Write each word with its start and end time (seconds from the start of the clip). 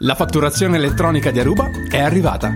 La 0.00 0.14
fatturazione 0.14 0.76
elettronica 0.76 1.30
di 1.30 1.40
Aruba 1.40 1.70
è 1.88 1.98
arrivata. 1.98 2.54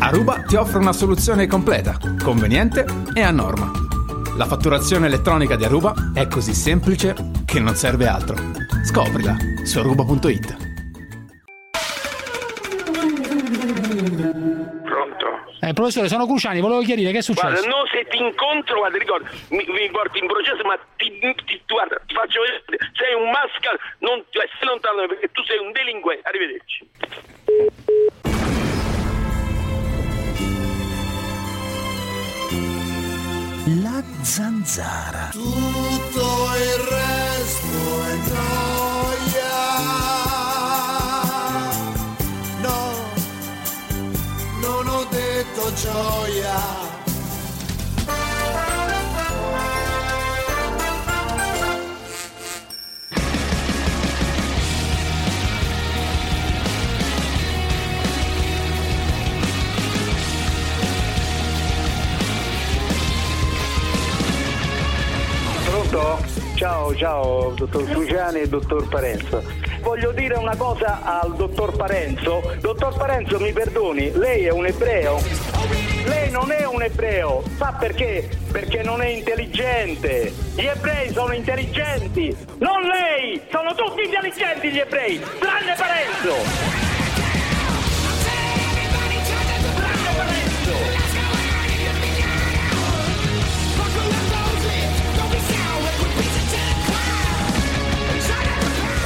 Aruba 0.00 0.42
ti 0.42 0.56
offre 0.56 0.78
una 0.78 0.92
soluzione 0.92 1.46
completa, 1.46 1.96
conveniente 2.20 2.84
e 3.14 3.20
a 3.20 3.30
norma. 3.30 3.70
La 4.36 4.46
fatturazione 4.46 5.06
elettronica 5.06 5.54
di 5.54 5.64
Aruba 5.64 6.10
è 6.12 6.26
così 6.26 6.52
semplice 6.52 7.14
che 7.44 7.60
non 7.60 7.76
serve 7.76 8.08
altro. 8.08 8.34
Scoprila 8.84 9.36
su 9.62 9.78
aruba.it. 9.78 10.71
Eh, 15.72 15.74
professore, 15.74 16.08
sono 16.08 16.26
Cruciani, 16.26 16.60
volevo 16.60 16.82
chiarire 16.82 17.12
che 17.12 17.18
è 17.18 17.22
successo. 17.22 17.48
Guarda, 17.48 17.66
no, 17.66 17.86
se 17.90 18.04
ti 18.08 18.18
incontro, 18.18 18.76
guarda, 18.76 18.98
ricordo, 18.98 19.26
mi, 19.48 19.64
mi 19.68 19.90
porti 19.90 20.18
in 20.18 20.26
processo, 20.26 20.62
ma 20.64 20.78
ti, 20.96 21.10
ti- 21.46 21.62
guarda, 21.66 21.98
ti 22.06 22.12
faccio 22.14 22.42
vedere, 22.42 22.90
sei 22.92 23.14
un 23.14 23.30
mascal, 23.30 23.78
non, 24.00 24.22
cioè, 24.28 24.46
stai 24.54 24.68
lontano 24.68 25.06
perché 25.06 25.30
tu 25.32 25.42
sei 25.44 25.56
un 25.58 25.72
delinquente. 25.72 26.28
Arrivederci. 26.28 26.90
La 33.80 34.02
zanzara. 34.20 35.30
Tutto 35.32 36.52
il 36.52 36.78
resto 36.92 37.72
è 38.12 38.16
gioia. 38.28 39.52
Gioia. 45.74 46.90
Pronto? 65.64 66.24
Ciao, 66.54 66.94
ciao, 66.94 67.52
dottor 67.56 67.84
Cruciani 67.84 68.40
e 68.40 68.48
dottor 68.48 68.88
Parenzo. 68.88 69.42
Voglio 69.82 70.12
dire 70.12 70.36
una 70.36 70.56
cosa 70.56 71.00
al 71.02 71.34
dottor 71.34 71.76
Parenzo. 71.76 72.54
Dottor 72.60 72.96
Parenzo, 72.96 73.40
mi 73.40 73.52
perdoni, 73.52 74.12
lei 74.12 74.44
è 74.44 74.50
un 74.52 74.64
ebreo? 74.64 75.20
Lei 76.04 76.30
non 76.30 76.52
è 76.52 76.64
un 76.64 76.82
ebreo, 76.82 77.42
sa 77.56 77.76
perché? 77.78 78.28
Perché 78.50 78.82
non 78.84 79.02
è 79.02 79.08
intelligente. 79.08 80.32
Gli 80.54 80.66
ebrei 80.66 81.12
sono 81.12 81.32
intelligenti, 81.34 82.34
non 82.58 82.82
lei! 82.82 83.42
Sono 83.50 83.74
tutti 83.74 84.04
intelligenti 84.04 84.70
gli 84.70 84.78
ebrei, 84.78 85.20
tranne 85.38 85.74
Parenzo! 85.76 86.90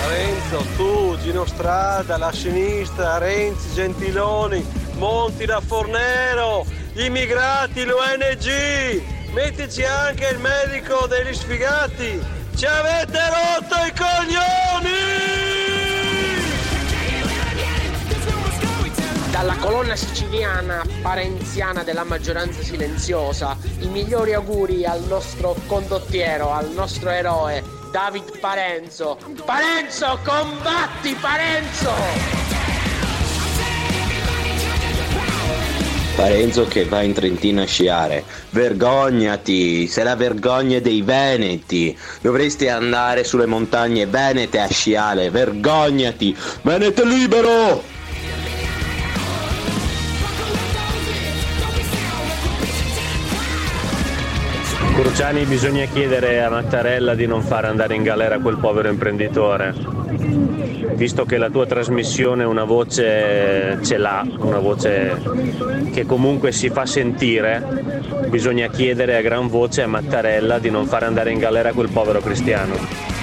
Tranne 0.06 0.35
Renzo, 0.48 0.64
tu, 0.76 1.18
Gino 1.22 1.44
Strada, 1.44 2.16
la 2.16 2.30
sinistra, 2.30 3.18
Renzi, 3.18 3.74
Gentiloni, 3.74 4.64
Monti 4.96 5.44
da 5.44 5.60
Fornero, 5.60 6.64
gli 6.92 7.02
immigrati, 7.02 7.84
l'ONG, 7.84 9.02
mettici 9.32 9.82
anche 9.82 10.28
il 10.28 10.38
medico 10.38 11.06
degli 11.08 11.34
sfigati, 11.34 12.22
ci 12.54 12.64
avete 12.64 13.18
rotto 13.28 13.74
i 13.74 13.92
coglioni! 13.96 14.94
Dalla 19.32 19.56
colonna 19.56 19.96
siciliana 19.96 20.82
parenziana 21.02 21.82
della 21.82 22.04
maggioranza 22.04 22.62
silenziosa, 22.62 23.56
i 23.80 23.88
migliori 23.88 24.32
auguri 24.32 24.86
al 24.86 25.02
nostro 25.08 25.56
condottiero, 25.66 26.52
al 26.52 26.70
nostro 26.70 27.10
eroe, 27.10 27.75
David 27.96 28.40
Parenzo. 28.40 29.16
Parenzo, 29.46 30.18
combatti 30.22 31.16
Parenzo! 31.18 31.90
Parenzo 36.14 36.66
che 36.66 36.84
va 36.84 37.00
in 37.00 37.14
Trentino 37.14 37.62
a 37.62 37.64
sciare. 37.64 38.22
Vergognati, 38.50 39.86
sei 39.86 40.04
la 40.04 40.14
vergogna 40.14 40.78
dei 40.78 41.00
Veneti. 41.00 41.96
Dovresti 42.20 42.68
andare 42.68 43.24
sulle 43.24 43.46
montagne 43.46 44.04
venete 44.04 44.60
a 44.60 44.68
sciare. 44.68 45.30
Vergognati. 45.30 46.36
Venete 46.60 47.02
libero! 47.02 47.95
Cruciani 55.16 55.46
bisogna 55.46 55.86
chiedere 55.86 56.42
a 56.42 56.50
Mattarella 56.50 57.14
di 57.14 57.24
non 57.24 57.40
fare 57.40 57.68
andare 57.68 57.94
in 57.94 58.02
galera 58.02 58.38
quel 58.38 58.58
povero 58.58 58.90
imprenditore. 58.90 59.72
Visto 60.94 61.24
che 61.24 61.38
la 61.38 61.48
tua 61.48 61.64
trasmissione 61.64 62.44
una 62.44 62.64
voce 62.64 63.78
ce 63.82 63.96
l'ha, 63.96 64.22
una 64.40 64.58
voce 64.58 65.18
che 65.94 66.04
comunque 66.04 66.52
si 66.52 66.68
fa 66.68 66.84
sentire, 66.84 67.64
bisogna 68.28 68.68
chiedere 68.68 69.16
a 69.16 69.22
gran 69.22 69.48
voce 69.48 69.80
a 69.80 69.86
Mattarella 69.86 70.58
di 70.58 70.68
non 70.68 70.84
fare 70.84 71.06
andare 71.06 71.32
in 71.32 71.38
galera 71.38 71.72
quel 71.72 71.88
povero 71.88 72.20
cristiano. 72.20 73.15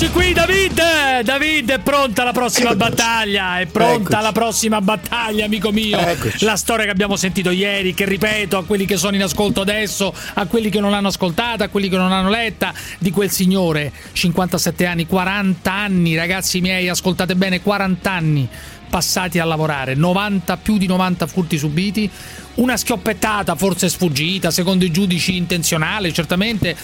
Eccoci 0.00 0.12
qui 0.12 0.32
David! 0.32 1.22
David 1.24 1.70
è 1.72 1.78
pronta 1.80 2.22
la 2.22 2.30
prossima 2.30 2.72
battaglia, 2.76 3.58
è 3.58 3.66
pronta 3.66 3.94
Eccoci. 3.94 4.22
la 4.22 4.30
prossima 4.30 4.80
battaglia 4.80 5.44
amico 5.46 5.72
mio. 5.72 5.98
Eccoci. 5.98 6.44
La 6.44 6.54
storia 6.54 6.84
che 6.84 6.92
abbiamo 6.92 7.16
sentito 7.16 7.50
ieri, 7.50 7.94
che 7.94 8.04
ripeto 8.04 8.58
a 8.58 8.64
quelli 8.64 8.86
che 8.86 8.96
sono 8.96 9.16
in 9.16 9.24
ascolto 9.24 9.60
adesso, 9.60 10.14
a 10.34 10.46
quelli 10.46 10.70
che 10.70 10.78
non 10.78 10.92
l'hanno 10.92 11.08
ascoltata, 11.08 11.64
a 11.64 11.68
quelli 11.68 11.88
che 11.88 11.96
non 11.96 12.10
l'hanno 12.10 12.28
letta, 12.28 12.72
di 13.00 13.10
quel 13.10 13.28
signore, 13.28 13.90
57 14.12 14.86
anni, 14.86 15.04
40 15.04 15.72
anni, 15.72 16.14
ragazzi 16.14 16.60
miei, 16.60 16.88
ascoltate 16.88 17.34
bene, 17.34 17.60
40 17.60 18.08
anni 18.08 18.48
passati 18.88 19.40
a 19.40 19.44
lavorare, 19.44 19.96
90 19.96 20.58
più 20.58 20.78
di 20.78 20.86
90 20.86 21.26
furti 21.26 21.58
subiti, 21.58 22.08
una 22.58 22.76
schioppettata 22.76 23.54
forse 23.54 23.88
sfuggita, 23.88 24.50
secondo 24.50 24.84
i 24.84 24.90
giudici 24.90 25.36
intenzionale, 25.36 26.12
certamente, 26.12 26.76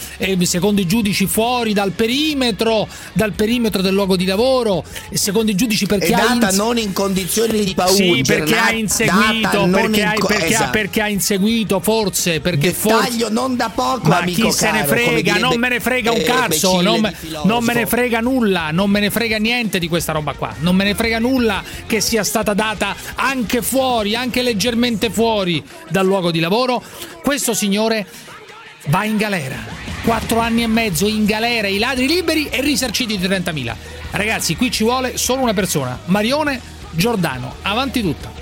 secondo 0.42 0.80
i 0.80 0.86
giudici 0.86 1.26
fuori 1.26 1.72
dal 1.72 1.92
perimetro, 1.92 2.86
dal 3.12 3.32
perimetro 3.32 3.82
del 3.82 3.92
luogo 3.92 4.16
di 4.16 4.24
lavoro, 4.24 4.84
e 5.08 5.16
secondo 5.16 5.50
i 5.50 5.54
giudici 5.54 5.86
perché 5.86 6.06
È 6.06 6.10
data 6.10 6.48
ins- 6.48 6.56
non 6.56 6.78
in 6.78 6.92
condizioni 6.92 7.64
di 7.64 7.74
paura. 7.74 7.92
sì, 7.92 8.22
perché 8.24 8.56
ha 8.56 8.72
inseguito, 8.72 9.68
perché, 9.70 10.00
in 10.00 10.06
ha, 10.06 10.14
co- 10.14 10.26
perché 10.26 10.46
esatto. 10.46 10.70
perché 10.70 11.00
ha 11.02 11.08
inseguito, 11.08 11.80
forse, 11.80 12.40
perché. 12.40 12.72
Dettaglio 12.72 13.28
non 13.30 13.56
da 13.56 13.70
poco, 13.70 14.08
Ma 14.08 14.22
chi 14.22 14.50
se 14.52 14.70
ne 14.70 14.84
caro, 14.84 14.94
frega? 14.94 15.38
Non 15.38 15.58
me 15.58 15.68
ne 15.68 15.80
frega 15.80 16.12
un 16.12 16.20
eh, 16.20 16.24
cazzo, 16.24 16.80
non 16.80 17.00
me, 17.00 17.14
non 17.44 17.64
me 17.64 17.74
ne 17.74 17.86
frega 17.86 18.20
nulla, 18.20 18.70
non 18.70 18.90
me 18.90 19.00
ne 19.00 19.10
frega 19.10 19.38
niente 19.38 19.78
di 19.78 19.88
questa 19.88 20.12
roba 20.12 20.32
qua. 20.34 20.54
Non 20.60 20.76
me 20.76 20.84
ne 20.84 20.94
frega 20.94 21.18
nulla 21.18 21.62
che 21.86 22.00
sia 22.00 22.22
stata 22.22 22.54
data 22.54 22.94
anche 23.16 23.60
fuori, 23.62 24.14
anche 24.14 24.42
leggermente 24.42 25.10
fuori 25.10 25.63
dal 25.88 26.06
luogo 26.06 26.30
di 26.30 26.40
lavoro. 26.40 26.82
Questo 27.22 27.54
signore 27.54 28.06
va 28.86 29.04
in 29.04 29.16
galera. 29.16 29.56
Quattro 30.04 30.40
anni 30.40 30.62
e 30.62 30.66
mezzo 30.66 31.06
in 31.06 31.24
galera, 31.24 31.68
i 31.68 31.78
ladri 31.78 32.06
liberi 32.06 32.48
e 32.48 32.60
risarciti 32.60 33.16
di 33.16 33.26
30.000. 33.26 33.74
Ragazzi, 34.10 34.56
qui 34.56 34.70
ci 34.70 34.84
vuole 34.84 35.16
solo 35.16 35.42
una 35.42 35.54
persona, 35.54 35.98
Marione 36.06 36.60
Giordano. 36.90 37.54
Avanti 37.62 38.02
tutta. 38.02 38.34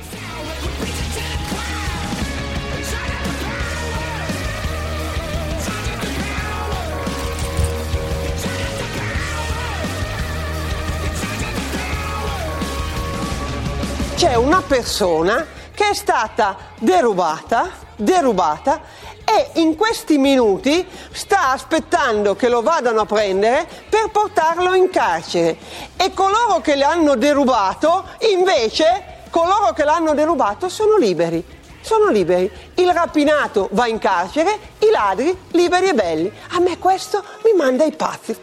c'è 14.22 14.36
una 14.36 14.63
persona 14.63 15.45
che 15.74 15.91
è 15.91 15.95
stata 15.95 16.57
derubata, 16.78 17.71
derubata 17.97 18.80
e 19.24 19.60
in 19.60 19.77
questi 19.77 20.19
minuti 20.19 20.86
sta 21.13 21.51
aspettando 21.51 22.34
che 22.34 22.48
lo 22.48 22.60
vadano 22.60 23.01
a 23.01 23.07
prendere 23.07 23.66
per 23.89 24.10
portarlo 24.10 24.74
in 24.74 24.91
carcere. 24.91 25.57
E 25.97 26.13
coloro 26.13 26.60
che 26.60 26.74
l'hanno 26.74 27.16
derubato, 27.16 28.04
invece, 28.30 29.24
coloro 29.30 29.72
che 29.72 29.84
l'hanno 29.84 30.15
derubato 30.15 30.69
sono 30.69 30.97
liberi. 30.97 31.60
Sono 31.80 32.10
liberi. 32.10 32.51
Il 32.74 32.92
rapinato 32.92 33.69
va 33.72 33.86
in 33.86 33.98
carcere, 33.98 34.59
i 34.80 34.91
ladri 34.91 35.36
liberi 35.53 35.89
e 35.89 35.95
belli. 35.95 36.33
A 36.51 36.60
me 36.60 36.78
questo 36.78 37.24
mi 37.45 37.53
manda 37.57 37.84
i 37.84 37.92
pazzi. 37.92 38.36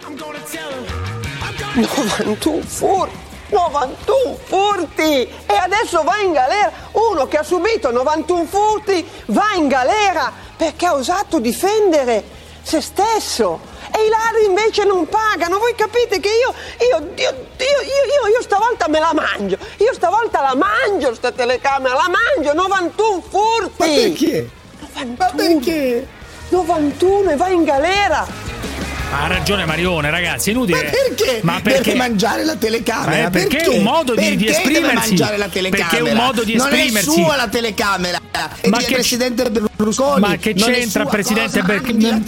91 1.76 2.62
furti, 2.64 3.18
91 3.50 4.38
furti 4.44 5.28
e 5.46 5.56
adesso 5.56 6.04
va 6.04 6.18
in 6.20 6.32
galera. 6.32 6.72
Uno 6.92 7.28
che 7.28 7.38
ha 7.38 7.44
subito 7.44 7.92
91 7.92 8.46
furti 8.46 9.08
va 9.28 9.54
in 9.56 9.68
galera 9.68 10.32
perché 10.56 10.86
ha 10.86 10.94
osato 10.94 11.40
difendere 11.40 12.24
se 12.62 12.82
stesso. 12.82 13.78
E 13.92 14.06
i 14.06 14.10
ladri 14.10 14.46
invece 14.46 14.84
non 14.84 15.08
pagano. 15.08 15.58
Voi 15.58 15.74
capite 15.76 16.20
che 16.20 16.30
io, 16.30 16.54
io, 16.88 17.12
io, 17.16 17.30
io, 17.58 18.28
io, 18.34 18.42
stavolta 18.42 18.88
me 18.88 19.00
la 19.00 19.14
mangio. 19.14 19.58
Io 19.78 19.94
stavolta 19.94 20.42
la 20.42 20.56
mangio, 20.56 21.14
sta 21.16 21.32
telecamera, 21.32 21.96
la 21.96 22.10
mangio. 22.10 22.54
91 22.54 23.22
furti. 23.28 23.74
Ma 23.78 23.86
perché? 23.86 24.50
91. 24.94 25.16
Ma 25.18 25.32
perché? 25.36 26.08
91 26.50 27.32
e 27.32 27.36
vai 27.36 27.54
in 27.54 27.64
galera. 27.64 28.28
Ha 29.12 29.28
ragione 29.28 29.66
Marione, 29.66 30.10
ragazzi, 30.12 30.50
è 30.50 30.54
inutile. 30.54 30.84
Ma 30.84 30.90
perché? 30.92 31.40
Ma 31.44 31.60
perché? 31.62 31.82
Deve 31.82 31.96
mangiare 31.98 32.46
la 32.46 32.56
telecamera? 32.56 33.26
Eh, 33.28 33.30
perché 33.32 33.58
è 33.58 33.68
un 33.68 33.82
modo 33.84 34.14
di- 34.16 34.36
di 34.38 34.46
Perché 34.46 34.52
esprimersi? 34.60 34.82
Deve 34.92 34.94
mangiare 34.94 35.38
la 35.38 35.48
telecamera? 35.50 35.90
Perché 35.90 36.08
è 36.08 36.12
un 36.12 36.18
modo 36.18 36.44
di 36.44 36.56
Non 36.56 36.68
esprimersi. 36.68 37.10
è 37.10 37.14
sua 37.14 37.36
la 37.36 37.48
telecamera. 37.48 38.20
È 38.62 38.68
Ma 38.70 38.78
che- 38.78 38.94
presidente 38.94 39.50
Berlusconi. 39.50 40.20
Ma 40.22 40.36
che 40.38 40.54
Non 40.56 40.72
c'entra 40.72 41.06
presidente 41.06 41.62
Berlusconi? 41.64 42.24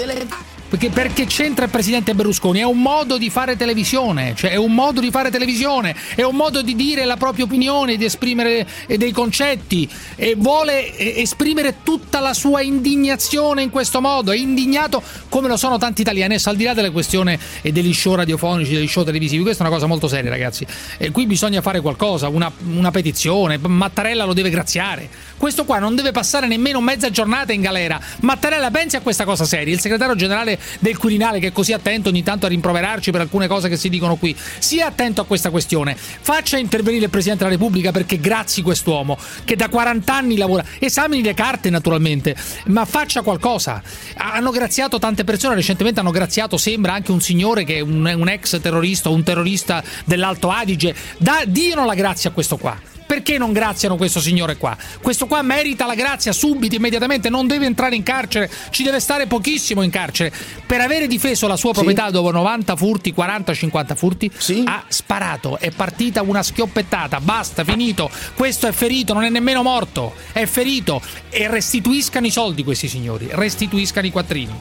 Perché, 0.71 0.89
perché 0.89 1.25
c'entra 1.25 1.65
il 1.65 1.69
presidente 1.69 2.15
Berlusconi? 2.15 2.59
È 2.59 2.63
un 2.63 2.81
modo 2.81 3.18
di 3.18 3.29
fare 3.29 3.57
televisione, 3.57 4.33
cioè 4.38 4.51
è 4.51 4.56
un 4.56 4.73
modo 4.73 5.01
di 5.01 5.12
fare 5.12 5.29
televisione, 5.29 5.94
è 6.15 6.23
un 6.23 6.38
modo 6.38 6.62
di 6.62 6.75
dire 6.77 7.03
la 7.03 7.18
propria 7.18 7.44
opinione, 7.44 7.97
di 7.97 8.06
esprimere 8.06 8.65
eh, 8.88 8.97
dei 8.97 9.12
concetti 9.12 9.85
e 10.15 10.35
vuole 10.38 10.95
eh, 10.95 11.19
esprimere 11.19 11.83
tutta 11.83 12.21
la 12.21 12.33
sua 12.33 12.62
indignazione 12.62 13.63
in 13.63 13.69
questo 13.69 14.00
modo. 14.00 14.31
È 14.31 14.38
indignato 14.38 15.03
come 15.27 15.50
lo 15.50 15.57
sono 15.57 15.77
tanti 15.77 16.03
italiani. 16.03 16.35
Adesso, 16.35 16.50
al 16.50 16.56
di 16.56 16.63
là 16.63 16.74
della 16.74 16.91
questione 16.91 17.38
e 17.62 17.74
degli 17.74 17.94
show 17.94 18.15
radiofonici, 18.15 18.74
degli 18.74 18.88
show 18.88 19.03
televisivi, 19.03 19.44
questa 19.44 19.65
è 19.65 19.67
una 19.67 19.75
cosa 19.75 19.88
molto 19.88 20.07
seria, 20.07 20.29
ragazzi. 20.29 20.65
E 20.97 21.12
qui 21.12 21.25
bisogna 21.25 21.59
fare 21.59 21.81
qualcosa, 21.81 22.29
una, 22.29 22.50
una 22.74 22.91
petizione. 22.91 23.57
Mattarella 23.57 24.24
lo 24.24 24.31
deve 24.31 24.50
graziare. 24.50 25.09
Questo 25.35 25.65
qua 25.65 25.79
non 25.79 25.95
deve 25.95 26.12
passare 26.12 26.47
nemmeno 26.47 26.79
mezza 26.79 27.09
giornata 27.09 27.51
in 27.51 27.59
galera. 27.59 28.00
Mattarella 28.21 28.71
pensi 28.71 28.95
a 28.95 29.01
questa 29.01 29.25
cosa 29.25 29.44
seria. 29.44 29.74
Il 29.74 29.81
segretario 29.81 30.15
generale 30.15 30.59
del 30.80 30.98
Quirinale, 30.98 31.40
che 31.40 31.48
è 31.48 31.52
così 31.52 31.74
attento 31.74 32.10
ogni 32.10 32.24
tanto 32.24 32.46
a 32.46 32.50
rimproverarci 32.50 33.12
per 33.12 33.22
alcune 33.22 33.48
cose 33.48 33.69
che 33.69 33.78
si 33.78 33.90
dicono 33.90 34.16
qui, 34.16 34.36
sia 34.60 34.88
attento 34.88 35.22
a 35.22 35.25
questa 35.25 35.50
questione. 35.50 35.96
Faccia 35.96 36.58
intervenire 36.58 37.06
il 37.06 37.10
Presidente 37.10 37.44
della 37.44 37.56
Repubblica 37.56 37.92
perché 37.92 38.19
grazi 38.19 38.62
quest'uomo 38.62 39.18
che 39.44 39.56
da 39.56 39.69
40 39.69 40.13
anni 40.13 40.38
lavora. 40.38 40.63
Esamini 40.80 41.24
le 41.24 41.34
carte, 41.34 41.69
naturalmente, 41.69 42.36
ma 42.66 42.86
faccia 42.86 43.22
qualcosa. 43.22 43.81
Hanno 44.16 44.52
graziato 44.52 45.00
tante 45.00 45.24
persone. 45.24 45.56
Recentemente 45.56 46.00
hanno 46.00 46.12
graziato, 46.12 46.58
sembra, 46.58 46.94
anche 46.94 47.12
un 47.12 47.22
signore 47.22 47.63
che 47.63 47.78
è 47.78 47.80
un, 47.80 48.12
un 48.16 48.30
ex 48.30 48.60
terrorista, 48.62 49.10
un 49.10 49.24
terrorista 49.24 49.84
dell'Alto 50.06 50.50
Adige. 50.50 50.96
Da, 51.18 51.44
diano 51.46 51.86
la 51.86 51.96
grazia 51.96 52.30
a 52.30 52.34
questo 52.34 52.58
qua. 52.58 52.90
Perché 53.12 53.38
non 53.38 53.52
graziano 53.52 53.98
questo 53.98 54.22
signore 54.22 54.56
qua? 54.56 54.78
Questo 55.02 55.28
qua 55.28 55.42
merita 55.42 55.86
la 55.86 55.96
grazia 55.96 56.31
subito, 56.31 56.75
immediatamente, 56.75 57.30
non 57.30 57.46
deve 57.46 57.66
entrare 57.66 57.94
in 57.94 58.04
carcere, 58.04 58.50
ci 58.69 58.84
deve 58.84 59.02
stare 59.02 59.28
pochissimo 59.28 59.81
in 59.81 59.90
carcere. 59.90 60.31
Per 60.66 60.80
avere 60.80 61.08
difeso 61.08 61.46
la 61.46 61.58
sua 61.58 61.74
proprietà 61.74 62.10
dopo 62.10 62.31
90 62.31 62.74
furti, 62.78 63.13
40-50 63.13 63.96
furti, 63.98 64.31
ha 64.63 64.86
sparato, 64.88 65.60
è 65.60 65.72
partita 65.72 66.22
una 66.22 66.42
schioppettata, 66.42 67.19
basta, 67.19 67.66
finito. 67.66 68.10
Questo 68.34 68.68
è 68.68 68.72
ferito, 68.72 69.12
non 69.12 69.24
è 69.24 69.30
nemmeno 69.30 69.62
morto, 69.62 70.13
è 70.31 70.46
ferito. 70.46 71.02
E 71.30 71.50
restituiscano 71.50 72.28
i 72.28 72.31
soldi 72.31 72.63
questi 72.63 72.88
signori, 72.88 73.28
restituiscano 73.30 74.08
i 74.08 74.12
quattrini. 74.12 74.60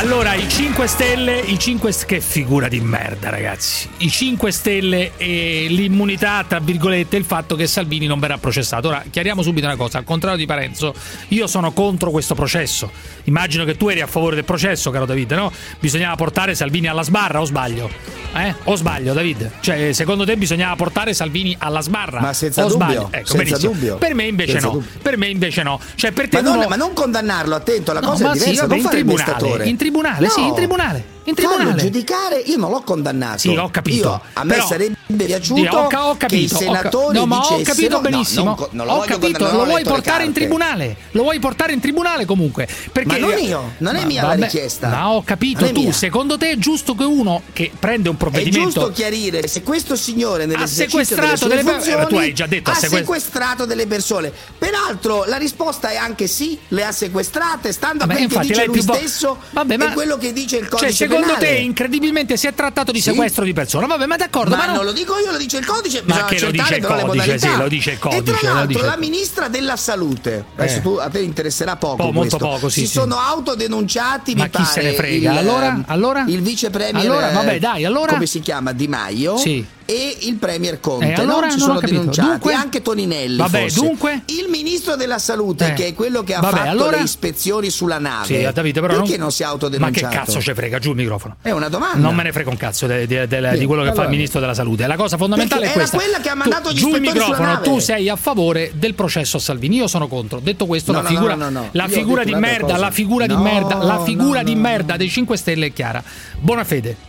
Allora, 0.00 0.32
i 0.32 0.48
5 0.48 0.86
Stelle, 0.86 1.40
i 1.40 1.58
5 1.58 1.92
st- 1.92 2.06
che 2.06 2.20
figura 2.22 2.68
di 2.68 2.80
merda, 2.80 3.28
ragazzi. 3.28 3.86
I 3.98 4.08
5 4.08 4.50
Stelle 4.50 5.12
e 5.18 5.66
l'immunità, 5.68 6.42
tra 6.48 6.58
virgolette, 6.58 7.18
il 7.18 7.24
fatto 7.24 7.54
che 7.54 7.66
Salvini 7.66 8.06
non 8.06 8.18
verrà 8.18 8.38
processato. 8.38 8.88
Ora, 8.88 9.04
chiariamo 9.10 9.42
subito 9.42 9.66
una 9.66 9.76
cosa, 9.76 9.98
al 9.98 10.04
contrario 10.04 10.38
di 10.38 10.46
Parenzo, 10.46 10.94
io 11.28 11.46
sono 11.46 11.72
contro 11.72 12.10
questo 12.10 12.34
processo. 12.34 12.90
Immagino 13.24 13.64
che 13.66 13.76
tu 13.76 13.88
eri 13.88 14.00
a 14.00 14.06
favore 14.06 14.36
del 14.36 14.44
processo, 14.44 14.90
caro 14.90 15.04
David, 15.04 15.32
no? 15.32 15.52
Bisognava 15.78 16.14
portare 16.14 16.54
Salvini 16.54 16.86
alla 16.86 17.02
sbarra, 17.02 17.42
o 17.42 17.44
sbaglio? 17.44 17.90
Eh? 18.32 18.54
O 18.64 18.76
sbaglio, 18.76 19.12
David? 19.12 19.50
Cioè, 19.60 19.92
secondo 19.92 20.24
te 20.24 20.34
bisognava 20.38 20.76
portare 20.76 21.12
Salvini 21.12 21.54
alla 21.58 21.82
sbarra? 21.82 22.20
Ma 22.20 22.32
senza 22.32 22.64
o 22.64 22.68
dubbio, 22.68 22.84
sbaglio? 22.86 23.08
Ecco, 23.10 23.26
senza 23.26 23.42
benissimo. 23.44 23.72
dubbio. 23.72 23.96
Per 23.96 24.14
me 24.14 24.24
invece 24.24 24.52
Senza 24.52 24.66
no. 24.68 24.72
dubbio. 24.72 24.88
Per 25.02 25.16
me 25.18 25.26
invece 25.28 25.62
no. 25.62 25.78
Cioè, 25.94 26.12
per 26.12 26.28
te 26.30 26.40
Ma 26.40 26.48
non, 26.48 26.58
uno- 26.58 26.68
ma 26.68 26.76
non 26.76 26.94
condannarlo, 26.94 27.54
attento, 27.54 27.92
la 27.92 28.00
No, 28.00 28.10
cosa 28.12 28.30
è 28.30 28.34
sì, 28.34 28.38
diversa, 28.38 28.62
vabbè, 28.62 28.68
non 28.68 28.78
in 28.78 28.84
fare 28.84 28.96
il 28.98 29.04
tribunale, 29.04 29.68
tribunale, 29.90 30.28
sì, 30.28 30.46
in 30.46 30.54
tribunale. 30.54 31.04
In 31.30 31.34
tribunale. 31.36 31.64
Farlo 31.64 31.80
giudicare, 31.82 32.36
io 32.38 32.56
non 32.56 32.70
l'ho 32.70 32.82
condannato. 32.82 33.38
Sì, 33.38 33.48
ho 33.56 33.70
capito. 33.70 34.08
Io- 34.08 34.20
a 34.34 34.44
me 34.44 34.54
Però- 34.54 34.66
sarebbe 34.66 35.24
piaciuto 35.24 35.60
Sì, 35.60 35.66
ho, 35.66 35.78
ho 35.78 35.86
che 35.86 35.96
i 35.96 36.18
capito, 36.18 36.54
ho 36.54 36.58
senatori 36.58 37.18
no, 37.18 37.26
ma 37.26 37.38
ho 37.38 37.60
capito 37.62 37.88
no, 37.96 38.00
benissimo. 38.00 38.44
non 38.44 38.54
co- 38.54 38.68
non 38.72 38.86
lo 38.86 38.92
ho 38.92 39.00
capito, 39.00 39.46
non 39.46 39.56
lo 39.56 39.64
vuoi 39.64 39.82
portare 39.84 40.24
in 40.24 40.32
tribunale. 40.32 40.96
Lo 41.12 41.22
vuoi 41.22 41.38
portare 41.38 41.72
in 41.72 41.80
tribunale 41.80 42.24
comunque. 42.24 42.68
Perché 42.92 43.18
Ma 43.20 43.26
non 43.26 43.38
io, 43.38 43.72
non 43.78 43.96
è 43.96 44.04
mia 44.04 44.22
la 44.22 44.28
vabbè, 44.28 44.42
richiesta. 44.42 44.88
Ma 44.88 45.10
ho 45.10 45.22
capito 45.22 45.60
Non 45.60 45.68
è 45.70 45.72
tu, 45.72 45.82
mia. 45.82 45.92
secondo 45.92 46.36
te 46.38 46.50
è 46.50 46.56
giusto 46.56 46.94
che 46.94 47.04
uno 47.04 47.42
che 47.52 47.70
prende 47.78 48.08
un 48.08 48.14
È 48.16 48.18
provvedimento 48.18 48.70
giusto 48.80 48.92
chiarire 48.92 49.46
se 49.46 49.62
questo 49.62 49.96
signore 49.96 50.46
nell'esercizio 50.46 51.04
sequestrato 51.04 51.46
delle 51.48 51.62
sue 51.62 51.70
delle 51.70 51.80
funzioni 51.80 52.02
eh, 52.02 52.06
tu 52.06 52.14
hai 52.16 52.32
già 52.34 52.46
detto, 52.46 52.70
ha 52.70 52.72
ha 52.72 52.76
sequest- 52.76 53.04
sequestrato 53.04 53.64
delle 53.66 53.86
persone. 53.86 54.32
Peraltro 54.58 55.24
la 55.26 55.36
risposta 55.36 55.88
è 55.90 55.96
anche 55.96 56.26
sì, 56.26 56.58
le 56.68 56.84
ha 56.84 56.92
sequestrate, 56.92 57.72
stando 57.72 58.04
a 58.04 58.06
quel 58.06 58.26
che 58.28 58.38
dice 58.40 58.64
lui 58.66 58.80
stesso 58.82 59.38
Vabbè, 59.50 59.76
ma- 59.76 59.90
e 59.90 59.94
quello 59.94 60.16
che 60.16 60.32
dice 60.32 60.56
il 60.56 60.68
codice 60.68 60.92
Cioè, 60.92 61.08
secondo 61.20 61.40
te 61.40 61.50
incredibilmente 61.58 62.36
si 62.36 62.46
è 62.46 62.54
trattato 62.54 62.92
di 62.92 63.00
sequestro 63.00 63.44
di 63.44 63.52
persona. 63.52 63.86
Vabbè, 63.86 64.06
ma 64.06 64.16
d'accordo, 64.16 64.56
ma, 64.56 64.66
ma, 64.66 64.72
non 64.74 64.84
lo 64.84 64.92
dico 64.92 65.18
io, 65.18 65.30
lo 65.30 65.38
dice 65.38 65.58
il 65.58 65.66
codice. 65.66 66.02
Ma 66.04 66.24
che 66.24 66.40
lo 66.40 66.50
dice 66.50 66.76
il 66.76 66.84
codice, 66.84 67.38
sì, 67.38 67.56
lo 67.56 67.68
dice 67.68 67.90
il 67.90 67.96
E 67.96 67.98
codice, 67.98 68.22
tra 68.22 68.48
lo 68.48 68.54
l'altro 68.54 68.84
la 68.84 68.96
ministra 68.96 69.48
della 69.48 69.76
salute, 69.76 70.44
adesso 70.56 70.78
Eh. 70.78 70.82
tu, 70.82 70.90
a 70.94 71.08
te 71.08 71.20
interesserà 71.20 71.76
poco 71.76 71.96
Po- 71.96 72.12
molto 72.12 72.36
questo, 72.36 72.38
poco, 72.38 72.68
sì, 72.68 72.80
si 72.80 72.86
sono 72.86 73.18
autodenunciati, 73.18 74.34
Ma 74.34 74.44
mi 74.44 74.50
chi 74.50 74.62
pare, 74.62 74.70
se 74.72 74.82
ne 74.82 74.92
frega? 74.94 75.36
Allora? 75.36 75.66
ehm, 75.66 75.84
Allora? 75.88 76.24
il 76.26 76.40
vice 76.42 76.70
premier 76.70 77.04
Allora, 77.04 77.30
vabbè, 77.30 77.58
dai, 77.58 77.84
allora? 77.84 78.12
come 78.12 78.26
si 78.26 78.40
chiama? 78.40 78.72
Di 78.72 78.88
Maio 78.88 79.36
Sì. 79.36 79.64
E 79.90 80.16
il 80.20 80.36
premier 80.36 80.78
Conte 80.78 81.06
Eh, 81.08 81.12
allora 81.14 81.46
no? 81.46 81.52
si 81.52 81.58
non 81.58 81.66
sono 81.68 81.80
denunciati 81.80 82.28
Dunque? 82.28 82.54
anche 82.54 82.80
Toninelli 82.80 83.36
Vabbè, 83.36 83.60
forse. 83.62 83.80
dunque? 83.80 84.22
il 84.26 84.46
ministro 84.48 84.94
della 84.94 85.18
salute 85.18 85.70
Eh. 85.70 85.72
che 85.72 85.86
è 85.88 85.94
quello 85.94 86.22
che 86.22 86.34
ha 86.34 86.40
Vabbè, 86.40 86.56
fatto 86.58 86.68
allora? 86.68 86.96
le 86.98 87.02
ispezioni 87.02 87.70
sulla 87.70 87.98
nave 87.98 88.26
Sì, 88.26 88.48
capito, 88.54 88.80
però 88.80 88.94
perché 88.94 89.10
non... 89.12 89.20
non, 89.20 89.32
si 89.32 89.42
è 89.42 89.46
Ma 89.46 89.50
autodenunciato 89.50 90.08
che 90.08 90.14
cazzo 90.16 90.40
ci 90.40 90.54
frega? 90.54 90.78
Giù 90.78 90.90
il 90.90 90.96
microfono. 90.96 91.36
è 91.42 91.50
una 91.50 91.68
domanda 91.68 91.98
Non 91.98 92.14
me 92.14 92.22
ne 92.22 92.32
frega 92.32 92.50
un 92.50 92.56
cazzo 92.56 92.86
de- 92.86 93.06
de- 93.06 93.26
de- 93.26 93.58
di 93.58 93.66
quello 93.66 93.82
che 93.82 93.88
fa 93.88 93.92
allora. 93.94 94.04
il 94.04 94.10
ministro 94.10 94.38
della 94.40 94.54
salute. 94.54 94.86
La 94.86 94.96
cosa 94.96 95.16
fondamentale 95.16 95.62
Perché 95.62 95.74
è 95.74 95.78
era 95.80 95.88
questa. 95.88 95.96
quella 96.06 96.20
che 96.22 96.28
ha 96.28 96.32
Tu- 96.32 96.38
mandato 96.38 96.72
gli 96.72 96.76
giù 96.76 96.94
il 96.94 97.00
microfono, 97.00 97.60
tu 97.60 97.78
sei 97.80 98.08
a 98.08 98.16
favore 98.16 98.70
del 98.74 98.94
processo 98.94 99.38
a 99.38 99.40
Salvini. 99.40 99.76
Io 99.76 99.86
sono 99.88 100.06
contro. 100.06 100.38
Detto 100.40 100.66
questo, 100.66 100.92
No, 100.92 101.02
la 101.02 101.08
figura, 101.08 101.34
no, 101.34 101.50
no. 101.50 101.68
La 101.72 101.86
di 101.86 102.34
merda, 102.34 102.60
cosa. 102.66 102.76
la 102.78 102.90
figura 102.90 103.26
di 103.26 103.36
merda, 103.36 103.76
la 103.82 104.02
figura 104.04 104.42
di 104.42 104.54
merda 104.54 104.96
dei 104.96 105.08
5 105.08 105.36
Stelle 105.36 105.66
è 105.66 105.72
chiara. 105.72 106.02
Buona 106.38 106.64
fede. 106.64 107.08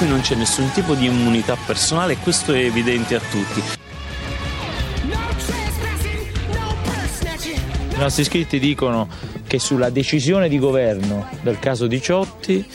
Qui 0.00 0.08
non 0.08 0.22
c'è 0.22 0.34
nessun 0.34 0.70
tipo 0.72 0.94
di 0.94 1.04
immunità 1.04 1.58
personale 1.66 2.14
e 2.14 2.16
questo 2.22 2.54
è 2.54 2.60
evidente 2.60 3.16
a 3.16 3.20
tutti. 3.20 3.62
I 7.90 7.98
nostri 7.98 8.22
iscritti 8.22 8.58
dicono 8.58 9.06
che 9.46 9.58
sulla 9.58 9.90
decisione 9.90 10.48
di 10.48 10.58
governo 10.58 11.28
del 11.42 11.58
caso 11.58 11.86
Diciotti 11.86 12.66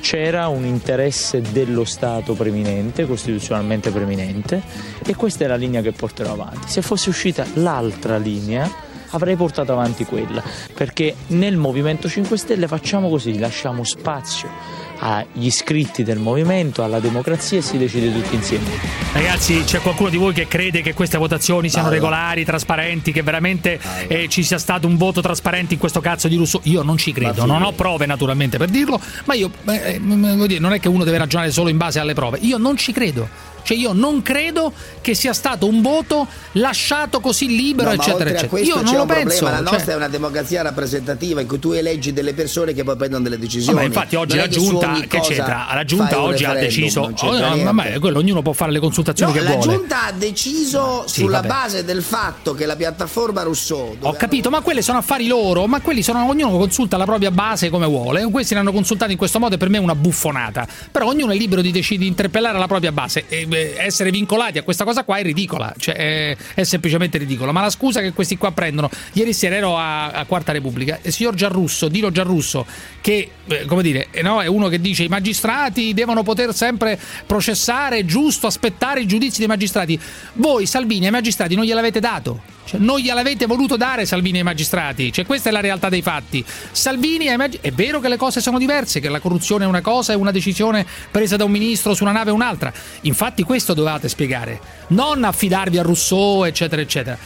c'era 0.00 0.48
un 0.48 0.64
interesse 0.64 1.40
dello 1.40 1.84
Stato 1.84 2.34
preminente, 2.34 3.06
costituzionalmente 3.06 3.92
preminente, 3.92 4.60
e 5.06 5.14
questa 5.14 5.44
è 5.44 5.46
la 5.46 5.54
linea 5.54 5.82
che 5.82 5.92
porterò 5.92 6.32
avanti. 6.32 6.66
Se 6.66 6.82
fosse 6.82 7.10
uscita 7.10 7.46
l'altra 7.54 8.16
linea 8.16 8.68
avrei 9.10 9.36
portato 9.36 9.70
avanti 9.70 10.04
quella, 10.04 10.42
perché 10.74 11.14
nel 11.28 11.56
Movimento 11.56 12.08
5 12.08 12.36
Stelle 12.36 12.66
facciamo 12.66 13.08
così, 13.08 13.38
lasciamo 13.38 13.84
spazio 13.84 14.81
agli 15.04 15.46
iscritti 15.46 16.04
del 16.04 16.18
movimento, 16.18 16.84
alla 16.84 17.00
democrazia 17.00 17.58
e 17.58 17.62
si 17.62 17.76
decide 17.76 18.12
tutti 18.12 18.36
insieme. 18.36 18.64
Ragazzi, 19.12 19.62
c'è 19.64 19.80
qualcuno 19.80 20.08
di 20.08 20.16
voi 20.16 20.32
che 20.32 20.46
crede 20.46 20.80
che 20.80 20.94
queste 20.94 21.18
votazioni 21.18 21.68
siano 21.68 21.88
Vado. 21.88 22.00
regolari, 22.00 22.44
trasparenti, 22.44 23.10
che 23.10 23.22
veramente 23.22 23.80
eh, 24.06 24.28
ci 24.28 24.44
sia 24.44 24.58
stato 24.58 24.86
un 24.86 24.96
voto 24.96 25.20
trasparente 25.20 25.74
in 25.74 25.80
questo 25.80 26.00
cazzo 26.00 26.28
di 26.28 26.36
Russo? 26.36 26.60
Io 26.64 26.82
non 26.82 26.96
ci 26.96 27.12
credo, 27.12 27.44
non 27.44 27.62
ho 27.62 27.72
prove 27.72 28.06
naturalmente 28.06 28.58
per 28.58 28.68
dirlo, 28.68 29.00
ma 29.24 29.34
io 29.34 29.50
eh, 29.66 29.94
eh, 29.94 29.98
non 29.98 30.72
è 30.72 30.78
che 30.78 30.88
uno 30.88 31.02
deve 31.02 31.18
ragionare 31.18 31.50
solo 31.50 31.68
in 31.68 31.76
base 31.76 31.98
alle 31.98 32.14
prove. 32.14 32.38
Io 32.42 32.56
non 32.58 32.76
ci 32.76 32.92
credo. 32.92 33.50
Cioè 33.62 33.76
io 33.76 33.92
non 33.92 34.22
credo 34.22 34.72
che 35.00 35.14
sia 35.14 35.32
stato 35.32 35.66
un 35.66 35.82
voto 35.82 36.26
lasciato 36.52 37.20
così 37.20 37.46
libero, 37.48 37.88
No, 37.90 37.94
eccetera, 37.94 38.30
eccetera. 38.30 38.60
Io 38.62 38.80
non 38.82 38.94
lo 38.94 39.00
un 39.02 39.06
penso. 39.06 39.36
problema, 39.38 39.50
la 39.50 39.56
cioè- 39.64 39.72
nostra 39.72 39.92
è 39.92 39.96
una 39.96 40.08
democrazia 40.08 40.62
rappresentativa 40.62 41.40
in 41.40 41.46
cui 41.46 41.58
tu 41.58 41.70
eleggi 41.72 42.12
delle 42.12 42.34
persone 42.34 42.72
che 42.74 42.84
poi 42.84 42.96
prendono 42.96 43.22
delle 43.22 43.38
decisioni. 43.38 43.74
Vabbè, 43.74 43.86
infatti 43.86 44.16
oggi 44.16 44.36
Non 44.36 44.44
la 44.44 44.50
che 44.50 44.58
giunta 44.58 44.92
che 45.08 45.18
cosa 45.18 45.32
c'entra? 45.32 45.66
La 45.74 45.84
giunta 45.84 46.20
oggi 46.22 46.44
ha 46.44 46.54
deciso 46.54 47.00
oh, 47.00 47.38
no, 47.38 47.62
vabbè, 47.72 47.98
quello 47.98 48.18
ognuno 48.18 48.42
può 48.42 48.52
fare 48.52 48.70
le 48.72 48.80
consultazioni 48.80 49.32
No, 49.32 49.38
che 49.38 49.44
la 49.44 49.54
vuole. 49.56 49.72
giunta 49.76 50.04
ha 50.06 50.12
deciso 50.12 51.04
Sì, 51.06 51.20
sulla 51.22 51.40
vabbè. 51.40 51.46
base 51.48 51.84
del 51.84 52.02
fatto 52.02 52.54
che 52.54 52.66
la 52.66 52.76
piattaforma 52.76 53.42
Rousseau 53.42 53.96
Ho 54.00 54.12
capito, 54.12 54.50
ma 54.50 54.60
quelle 54.60 54.82
sono 54.82 54.98
affari 54.98 55.26
loro, 55.26 55.66
ma 55.66 55.80
quelli 55.80 56.02
sono 56.02 56.26
ognuno 56.26 56.56
consulta 56.58 56.96
la 56.96 57.04
propria 57.04 57.30
base 57.30 57.70
come 57.70 57.86
vuole. 57.86 58.24
Questi 58.30 58.54
ne 58.54 58.60
hanno 58.60 58.72
consultati 58.72 59.12
in 59.12 59.18
questo 59.18 59.38
modo 59.38 59.54
e 59.54 59.58
per 59.58 59.68
me 59.68 59.76
è 59.78 59.80
una 59.80 59.94
buffonata. 59.94 60.66
Però 60.90 61.06
ognuno 61.06 61.32
è 61.32 61.36
libero 61.36 61.60
di 61.60 61.70
decidere 61.70 62.02
di 62.02 62.06
interpellare 62.08 62.58
la 62.58 62.66
propria 62.66 62.90
base. 62.92 63.24
E 63.28 63.46
essere 63.54 64.10
vincolati 64.10 64.58
a 64.58 64.62
questa 64.62 64.84
cosa 64.84 65.04
qua 65.04 65.16
è 65.16 65.22
ridicola, 65.22 65.72
cioè 65.78 65.94
è, 65.94 66.36
è 66.54 66.62
semplicemente 66.64 67.18
ridicola. 67.18 67.52
Ma 67.52 67.60
la 67.60 67.70
scusa 67.70 68.00
che 68.00 68.12
questi 68.12 68.36
qua 68.36 68.52
prendono, 68.52 68.90
ieri 69.12 69.32
sera 69.32 69.56
ero 69.56 69.76
a, 69.76 70.10
a 70.10 70.24
Quarta 70.24 70.52
Repubblica, 70.52 70.98
il 71.02 71.12
signor 71.12 71.34
Giarrusso, 71.34 71.88
Dino 71.88 72.10
Giarrusso, 72.10 72.66
che 73.00 73.30
eh, 73.46 73.64
come 73.66 73.82
dire, 73.82 74.08
eh, 74.10 74.22
no, 74.22 74.40
è 74.40 74.46
uno 74.46 74.68
che 74.68 74.80
dice 74.80 75.04
i 75.04 75.08
magistrati 75.08 75.94
devono 75.94 76.22
poter 76.22 76.54
sempre 76.54 76.98
processare, 77.26 78.04
giusto 78.04 78.46
aspettare 78.46 79.00
i 79.00 79.06
giudizi 79.06 79.38
dei 79.38 79.48
magistrati. 79.48 79.98
Voi 80.34 80.66
Salvini 80.66 81.06
ai 81.06 81.12
magistrati 81.12 81.54
non 81.54 81.64
gliel'avete 81.64 82.00
dato. 82.00 82.60
Cioè, 82.64 82.78
non 82.80 82.98
gliel'avete 82.98 83.46
voluto 83.46 83.76
dare 83.76 84.06
Salvini 84.06 84.38
ai 84.38 84.44
magistrati, 84.44 85.12
cioè, 85.12 85.26
questa 85.26 85.48
è 85.48 85.52
la 85.52 85.60
realtà 85.60 85.88
dei 85.88 86.02
fatti. 86.02 86.44
Salvini 86.70 87.28
ai 87.28 87.36
magistrati. 87.36 87.68
È 87.68 87.72
vero 87.72 88.00
che 88.00 88.08
le 88.08 88.16
cose 88.16 88.40
sono 88.40 88.58
diverse, 88.58 89.00
che 89.00 89.08
la 89.08 89.20
corruzione 89.20 89.64
è 89.64 89.66
una 89.66 89.80
cosa 89.80 90.12
e 90.12 90.16
una 90.16 90.30
decisione 90.30 90.86
presa 91.10 91.36
da 91.36 91.44
un 91.44 91.50
ministro 91.50 91.94
su 91.94 92.02
una 92.04 92.12
nave 92.12 92.30
è 92.30 92.32
un'altra. 92.32 92.72
Infatti, 93.02 93.42
questo 93.42 93.74
dovevate 93.74 94.08
spiegare, 94.08 94.60
non 94.88 95.24
affidarvi 95.24 95.78
a 95.78 95.82
Rousseau, 95.82 96.44
eccetera, 96.44 96.80
eccetera. 96.80 97.16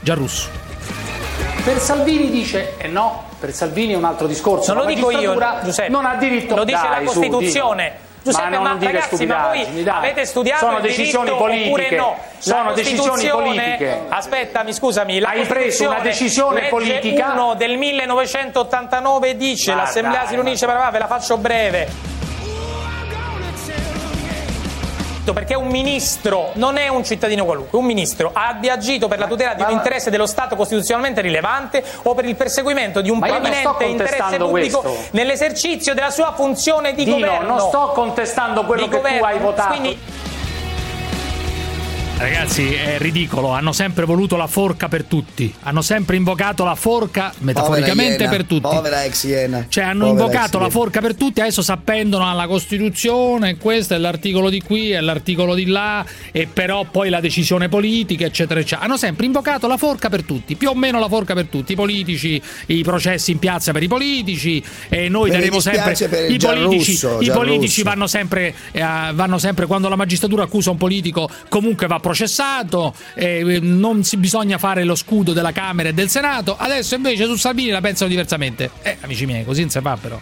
Gianrusso. 0.00 0.48
Per 1.64 1.78
Salvini 1.80 2.30
dice 2.30 2.76
eh 2.78 2.88
no, 2.88 3.24
per 3.38 3.52
Salvini 3.52 3.92
è 3.92 3.96
un 3.96 4.04
altro 4.04 4.26
discorso. 4.26 4.72
Non 4.72 4.84
lo 4.84 4.88
La 4.88 4.94
dico 4.94 5.10
io, 5.10 5.36
Giuseppe. 5.64 5.90
Non 5.90 6.06
ha 6.06 6.14
diritto 6.14 6.54
Lo 6.54 6.64
dice 6.64 6.78
Dai, 6.80 7.04
la 7.04 7.10
su, 7.10 7.18
Costituzione. 7.18 7.84
dillo. 7.84 8.06
Giuseppe, 8.22 8.48
ma, 8.50 8.58
ma, 8.58 8.68
non 8.70 8.82
ragazzi, 8.82 9.26
ma 9.26 9.46
voi 9.46 9.58
stupidaggini, 9.58 9.82
dai. 9.82 9.96
avete 9.96 10.24
studiato 10.24 10.66
Sono 10.66 10.80
decisioni 10.80 11.30
politiche. 11.30 11.96
no? 11.96 12.16
Sono 12.38 12.72
decisioni 12.72 13.28
politiche. 13.28 14.00
Aspettami, 14.08 14.72
scusami. 14.72 15.18
La 15.18 15.28
Hai 15.28 15.46
preso 15.46 15.86
una 15.86 16.00
decisione 16.00 16.68
politica? 16.68 17.32
1 17.32 17.54
del 17.54 17.76
1989 17.76 19.36
dice 19.36 19.72
Ma 19.74 19.82
l'Assemblea 19.82 20.26
si 20.26 20.34
riunisce 20.34 20.66
per 20.66 20.88
ve 20.90 20.98
la 20.98 21.06
faccio 21.06 21.36
breve. 21.38 22.16
Perché 25.32 25.54
un 25.54 25.68
ministro 25.68 26.50
non 26.54 26.76
è 26.76 26.88
un 26.88 27.04
cittadino 27.04 27.44
qualunque, 27.44 27.78
un 27.78 27.84
ministro 27.84 28.30
abbia 28.32 28.74
agito 28.74 29.08
per 29.08 29.18
la 29.18 29.26
tutela 29.26 29.54
di 29.54 29.62
un 29.62 29.70
interesse 29.70 30.10
dello 30.10 30.26
Stato 30.26 30.56
costituzionalmente 30.56 31.20
rilevante 31.20 31.82
o 32.04 32.14
per 32.14 32.24
il 32.24 32.36
perseguimento 32.36 33.00
di 33.00 33.10
un 33.10 33.20
prominente 33.20 33.84
interesse 33.84 34.36
pubblico 34.36 34.80
questo. 34.80 35.08
nell'esercizio 35.12 35.94
della 35.94 36.10
sua 36.10 36.32
funzione 36.34 36.94
di 36.94 37.04
Dino, 37.04 37.16
governo. 37.16 37.48
non 37.48 37.60
sto 37.60 37.90
contestando 37.94 38.64
quello 38.64 38.82
Di 38.84 38.88
che 38.88 38.96
tu 38.96 39.02
governo. 39.02 39.26
hai 39.26 39.38
votato. 39.38 39.68
Quindi 39.68 39.98
Ragazzi, 42.18 42.74
è 42.74 42.98
ridicolo. 42.98 43.50
Hanno 43.50 43.70
sempre 43.70 44.04
voluto 44.04 44.34
la 44.34 44.48
forca 44.48 44.88
per 44.88 45.04
tutti. 45.04 45.54
Hanno 45.62 45.82
sempre 45.82 46.16
invocato 46.16 46.64
la 46.64 46.74
forca, 46.74 47.32
metaforicamente, 47.38 48.26
per 48.28 48.42
tutti. 48.42 48.62
Povera 48.62 49.04
ex 49.04 49.22
Iena. 49.22 49.66
Cioè, 49.68 49.84
hanno 49.84 50.06
Povera 50.06 50.24
invocato 50.24 50.58
la 50.58 50.68
forca 50.68 51.00
per 51.00 51.14
tutti, 51.14 51.40
adesso 51.40 51.62
si 51.62 51.70
appendono 51.70 52.28
alla 52.28 52.48
Costituzione, 52.48 53.56
questo 53.56 53.94
è 53.94 53.98
l'articolo 53.98 54.50
di 54.50 54.60
qui, 54.60 54.90
è 54.90 55.00
l'articolo 55.00 55.54
di 55.54 55.66
là, 55.66 56.04
e 56.32 56.48
però 56.52 56.86
poi 56.90 57.08
la 57.08 57.20
decisione 57.20 57.68
politica, 57.68 58.24
eccetera, 58.24 58.58
eccetera. 58.58 58.84
Hanno 58.84 58.96
sempre 58.96 59.24
invocato 59.24 59.68
la 59.68 59.76
forca 59.76 60.08
per 60.08 60.24
tutti, 60.24 60.56
più 60.56 60.70
o 60.70 60.74
meno 60.74 60.98
la 60.98 61.08
forca 61.08 61.34
per 61.34 61.46
tutti, 61.46 61.72
i 61.74 61.76
politici, 61.76 62.42
i 62.66 62.82
processi 62.82 63.30
in 63.30 63.38
piazza 63.38 63.70
per 63.70 63.84
i 63.84 63.88
politici, 63.88 64.60
e 64.88 65.08
noi 65.08 65.30
ne 65.30 65.36
daremo 65.36 65.60
sempre 65.60 65.92
i 65.92 66.36
politici, 66.36 66.36
Gianrusso, 66.36 66.88
i 66.88 66.96
Gianrusso. 66.96 67.32
politici 67.32 67.82
vanno 67.84 68.08
sempre, 68.08 68.52
eh, 68.72 68.82
vanno 69.12 69.38
sempre 69.38 69.66
quando 69.66 69.88
la 69.88 69.94
magistratura 69.94 70.42
accusa 70.42 70.72
un 70.72 70.78
politico, 70.78 71.30
comunque 71.48 71.86
va 71.86 72.00
processato, 72.08 72.94
eh, 73.12 73.58
non 73.60 74.02
si 74.02 74.16
bisogna 74.16 74.56
fare 74.56 74.82
lo 74.84 74.94
scudo 74.94 75.34
della 75.34 75.52
Camera 75.52 75.90
e 75.90 75.92
del 75.92 76.08
Senato. 76.08 76.56
Adesso 76.56 76.94
invece 76.94 77.26
su 77.26 77.36
Salvini 77.36 77.68
la 77.68 77.82
pensano 77.82 78.08
diversamente. 78.08 78.70
Eh, 78.80 78.96
amici 79.02 79.26
miei, 79.26 79.44
così 79.44 79.60
non 79.60 79.70
si 79.70 79.80
fa 79.80 79.98
però. 80.00 80.18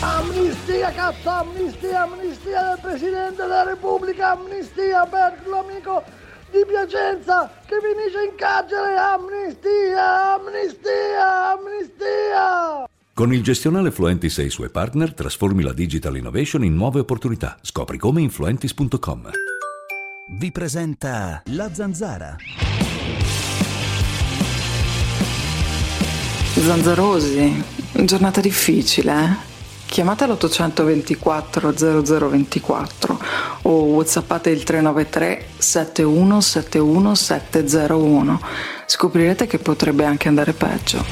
Amnistia, 0.00 0.90
cazzo, 0.90 1.30
amnistia, 1.30 2.02
amnistia 2.02 2.62
del 2.62 2.78
Presidente 2.82 3.42
della 3.42 3.62
Repubblica, 3.62 4.32
amnistia 4.32 5.06
per 5.06 5.40
l'amico 5.46 6.02
di 6.50 6.64
Piacenza 6.66 7.48
che 7.64 7.76
finisce 7.80 8.24
in 8.24 8.34
carcere, 8.36 8.96
amnistia, 8.96 10.34
amnistia, 10.34 11.52
amnistia. 11.52 12.88
Con 13.14 13.32
il 13.32 13.42
gestionale 13.42 13.92
Fluentis 13.92 14.38
e 14.38 14.44
i 14.44 14.50
suoi 14.50 14.68
partner 14.68 15.14
trasformi 15.14 15.62
la 15.62 15.72
digital 15.72 16.16
innovation 16.16 16.64
in 16.64 16.74
nuove 16.74 17.00
opportunità. 17.00 17.56
Scopri 17.62 17.98
come 17.98 18.20
in 18.20 18.30
fluentis.com. 18.30 19.30
Vi 20.28 20.50
presenta 20.50 21.40
La 21.50 21.72
Zanzara. 21.72 22.34
Zanzarosi, 26.52 27.62
giornata 27.92 28.40
difficile, 28.40 29.12
eh? 29.12 29.36
Chiamate 29.86 30.26
l'824 30.26 32.02
0024 32.34 33.20
o 33.62 33.70
whatsappate 33.84 34.50
il 34.50 34.64
393 34.64 35.46
7171 35.58 37.14
701. 37.14 38.40
Scoprirete 38.84 39.46
che 39.46 39.58
potrebbe 39.58 40.04
anche 40.04 40.26
andare 40.26 40.52
peggio. 40.54 41.04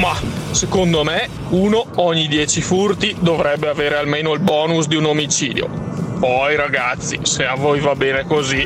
Ma 0.00 0.14
secondo 0.52 1.02
me 1.02 1.28
uno 1.48 1.84
ogni 1.96 2.28
10 2.28 2.60
furti 2.60 3.16
dovrebbe 3.18 3.68
avere 3.68 3.96
almeno 3.96 4.32
il 4.34 4.40
bonus 4.40 4.86
di 4.86 4.94
un 4.94 5.06
omicidio. 5.06 5.91
Poi 6.22 6.54
ragazzi, 6.54 7.18
se 7.24 7.44
a 7.44 7.56
voi 7.56 7.80
va 7.80 7.96
bene 7.96 8.24
così. 8.24 8.64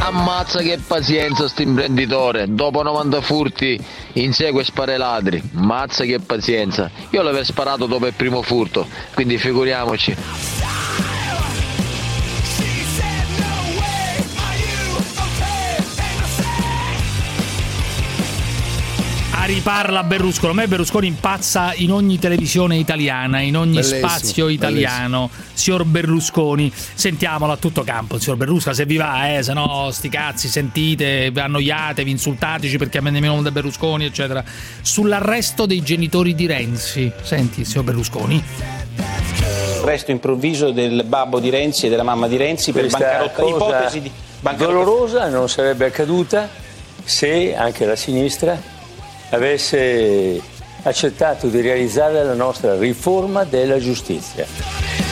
Ammazza 0.00 0.60
che 0.60 0.78
pazienza 0.86 1.48
sto 1.48 1.62
imprenditore, 1.62 2.44
dopo 2.46 2.82
90 2.82 3.22
furti 3.22 3.82
insegue 4.12 4.60
e 4.60 4.64
spara 4.66 4.92
ai 4.92 4.98
ladri, 4.98 5.42
mazza 5.52 6.04
che 6.04 6.20
pazienza, 6.20 6.90
io 7.08 7.22
l'avevo 7.22 7.42
sparato 7.42 7.86
dopo 7.86 8.06
il 8.06 8.12
primo 8.12 8.42
furto, 8.42 8.86
quindi 9.14 9.38
figuriamoci. 9.38 10.14
Riparla 19.44 20.02
Berlusconi. 20.04 20.52
A 20.52 20.54
me 20.54 20.68
Berlusconi 20.68 21.06
impazza 21.06 21.72
in 21.74 21.92
ogni 21.92 22.18
televisione 22.18 22.76
italiana, 22.76 23.40
in 23.40 23.56
ogni 23.56 23.74
Bellissimo, 23.74 24.08
spazio 24.08 24.48
italiano. 24.48 25.30
Signor 25.52 25.84
Berlusconi, 25.84 26.72
sentiamolo 26.74 27.52
a 27.52 27.56
tutto 27.56 27.82
campo. 27.82 28.18
Signor 28.18 28.38
Berlusconi, 28.38 28.74
se 28.74 28.86
vi 28.86 28.96
va, 28.96 29.36
eh, 29.36 29.42
se 29.42 29.52
no, 29.52 29.90
sti 29.90 30.08
cazzi, 30.08 30.48
sentite, 30.48 31.32
annoiatevi, 31.34 32.10
insultateci 32.10 32.78
perché 32.78 33.00
nemmeno 33.00 33.42
da 33.42 33.50
Berlusconi, 33.50 34.04
eccetera. 34.04 34.44
Sull'arresto 34.80 35.66
dei 35.66 35.82
genitori 35.82 36.34
di 36.34 36.46
Renzi. 36.46 37.10
Senti, 37.22 37.64
signor 37.64 37.84
Berlusconi. 37.84 38.42
Arresto 39.82 40.10
improvviso 40.10 40.70
del 40.70 41.04
babbo 41.04 41.40
di 41.40 41.50
Renzi 41.50 41.86
e 41.86 41.88
della 41.90 42.02
mamma 42.02 42.26
di 42.26 42.36
Renzi 42.36 42.72
per 42.72 42.82
Questa 42.82 42.98
bancarotta, 42.98 43.42
cosa 43.42 43.56
ipotesi 43.56 44.00
di 44.00 44.10
bancarotta. 44.40 44.72
dolorosa 44.72 45.28
non 45.28 45.48
sarebbe 45.48 45.86
accaduta 45.86 46.48
se 47.04 47.54
anche 47.54 47.84
la 47.84 47.96
sinistra 47.96 48.72
avesse 49.30 50.40
accettato 50.84 51.48
di 51.48 51.60
realizzare 51.60 52.22
la 52.24 52.34
nostra 52.34 52.76
riforma 52.78 53.44
della 53.44 53.78
giustizia. 53.78 54.46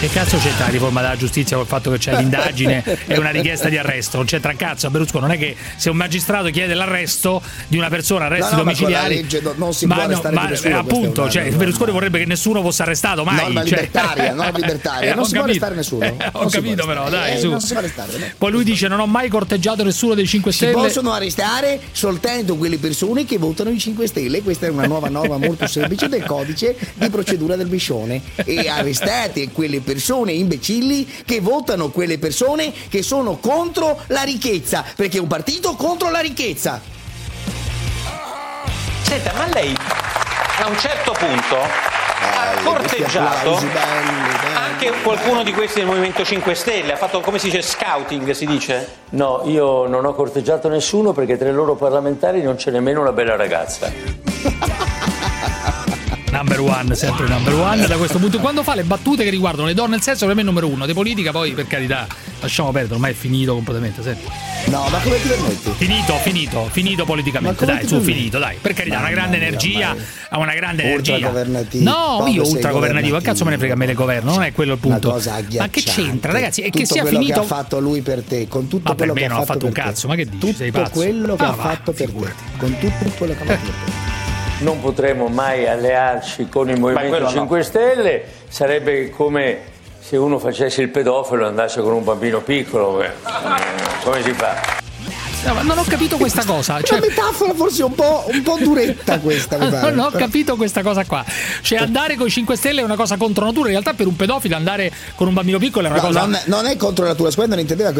Che 0.00 0.08
cazzo 0.08 0.36
c'entra 0.38 0.66
la 0.66 0.70
riforma 0.72 1.00
della 1.00 1.16
giustizia 1.16 1.56
col 1.56 1.66
fatto 1.66 1.90
che 1.92 1.98
c'è 1.98 2.16
l'indagine 2.16 2.82
e 3.06 3.18
una 3.18 3.30
richiesta 3.30 3.68
di 3.68 3.78
arresto? 3.78 4.16
Non 4.16 4.26
c'entra 4.26 4.50
un 4.50 4.56
cazzo 4.56 4.86
a 4.88 4.90
Berlusconi. 4.90 5.24
Non 5.26 5.34
è 5.34 5.38
che 5.38 5.54
se 5.76 5.90
un 5.90 5.96
magistrato 5.96 6.50
chiede 6.50 6.74
l'arresto 6.74 7.40
di 7.68 7.76
una 7.78 7.88
persona, 7.88 8.24
arresti 8.24 8.50
No, 8.52 8.58
no, 8.58 8.64
ma 8.64 8.72
domiciliari. 8.72 9.14
legge 9.14 9.40
no- 9.40 9.54
non 9.56 9.72
si 9.72 9.86
ma 9.86 9.94
può 9.94 10.02
no, 10.02 10.08
arrestare 10.10 10.34
ma, 10.34 10.48
nessuno, 10.48 10.78
appunto, 10.78 11.30
cioè. 11.30 11.50
Berlusconi 11.52 11.92
vorrebbe 11.92 12.18
che 12.18 12.26
nessuno 12.26 12.62
fosse 12.62 12.82
arrestato 12.82 13.22
mai. 13.24 13.36
Norma 13.36 13.64
cioè- 13.64 13.80
libertaria, 13.80 14.34
norma 14.34 14.58
libertaria. 14.58 15.12
Eh, 15.12 15.14
non 15.14 15.24
si 15.24 15.32
può 15.34 15.42
capito. 15.44 15.64
arrestare 15.64 15.74
nessuno. 15.76 16.04
Eh, 16.04 16.08
ho 16.32 16.40
Non 16.40 16.50
si 16.50 16.58
può 16.58 16.68
capito 16.70 16.86
però, 16.86 17.08
dai, 17.08 17.34
Eh, 17.34 17.38
su. 17.38 17.50
Non 17.50 17.60
si 17.60 17.68
può 17.68 17.78
arrestare. 17.78 18.18
no. 18.18 18.26
Poi 18.38 18.50
lui 18.50 18.64
dice: 18.64 18.88
Non 18.88 18.98
ho 19.00 19.06
mai 19.06 19.28
corteggiato 19.28 19.84
nessuno 19.84 20.14
dei 20.14 20.26
5 20.26 20.50
Si 20.50 20.56
Stelle. 20.58 20.72
possono 20.72 21.12
arrestare 21.12 21.78
soltanto 21.92 22.56
quelle 22.56 22.78
persone 22.78 23.24
che 23.24 23.38
votano 23.38 23.70
i 23.70 23.78
5 23.78 24.06
Stelle. 24.08 24.42
Questa 24.42 24.66
è 24.66 24.68
una 24.68 24.86
nuova 24.86 25.08
norma 25.08 25.36
molto 25.38 25.61
semplice 25.66 26.08
del 26.08 26.24
codice 26.24 26.76
di 26.94 27.08
procedura 27.10 27.56
del 27.56 27.66
Biscione. 27.66 28.20
E 28.44 28.68
arrestate 28.68 29.50
quelle 29.50 29.80
persone 29.80 30.32
imbecilli 30.32 31.08
che 31.24 31.40
votano 31.40 31.90
quelle 31.90 32.18
persone 32.18 32.72
che 32.88 33.02
sono 33.02 33.36
contro 33.36 34.00
la 34.08 34.22
ricchezza. 34.22 34.84
Perché 34.96 35.18
è 35.18 35.20
un 35.20 35.28
partito 35.28 35.74
contro 35.74 36.10
la 36.10 36.20
ricchezza. 36.20 36.80
Senta, 39.02 39.32
ma 39.36 39.46
lei 39.52 39.74
a 40.58 40.68
un 40.68 40.78
certo 40.78 41.12
punto 41.12 41.56
ha 41.56 42.62
corteggiato 42.62 43.40
applausi, 43.46 43.66
belli, 43.66 44.54
anche 44.54 44.92
qualcuno 45.02 45.42
di 45.42 45.52
questi 45.52 45.80
del 45.80 45.88
Movimento 45.88 46.24
5 46.24 46.54
Stelle, 46.54 46.92
ha 46.92 46.96
fatto 46.96 47.20
come 47.20 47.38
si 47.38 47.46
dice 47.46 47.62
scouting, 47.62 48.30
si 48.30 48.46
dice? 48.46 48.88
No, 49.10 49.42
io 49.46 49.86
non 49.86 50.04
ho 50.04 50.14
corteggiato 50.14 50.68
nessuno 50.68 51.12
perché 51.12 51.36
tra 51.36 51.48
i 51.48 51.52
loro 51.52 51.74
parlamentari 51.74 52.42
non 52.42 52.56
c'è 52.56 52.70
nemmeno 52.70 53.00
una 53.00 53.12
bella 53.12 53.36
ragazza. 53.36 53.90
Una 56.42 56.56
number 56.56 56.60
one, 56.76 56.94
sempre 56.96 57.28
number 57.28 57.54
one 57.54 57.86
da 57.86 57.96
questo 57.96 58.18
punto. 58.18 58.38
Quando 58.40 58.64
fa 58.64 58.74
le 58.74 58.82
battute 58.82 59.22
che 59.22 59.30
riguardano 59.30 59.68
le 59.68 59.74
donne, 59.74 59.94
il 59.96 60.02
sesso 60.02 60.26
per 60.26 60.34
me 60.34 60.40
è 60.40 60.44
numero 60.44 60.66
uno. 60.66 60.86
Di 60.86 60.92
politica 60.92 61.30
poi, 61.30 61.52
per 61.52 61.68
carità, 61.68 62.06
lasciamo 62.40 62.72
perdere, 62.72 62.94
ormai 62.94 63.12
è 63.12 63.14
finito 63.14 63.54
completamente. 63.54 64.02
Senti. 64.02 64.26
No, 64.66 64.86
ma 64.90 64.98
come 64.98 65.20
ti 65.20 65.28
permetti? 65.28 65.70
Finito, 65.76 66.14
finito, 66.16 66.68
finito 66.72 67.04
politicamente. 67.04 67.64
Ma 67.64 67.74
Dai, 67.74 67.86
su, 67.86 68.00
finito, 68.00 68.38
dai. 68.38 68.56
Per 68.60 68.72
carità, 68.72 68.96
una 68.98 69.04
Mamma 69.04 69.14
grande 69.14 69.38
mia, 69.38 69.46
energia, 69.46 69.96
ha 70.30 70.38
una 70.38 70.54
grande 70.54 70.82
energia. 70.82 71.14
Ultragovernativo. 71.14 71.84
No, 71.90 72.26
io 72.26 72.44
sei 72.44 72.54
ultragovernativo, 72.54 73.18
che 73.18 73.24
cazzo 73.24 73.44
me 73.44 73.50
ne 73.50 73.58
frega 73.58 73.74
a 73.74 73.76
me 73.76 73.86
del 73.86 73.94
governo, 73.94 74.32
non 74.32 74.42
è 74.42 74.52
quello 74.52 74.72
il 74.72 74.78
punto. 74.78 75.10
Una 75.12 75.42
Ma 75.58 75.68
che 75.68 75.82
c'entra, 75.82 76.32
ragazzi? 76.32 76.62
È 76.62 76.70
che 76.70 76.80
Tutto 76.82 76.92
sia 76.94 77.02
quello 77.02 77.18
finito. 77.18 77.40
che 77.40 77.46
ha 77.46 77.48
fatto 77.48 77.78
lui 77.78 78.00
per 78.02 78.22
te, 78.22 78.48
con 78.48 78.66
tutto 78.66 78.82
Ma 78.88 78.94
per 78.94 78.96
quello 78.96 79.14
me 79.14 79.20
che 79.20 79.28
non 79.28 79.38
ha 79.38 79.44
fatto 79.44 79.66
un 79.66 79.72
per 79.72 79.82
te. 79.82 79.88
cazzo, 79.90 80.08
ma 80.08 80.14
che 80.16 80.24
dici? 80.24 80.38
Tutto 80.38 80.56
Sei 80.56 80.70
pazzo? 80.72 80.90
quello 80.90 81.36
che 81.36 81.44
Ah, 81.44 81.48
ha 81.48 81.50
va, 81.54 81.62
fatto 81.62 81.92
per 81.92 82.10
te, 82.10 82.32
con 82.58 82.76
tutto 82.78 83.10
quello 83.16 83.34
che 83.34 83.42
ha 83.42 83.46
fatto 83.46 83.70
per 83.70 83.84
te. 83.84 84.11
Non 84.62 84.80
potremo 84.80 85.26
mai 85.26 85.66
allearci 85.66 86.48
con 86.48 86.70
il 86.70 86.78
Movimento 86.78 87.08
quello 87.08 87.24
no. 87.24 87.30
5 87.30 87.62
Stelle, 87.62 88.24
sarebbe 88.48 89.10
come 89.10 89.58
se 89.98 90.16
uno 90.16 90.38
facesse 90.38 90.82
il 90.82 90.88
pedofilo 90.88 91.44
e 91.44 91.48
andasse 91.48 91.80
con 91.80 91.92
un 91.92 92.04
bambino 92.04 92.40
piccolo. 92.40 93.04
Come 94.04 94.22
si 94.22 94.32
fa? 94.32 94.81
Non 95.44 95.76
ho 95.76 95.82
capito 95.84 96.16
questa 96.18 96.44
cosa. 96.44 96.80
Cioè, 96.80 96.98
Una 96.98 97.06
metafora 97.08 97.52
forse 97.54 97.82
un 97.82 97.94
po', 97.94 98.24
un 98.32 98.42
po' 98.42 98.58
duretta 98.62 99.18
questa, 99.18 99.56
non 99.90 99.98
ho 99.98 100.10
capito 100.10 100.54
questa 100.56 100.82
cosa 100.82 101.04
qua. 101.04 101.24
Cioè, 101.62 101.78
andare 101.78 102.14
con 102.16 102.28
i 102.28 102.30
5 102.30 102.56
Stelle 102.56 102.80
è 102.80 102.84
una 102.84 102.94
cosa 102.96 103.16
contro 103.16 103.44
natura. 103.44 103.66
In 103.66 103.72
realtà, 103.72 103.92
per 103.94 104.06
un 104.06 104.14
pedofilo, 104.14 104.54
andare 104.54 104.92
con 105.16 105.26
un 105.26 105.34
bambino 105.34 105.58
piccolo 105.58 105.88
è 105.88 105.90
una 105.90 106.00
No, 106.00 106.06
cosa. 106.06 106.20
non, 106.26 106.38
non 106.46 106.66
è 106.66 106.76
contro 106.76 107.04
natura, 107.06 107.30
secondo 107.30 107.56
me 107.56 107.62
non 107.62 107.70
intendeva 107.70 107.90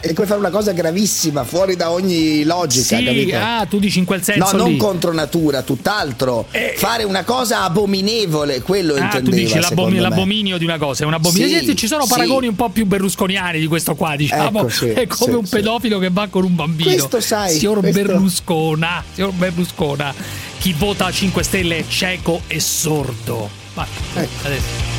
È 0.00 0.12
come 0.12 0.26
fare 0.26 0.38
una 0.38 0.50
cosa 0.50 0.70
gravissima, 0.72 1.42
fuori 1.44 1.74
da 1.74 1.90
ogni 1.90 2.44
logica, 2.44 2.96
Sì, 2.96 3.04
capito? 3.04 3.36
ah, 3.38 3.66
tu 3.68 3.78
dici 3.80 3.98
in 3.98 4.04
quel 4.04 4.22
senso 4.22 4.52
No, 4.56 4.62
non 4.62 4.70
lì. 4.72 4.76
contro 4.76 5.12
natura, 5.12 5.62
tutt'altro. 5.62 6.46
fare 6.76 7.02
una 7.04 7.24
cosa 7.24 7.62
abominevole, 7.64 8.62
quello 8.62 8.94
Ah, 8.94 8.98
tu 9.08 9.16
intendeva. 9.16 9.36
dici 9.36 9.54
l'abom- 9.54 9.68
secondo 9.68 9.94
me. 9.96 10.00
l'abominio 10.00 10.58
di 10.58 10.64
una 10.64 10.78
cosa, 10.78 11.02
è 11.02 11.06
un 11.06 11.14
abominio. 11.14 11.58
Sì, 11.60 11.76
ci 11.76 11.86
sono 11.88 12.04
sì. 12.04 12.10
paragoni 12.10 12.46
un 12.46 12.54
po' 12.54 12.68
più 12.68 12.86
berlusconiani 12.86 13.58
di 13.58 13.66
questo 13.66 13.94
qua, 13.96 14.14
diciamo. 14.16 14.60
Ecco, 14.60 14.68
sì, 14.68 14.88
è 14.92 15.06
come 15.08 15.34
un 15.34 15.48
pedofilo 15.48 15.98
che 15.98 16.10
va 16.10 16.28
con 16.30 16.44
un 16.44 16.54
bambino. 16.54 16.82
Questo 16.84 17.20
sai, 17.20 17.58
Signor 17.58 17.80
questo- 17.80 18.02
Berluscona, 18.02 19.02
signor 19.12 19.32
Berluscona, 19.32 20.14
chi 20.58 20.72
vota 20.72 21.10
5 21.10 21.42
Stelle 21.42 21.78
è 21.78 21.84
cieco 21.86 22.42
e 22.46 22.60
sordo. 22.60 23.48
Vai, 23.74 23.86
Ecco. 24.14 24.46
adesso. 24.46 24.92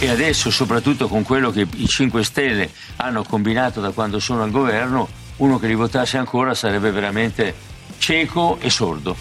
E 0.00 0.08
adesso, 0.08 0.50
soprattutto 0.50 1.08
con 1.08 1.22
quello 1.22 1.50
che 1.50 1.66
i 1.76 1.86
5 1.88 2.24
Stelle 2.24 2.70
hanno 2.96 3.22
combinato 3.22 3.80
da 3.80 3.90
quando 3.90 4.18
sono 4.18 4.42
al 4.42 4.50
governo, 4.50 5.08
uno 5.36 5.58
che 5.58 5.66
li 5.66 5.74
votasse 5.74 6.16
ancora 6.18 6.54
sarebbe 6.54 6.90
veramente 6.90 7.54
cieco 7.98 8.58
e 8.60 8.70
sordo. 8.70 9.16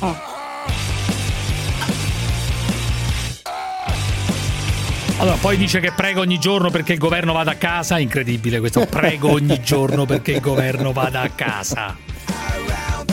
Allora, 5.24 5.38
poi 5.38 5.56
dice 5.56 5.80
che 5.80 5.94
prega 5.94 6.20
ogni 6.20 6.38
giorno 6.38 6.70
perché 6.70 6.92
il 6.92 7.00
governo 7.00 7.32
vada 7.32 7.52
a 7.52 7.56
casa. 7.56 7.98
Incredibile 7.98 8.60
questo. 8.60 8.86
Prego 8.86 9.32
ogni 9.32 9.62
giorno 9.64 10.06
perché 10.06 10.34
il 10.34 10.42
governo 10.42 10.92
vada 10.92 11.22
a 11.22 11.30
casa. 11.30 11.96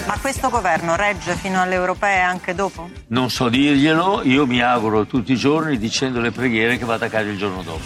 Ma 0.08 0.18
questo 0.20 0.48
governo 0.48 0.96
regge 0.96 1.36
fino 1.36 1.62
alle 1.62 1.76
europee 1.76 2.18
anche 2.18 2.52
dopo? 2.52 2.90
Non 3.06 3.30
so 3.30 3.48
dirglielo, 3.48 4.22
io 4.24 4.44
mi 4.44 4.60
auguro 4.60 5.06
tutti 5.06 5.30
i 5.30 5.36
giorni 5.36 5.78
dicendo 5.78 6.18
le 6.18 6.32
preghiere 6.32 6.78
che 6.78 6.84
vada 6.84 7.06
a 7.06 7.08
casa 7.08 7.28
il 7.28 7.38
giorno 7.38 7.62
dopo. 7.62 7.80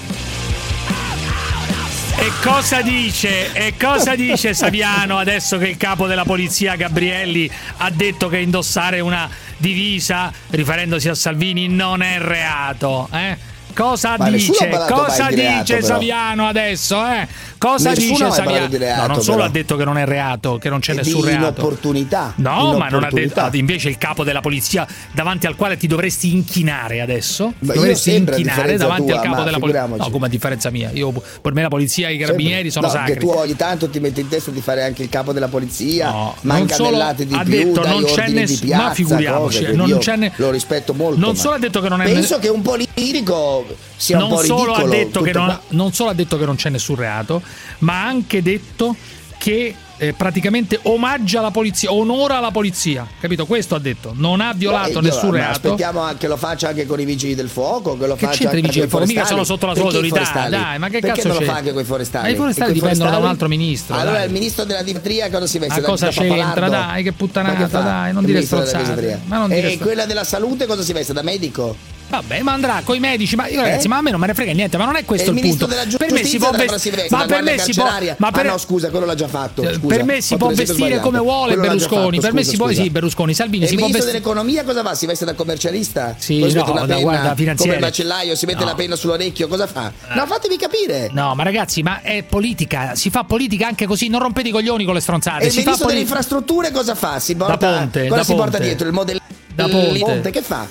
E 2.17 2.31
cosa 2.43 2.81
dice? 2.81 3.53
E 3.53 3.75
cosa 3.79 4.15
dice 4.15 4.55
Saviano 4.55 5.19
adesso 5.19 5.59
che 5.59 5.69
il 5.69 5.77
capo 5.77 6.07
della 6.07 6.25
polizia 6.25 6.77
Gabrielli 6.77 7.51
ha 7.77 7.91
detto 7.91 8.29
che 8.29 8.39
indossare 8.39 9.01
una 9.01 9.29
divisa, 9.59 10.33
riferendosi 10.49 11.11
a 11.11 11.15
Salvini, 11.15 11.69
non 11.69 12.01
è 12.01 12.19
reato? 12.19 13.11
Eh? 13.13 13.53
Cosa 13.75 14.15
Ma 14.17 14.29
nessuno 14.29 14.59
dice? 14.61 14.85
Cosa 14.89 15.27
dice 15.29 15.65
reato. 15.67 15.85
Saviano 15.85 16.47
adesso? 16.47 17.05
Eh? 17.05 17.27
Cosa 17.59 17.91
Nessuno 17.91 18.29
dice 18.29 18.31
Saviano? 18.31 18.67
di 18.69 18.77
reato, 18.77 19.01
no, 19.09 19.15
non 19.15 19.23
solo 19.23 19.37
però. 19.39 19.49
ha 19.49 19.51
detto 19.53 19.77
che 19.77 19.85
non 19.85 19.97
è 19.99 20.05
reato, 20.05 20.59
che 20.59 20.69
non 20.69 20.81
c'è 20.81 20.93
E 20.93 20.97
nessun 20.97 21.21
di 21.23 21.27
reato. 21.29 21.43
inopportunità. 21.61 22.33
No, 22.37 22.77
ma 22.77 22.89
non 22.89 23.05
ha 23.05 23.09
detto. 23.11 23.17
Inopportunità. 23.17 23.45
ah, 23.47 23.51
Invece 23.57 23.89
il 23.89 23.99
capo 23.99 24.23
della 24.23 24.41
polizia 24.41 24.87
davanti 25.13 25.47
al 25.47 25.57
quale 25.57 25.77
ti 25.77 25.87
dovresti 25.87 26.33
inchinare 26.33 27.01
adesso. 27.01 27.53
Ma 27.61 27.73
dovresti 27.73 28.11
sempre, 28.11 28.37
inchinare 28.37 28.77
davanti 28.77 29.07
tua, 29.11 29.21
al 29.21 29.27
capo 29.27 29.43
della 29.43 29.59
polizia. 29.59 29.87
No, 29.87 30.11
come 30.11 30.27
a 30.27 30.29
differenza 30.29 30.71
mia. 30.71 30.91
Io, 30.93 31.11
per 31.41 31.53
me 31.55 31.63
la 31.63 31.69
polizia 31.69 32.09
e 32.09 32.15
i 32.15 32.19
carabinieri 32.19 32.71
sono 32.71 32.87
no, 32.87 32.93
sacri. 32.93 33.15
Che 33.15 33.19
tu 33.21 33.29
ogni 33.31 33.57
tanto 33.57 33.89
ti 33.89 33.99
metti 33.99 34.21
in 34.21 34.29
testa 34.29 34.51
di 34.51 34.61
fare 34.61 34.85
anche 34.85 35.03
il 35.03 35.09
capo 35.09 35.33
della 35.33 35.49
polizia, 35.49 36.11
No, 36.11 36.35
ma 36.43 36.59
non 36.59 36.69
solo 36.69 36.91
di 37.17 37.35
ha 37.35 37.43
più, 37.43 37.51
detto 37.51 37.87
non 37.87 38.05
c'è 38.05 38.21
ordini 38.23 38.39
ness- 38.41 38.61
di 38.61 38.67
piazza, 38.67 38.83
ma 38.85 38.95
figuriamoci, 38.95 39.75
non 39.75 39.99
c'è 39.99 40.17
ne- 40.17 40.33
lo 40.37 40.51
rispetto 40.51 40.93
molto. 40.93 41.19
Non 41.19 41.35
solo 41.35 41.55
ha 41.55 41.59
detto 41.59 41.81
che 41.81 41.89
non 41.89 42.03
è 42.03 42.05
Penso 42.05 42.39
che 42.39 42.49
un 42.49 42.61
politico 42.63 43.64
sia 43.97 44.19
non 44.19 44.31
un 44.31 44.37
po' 44.37 44.43
solo, 44.45 44.73
ridicolo. 44.75 44.87
ha 44.93 44.97
detto 44.97 45.21
che 45.23 45.33
non, 45.33 45.59
non 45.69 45.93
solo 45.93 46.11
ha 46.11 46.15
detto 46.15 46.39
che 46.39 46.45
non 46.45 46.57
c'è 46.57 46.71
nessun 46.71 46.97
reato, 46.97 47.43
ma 47.79 48.03
ha 48.03 48.07
anche 48.07 48.43
detto 48.43 48.95
che 49.39 49.75
eh, 49.97 50.13
praticamente 50.13 50.81
omaggia 50.83 51.41
la 51.41 51.51
polizia, 51.53 51.93
onora 51.93 52.41
la 52.41 52.51
polizia. 52.51 53.07
Capito? 53.21 53.47
Questo 53.47 53.75
ha 53.77 53.79
detto. 53.79 54.13
Non 54.17 54.41
ha 54.41 54.53
violato 54.53 54.89
Eh, 54.89 54.93
io- 54.95 55.01
nessun 55.03 55.29
ma 55.31 55.37
reato. 55.37 55.53
Aspettiamo 55.53 56.01
anche 56.01 56.17
che 56.19 56.27
lo 56.29 56.37
faccia 56.37 56.69
anche 56.69 56.85
con 56.87 56.99
i 56.99 57.05
vigili 57.05 57.35
del 57.37 57.49
fuoco, 57.49 57.97
che 57.97 58.07
lo 58.09 58.15
Che 58.17 58.25
faccia 58.27 58.39
c'entra 58.39 58.59
i 58.59 58.63
anche 58.63 58.67
vigili 58.67 58.81
del 58.81 58.89
fuoco? 58.91 59.07
Mica 59.07 59.25
sono 59.25 59.45
sotto 59.45 59.67
la 59.67 59.75
sua 59.75 59.85
autorità, 59.85 60.49
dai, 60.49 60.79
ma 60.79 60.89
che 60.89 60.99
Perché 60.99 61.17
cazzo 61.23 61.29
non 61.29 61.37
lo 61.37 61.43
c'è? 61.45 61.49
fa 61.49 61.57
anche 61.59 61.73
con 61.73 61.83
i 61.83 61.85
forestali? 61.85 62.25
Ma 62.27 62.33
i 62.33 62.37
forestali 62.37 62.73
dipendono 62.73 63.11
da 63.11 63.19
un 63.19 63.27
altro 63.27 63.47
ministro, 63.49 63.95
Allora 63.95 64.17
dai. 64.17 64.27
il 64.27 64.33
ministro 64.33 64.65
della 64.65 64.83
dietria 64.83 65.31
cosa 65.31 65.47
si 65.47 65.59
veste? 65.59 65.81
Da- 65.81 65.87
cosa 65.87 66.09
c'entra? 66.09 66.69
Dai, 66.69 67.03
che 67.05 67.13
puttanata, 67.13 67.81
dai, 67.81 68.13
non 68.13 68.25
dire. 68.25 69.21
Ma 69.27 69.39
non 69.39 69.49
dire 69.49 69.73
E 69.73 69.79
quella 69.79 70.07
della 70.07 70.25
salute 70.25 70.67
cosa 70.67 70.83
si 70.83 70.93
veste? 70.93 71.13
Da 71.13 71.23
medico? 71.23 71.77
Vabbè, 72.15 72.41
ma 72.43 72.53
andrà 72.53 72.81
coi 72.85 72.99
medici. 73.01 73.35
Ma 73.37 73.49
io, 73.49 73.61
ragazzi, 73.61 73.87
Eh? 73.87 73.89
ma 73.89 73.97
a 73.97 74.03
me 74.03 74.11
non 74.11 74.21
me 74.21 74.27
ne 74.29 74.35
frega 74.35 74.53
niente. 74.53 74.77
Ma 74.77 74.85
non 74.85 74.97
è 74.97 75.05
questo 75.05 75.29
E 75.29 75.33
il 75.33 75.37
il 75.39 75.43
ministro 75.43 75.67
punto. 75.67 75.83
della 75.85 75.97
per 75.97 76.13
me 76.13 76.25
si 76.25 76.39
può 76.39 76.51
vestire. 76.51 77.07
Ma 77.11 77.25
per 77.27 77.43
me 77.43 77.59
si 77.59 77.73
può. 77.75 77.85
Ma 78.19 78.31
per 78.31 78.47
Ah 78.47 78.51
no, 78.51 78.59
scusa, 78.59 78.91
quello 78.91 79.07
l'ha 79.07 79.15
già 79.15 79.29
fatto. 79.29 79.63
Eh, 79.63 79.75
scusa. 79.75 79.95
per 79.97 80.05
me 80.05 80.21
si 80.21 80.37
può 80.37 80.49
vestire 80.51 81.01
come 81.01 81.19
vuole 81.19 81.55
Quello 81.55 81.63
Berlusconi. 81.69 82.17
fatto, 82.17 82.21
Per 82.21 82.33
me 82.33 82.45
si 82.45 82.57
può. 82.57 82.71
Sì, 82.73 82.91
Berlusconi. 82.91 83.35
Salvini 83.35 83.65
E 83.65 83.67
si 83.67 83.73
il 83.75 83.79
può 83.79 83.89
ministro 83.89 84.11
vestire. 84.13 84.25
dell'economia 84.35 84.65
cosa 84.65 84.83
fa? 84.83 84.95
Si 84.95 85.07
veste 85.07 85.25
da 85.25 85.35
commercialista? 85.35 86.15
Sì, 86.19 86.39
Poi 86.39 86.53
no, 86.53 86.87
da- 86.87 86.99
guarda, 87.01 87.35
finanziere. 87.35 87.57
come 87.57 87.75
il 87.75 87.81
macellaio, 87.81 88.35
si 88.37 88.47
mette 88.47 88.61
No. 88.61 88.65
la 88.67 88.75
penna 88.75 88.97
sull'orecchio, 88.97 89.49
cosa 89.49 89.67
fa? 89.67 89.93
No, 90.15 90.27
fatemi 90.27 90.57
capire. 90.57 91.09
No, 91.13 91.35
ma 91.35 91.43
ragazzi, 91.43 91.83
ma 91.83 92.01
è 92.03 92.23
politica. 92.23 92.95
Si 92.95 93.11
fa 93.11 93.25
politica 93.25 93.67
anche 93.67 93.87
così. 93.87 94.09
Non 94.09 94.21
rompete 94.21 94.49
i 94.49 94.53
coglioni 94.53 94.85
con 94.85 94.95
le 94.95 95.01
stronzate. 95.01 95.45
E 95.45 95.47
il 95.47 95.53
si 95.53 95.59
fa 95.59 95.71
ministro 95.71 95.87
delle 95.89 96.01
politica. 96.05 96.19
infrastrutture 96.19 96.71
cosa 96.71 96.95
fa? 96.95 97.19
Si 97.19 97.35
porta, 97.35 97.57
Da 97.57 97.77
Ponte, 97.79 98.09
cosa 98.09 98.23
si 98.25 98.33
porta 98.35 98.51
Ponte. 98.53 98.65
dietro? 98.65 98.87
Il 98.87 98.93
modello 98.93 99.21
Da 99.55 99.69
Ponte. 99.69 100.31
che 100.31 100.43
fa? 100.43 100.67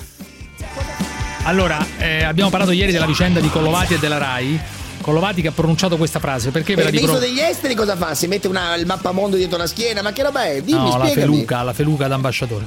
Allora, 1.44 1.84
eh, 1.98 2.24
abbiamo 2.24 2.48
parlato 2.50 2.72
ieri 2.72 2.90
della 2.92 3.04
vicenda 3.06 3.40
di 3.40 3.50
Collovati 3.50 3.94
e 3.94 3.98
della 3.98 4.18
Rai. 4.18 4.58
Collovati 5.02 5.42
che 5.42 5.48
ha 5.48 5.52
pronunciato 5.52 5.98
questa 5.98 6.18
frase. 6.18 6.50
Perché 6.50 6.74
ve 6.74 6.84
la 6.84 6.88
il 6.88 6.94
dico? 6.94 7.06
ministro 7.12 7.28
degli 7.28 7.40
esteri 7.40 7.74
cosa 7.74 7.94
fa? 7.96 8.14
Si 8.14 8.26
mette 8.26 8.48
una, 8.48 8.74
il 8.76 8.86
mappamondo 8.86 9.36
dietro 9.36 9.58
la 9.58 9.66
schiena? 9.66 10.00
Ma 10.00 10.12
che 10.12 10.22
roba 10.22 10.44
è? 10.46 10.62
Dimmi, 10.62 10.90
No, 10.90 10.96
la 10.96 11.04
feluca, 11.06 11.62
la 11.62 11.72
feluca 11.74 12.06
d'ambasciatore. 12.08 12.64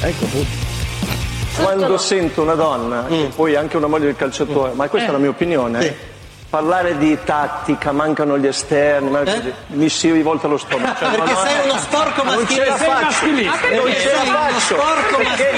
Ecco 0.00 0.24
appunto. 0.24 0.64
Quando 1.56 1.96
sento 1.96 2.42
una 2.42 2.54
donna, 2.54 3.06
e 3.08 3.30
poi 3.34 3.54
anche 3.54 3.76
una 3.76 3.86
moglie 3.86 4.06
del 4.06 4.16
calciatore, 4.16 4.72
ma 4.74 4.88
questa 4.88 5.08
è 5.08 5.12
la 5.12 5.18
mia 5.18 5.30
opinione, 5.30 5.96
parlare 6.50 6.98
di 6.98 7.16
tattica, 7.24 7.92
mancano 7.92 8.36
gli 8.38 8.46
esterni, 8.46 9.10
così, 9.10 9.52
mi 9.68 9.88
si 9.88 10.10
rivolta 10.12 10.48
lo 10.48 10.58
stomaco. 10.58 10.98
Cioè, 10.98 11.08
Perché 11.16 11.32
ma 11.32 11.40
no, 11.40 11.46
sei 11.48 11.70
uno 11.70 11.78
storco 11.78 12.22
Non 12.24 12.46
ce 12.48 12.64
la 12.66 12.70
maschilista. 12.76 12.76
Faccio, 12.76 13.04
maschilista. 13.04 13.50
non 13.52 13.82
Perché 13.84 14.00
ce 14.00 14.12
la 14.12 14.20
uno 14.22 14.30
faccio, 14.32 14.74
perché, 14.76 14.82
maschilista. 14.84 15.34
perché 15.46 15.55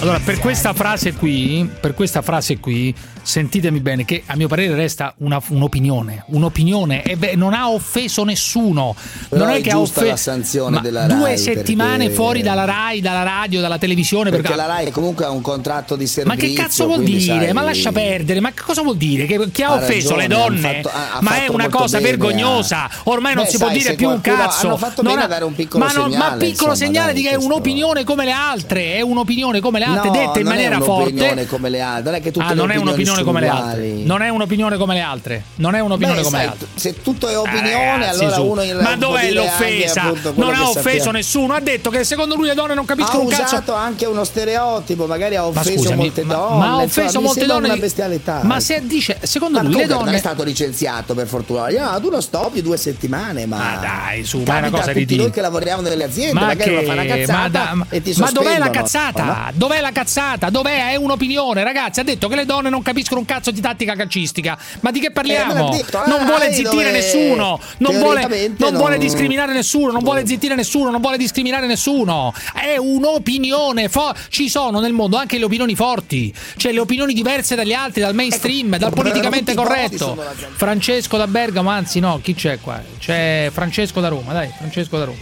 Allora, 0.00 0.18
per 0.18 0.38
questa 0.38 0.72
frase 0.72 1.12
qui, 1.12 1.68
per 1.78 1.92
questa 1.92 2.22
frase 2.22 2.58
qui, 2.58 2.94
sentitemi 3.20 3.80
bene, 3.80 4.06
che 4.06 4.22
a 4.24 4.34
mio 4.34 4.48
parere 4.48 4.74
resta 4.74 5.12
una- 5.18 5.42
un'opinione. 5.46 6.24
Un'opinione 6.28 7.02
e 7.02 7.16
beh, 7.18 7.34
non 7.36 7.52
ha 7.52 7.68
offeso 7.68 8.24
nessuno. 8.24 8.96
Però 9.28 9.44
non 9.44 9.52
è, 9.52 9.58
è 9.58 9.60
che 9.60 9.70
ha 9.72 9.78
offeso 9.78 10.06
la 10.06 10.16
sanzione 10.16 10.80
della 10.80 11.04
due 11.04 11.28
Rai, 11.28 11.38
settimane 11.38 11.98
perché- 12.04 12.14
fuori 12.14 12.40
dalla 12.40 12.64
Rai, 12.64 13.02
dalla 13.02 13.22
radio, 13.24 13.60
dalla 13.60 13.76
televisione. 13.76 14.30
Perché 14.30 14.54
la 14.54 14.64
Rai 14.64 14.90
comunque 14.90 15.26
ha 15.26 15.30
un 15.30 15.42
contratto 15.42 15.96
di 15.96 16.04
Ma 16.04 16.08
servizio. 16.10 16.48
che 16.48 16.54
cazzo 16.54 16.86
vuol 16.86 17.02
dire? 17.02 17.20
sai, 17.20 17.52
Ma 17.52 17.60
lascia 17.62 17.92
perdere, 17.92 18.40
ma 18.40 18.52
che 18.52 18.62
cosa 18.62 18.80
vuol 18.80 18.96
dire? 18.96 19.26
Che, 19.26 19.50
che 19.52 19.64
ha, 19.64 19.68
Ha 19.68 19.74
offeso 19.74 20.16
ragione, 20.16 20.22
le 20.22 20.28
donne? 20.28 20.60
fatto- 20.82 20.88
ha- 20.96 21.12
ha 21.18 21.20
ma 21.20 21.44
è 21.44 21.48
una 21.50 21.68
cosa 21.68 21.98
bene, 21.98 22.08
vergognosa. 22.16 22.84
ha- 22.84 22.90
Ormai 23.04 23.34
non 23.34 23.44
Beh, 23.44 23.50
si 23.50 23.58
può 23.58 23.66
sai, 23.66 23.76
dire 23.76 23.90
se 23.90 23.96
più 23.96 24.08
un 24.08 24.20
cazzo. 24.22 24.66
hanno 24.66 24.76
fatto 24.78 25.02
Non 25.02 25.12
bene 25.12 25.24
ha- 25.26 25.28
dare 25.28 25.44
un 25.44 25.54
piccolo 25.54 25.84
ma, 25.84 25.92
non- 25.92 26.04
ma 26.08 26.10
segnale, 26.10 26.30
piccolo 26.46 26.70
insomma, 26.70 26.74
segnale 26.74 27.12
dai, 27.12 27.22
di 27.22 27.28
che 27.28 27.34
è 27.34 27.36
un'opinione 27.36 28.02
come 28.04 28.24
le 28.24 28.32
altre. 28.32 28.94
È 28.94 29.00
un'opinione 29.02 29.60
come 29.60 29.78
le 29.78 29.84
altre 29.84 29.88
No, 29.94 30.10
dette 30.10 30.18
in 30.18 30.28
non 30.30 30.36
è 30.38 30.42
maniera 30.44 30.76
un'opinione 30.76 31.28
forte. 31.28 31.46
come 31.46 31.68
le 31.68 31.80
altre, 31.80 32.04
non 32.10 32.14
è 32.14 32.22
che 32.22 32.30
tutte 32.30 32.46
ah, 32.46 32.48
le 32.50 32.54
non 32.54 32.70
è 32.70 32.76
un'opinione 32.76 33.22
come 33.22 33.40
le 33.40 33.48
altre. 33.48 33.86
Non 34.04 34.22
è 34.22 34.28
un'opinione 34.28 34.76
come 34.76 34.94
le 34.94 35.00
altre. 35.00 35.42
Non 35.56 35.74
è 35.74 35.80
un'opinione 35.80 36.18
Beh, 36.18 36.22
come 36.24 36.36
sai, 36.36 36.46
le 36.46 36.52
altre. 36.52 36.66
Se 36.74 37.02
tutto 37.02 37.28
è 37.28 37.38
opinione, 37.38 38.04
Eh, 38.04 38.08
allora 38.08 38.32
su. 38.34 38.44
uno 38.44 38.62
in- 38.62 38.78
Ma 38.80 38.96
dov'è 38.96 39.30
l'offesa? 39.32 40.12
Non 40.34 40.54
ha 40.54 40.68
offeso 40.68 40.82
sappiamo. 40.82 41.10
nessuno. 41.12 41.54
Ha 41.54 41.60
detto 41.60 41.90
che 41.90 42.04
secondo 42.04 42.34
lui 42.36 42.46
le 42.46 42.54
donne 42.54 42.74
non 42.74 42.84
capiscono 42.84 43.18
ha 43.20 43.24
un 43.24 43.28
cazzo. 43.30 43.42
usato 43.56 43.74
anche 43.74 44.06
uno 44.06 44.24
stereotipo, 44.24 45.06
magari 45.06 45.36
ha 45.36 45.46
offeso 45.46 45.78
scusami, 45.78 45.96
molte 45.96 46.22
ma- 46.24 46.34
donne. 46.34 46.58
ma 46.58 46.70
ha 46.70 46.76
offeso 46.82 47.18
mi 47.18 47.24
molte 47.24 47.46
donne 47.46 47.64
una 47.66 47.74
di- 47.74 47.80
bestialità. 47.80 48.40
Ma 48.42 48.60
se 48.60 48.82
dice, 48.86 49.18
secondo 49.22 49.58
Ma 49.58 49.64
lui 49.64 49.72
le 49.72 49.76
comunque 49.82 49.94
non 49.96 50.04
donne. 50.04 50.16
è 50.16 50.20
stato 50.20 50.42
licenziato 50.44 51.14
per 51.14 51.26
fortuna. 51.26 51.64
Ha 51.64 51.70
dato 51.72 52.08
uno 52.08 52.20
stop 52.20 52.52
di 52.52 52.62
due 52.62 52.76
settimane, 52.76 53.46
ma, 53.46 53.78
dai, 53.80 54.24
su, 54.24 54.42
ma 54.46 54.56
è 54.56 54.58
una 54.58 54.70
cosa 54.70 54.92
ridicolo. 54.92 55.22
noi 55.22 55.32
che 55.32 55.40
lavoriamo 55.40 55.82
nelle 55.82 56.04
aziende, 56.04 56.34
Ma 56.34 56.46
magari 56.46 56.70
che- 56.70 56.84
fa 56.84 56.92
una 56.92 57.02
ma 57.02 57.08
cazzata 57.16 57.48
da- 57.48 57.86
e 57.88 58.02
ti 58.02 58.14
ma 58.18 58.30
dov'è 58.30 58.58
la 58.58 58.66
sospendono. 58.66 58.70
cazzata? 58.70 59.24
No. 59.24 59.50
Dov'è 59.80 59.92
la 59.92 59.92
cazzata? 59.98 60.50
Dov'è? 60.50 60.90
È 60.90 60.96
un'opinione, 60.96 61.64
ragazzi. 61.64 62.00
Ha 62.00 62.02
detto 62.02 62.28
che 62.28 62.36
le 62.36 62.44
donne 62.44 62.68
non 62.68 62.82
capiscono 62.82 63.20
un 63.20 63.24
cazzo 63.26 63.50
di 63.50 63.62
tattica 63.62 63.94
calcistica. 63.96 64.58
Ma 64.80 64.90
di 64.90 65.00
che 65.00 65.06
Eh, 65.06 65.10
parliamo? 65.10 65.70
detto, 65.70 66.02
non 66.06 66.20
ah, 66.20 66.24
vuole 66.26 66.52
zittire 66.52 66.90
nessuno. 66.92 67.58
Non 67.78 67.96
vuole, 67.98 68.52
non 68.58 68.74
vuole 68.74 68.98
discriminare 68.98 69.54
nessuno. 69.54 69.90
Non 69.92 70.02
vuole 70.02 70.26
zittire 70.26 70.54
nessuno. 70.54 70.90
Non 70.90 71.00
vuole 71.00 71.16
discriminare 71.16 71.66
nessuno. 71.66 72.32
È 72.52 72.76
un'opinione. 72.76 73.88
fo- 73.88 74.12
Ci 74.28 74.50
sono 74.50 74.80
nel 74.80 74.92
mondo 74.92 75.16
anche 75.16 75.38
le 75.38 75.44
opinioni 75.44 75.74
forti. 75.74 76.32
Cioè 76.56 76.72
le 76.72 76.80
opinioni 76.80 77.14
diverse 77.14 77.54
dagli 77.54 77.72
altri, 77.72 78.02
dal 78.02 78.14
mainstream, 78.14 78.76
dal 78.76 78.92
politicamente 78.92 79.54
corretto. 79.54 80.14
Francesco 80.56 81.16
da 81.16 81.26
Bergamo, 81.26 81.70
anzi 81.70 82.00
no, 82.00 82.20
chi 82.22 82.34
c'è 82.34 82.60
qua? 82.60 82.82
C'è 82.98 83.48
Francesco 83.50 84.00
da 84.00 84.08
Roma, 84.08 84.34
dai, 84.34 84.50
Francesco 84.58 84.98
da 84.98 85.04
Roma. 85.06 85.18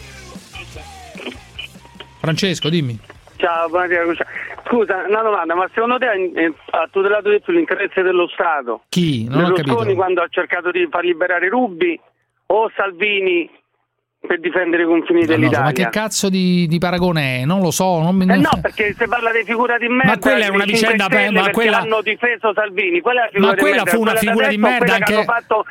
Francesco, 2.21 2.69
dimmi. 2.69 2.99
Ciao, 3.39 3.69
buonasera. 3.69 4.05
Lucia. 4.05 4.27
Scusa, 4.67 5.05
una 5.09 5.23
domanda, 5.23 5.55
ma 5.55 5.69
secondo 5.73 5.97
te 5.99 6.07
eh, 6.35 6.53
ha 6.71 6.89
tutelato 6.91 7.31
di 7.31 7.41
più 7.41 7.53
l'interesse 7.53 8.03
dello 8.03 8.29
Stato? 8.29 8.83
Chi? 8.89 9.25
Non 9.29 9.39
ho 9.45 9.53
Berlusconi 9.53 9.79
capito. 9.79 9.95
quando 9.95 10.23
ha 10.23 10.27
cercato 10.29 10.71
di 10.71 10.87
far 10.91 11.05
liberare 11.05 11.49
Rubi 11.49 11.99
o 12.47 12.71
Salvini 12.77 13.49
per 14.21 14.41
difendere 14.41 14.83
i 14.83 14.87
confini 14.87 15.21
so, 15.23 15.29
dell'Italia? 15.29 15.63
ma 15.65 15.71
che 15.73 15.89
cazzo 15.89 16.29
di, 16.29 16.67
di 16.67 16.79
paragone 16.79 17.43
è? 17.43 17.45
Non 17.45 17.61
lo 17.61 17.71
so. 17.71 18.01
Non, 18.01 18.17
mi- 18.17 18.25
Eh 18.29 18.37
no, 18.39 18.51
perché 18.61 18.93
se 18.99 19.07
parla 19.07 19.31
di 19.31 19.45
figura 19.45 19.79
di 19.79 19.87
merda, 19.89 20.19
quella 20.19 20.45
è 20.47 20.49
una 20.49 20.65
vicenda 20.65 21.05
5 21.05 21.17
Stelle 21.19 21.33
pe- 21.33 21.41
ma 21.41 21.51
quella- 21.51 21.79
hanno 21.79 22.03
difeso 22.03 22.53
Salvini, 22.53 23.01
quella 23.01 23.29
Ma 23.35 23.55
di 23.55 23.61
quella 23.61 23.85
fu 23.85 24.01
una 24.01 24.13
quella 24.15 24.19
figura 24.19 24.49
di 24.49 24.59
merda 24.59 24.79
quella 24.79 24.93
che 24.97 25.03
anche- 25.05 25.15
hanno 25.15 25.23
fatto 25.25 25.65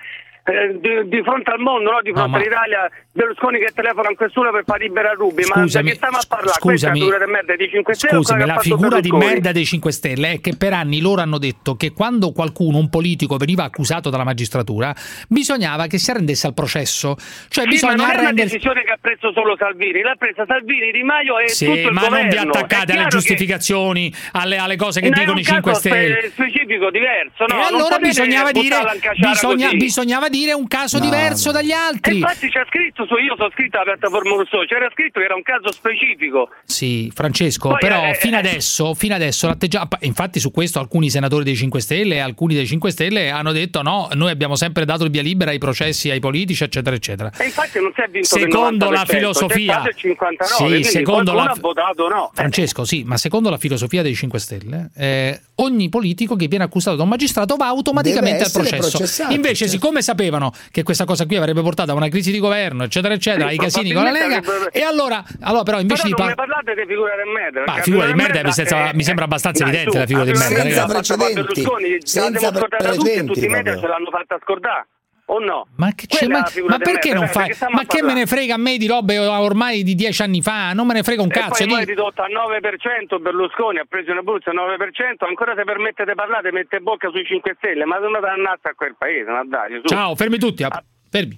eh, 0.47 0.79
di, 0.79 1.10
di 1.10 1.21
fronte 1.23 1.51
al 1.51 1.60
mondo, 1.60 1.91
no? 1.91 1.99
di 2.01 2.12
fronte 2.12 2.29
ma- 2.31 2.38
all'Italia, 2.38 2.89
Berlusconi 3.12 3.60
che 3.60 3.71
telefona 3.73 4.10
in 4.10 4.15
questura 4.15 4.51
per 4.51 4.63
far 4.65 4.79
liberare 4.79 5.15
Rubi, 5.15 5.43
ma 5.43 5.62
Scusami, 5.62 5.83
da 5.86 5.89
che 5.89 5.95
stiamo 5.95 6.17
a 6.17 6.21
parlare? 6.27 6.60
Questa 6.60 6.88
è 6.88 6.89
la 6.89 6.95
scusami. 6.95 6.99
figura 6.99 7.25
di 7.25 7.31
merda 7.31 7.55
dei 7.55 7.69
5 7.69 7.93
Stelle 7.95 8.13
Scusami, 8.13 8.45
la 8.45 8.60
figura 8.60 8.99
di 8.99 9.12
merda 9.12 9.51
dei 9.51 9.65
5 9.65 9.91
Stelle 9.91 10.31
è 10.33 10.39
che 10.39 10.55
per 10.55 10.73
anni 10.73 10.99
loro 11.01 11.21
hanno 11.21 11.38
detto 11.38 11.75
che 11.75 11.91
quando 11.93 12.31
qualcuno, 12.31 12.77
un 12.77 12.89
politico, 12.89 13.38
veniva 13.38 13.63
accusato 13.63 14.10
dalla 14.10 14.23
magistratura, 14.23 14.93
bisognava 15.27 15.88
che 15.88 15.97
si 15.97 16.12
arrendesse 16.12 16.47
al 16.47 16.53
processo. 16.53 17.15
Cioè 17.17 17.49
Sì, 17.49 17.60
ma 17.62 17.65
bisogna 17.65 17.95
non 17.95 18.10
è 18.12 18.19
una 18.19 18.31
decisione 18.33 18.83
che 18.83 18.91
ha 18.91 18.97
preso 19.01 19.31
solo 19.33 19.55
Salvini, 19.57 20.01
l'ha 20.01 20.15
presa 20.17 20.45
Salvini, 20.47 20.91
Di 20.91 21.03
Maio 21.03 21.39
e 21.39 21.49
Sì, 21.49 21.65
tutto 21.65 21.88
il 21.88 21.93
ma 21.93 22.01
governo. 22.01 22.17
non 22.19 22.29
vi 22.29 22.36
È 22.36 22.39
attaccate 22.39 22.91
alle 22.93 23.07
giustificazioni, 23.07 24.13
alle, 24.33 24.57
alle 24.57 24.75
cose 24.75 25.01
che 25.01 25.10
No, 25.10 25.15
è 25.15 25.19
dicono 25.19 25.39
i 25.39 25.43
5 25.43 25.71
caso 25.71 25.79
Stelle. 25.88 26.17
spe- 26.19 26.29
specifico 26.29 26.89
diverso, 26.91 27.45
no? 27.47 27.60
e 27.60 27.63
allora 27.63 27.97
bisognava 27.97 28.51
dire, 28.51 28.75
bisogna- 29.19 29.71
bisognava 29.73 30.29
dire 30.29 30.37
un 30.45 30.67
caso 30.67 31.00
diverso 31.00 31.52
dagli 31.52 31.71
E 31.71 31.73
altri. 31.73 32.17
infatti 32.17 32.50
c'è 32.50 32.63
scritto 32.69 33.06
su 33.06 33.15
io 33.15 33.36
sono 33.36 33.50
scritto 33.52 33.78
alla 33.78 33.93
piattaforma 33.95 34.36
Rousseau, 34.36 34.65
c'era 34.65 34.89
scritto 34.91 35.19
che 35.19 35.26
era 35.26 35.36
un 35.36 35.41
caso 35.41 35.71
specifico. 35.71 36.50
Sì, 36.65 37.12
Francesco, 37.13 37.69
Poi, 37.69 37.80
però 37.80 38.08
eh, 38.10 38.13
fino 38.15 38.36
eh, 38.36 38.39
adesso, 38.39 38.93
fino 38.93 39.15
adesso 39.15 39.47
l'atteggiamento. 39.47 39.97
Infatti, 40.02 40.39
su 40.39 40.52
questo 40.52 40.80
alcuni 40.80 41.10
senatori 41.10 41.43
dei 41.43 41.56
5 41.56 41.80
Stelle 41.82 42.15
e 42.15 42.19
alcuni 42.19 42.54
dei 42.56 42.65
5 42.67 42.91
Stelle 42.91 43.30
hanno 43.30 43.52
detto: 43.52 43.82
no, 43.82 44.10
noi 44.13 44.32
abbiamo 44.32 44.56
sempre 44.56 44.86
dato 44.86 45.04
il 45.04 45.10
via 45.12 45.21
libera 45.21 45.52
ai 45.52 45.58
processi 45.60 46.10
ai 46.10 46.19
politici, 46.19 46.63
eccetera, 46.63 46.95
eccetera. 46.95 47.32
E 47.38 47.45
infatti 47.45 47.80
non 47.80 47.91
si 47.95 48.02
è 48.02 48.08
vinto 48.10 48.28
Secondo 48.28 48.89
la 48.89 49.02
90%, 49.04 49.06
filosofia- 49.06 49.65
c'è 49.65 49.80
stato 49.80 49.89
il 49.89 49.95
59, 49.95 50.84
Sì, 50.84 50.89
secondo 50.89 51.34
la- 51.34 51.43
ha 51.43 51.56
votato 51.60 52.08
no. 52.08 52.32
Francesco, 52.34 52.84
sì, 52.86 53.04
ma 53.04 53.17
secondo 53.17 53.50
la 53.50 53.58
filosofia 53.58 54.02
dei 54.02 54.15
5 54.15 54.39
Stelle, 54.39 54.89
eh, 54.95 55.39
ogni 55.60 55.89
politico 55.89 56.36
che 56.36 56.48
viene 56.48 56.63
accusato 56.65 56.96
da 56.98 57.04
un 57.04 57.10
magistrato 57.10 57.56
va 57.56 57.67
automaticamente 57.67 58.43
al 58.43 58.52
processo. 58.52 58.98
Invece, 59.32 59.56
certo. 59.56 59.74
siccome 59.74 60.02
sapevano 60.02 60.52
che 60.72 60.84
questa 60.84 61.06
cosa 61.06 61.26
qui 61.26 61.36
avrebbe 61.36 61.62
portato 61.62 61.91
a 61.91 61.93
una 61.96 62.10
crisi 62.10 62.32
di 62.32 62.39
governo, 62.39 62.84
eccetera, 62.84 63.13
eccetera, 63.13 63.46
Sì, 63.46 63.52
ai 63.52 63.58
casini 63.58 63.91
con 63.93 64.04
la 64.04 64.12
Lega, 64.12 64.38
avrebbe- 64.38 64.70
e 64.72 64.82
allora, 64.82 65.24
allora 65.41 65.63
però 65.63 65.80
invece 65.80 66.04
Però 66.04 66.15
di 66.15 66.22
non 66.22 66.36
par- 66.36 66.48
parlate 66.48 66.74
di 66.82 66.86
figura 66.88 67.12
di 67.24 67.30
merda. 67.30 67.63
Ma 67.65 67.82
figura 67.82 68.06
di 68.08 68.13
merda 68.13 68.41
mi 68.43 68.52
senza- 68.52 68.89
è- 68.89 68.93
mi 68.93 69.04
sembra 69.04 69.26
abbastanza 69.26 69.63
Dai, 69.63 69.74
evidente 69.74 69.91
su, 69.93 69.98
la 70.00 70.06
figura 70.06 70.26
di 70.26 70.32
merda, 70.38 70.86
con 70.86 71.17
Berlusconi, 71.34 71.98
Senza 72.04 72.39
scordata 72.39 72.60
tutti 72.60 72.76
precedenti, 72.78 73.34
tutti 73.34 73.46
i 73.46 73.50
media 73.50 73.80
ce 73.80 73.88
l'hanno 73.88 74.10
fatta 74.12 74.38
scordare. 74.43 74.88
O 75.30 75.40
no? 75.40 75.68
Ma, 75.76 75.92
che 75.94 76.08
c'è- 76.08 76.24
è 76.24 76.28
ma- 76.30 76.46
ma 76.68 76.78
perché 76.78 77.12
non 77.13 77.26
dai, 77.26 77.54
fai? 77.54 77.70
Ma 77.70 77.82
a 77.82 77.86
che 77.86 78.02
me 78.02 78.13
ne 78.13 78.26
frega 78.26 78.54
a 78.54 78.58
me 78.58 78.78
di 78.78 78.88
robe 78.88 79.18
ormai 79.20 79.84
di 79.84 79.94
dieci 79.94 80.22
anni 80.22 80.42
fa? 80.42 80.72
Non 80.72 80.88
me 80.88 80.94
ne 80.94 81.04
frega 81.04 81.22
un 81.22 81.28
E 81.30 81.34
cazzo. 81.34 81.66
poi, 81.66 81.68
poi 81.68 81.80
di- 81.80 81.92
ridotto 81.92 82.22
al 82.22 82.32
9% 82.32 83.20
Berlusconi 83.20 83.80
ha 83.80 83.86
preso 83.88 84.12
in 84.12 84.18
Abruzzo 84.18 84.50
al 84.52 84.56
9% 84.56 85.26
ancora 85.26 85.54
se 85.56 85.63
permette 85.66 86.06
di 86.06 86.13
parlare 86.16 86.52
mette 86.54 86.80
bocca 86.80 87.10
sui 87.10 87.26
5 87.26 87.56
Stelle 87.58 87.84
ma 87.84 87.98
non 87.98 88.13
dannazza 88.13 88.70
a 88.70 88.74
quel 88.74 88.96
paese 88.98 89.30
ma 89.30 89.44
dai 89.44 89.80
su. 89.82 89.88
Ciao, 89.88 90.16
fermi 90.16 90.38
tutti. 90.38 90.63
ah, 90.63 90.82
Fermi. 91.10 91.38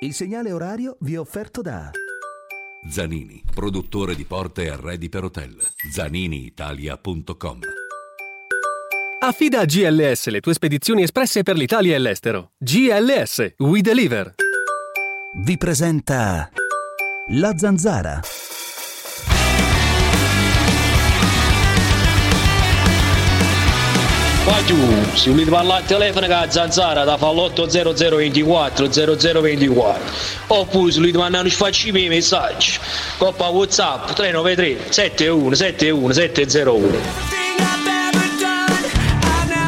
Il 0.00 0.12
segnale 0.12 0.52
orario 0.52 0.96
vi 1.00 1.14
è 1.14 1.18
offerto 1.18 1.62
da 1.62 1.90
Zanini, 2.88 3.42
produttore 3.52 4.14
di 4.14 4.24
porte 4.24 4.62
e 4.62 4.68
arredi 4.68 5.08
per 5.08 5.24
hotel. 5.24 5.56
ZaniniItalia.com 5.90 7.58
Affida 9.18 9.60
a 9.60 9.64
GLS 9.64 10.26
le 10.26 10.40
tue 10.40 10.52
spedizioni 10.52 11.02
espresse 11.02 11.42
per 11.42 11.56
l'Italia 11.56 11.94
e 11.94 11.98
l'estero. 11.98 12.50
GLS, 12.58 13.54
We 13.58 13.80
Deliver. 13.80 14.34
vi 15.42 15.56
presenta 15.56 16.50
La 17.28 17.56
Zanzara. 17.56 18.20
Ma 24.44 24.62
tu, 24.66 24.76
se 25.14 25.30
volete 25.30 25.50
parlare 25.50 25.80
al 25.80 25.86
telefono 25.86 26.26
con 26.26 26.36
la 26.36 26.50
zanzara 26.50 27.04
da 27.04 27.16
fa 27.16 27.32
l'80024 27.32 28.88
0024 28.90 30.02
oppure 30.48 30.92
se 30.92 30.98
volete 31.00 31.18
mandare 31.18 31.44
un 31.44 31.50
sfaccimi 31.50 32.04
i 32.04 32.08
messaggi 32.08 32.78
coppa 33.16 33.48
whatsapp 33.48 34.12
393 34.12 34.92
71 34.92 35.54
71 35.54 36.12
701 36.12 37.45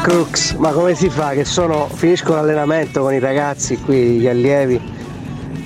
Crux, 0.01 0.53
ma 0.53 0.71
come 0.71 0.95
si 0.95 1.09
fa? 1.09 1.31
Che 1.31 1.45
sono, 1.45 1.87
finisco 1.87 2.33
l'allenamento 2.33 3.01
con 3.01 3.13
i 3.13 3.19
ragazzi 3.19 3.77
qui, 3.77 4.19
gli 4.19 4.27
allievi, 4.27 4.81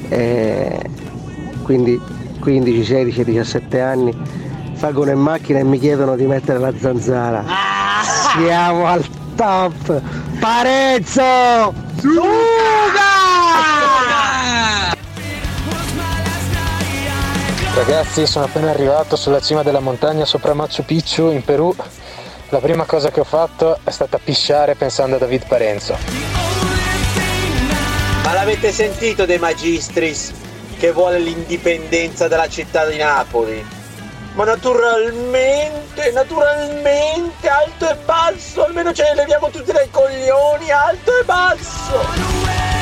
eh, 0.09 0.79
quindi 1.63 1.99
15, 2.39 2.83
16, 2.83 3.23
17 3.23 3.79
anni, 3.79 4.15
salgono 4.75 5.11
in 5.11 5.19
macchina 5.19 5.59
e 5.59 5.63
mi 5.63 5.79
chiedono 5.79 6.15
di 6.15 6.25
mettere 6.25 6.59
la 6.59 6.73
zanzara. 6.77 7.43
Siamo 8.35 8.85
al 8.85 9.05
top! 9.35 10.01
Parezzo! 10.39 11.73
Ragazzi, 17.75 18.27
sono 18.27 18.45
appena 18.45 18.69
arrivato 18.69 19.15
sulla 19.15 19.39
cima 19.39 19.63
della 19.63 19.79
montagna 19.79 20.25
sopra 20.25 20.53
Machu 20.53 20.83
Picchu 20.85 21.31
in 21.31 21.43
Perù. 21.43 21.73
La 22.53 22.59
prima 22.59 22.85
cosa 22.85 23.09
che 23.09 23.19
ho 23.19 23.23
fatto 23.23 23.79
è 23.83 23.89
stata 23.89 24.19
pisciare 24.19 24.75
pensando 24.75 25.15
a 25.15 25.17
David 25.17 25.47
Parenzo. 25.47 25.97
Ma 28.23 28.31
l'avete 28.31 28.71
sentito 28.71 29.25
De 29.25 29.39
Magistris 29.39 30.31
che 30.77 30.91
vuole 30.91 31.17
l'indipendenza 31.17 32.27
della 32.27 32.47
città 32.47 32.85
di 32.85 32.97
Napoli? 32.97 33.65
Ma 34.35 34.43
naturalmente, 34.43 36.11
naturalmente, 36.11 37.49
alto 37.49 37.89
e 37.89 37.95
basso, 38.05 38.65
almeno 38.65 38.93
ce 38.93 39.01
ne 39.01 39.15
leviamo 39.15 39.49
tutti 39.49 39.71
dai 39.71 39.89
coglioni, 39.89 40.69
alto 40.69 41.21
e 41.21 41.23
basso! 41.23 42.72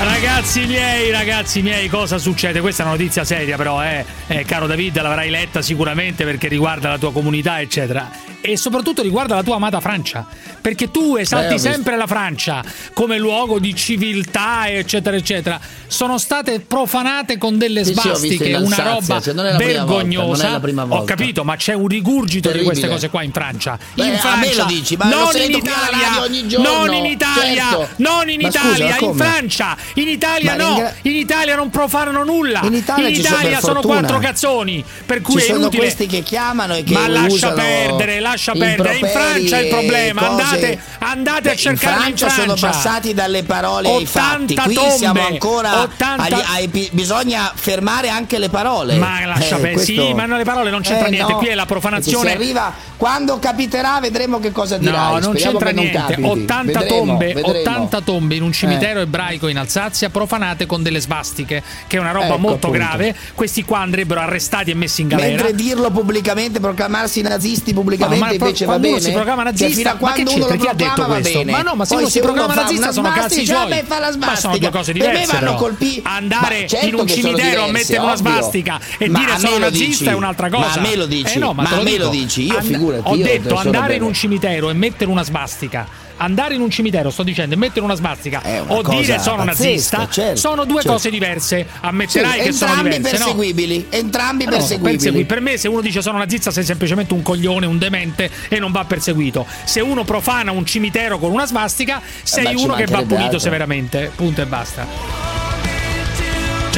Ragazzi 0.00 0.64
miei, 0.66 1.10
ragazzi 1.10 1.60
miei, 1.60 1.88
cosa 1.88 2.18
succede? 2.18 2.60
Questa 2.60 2.84
è 2.84 2.86
una 2.86 2.94
notizia 2.94 3.24
seria, 3.24 3.56
però, 3.56 3.82
eh. 3.82 4.04
eh 4.28 4.44
caro 4.44 4.68
David, 4.68 5.02
l'avrai 5.02 5.28
letta 5.28 5.60
sicuramente 5.60 6.24
perché 6.24 6.46
riguarda 6.46 6.88
la 6.88 6.98
tua 6.98 7.10
comunità, 7.12 7.60
eccetera. 7.60 8.08
E 8.40 8.56
soprattutto 8.56 9.02
riguarda 9.02 9.34
la 9.34 9.42
tua 9.42 9.56
amata 9.56 9.80
Francia. 9.80 10.24
Perché 10.60 10.90
tu 10.90 11.16
esalti 11.16 11.54
Beh, 11.54 11.58
sempre 11.60 11.96
la 11.96 12.06
Francia 12.06 12.62
come 12.92 13.18
luogo 13.18 13.58
di 13.58 13.74
civiltà, 13.74 14.68
eccetera, 14.68 15.16
eccetera. 15.16 15.58
Sono 15.86 16.18
state 16.18 16.60
profanate 16.60 17.36
con 17.38 17.58
delle 17.58 17.84
Sì, 17.84 17.92
in 17.92 18.56
una 18.62 18.76
roba 18.76 19.20
non 19.32 19.46
è 19.46 19.52
la 19.52 19.56
prima 19.56 19.84
volta, 19.84 19.96
vergognosa. 19.96 20.60
prima 20.60 20.82
Ho 20.82 20.86
volta. 20.86 21.14
capito, 21.14 21.42
ma 21.44 21.56
c'è 21.56 21.72
un 21.74 21.88
rigurgito 21.88 22.48
Terribile. 22.48 22.58
di 22.74 22.78
queste 22.80 22.88
cose 22.88 23.08
qua 23.10 23.22
in 23.22 23.32
Francia. 23.32 23.78
Beh, 23.94 24.06
in 24.06 24.18
Francia, 24.18 24.64
dici, 24.64 24.96
non 24.96 25.30
in 25.36 25.54
Italia, 25.54 26.46
giorno. 26.46 26.68
non 26.84 26.94
in 26.94 27.04
Italia, 27.06 27.68
Certo. 27.70 27.88
non 27.96 28.28
in 28.28 28.40
Ma 28.40 28.50
scusa, 28.50 28.66
Italia, 28.68 28.88
in 28.90 28.96
come? 28.98 29.24
Francia, 29.24 29.76
in 29.94 30.08
Italia 30.08 30.56
Ma 30.56 30.62
no, 30.62 30.68
ringra- 30.74 30.94
in 31.02 31.16
Italia 31.16 31.56
non 31.56 31.70
profanano 31.70 32.22
nulla. 32.24 32.60
In 32.64 32.74
Italia 32.74 33.04
sono, 33.06 33.10
per 33.10 33.20
Italia 33.40 33.60
sono 33.60 33.72
fortuna. 33.74 33.98
quattro 33.98 34.18
cazzoni, 34.18 34.84
per 35.06 35.20
cui 35.22 35.34
Ci 35.34 35.40
è 35.40 35.46
sono 35.46 35.58
inutile. 35.58 35.82
questi 35.82 36.06
che 36.06 36.22
chiamano 36.22 36.74
e 36.76 36.82
che 36.84 36.92
Ma 36.92 37.08
lascia 37.08 37.52
perdere, 37.52 38.20
lascia 38.30 38.52
perdere. 38.52 38.96
In 38.96 39.06
Francia 39.06 39.58
è 39.58 39.62
il 39.62 39.68
problema. 39.68 40.28
Andate, 40.28 40.80
andate 40.98 41.48
a 41.50 41.52
Beh, 41.52 41.56
cercarli 41.56 42.10
in 42.10 42.16
Francia, 42.16 42.28
sono 42.42 42.54
passati 42.54 43.14
dalle 43.14 43.42
parole 43.44 43.88
ai 43.88 44.06
fatti. 44.06 44.52
80 44.54 44.62
Qui 44.62 44.74
tombe, 44.74 44.90
siamo 44.96 45.26
ancora 45.26 45.80
80 45.82 46.22
agli- 46.22 46.44
ai 46.72 46.90
bisogna 46.92 47.52
fermare 47.54 48.08
anche 48.08 48.38
le 48.38 48.48
parole. 48.48 48.96
Ma 48.96 49.24
lascia 49.26 49.44
Eh, 49.56 49.60
perdere. 49.60 49.72
questo- 49.72 49.92
Sì, 49.92 50.12
ma 50.14 50.26
no, 50.26 50.36
le 50.36 50.44
parole 50.44 50.70
non 50.70 50.80
c'entra 50.82 51.06
Eh, 51.06 51.10
niente. 51.10 51.32
no, 51.32 51.38
Qui 51.38 51.46
è 51.48 51.54
la 51.54 51.66
profanazione. 51.66 52.32
Arriva 52.32 52.72
quando 52.96 53.38
capiterà, 53.38 53.98
vedremo 54.00 54.38
che 54.40 54.52
cosa 54.52 54.76
dirai. 54.78 54.96
No, 54.96 55.10
non 55.18 55.36
Speriamo 55.36 55.58
c'entra 55.58 55.72
non 55.72 55.84
niente. 55.84 55.98
capiti. 56.12 56.28
80 56.28 56.78
Vedremo, 56.80 56.96
tombe, 57.06 57.26
vedremo. 57.32 57.58
80 57.58 58.00
tombe 58.00 58.34
in 58.34 58.42
un 58.42 58.52
cimitero 58.52 58.98
Eh. 59.00 59.02
ebraico 59.02 59.48
in 59.48 59.58
Alsazia 59.58 60.10
profanate 60.10 60.66
con 60.66 60.82
delle 60.82 61.00
svastiche, 61.00 61.62
che 61.86 61.96
è 61.96 62.00
una 62.00 62.10
roba 62.12 62.26
Ecco, 62.26 62.38
molto 62.38 62.66
appunto. 62.66 62.84
grave. 62.84 63.14
Questi 63.34 63.64
qua 63.64 63.80
andrebbero 63.80 64.20
arrestati 64.20 64.70
e 64.70 64.74
messi 64.74 65.02
in 65.02 65.08
galera. 65.08 65.28
Mentre 65.28 65.54
dirlo 65.54 65.90
pubblicamente, 65.90 66.60
proclamarsi 66.60 67.20
nazisti 67.22 67.72
pubblicamente 67.72 68.17
ma 68.18 68.32
invece 68.32 68.64
va 68.66 68.78
bene. 68.78 69.00
si 69.00 69.12
proclama 69.12 69.42
Cioè, 69.42 69.50
nazista, 69.52 69.76
fino 69.76 69.90
a 69.90 69.94
quando 69.94 70.34
uno 70.34 70.46
Chi 70.46 70.66
ha 70.66 70.72
detto 70.74 71.04
questo? 71.04 71.38
bene. 71.38 71.50
Ma 71.52 71.62
no, 71.62 71.74
ma 71.74 71.84
se 71.84 71.94
Poi 71.94 72.02
uno 72.02 72.10
si 72.10 72.20
fa 72.20 72.46
nazista 72.54 72.92
sono 72.92 73.10
cazzi 73.10 73.44
suoi. 73.46 73.56
vabbè, 73.58 73.84
fa 73.84 73.98
la 73.98 74.16
Ma 74.18 74.36
sono 74.36 74.58
due 74.58 74.70
cose 74.70 74.92
Per 74.92 75.02
me 75.02 75.08
diverse. 75.20 75.32
vanno 75.40 75.54
colpi- 75.54 76.00
Andare 76.04 76.66
certo 76.66 76.86
in 76.86 76.94
un 76.94 77.06
cimitero 77.06 77.62
a 77.62 77.66
diverse, 77.66 77.72
mettere 77.72 77.98
una 77.98 78.16
svastica 78.16 78.80
e 78.98 79.08
dire 79.08 79.38
sono 79.38 79.58
nazista 79.58 80.10
è 80.10 80.14
un'altra 80.14 80.50
cosa. 80.50 80.66
Ma 80.66 80.72
a 80.72 80.80
me 80.80 80.96
lo 80.96 81.06
dici? 81.06 81.36
Eh 81.38 81.52
ma, 81.52 81.80
me 81.82 81.96
lo 81.98 82.08
dici? 82.08 82.46
Io 82.46 82.60
figurati, 82.62 83.02
Ho 83.04 83.16
detto 83.16 83.56
andare 83.56 83.94
in 83.96 84.02
un 84.02 84.12
cimitero 84.14 84.70
e 84.70 84.72
mettere 84.74 85.10
una 85.10 85.22
svastica. 85.24 86.06
Andare 86.18 86.54
in 86.54 86.60
un 86.60 86.70
cimitero, 86.70 87.10
sto 87.10 87.22
dicendo, 87.22 87.54
e 87.54 87.58
mettere 87.58 87.80
una 87.80 87.94
svastica 87.94 88.42
o 88.68 88.82
cosa 88.82 89.00
dire 89.00 89.18
sono 89.18 89.44
pazzesca, 89.44 89.44
nazista 89.44 90.08
certo, 90.10 90.36
sono 90.36 90.64
due 90.64 90.76
certo. 90.76 90.92
cose 90.92 91.10
diverse. 91.10 91.66
Ammetterai 91.80 92.38
Sì, 92.40 92.46
che 92.46 92.52
sono 92.52 92.70
entrambi 92.72 92.96
diverse, 92.96 93.18
no? 93.18 93.24
perseguibili, 93.24 93.86
entrambi 93.90 94.44
Ma 94.44 94.50
no, 94.50 94.56
perseguibili. 94.56 94.96
persegui- 94.96 95.24
Per 95.24 95.40
me, 95.40 95.56
se 95.56 95.68
uno 95.68 95.80
dice 95.80 96.02
sono 96.02 96.18
nazista, 96.18 96.50
sei 96.50 96.64
semplicemente 96.64 97.14
un 97.14 97.22
coglione, 97.22 97.66
un 97.66 97.78
demente 97.78 98.30
e 98.48 98.58
non 98.58 98.72
va 98.72 98.84
perseguito. 98.84 99.46
Se 99.64 99.80
uno 99.80 100.04
profana 100.04 100.50
un 100.50 100.66
cimitero 100.66 101.18
con 101.18 101.30
una 101.30 101.46
svastica, 101.46 102.02
sei 102.22 102.44
ma 102.44 102.50
ci 102.50 102.56
uno 102.56 102.74
che 102.74 102.86
va 102.86 103.02
punito 103.02 103.38
severamente. 103.38 104.10
Punto 104.14 104.42
e 104.42 104.46
basta. 104.46 105.37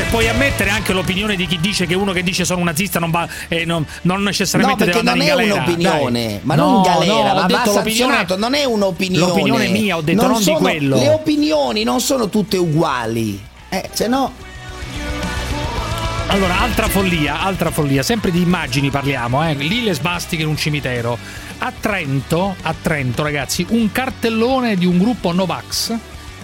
Cioè, 0.00 0.08
puoi 0.08 0.28
ammettere 0.28 0.70
anche 0.70 0.94
l'opinione 0.94 1.36
di 1.36 1.46
chi 1.46 1.58
dice 1.60 1.84
che 1.84 1.94
uno 1.94 2.12
che 2.12 2.22
dice 2.22 2.46
sono 2.46 2.60
un 2.60 2.64
nazista 2.64 2.98
non, 2.98 3.10
va, 3.10 3.28
eh, 3.48 3.66
non, 3.66 3.84
non 4.02 4.18
No, 4.20 4.24
necessariamente 4.24 4.86
perché 4.86 5.02
deve 5.02 5.10
non 5.10 5.20
andare 5.20 5.42
è 5.42 5.44
in 5.44 5.50
galera. 5.50 5.64
un'opinione, 5.92 6.26
Dai. 6.26 6.40
ma 6.42 6.54
No, 6.54 6.70
non 6.70 6.82
galera, 6.82 7.14
no, 7.14 7.22
ma 7.22 7.32
va 7.34 7.46
detto 7.46 7.72
l'opinione- 7.74 7.82
sanzionato, 7.84 8.36
non 8.38 8.54
è 8.54 8.64
un'opinione. 8.64 9.26
L'opinione 9.26 9.68
mia, 9.68 9.96
ho 9.98 10.00
detto, 10.00 10.26
non 10.26 10.38
di 10.38 10.42
sono- 10.42 10.56
quello. 10.56 10.96
Le 10.96 11.08
opinioni 11.10 11.82
non 11.84 12.00
sono 12.00 12.30
tutte 12.30 12.56
uguali. 12.56 13.38
Eh, 13.68 13.90
se 13.92 14.06
no 14.08 14.32
Allora, 16.28 16.60
altra 16.60 16.88
follia, 16.88 17.42
altra 17.42 17.70
follia, 17.70 18.02
sempre 18.02 18.30
di 18.30 18.40
immagini 18.40 18.88
parliamo, 18.88 19.46
eh. 19.46 19.52
Lì 19.52 19.82
le 19.82 19.92
svastiche 19.92 20.42
in 20.44 20.48
un 20.48 20.56
cimitero. 20.56 21.18
A 21.58 21.72
Trento, 21.78 22.54
a 22.62 22.74
Trento, 22.80 23.22
ragazzi, 23.22 23.66
un 23.68 23.92
cartellone 23.92 24.76
di 24.76 24.86
un 24.86 24.96
gruppo 24.96 25.30
Novax, 25.32 25.92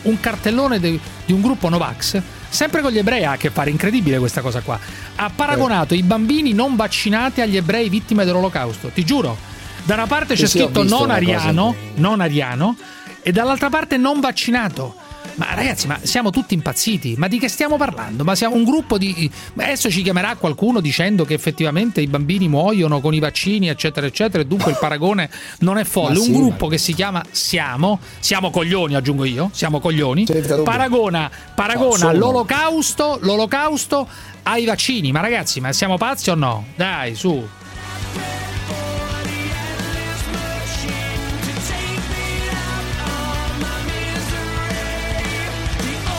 un 0.02 0.20
cartellone 0.20 0.78
de- 0.78 0.98
di 1.24 1.32
un 1.32 1.40
gruppo 1.40 1.70
Novax, 1.70 2.20
sempre 2.56 2.80
con 2.80 2.90
gli 2.90 2.98
ebrei 2.98 3.24
ha 3.24 3.32
a 3.32 3.36
che 3.36 3.50
fare, 3.50 3.70
incredibile 3.70 4.18
questa 4.18 4.40
cosa 4.40 4.62
qua. 4.62 4.78
Ha 5.16 5.30
paragonato 5.34 5.94
i 5.94 6.02
bambini 6.02 6.52
non 6.52 6.74
vaccinati 6.74 7.42
agli 7.42 7.56
ebrei 7.56 7.88
vittime 7.88 8.24
dell'olocausto, 8.24 8.88
ti 8.88 9.04
giuro. 9.04 9.36
Da 9.84 9.94
una 9.94 10.06
parte 10.06 10.34
c'è 10.34 10.46
sì, 10.46 10.58
scritto 10.58 10.82
non 10.82 11.10
ariano, 11.10 11.74
non 11.96 12.20
ariano, 12.20 12.76
e 13.22 13.30
dall'altra 13.30 13.68
parte 13.68 13.96
non 13.98 14.18
vaccinato. 14.18 14.96
Ma 15.36 15.54
ragazzi, 15.54 15.86
ma 15.86 15.98
siamo 16.02 16.30
tutti 16.30 16.54
impazziti. 16.54 17.14
Ma 17.16 17.28
di 17.28 17.38
che 17.38 17.48
stiamo 17.48 17.76
parlando? 17.76 18.24
Ma 18.24 18.34
siamo 18.34 18.54
un 18.54 18.64
gruppo 18.64 18.98
di. 18.98 19.30
Adesso 19.54 19.90
ci 19.90 20.02
chiamerà 20.02 20.36
qualcuno 20.36 20.80
dicendo 20.80 21.24
che 21.24 21.34
effettivamente 21.34 22.00
i 22.00 22.06
bambini 22.06 22.48
muoiono 22.48 23.00
con 23.00 23.14
i 23.14 23.18
vaccini, 23.18 23.68
eccetera, 23.68 24.06
eccetera. 24.06 24.42
E 24.42 24.46
dunque 24.46 24.70
il 24.70 24.78
paragone 24.80 25.30
non 25.60 25.78
è 25.78 25.84
folle. 25.84 26.14
Ma 26.14 26.20
un 26.20 26.24
sì, 26.24 26.32
gruppo 26.32 26.68
che 26.68 26.78
si 26.78 26.94
chiama 26.94 27.22
Siamo, 27.30 28.00
siamo 28.18 28.50
coglioni, 28.50 28.94
aggiungo 28.94 29.24
io, 29.24 29.50
siamo 29.52 29.78
coglioni. 29.78 30.26
Paragona, 30.64 31.30
paragona 31.54 32.12
No, 32.12 32.18
l'olocausto, 32.18 33.18
l'olocausto 33.20 34.08
ai 34.44 34.64
vaccini. 34.64 35.12
Ma 35.12 35.20
ragazzi, 35.20 35.60
ma 35.60 35.72
siamo 35.72 35.96
pazzi 35.96 36.30
o 36.30 36.34
no? 36.34 36.66
Dai, 36.74 37.14
su. 37.14 37.46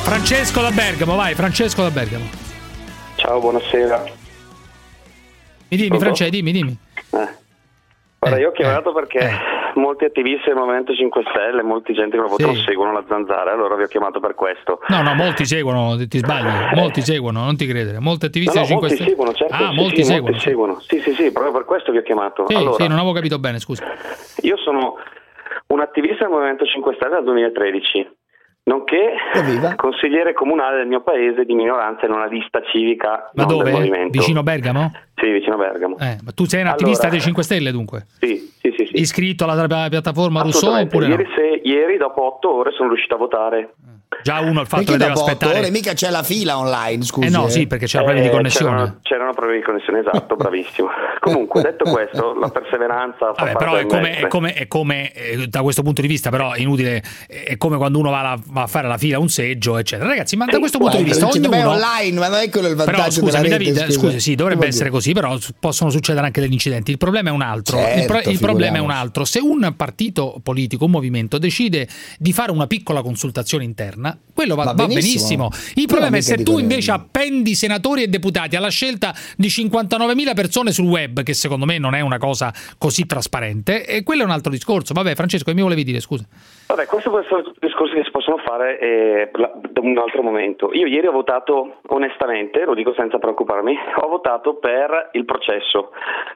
Francesco 0.08 0.62
da 0.62 0.72
Bergamo, 0.72 1.15
vai, 1.17 1.34
Francesco 1.36 1.82
da 1.82 1.89
Bergamo. 1.91 2.24
Ciao, 3.15 3.41
buonasera. 3.41 4.04
Mi 5.67 5.76
dimmi? 5.78 6.00
Francesco, 6.00 6.32
dimmi, 6.32 6.52
dimmi. 6.54 6.78
Guarda, 8.20 8.39
io 8.39 8.50
ho 8.50 8.52
chiamato 8.54 8.93
perché 8.93 9.20
Eh. 9.20 9.32
molti 9.76 10.06
attivisti 10.06 10.46
del 10.48 10.56
Movimento 10.56 10.93
5 10.96 11.24
Stelle, 11.30 11.62
molti 11.62 11.91
gente 11.93 12.15
che 12.15 12.22
lo 12.22 12.30
votano 12.30 12.54
Sì. 12.56 12.63
seguono 12.65 12.93
la 12.93 13.04
zanzara, 13.06 13.52
allora 13.52 13.76
vi 13.76 13.84
ho 13.84 13.88
chiamato 13.88 14.22
per 14.22 14.34
questo. 14.34 14.80
No, 14.88 15.02
no, 15.02 15.13
molti 15.13 15.46
seguono, 15.46 15.98
ti 16.08 16.17
sbagli, 16.20 16.76
molti 16.76 17.02
seguono, 17.02 17.43
non 17.43 17.58
ti 17.58 17.67
credere. 17.67 18.00
Molti 18.00 18.28
attivisti 18.28 18.56
No, 18.58 18.62
no, 18.63 18.67
dei 18.67 18.78
5 18.80 18.88
molti 18.88 19.04
Stelle. 19.04 19.10
seguono, 19.10 19.34
certo. 19.36 19.54
Ah, 19.54 19.70
sì, 19.70 19.76
molti 19.76 19.96
sì, 19.98 20.04
seguono. 20.04 20.32
Molti 20.32 20.39
seguono. 20.48 20.80
Sì, 20.80 21.00
sì, 21.02 21.13
sì, 21.15 21.32
proprio 21.32 21.52
per 21.52 21.65
questo 21.65 21.91
vi 21.91 21.98
ho 21.98 22.02
chiamato. 22.04 22.46
Sì, 22.48 22.56
allora, 22.56 22.76
sì, 22.82 22.88
non 22.88 22.98
avevo 22.98 23.12
capito 23.13 23.39
bene, 23.39 23.60
scusa. 23.60 23.84
io 24.41 24.56
sono 24.58 24.96
un 25.67 25.80
attivista 25.82 26.24
del 26.24 26.34
Movimento 26.34 26.63
5 26.65 26.93
Stelle 26.96 27.15
dal 27.15 27.24
2013, 27.26 28.08
nonché 28.67 29.13
consigliere 29.75 30.34
comunale 30.34 30.77
del 30.77 30.88
mio 30.88 31.01
paese 31.01 31.45
di 31.45 31.53
minoranza 31.53 32.06
in 32.06 32.12
una 32.12 32.25
lista 32.27 32.62
civica 32.71 33.32
Ma 33.34 33.43
non 33.43 33.47
del 33.47 33.58
dove? 33.58 33.71
movimento. 33.71 34.17
Vicino 34.19 34.43
Bergamo? 34.43 34.91
Sì, 35.15 35.32
vicino 35.32 35.56
a 35.56 35.58
Bergamo. 35.58 35.97
Eh, 35.99 36.17
ma 36.23 36.32
tu 36.32 36.45
sei 36.45 36.62
un 36.62 36.67
attivista 36.67 37.03
Allora- 37.03 37.17
dei 37.17 37.21
5 37.25 37.43
Stelle 37.43 37.71
dunque? 37.71 38.06
Sì, 38.19 38.38
sì, 38.60 38.73
sì. 38.77 38.86
sì. 38.86 38.99
Iscritto 38.99 39.43
alla 39.45 39.53
alla 39.53 39.89
piattaforma 39.89 40.41
Rousseau 40.41 40.82
oppure 40.82 41.08
no? 41.08 41.13
ieri, 41.13 41.27
se- 41.36 41.62
ieri 41.63 41.97
dopo 41.97 42.23
otto 42.25 42.53
ore 42.56 42.71
sono 42.71 42.89
riuscito 42.89 43.15
a 43.15 43.17
votare. 43.17 43.73
Già 44.24 44.39
uno 44.39 44.62
il 44.62 44.67
fatto 44.67 44.84
che 44.91 44.98
deve 44.98 45.12
aspettare. 45.12 45.60
ore 45.60 45.70
mica 45.70 45.93
c'è 45.93 46.10
la 46.10 46.24
fila 46.24 46.58
online, 46.58 47.04
scusi. 47.04 47.28
Eh 47.28 47.30
no, 47.30 47.48
sì, 47.50 47.67
perché 47.67 47.86
c'era 47.86 48.04
problemi 48.04 48.28
di 48.28 48.34
Eh, 48.34 48.36
connessione. 48.38 48.72
C'erano, 48.72 49.00
c'erano 49.02 49.34
problemi 49.34 49.60
di 49.60 49.65
connessione, 49.65 50.00
esatto, 50.00 50.36
bravissimo. 50.36 50.88
Comunque, 51.20 51.62
detto 51.62 51.89
questo, 51.89 52.34
la 52.39 52.50
perseveranza 52.50 53.34
fa 53.34 53.43
Vabbè, 53.43 53.58
però 53.58 53.76
è 53.76 53.86
come, 53.86 54.17
è 54.17 54.28
come- 54.28 54.54
è 54.54 54.67
come, 54.67 55.12
eh, 55.13 55.48
da 55.48 55.62
questo 55.62 55.82
punto 55.82 56.02
di 56.02 56.08
vista, 56.08 56.30
però 56.30 56.54
è 56.54 56.60
inutile, 56.60 57.04
è 57.28 57.58
come 57.58 57.78
quando 57.78 58.00
uno 58.00 58.10
va, 58.10 58.20
alla- 58.20 58.39
va 58.46 58.63
a 58.63 58.67
fare 58.67 58.88
la 58.88 58.98
fila 58.98 59.17
a 59.17 59.20
un 59.20 59.30
seggio, 59.30 59.78
eccetera. 59.78 60.10
Ragazzi, 60.10 60.36
ma 60.36 60.46
da 60.46 60.60
questo 60.60 60.78
punto 60.78 60.98
di 60.98 61.04
vista 61.04 61.28
ognuno... 61.28 61.50
vabbè, 61.50 61.67
online, 61.67 62.20
ma 62.20 62.28
non 62.30 62.39
è 62.39 62.50
quello 62.50 62.67
il 62.70 62.76
vantaggio 62.76 62.98
Però 62.98 63.12
scusami 63.12 63.43
della 63.43 63.58
rete, 63.58 63.72
David, 63.74 63.91
scusa. 63.93 64.00
scusi, 64.08 64.20
sì, 64.20 64.36
dovrebbe 64.36 64.62
Che 64.63 64.67
essere 64.67 64.89
così, 64.89 65.13
però 65.13 65.38
possono 65.60 65.89
succedere 65.89 66.26
anche 66.26 66.41
degli 66.41 66.54
incidenti. 66.54 66.91
Il 66.91 66.98
problema 66.98 67.30
è 67.30 67.32
un 67.32 67.41
altro. 67.41 67.78
il, 67.78 68.06
pro- 68.06 68.15
Certo, 68.15 68.30
il 68.32 68.39
problema 68.39 68.78
è 68.78 68.80
un 68.80 68.91
altro. 68.91 69.26
Se 69.26 69.39
un 69.39 69.74
partito 69.76 70.39
politico, 70.41 70.86
un 70.86 70.91
movimento 70.91 71.38
decide 71.38 71.88
di 72.17 72.32
fare 72.34 72.52
una 72.52 72.67
piccola 72.67 73.02
consultazione 73.02 73.63
interna, 73.63 73.96
quello 74.33 74.55
va, 74.55 74.65
Va 74.65 74.73
va 74.73 74.88
benissimo. 74.88 75.49
benissimo. 75.49 75.73
Il 75.75 75.88
problema 75.88 76.17
è 76.17 76.21
se 76.21 76.43
tu 76.43 76.60
invece 76.60 76.91
appendi 76.91 77.55
senatori 77.55 78.03
e 78.03 78.07
deputati 78.07 78.55
alla 78.55 78.69
scelta 78.69 79.15
di 79.36 79.47
59.000 79.47 80.33
persone 80.36 80.71
sul 80.71 80.86
web, 80.86 81.23
che 81.23 81.33
secondo 81.33 81.65
me 81.65 81.77
non 81.77 81.95
è 81.95 82.01
una 82.01 82.17
cosa 82.17 82.53
così 82.77 83.05
trasparente, 83.05 83.86
e 83.86 84.03
quello 84.03 84.21
è 84.21 84.25
un 84.25 84.31
altro 84.31 84.51
discorso. 84.51 84.93
Vabbè, 84.93 85.15
Francesco, 85.15 85.45
che 85.45 85.53
mi 85.53 85.62
volevi 85.62 85.83
dire, 85.83 85.99
scusa? 85.99 86.25
Vabbè, 86.67 86.86
questo 86.86 87.10
può 87.10 87.19
essere 87.19 87.43
discorsi 87.60 87.95
che 87.95 88.03
si 88.03 88.12
possono 88.12 88.38
fare 88.45 88.77
eh, 88.80 89.32
da 89.34 89.80
un 89.80 89.97
altro 89.97 90.21
momento. 90.21 90.69
Io 90.73 90.86
ieri 90.86 91.08
ho 91.08 91.13
votato 91.13 91.77
onestamente, 91.88 92.65
lo 92.65 92.73
dico 92.73 92.93
senza 92.93 93.19
preoccuparmi, 93.19 93.73
ho 94.03 94.08
votato 94.10 94.56
per 94.56 95.10
il 95.13 95.23
processo. 95.23 95.91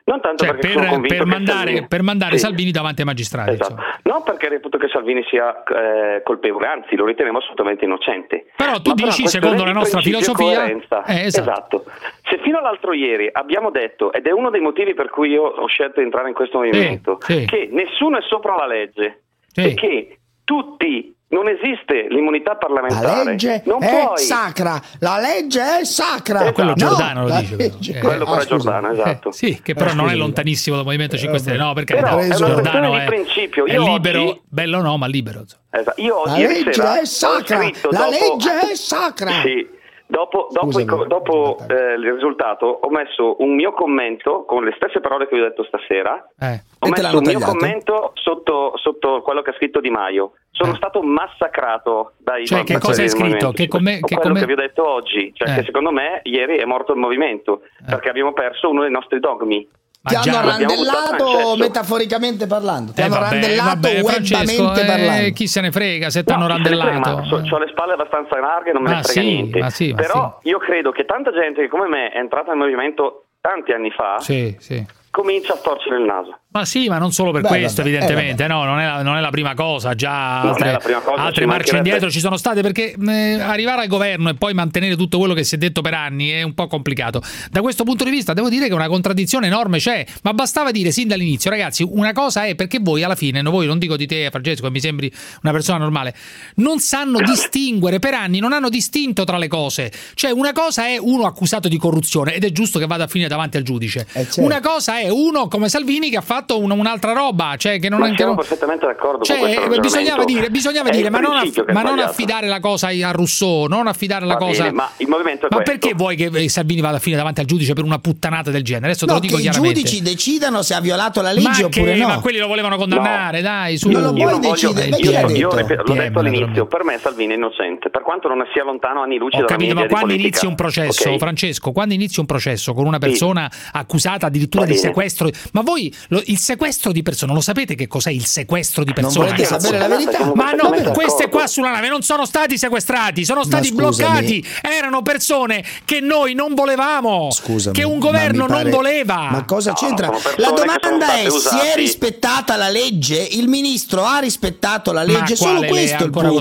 Non 0.05 0.21
tanto 0.21 0.45
Cioè, 0.45 0.53
perché 0.53 0.69
sono 0.69 0.83
per, 0.85 0.93
convinto 0.93 1.17
per 1.17 1.25
mandare, 1.25 1.57
Salvini- 1.57 1.87
per 1.87 2.01
mandare 2.01 2.31
Sì. 2.33 2.39
Salvini 2.39 2.71
davanti 2.71 3.01
ai 3.01 3.07
magistrati. 3.07 3.49
Esatto. 3.51 3.75
Non 4.03 4.23
perché 4.23 4.47
reputo 4.47 4.77
che 4.77 4.87
Salvini 4.87 5.21
sia 5.27 5.63
eh, 5.63 6.21
colpevole, 6.23 6.65
anzi 6.67 6.95
lo 6.95 7.05
ritenevo 7.05 7.37
assolutamente 7.39 7.83
innocente. 7.83 8.45
Però 8.55 8.79
tu 8.79 8.91
Ma 8.91 8.95
dici, 8.95 9.27
secondo 9.27 9.65
la 9.65 9.73
nostra 9.73 9.99
filosofia-. 9.99 10.65
Eh, 11.07 11.25
esatto. 11.25 11.83
Se 12.23 12.37
fino 12.41 12.57
all'altro 12.59 12.93
ieri 12.93 13.27
abbiamo 13.31 13.69
detto, 13.69 14.13
ed 14.13 14.25
è 14.25 14.31
uno 14.31 14.49
dei 14.49 14.61
motivi 14.61 14.93
per 14.93 15.09
cui 15.09 15.29
io 15.31 15.43
ho 15.43 15.67
scelto 15.67 15.99
di 15.99 16.05
entrare 16.05 16.29
in 16.29 16.33
questo 16.33 16.59
movimento, 16.59 17.17
sì. 17.19 17.45
che 17.45 17.67
nessuno 17.69 18.17
è 18.17 18.21
sopra 18.21 18.55
la 18.55 18.65
legge 18.65 19.23
Sì. 19.47 19.65
e 19.65 19.73
che 19.73 20.15
tutti 20.55 21.15
Non 21.31 21.47
esiste 21.47 22.07
l'immunità 22.09 22.51
La 22.51 22.57
parlamentare. 22.57 23.23
legge 23.23 23.61
non 23.65 23.81
è 23.81 24.03
puoi. 24.03 24.17
sacra, 24.17 24.77
la 24.99 25.17
legge 25.17 25.61
è 25.79 25.85
sacra. 25.85 26.43
Eh, 26.47 26.51
quello 26.51 26.71
No, 26.71 26.75
Giordano 26.75 27.21
lo 27.21 27.27
la 27.29 27.39
dice, 27.39 27.55
però. 27.55 27.69
legge- 27.73 27.93
Eh, 27.97 27.99
Quello 28.01 28.25
però 28.25 28.35
Ah, 28.35 28.41
è 28.41 28.45
Giordano, 28.45 28.87
scusa. 28.89 29.01
esatto. 29.01 29.31
Sì, 29.31 29.61
che 29.63 29.73
però 29.73 29.91
Eh, 29.91 29.93
non 29.93 30.05
è 30.07 30.09
scusi. 30.09 30.19
lontanissimo 30.19 30.75
dal 30.75 30.83
Movimento 30.83 31.15
5 31.17 31.39
Stelle, 31.39 31.57
no, 31.57 31.71
perché 31.71 31.95
Però 31.95 32.17
è 32.17 32.27
Giordano 32.31 32.97
è, 32.97 33.05
principio. 33.05 33.65
è 33.65 33.71
Io 33.71 33.93
libero, 33.93 34.21
oggi- 34.23 34.41
bello 34.49 34.81
no, 34.81 34.97
ma 34.97 35.07
libero. 35.07 35.45
Esatto. 35.69 36.01
Io 36.01 36.25
La 36.25 36.35
legge 36.35 36.73
sera 36.73 36.99
è 36.99 37.05
sacra, 37.05 37.57
la 37.59 37.69
dopo- 37.81 38.09
legge 38.09 38.59
è 38.71 38.75
sacra. 38.75 39.31
Sì. 39.41 39.79
Dopo, 40.11 40.47
dopo 40.51 40.71
Scusami. 40.73 41.07
dopo, 41.07 41.57
eh, 41.69 41.93
il 41.93 42.11
risultato 42.11 42.65
ho 42.65 42.89
messo 42.89 43.37
un 43.41 43.55
mio 43.55 43.71
commento 43.71 44.43
con 44.43 44.65
le 44.65 44.73
stesse 44.75 44.99
parole 44.99 45.25
che 45.25 45.35
vi 45.37 45.41
ho 45.41 45.45
detto 45.47 45.63
stasera. 45.63 46.27
Eh. 46.37 46.59
Ho 46.79 46.89
messo 46.89 47.17
un 47.17 47.23
mio 47.23 47.31
tagliato? 47.39 47.45
commento 47.51 48.11
sotto, 48.15 48.73
sotto 48.75 49.21
quello 49.21 49.41
che 49.41 49.51
ha 49.51 49.53
scritto 49.53 49.79
Di 49.79 49.89
Maio. 49.89 50.33
Sono 50.51 50.75
stato 50.75 51.01
massacrato 51.01 52.11
dai 52.17 52.41
Eh. 52.41 52.45
Cioè, 52.45 52.63
che 52.65 52.77
cosa 52.77 53.01
hai 53.01 53.07
scritto? 53.09 53.51
Che 53.51 53.69
come- 53.69 53.99
che 54.01 54.15
quello 54.15 54.33
come- 54.33 54.39
che 54.41 54.45
vi 54.47 54.51
ho 54.51 54.55
detto 54.57 54.85
oggi, 54.85 55.31
cioè 55.33 55.49
Eh. 55.49 55.55
che 55.55 55.63
secondo 55.63 55.91
me 55.91 56.19
ieri 56.23 56.57
è 56.57 56.65
morto 56.65 56.91
il 56.91 56.99
movimento 56.99 57.61
perché 57.85 58.09
abbiamo 58.09 58.33
perso 58.33 58.69
uno 58.69 58.81
dei 58.81 58.91
nostri 58.91 59.19
dogmi. 59.21 59.65
Ti 60.03 60.15
hanno 60.15 60.41
randellato 60.49 61.55
metaforicamente 61.57 62.47
parlando, 62.47 62.91
ti 62.91 63.01
Eh, 63.01 63.03
hanno 63.03 63.19
vabbè, 63.19 63.29
randellato 63.29 63.67
vabbè, 63.69 64.03
Francesco, 64.03 64.73
eh, 64.73 64.85
parlando. 64.85 65.29
chi 65.33 65.47
se 65.47 65.61
ne 65.61 65.71
frega 65.71 66.09
se 66.09 66.23
ti 66.23 66.31
hanno 66.31 66.47
No, 66.47 66.55
frega, 66.55 66.83
randellato. 66.85 67.15
ma 67.17 67.25
so- 67.45 67.55
ho 67.55 67.59
le 67.59 67.67
spalle 67.69 67.93
abbastanza 67.93 68.39
larghe, 68.39 68.71
non 68.71 68.81
me 68.81 68.89
Ma 68.89 68.95
ne 68.95 69.03
frega 69.03 69.21
sì, 69.21 69.27
niente. 69.27 69.59
ma 69.59 69.69
sì, 69.69 69.91
ma 69.91 70.01
Però 70.01 70.39
io 70.41 70.57
credo 70.57 70.91
che 70.91 71.05
tanta 71.05 71.31
gente 71.31 71.61
che 71.61 71.67
come 71.67 71.87
me 71.87 72.09
è 72.09 72.17
entrata 72.17 72.49
nel 72.49 72.57
movimento 72.57 73.25
tanti 73.41 73.73
anni 73.73 73.91
fa 73.91 74.17
Sì, 74.19 74.55
sì. 74.59 74.83
Comincia 75.11 75.53
a 75.53 75.57
storcere 75.57 75.97
il 75.97 76.05
naso. 76.05 76.39
Ma 76.53 76.65
sì, 76.65 76.87
ma 76.87 76.97
non 76.97 77.13
solo 77.13 77.31
per 77.31 77.41
Beh, 77.41 77.47
questo, 77.47 77.81
vabbè, 77.81 77.95
evidentemente, 77.95 78.47
no, 78.47 78.65
non 78.65 78.79
è, 78.79 78.85
la, 78.85 79.01
non 79.03 79.15
è 79.15 79.21
la 79.21 79.29
prima 79.29 79.53
cosa, 79.53 79.93
già 79.93 80.41
altre, 80.41 80.79
prima 80.83 80.99
cosa, 80.99 81.21
altre 81.21 81.45
marce 81.45 81.77
indietro 81.77 82.09
ci 82.11 82.19
sono 82.19 82.35
state 82.35 82.61
perché 82.61 82.93
eh, 82.93 83.39
arrivare 83.39 83.83
al 83.83 83.87
governo 83.87 84.29
e 84.29 84.33
poi 84.33 84.53
mantenere 84.53 84.97
tutto 84.97 85.17
quello 85.17 85.33
che 85.33 85.45
si 85.45 85.55
è 85.55 85.57
detto 85.57 85.81
per 85.81 85.93
anni 85.93 86.29
è 86.29 86.41
un 86.41 86.53
po' 86.53 86.67
complicato. 86.67 87.21
Da 87.49 87.61
questo 87.61 87.85
punto 87.85 88.03
di 88.03 88.09
vista 88.09 88.33
devo 88.33 88.49
dire 88.49 88.67
che 88.67 88.73
una 88.73 88.89
contraddizione 88.89 89.47
enorme 89.47 89.77
c'è, 89.77 90.05
ma 90.23 90.33
bastava 90.33 90.71
dire 90.71 90.91
sin 90.91 91.07
dall'inizio, 91.07 91.49
ragazzi, 91.49 91.83
una 91.89 92.11
cosa 92.11 92.45
è 92.45 92.55
perché 92.55 92.79
voi 92.81 93.03
alla 93.03 93.15
fine, 93.15 93.41
no, 93.41 93.49
voi 93.49 93.65
non 93.65 93.79
dico 93.79 93.95
di 93.95 94.05
te 94.05 94.29
Francesco, 94.29 94.63
che 94.63 94.71
mi 94.71 94.81
sembri 94.81 95.11
una 95.43 95.53
persona 95.53 95.77
normale, 95.77 96.13
non 96.55 96.79
sanno 96.79 97.19
distinguere 97.23 97.99
per 97.99 98.13
anni, 98.13 98.39
non 98.39 98.51
hanno 98.51 98.67
distinto 98.67 99.23
tra 99.23 99.37
le 99.37 99.47
cose. 99.47 99.89
Cioè 100.15 100.31
una 100.31 100.51
cosa 100.51 100.85
è 100.85 100.97
uno 100.97 101.25
accusato 101.25 101.69
di 101.69 101.77
corruzione 101.77 102.33
ed 102.33 102.43
è 102.43 102.51
giusto 102.51 102.77
che 102.77 102.87
vada 102.87 103.05
a 103.05 103.07
finire 103.07 103.29
davanti 103.29 103.55
al 103.55 103.63
giudice. 103.63 104.05
Eh, 104.11 104.23
certo. 104.25 104.41
Una 104.41 104.59
cosa 104.59 104.99
è 104.99 105.00
uno 105.09 105.47
come 105.47 105.69
Salvini 105.69 106.09
che 106.09 106.17
ha 106.17 106.21
fatto 106.21 106.59
un- 106.59 106.71
un'altra 106.71 107.13
roba, 107.13 107.55
cioè 107.57 107.79
che 107.79 107.89
non 107.89 107.99
Ma 107.99 108.09
che 108.09 108.15
siamo 108.15 108.33
non- 108.33 108.39
perfettamente 108.41 108.85
d'accordo 108.85 109.23
cioè, 109.23 109.37
con 109.39 109.47
questo 109.53 109.73
eh, 109.73 109.79
bisognava 109.79 110.23
dire, 110.25 110.49
bisognava 110.49 110.89
È 110.89 110.95
dire 110.95 111.09
ma, 111.09 111.19
non, 111.19 111.35
aff- 111.37 111.65
è 111.65 111.71
ma 111.73 111.81
non 111.81 111.99
affidare 111.99 112.47
la 112.47 112.59
cosa 112.59 112.87
a 112.87 113.11
Rousseau, 113.11 113.65
non 113.67 113.87
affidare 113.87 114.25
la 114.25 114.33
Va 114.33 114.39
cosa. 114.39 114.63
bene, 114.63 114.75
ma 114.75 114.89
il 114.97 115.07
movimento 115.07 115.45
è 115.45 115.49
Ma 115.49 115.55
questo. 115.57 115.77
perché 115.77 115.95
vuoi 115.95 116.15
che 116.15 116.29
eh, 116.33 116.49
Salvini 116.49 116.81
vada 116.81 116.97
a 116.97 116.99
finire 116.99 117.17
davanti 117.19 117.39
al 117.41 117.45
giudice 117.45 117.73
per 117.73 117.83
una 117.83 117.99
puttanata 117.99 118.51
del 118.51 118.63
genere? 118.63 118.87
Adesso 118.87 119.05
te 119.05 119.11
No, 119.11 119.17
lo 119.17 119.23
dico 119.23 119.35
che 119.35 119.41
i 119.41 119.43
chiaramente. 119.45 119.79
giudici 119.81 120.01
decidano 120.01 120.61
se 120.61 120.73
ha 120.73 120.79
violato 120.81 121.21
la 121.21 121.31
legge 121.31 121.47
ma, 121.61 121.65
oppure 121.65 121.93
che, 121.93 121.99
no. 121.99 122.07
ma 122.07 122.19
quelli 122.19 122.37
lo 122.39 122.47
volevano 122.47 122.77
condannare, 122.77 123.41
dai, 123.41 123.77
su. 123.77 123.89
Non 123.89 124.01
lo 124.01 124.07
Io 124.09 124.13
puoi 124.13 124.31
non 124.31 124.39
voglio, 124.41 124.51
decidere, 124.73 124.87
io, 124.97 125.11
io 125.11 125.49
detto? 125.49 125.83
l'ho 125.85 125.93
detto 125.93 126.19
all'inizio, 126.19 126.65
per 126.67 126.83
me 126.83 126.97
Salvini 126.99 127.33
è 127.33 127.35
innocente, 127.35 127.89
per 127.89 128.01
quanto 128.01 128.27
non 128.27 128.43
sia 128.53 128.63
lontano 128.63 129.01
anni 129.01 129.17
luce 129.17 129.37
Ho 129.37 129.41
dalla 129.41 129.51
capito, 129.51 129.73
ma 129.75 129.81
quando 129.87 129.99
politica. 130.07 130.27
inizi 130.27 130.45
un 130.45 130.55
processo? 130.55 131.17
Francesco, 131.17 131.71
quando 131.71 131.93
inizi 131.93 132.19
un 132.19 132.25
processo 132.25 132.73
con 132.73 132.85
una 132.85 132.97
persona 132.99 133.49
accusata 133.71 134.27
addirittura 134.27 134.65
di. 134.65 134.77
Sequestro, 134.91 135.29
ma 135.53 135.61
voi 135.61 135.93
lo- 136.09 136.21
il 136.25 136.37
sequestro 136.37 136.91
di 136.91 137.01
persona, 137.03 137.33
lo 137.33 137.41
sapete 137.41 137.75
che 137.75 137.87
cos'è 137.87 138.11
il 138.11 138.25
sequestro 138.25 138.83
di 138.83 138.91
Non 138.95 139.03
persona? 139.03 139.25
volete 139.25 139.45
sapere 139.45 139.77
la 139.79 139.87
verità? 139.87 140.31
Ma 140.35 140.51
no, 140.51 140.91
queste 140.91 141.29
qua 141.29 141.47
sulla 141.47 141.71
nave 141.71 141.87
non 141.89 142.01
sono 142.01 142.25
stati 142.25 142.57
sequestrati, 142.57 143.25
sono 143.25 143.43
stati 143.43 143.71
bloccati. 143.73 144.45
Erano 144.61 145.01
persone 145.01 145.63
che 145.85 145.99
noi 145.99 146.33
non 146.33 146.53
volevamo, 146.53 147.29
Scusami, 147.31 147.75
che 147.75 147.83
un 147.83 147.99
governo 147.99 148.45
pare- 148.45 148.63
non 148.63 148.71
voleva. 148.71 149.29
Ma 149.31 149.43
cosa 149.45 149.69
No, 149.71 149.75
c'entra? 149.75 150.09
persone 150.09 150.35
La 150.37 150.51
domanda 150.51 151.13
è: 151.13 151.19
si 151.21 151.25
è 151.25 151.29
usati. 151.29 151.57
rispettata 151.75 152.55
la 152.55 152.69
legge? 152.69 153.15
Il 153.31 153.47
ministro 153.47 154.03
ha 154.03 154.19
rispettato 154.19 154.91
la 154.91 155.05
Ma 155.05 155.19
legge? 155.19 155.35
Solo 155.35 155.61
questo 155.63 156.03
è 156.03 156.05
il 156.05 156.09
punto. 156.11 156.39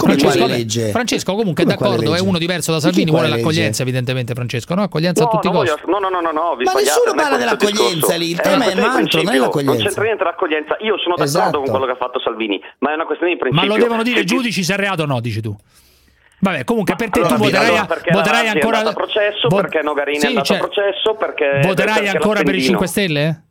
Francesco, 0.00 0.46
legge? 0.46 0.90
Francesco 0.90 1.34
comunque 1.34 1.64
è 1.64 1.66
Come 1.66 1.78
d'accordo, 1.78 2.14
è 2.14 2.20
uno 2.20 2.38
diverso 2.38 2.72
da 2.72 2.80
Salvini, 2.80 3.10
vuole 3.10 3.28
legge? 3.28 3.36
l'accoglienza 3.38 3.82
evidentemente 3.82 4.34
Francesco, 4.34 4.74
no? 4.74 4.82
Accoglienza 4.82 5.22
No, 5.22 5.28
a 5.28 5.30
tutti 5.32 5.46
i 5.46 5.50
non 5.50 5.64
costi. 5.64 5.80
no, 5.86 5.98
no, 5.98 6.08
no, 6.08 6.20
no, 6.20 6.30
no, 6.32 6.56
vi 6.56 6.64
Ma 6.64 6.72
nessuno 6.74 7.04
non 7.06 7.16
parla 7.16 7.36
questo 7.36 7.51
discorso. 7.56 8.16
lì, 8.16 8.30
il 8.30 8.40
tema 8.40 8.64
è 8.66 8.72
un 8.74 8.80
altro, 8.80 9.22
non 9.22 9.34
è 9.34 9.38
l'accoglienza. 9.38 9.72
Non 9.74 9.82
c'entra 9.86 10.02
niente 10.04 10.24
l'accoglienza, 10.24 10.76
io 10.80 10.98
sono 10.98 11.14
d'accordo 11.16 11.38
Esatto. 11.38 11.58
con 11.60 11.68
quello 11.70 11.84
che 11.86 11.92
ha 11.92 11.96
fatto 11.96 12.20
Salvini, 12.20 12.60
ma 12.78 12.90
è 12.90 12.94
una 12.94 13.04
questione 13.06 13.32
di 13.34 13.38
Ma 13.38 13.44
principio. 13.48 13.74
lo 13.76 13.82
devono 13.82 14.02
dire 14.02 14.20
i 14.20 14.24
giudici 14.24 14.62
se 14.62 14.74
è 14.74 14.76
reato 14.76 15.02
o 15.02 15.06
no, 15.06 15.20
dici 15.20 15.40
tu. 15.40 15.54
Vabbè, 16.40 16.64
comunque 16.64 16.96
per 16.96 17.10
te 17.10 17.20
Allora, 17.20 17.34
tu 17.36 17.42
voterai, 17.42 17.66
allora, 17.68 17.84
perché 17.86 18.10
voterai 18.12 18.48
ancora 18.48 18.74
è 18.76 18.78
andato 18.80 18.98
a 18.98 19.04
processo, 19.04 19.48
vo- 19.48 19.56
perché 19.60 19.80
Nogarini 19.82 20.18
Sì, 20.18 20.24
è 20.24 20.28
andato 20.28 20.46
cioè, 20.46 20.56
a 20.56 20.60
processo, 20.60 21.14
perché 21.14 21.60
Voterai 21.62 21.94
perché 22.00 22.08
ancora 22.16 22.42
per 22.42 22.54
i 22.54 22.58
l'Appendino. 22.60 22.66
5 22.66 22.86
Stelle? 22.88 23.42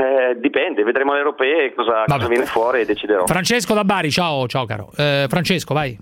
Eh, 0.00 0.38
dipende, 0.40 0.82
vedremo 0.82 1.12
le 1.12 1.18
europee 1.18 1.74
cosa, 1.74 2.04
cosa 2.06 2.26
viene 2.28 2.44
fuori 2.46 2.80
e 2.80 2.84
deciderò. 2.84 3.26
Francesco 3.26 3.74
da 3.74 3.84
Bari, 3.84 4.10
ciao, 4.10 4.46
ciao 4.48 4.64
caro. 4.66 4.90
Eh, 4.96 5.26
Francesco, 5.28 5.72
vai. 5.74 5.96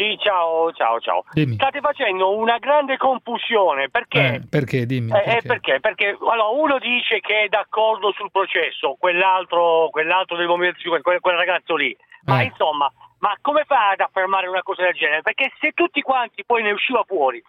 Sì, 0.00 0.16
ciao, 0.18 0.72
ciao, 0.72 0.98
ciao. 0.98 1.24
Dimmi. 1.32 1.56
State 1.56 1.80
facendo 1.80 2.34
una 2.34 2.56
grande 2.56 2.96
confusione 2.96 3.90
perché? 3.90 4.34
Eh, 4.36 4.40
perché? 4.48 4.86
Dimmi. 4.86 5.12
Eh, 5.12 5.18
eh, 5.18 5.22
perché? 5.42 5.78
perché? 5.78 5.80
Perché 5.80 6.16
allora, 6.22 6.48
uno 6.48 6.78
dice 6.78 7.20
che 7.20 7.42
è 7.42 7.48
d'accordo 7.48 8.10
sul 8.12 8.30
processo, 8.30 8.96
quell'altro, 8.98 9.88
quell'altro 9.90 10.36
del 10.38 10.46
Movimento 10.46 10.80
5, 10.80 11.02
quel, 11.02 11.20
quel 11.20 11.36
ragazzo 11.36 11.76
lì. 11.76 11.94
Ma 12.24 12.40
Eh. 12.40 12.44
insomma, 12.44 12.90
ma 13.18 13.36
come 13.42 13.64
fa 13.64 13.90
ad 13.90 14.00
affermare 14.00 14.46
una 14.48 14.62
cosa 14.62 14.84
del 14.84 14.94
genere? 14.94 15.20
Perché 15.20 15.52
se 15.60 15.72
tutti 15.72 16.00
quanti 16.00 16.44
poi 16.46 16.62
ne 16.62 16.70
usciva 16.72 17.04
fuori, 17.06 17.42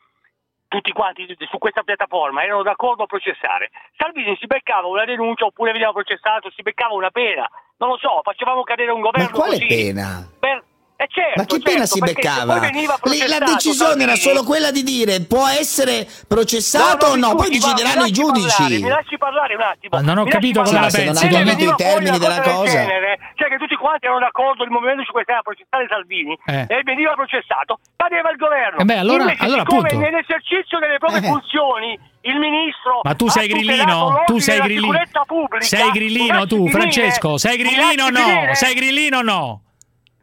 tutti 0.67 0.91
quanti 0.91 1.25
su 1.49 1.57
questa 1.57 1.83
piattaforma 1.83 2.43
erano 2.43 2.63
d'accordo 2.63 3.03
a 3.03 3.05
processare, 3.05 3.69
Salvini 3.95 4.35
si 4.41 4.45
beccava 4.47 4.87
una 4.87 5.05
denuncia 5.05 5.45
oppure 5.45 5.71
veniva 5.71 5.93
processato, 5.93 6.51
si 6.51 6.63
beccava 6.63 6.93
una 6.95 7.11
pena. 7.11 7.49
Non 7.77 7.91
lo 7.91 7.97
so, 7.97 8.19
facevamo 8.23 8.63
cadere 8.63 8.91
un 8.91 8.99
governo 8.99 9.29
Ma 9.31 9.37
quale 9.37 9.51
così. 9.53 9.67
pena? 9.67 10.27
Per- 10.37 10.63
eh 11.01 11.07
certo, 11.09 11.33
Ma 11.41 11.45
che 11.45 11.55
certo, 11.57 11.71
pena 11.71 11.85
si 11.87 11.99
beccava? 11.99 12.59
poi 13.01 13.17
La 13.27 13.39
decisione 13.39 14.03
era 14.03 14.15
solo 14.15 14.43
quella 14.43 14.69
di 14.69 14.83
dire 14.83 15.21
può 15.21 15.47
essere 15.47 16.07
processato 16.27 17.07
o 17.07 17.13
mi 17.15 17.21
no, 17.21 17.33
poi 17.35 17.47
scusi, 17.47 17.59
ma 17.59 17.73
decideranno 17.73 18.05
i 18.05 18.09
lasci 18.09 18.21
parlare, 18.21 18.49
giudici. 18.53 18.83
mi 18.83 18.89
lasci 18.89 19.17
parlare 19.17 19.55
un 19.55 19.61
attimo. 19.61 19.91
Ma 19.97 20.01
non 20.05 20.17
ho 20.19 20.23
Mi 20.23 20.29
capito 20.29 20.61
cosa 20.61 20.79
la 20.79 20.89
pensi, 20.91 21.15
Se 21.15 21.27
Domenico. 21.27 21.55
veniva 21.57 21.73
i 21.73 21.75
termini 21.77 22.17
della 22.19 22.39
del 22.39 22.53
cosa. 22.53 22.71
genere, 22.71 23.17
cioè 23.35 23.47
che 23.49 23.57
tutti 23.57 23.75
quanti 23.75 24.05
erano 24.05 24.19
d'accordo, 24.19 24.63
il 24.63 24.69
Movimento 24.69 25.03
5 25.03 25.23
Stelle 25.23 25.39
a 25.39 25.41
processare 25.41 25.85
Salvini 25.89 26.37
Eh. 26.45 26.65
e 26.69 26.81
veniva 26.83 27.13
processato, 27.13 27.79
cadeva 27.97 28.29
il 28.29 28.37
governo. 28.37 28.77
Eh 28.79 28.85
beh, 28.85 28.97
allora- 28.97 29.23
Invece, 29.23 29.43
allora, 29.43 29.61
siccome 29.65 29.87
appunto. 29.89 30.05
nell'esercizio 30.05 30.77
delle 30.79 30.97
proprie 30.97 31.21
Eh. 31.21 31.27
funzioni 31.27 31.99
il 32.23 32.37
ministro 32.37 32.99
Ma 33.01 33.15
tu 33.15 33.27
sei 33.27 33.47
grillino? 33.47 34.21
Tu 34.27 34.37
sei 34.37 34.59
grillino? 34.61 34.91
sicurezza 34.93 35.23
pubblica, 35.25 35.65
Sei 35.65 35.89
grillino 35.89 36.45
tu, 36.45 36.69
Francesco? 36.69 37.37
Sei 37.37 37.57
grillino 37.57 38.05
o 38.05 38.09
no? 38.09 38.53
Sei 38.53 38.73
grillino 38.75 39.17
o 39.17 39.21
no? 39.23 39.61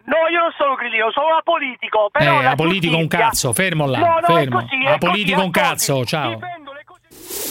No, 0.08 0.16
io 0.32 0.40
non 0.40 0.52
sono 0.56 0.74
grillino, 0.74 1.10
sono 1.12 1.26
un 1.36 1.40
politico. 1.44 2.08
Però 2.10 2.40
Eh, 2.40 2.42
la 2.42 2.50
apolitico 2.52 2.94
un 2.94 3.00
giustizia- 3.02 3.26
cazzo, 3.26 3.52
fermo 3.52 3.86
là, 3.86 3.98
No, 3.98 4.06
no, 4.06 4.18
è 4.20 4.40
fermo. 4.40 4.60
così, 4.60 4.84
è 4.84 4.90
Apolitico 4.92 5.34
così, 5.36 5.44
un 5.46 5.50
cazzo, 5.52 6.04
ciao. 6.06 6.38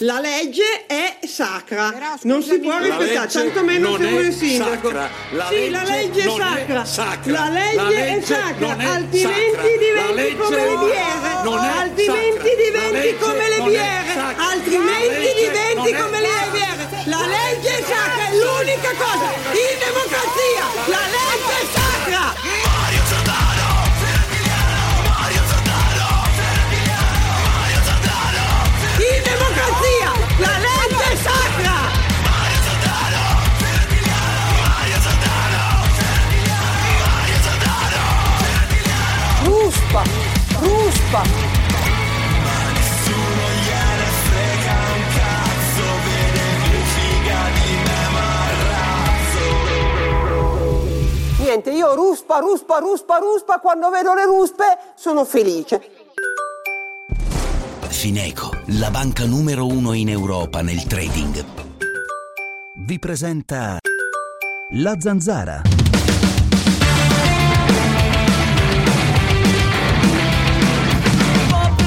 La 0.02 0.20
legge 0.20 0.86
è 0.88 1.20
sacra, 1.26 1.92
non 2.24 2.42
si 2.44 2.60
può 2.60 2.78
rispettare, 2.78 3.28
tantomeno 3.28 3.96
se 3.98 4.10
è 4.10 4.28
è 4.28 4.32
sindaco. 4.32 4.88
sacra. 4.90 5.10
La 5.32 5.46
sì, 5.48 5.70
la 5.70 5.84
legge 5.84 6.22
è 6.22 6.26
non 6.26 6.42
è 6.42 6.44
sacra. 6.44 6.86
sacra. 6.86 7.32
La 7.32 7.50
legge, 7.50 7.76
La 7.76 7.84
legge 7.90 8.18
è 8.18 8.22
sacra, 8.22 8.68
è 8.68 8.86
altrimenti 8.86 9.18
sacra. 9.20 9.62
La 9.62 9.68
diventi 9.78 10.14
legge 10.16 10.36
come 10.38 10.56
le 10.66 10.78
biere. 10.78 11.30
Altrimenti 11.78 12.04
sacra. 12.06 12.56
Diventi 12.58 13.18
come 13.18 13.50
le 13.50 13.58
non 13.58 13.68
è 13.68 13.70
biere. 13.70 14.14
sacra. 14.14 14.46
Altrimenti 14.50 15.08
La 15.08 15.18
legge 15.18 15.34
diventi 15.50 15.94
come 16.02 16.20
le 16.22 16.36
biere. 16.52 17.06
La 17.06 17.26
legge 17.26 17.70
è 17.78 17.82
sacra, 17.82 18.24
è 18.28 18.36
l'unica 18.38 18.92
cosa. 18.98 19.26
In 19.66 19.76
democrazia, 19.82 20.64
la 20.94 21.04
legge 21.06 21.54
è 21.54 21.66
sacra. 21.66 21.77
Mario 22.10 23.02
Santano. 23.10 23.68
Mario 25.04 25.42
Santano. 25.50 26.08
Mario 27.60 27.82
Santano. 27.84 28.46
Y 28.98 29.12
democracia. 29.30 30.10
La 30.40 30.56
ley 30.58 30.88
de 30.88 31.12
sacra. 31.22 31.78
Mario 32.24 32.60
Santano. 32.68 33.24
Mario 34.64 34.98
Santano. 35.02 35.64
Mario 37.04 37.38
Santano. 37.44 38.04
Ruspa. 39.44 40.04
Ruspa. 40.62 41.47
niente, 51.58 51.72
io 51.72 51.94
ruspa, 51.96 52.40
ruspa, 52.40 52.78
ruspa, 52.80 53.18
ruspa, 53.18 53.60
quando 53.60 53.90
vedo 53.90 54.14
le 54.14 54.26
ruspe 54.26 54.78
sono 54.96 55.26
felice. 55.26 56.06
Fineco, 57.88 58.52
la 58.78 58.92
banca 58.92 59.26
numero 59.26 59.66
uno 59.66 59.94
in 59.94 60.10
Europa 60.10 60.62
nel 60.62 60.84
trading, 60.84 61.44
vi 62.76 63.00
presenta 63.00 63.80
La 64.72 64.96
Zanzara. 65.00 65.62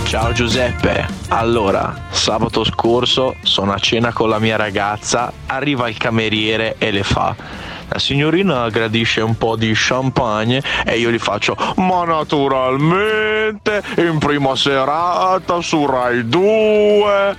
Ciao 0.04 0.32
Giuseppe, 0.32 1.06
allora 1.28 1.94
sabato 2.10 2.64
scorso 2.64 3.36
sono 3.42 3.72
a 3.72 3.78
cena 3.78 4.12
con 4.12 4.28
la 4.28 4.40
mia 4.40 4.56
ragazza, 4.56 5.32
arriva 5.46 5.88
il 5.88 5.96
cameriere 5.96 6.74
e 6.78 6.90
le 6.90 7.04
fa 7.04 7.69
la 7.92 7.98
signorina 7.98 8.68
gradisce 8.68 9.20
un 9.20 9.36
po' 9.36 9.56
di 9.56 9.72
champagne 9.74 10.62
e 10.84 10.96
io 10.98 11.10
gli 11.10 11.18
faccio 11.18 11.56
ma 11.76 12.04
naturalmente 12.04 13.82
in 13.96 14.18
prima 14.18 14.54
serata 14.54 15.60
su 15.60 15.84
Rai 15.86 16.28
2 16.28 17.36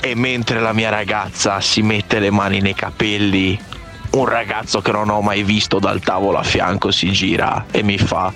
e 0.00 0.14
mentre 0.14 0.60
la 0.60 0.72
mia 0.72 0.88
ragazza 0.88 1.60
si 1.60 1.82
mette 1.82 2.20
le 2.20 2.30
mani 2.30 2.60
nei 2.60 2.74
capelli 2.74 3.60
un 4.12 4.24
ragazzo 4.24 4.80
che 4.80 4.92
non 4.92 5.10
ho 5.10 5.20
mai 5.20 5.42
visto 5.42 5.78
dal 5.78 6.00
tavolo 6.00 6.38
a 6.38 6.42
fianco 6.42 6.90
si 6.90 7.12
gira 7.12 7.66
e 7.70 7.82
mi 7.82 7.98
fa 7.98 8.32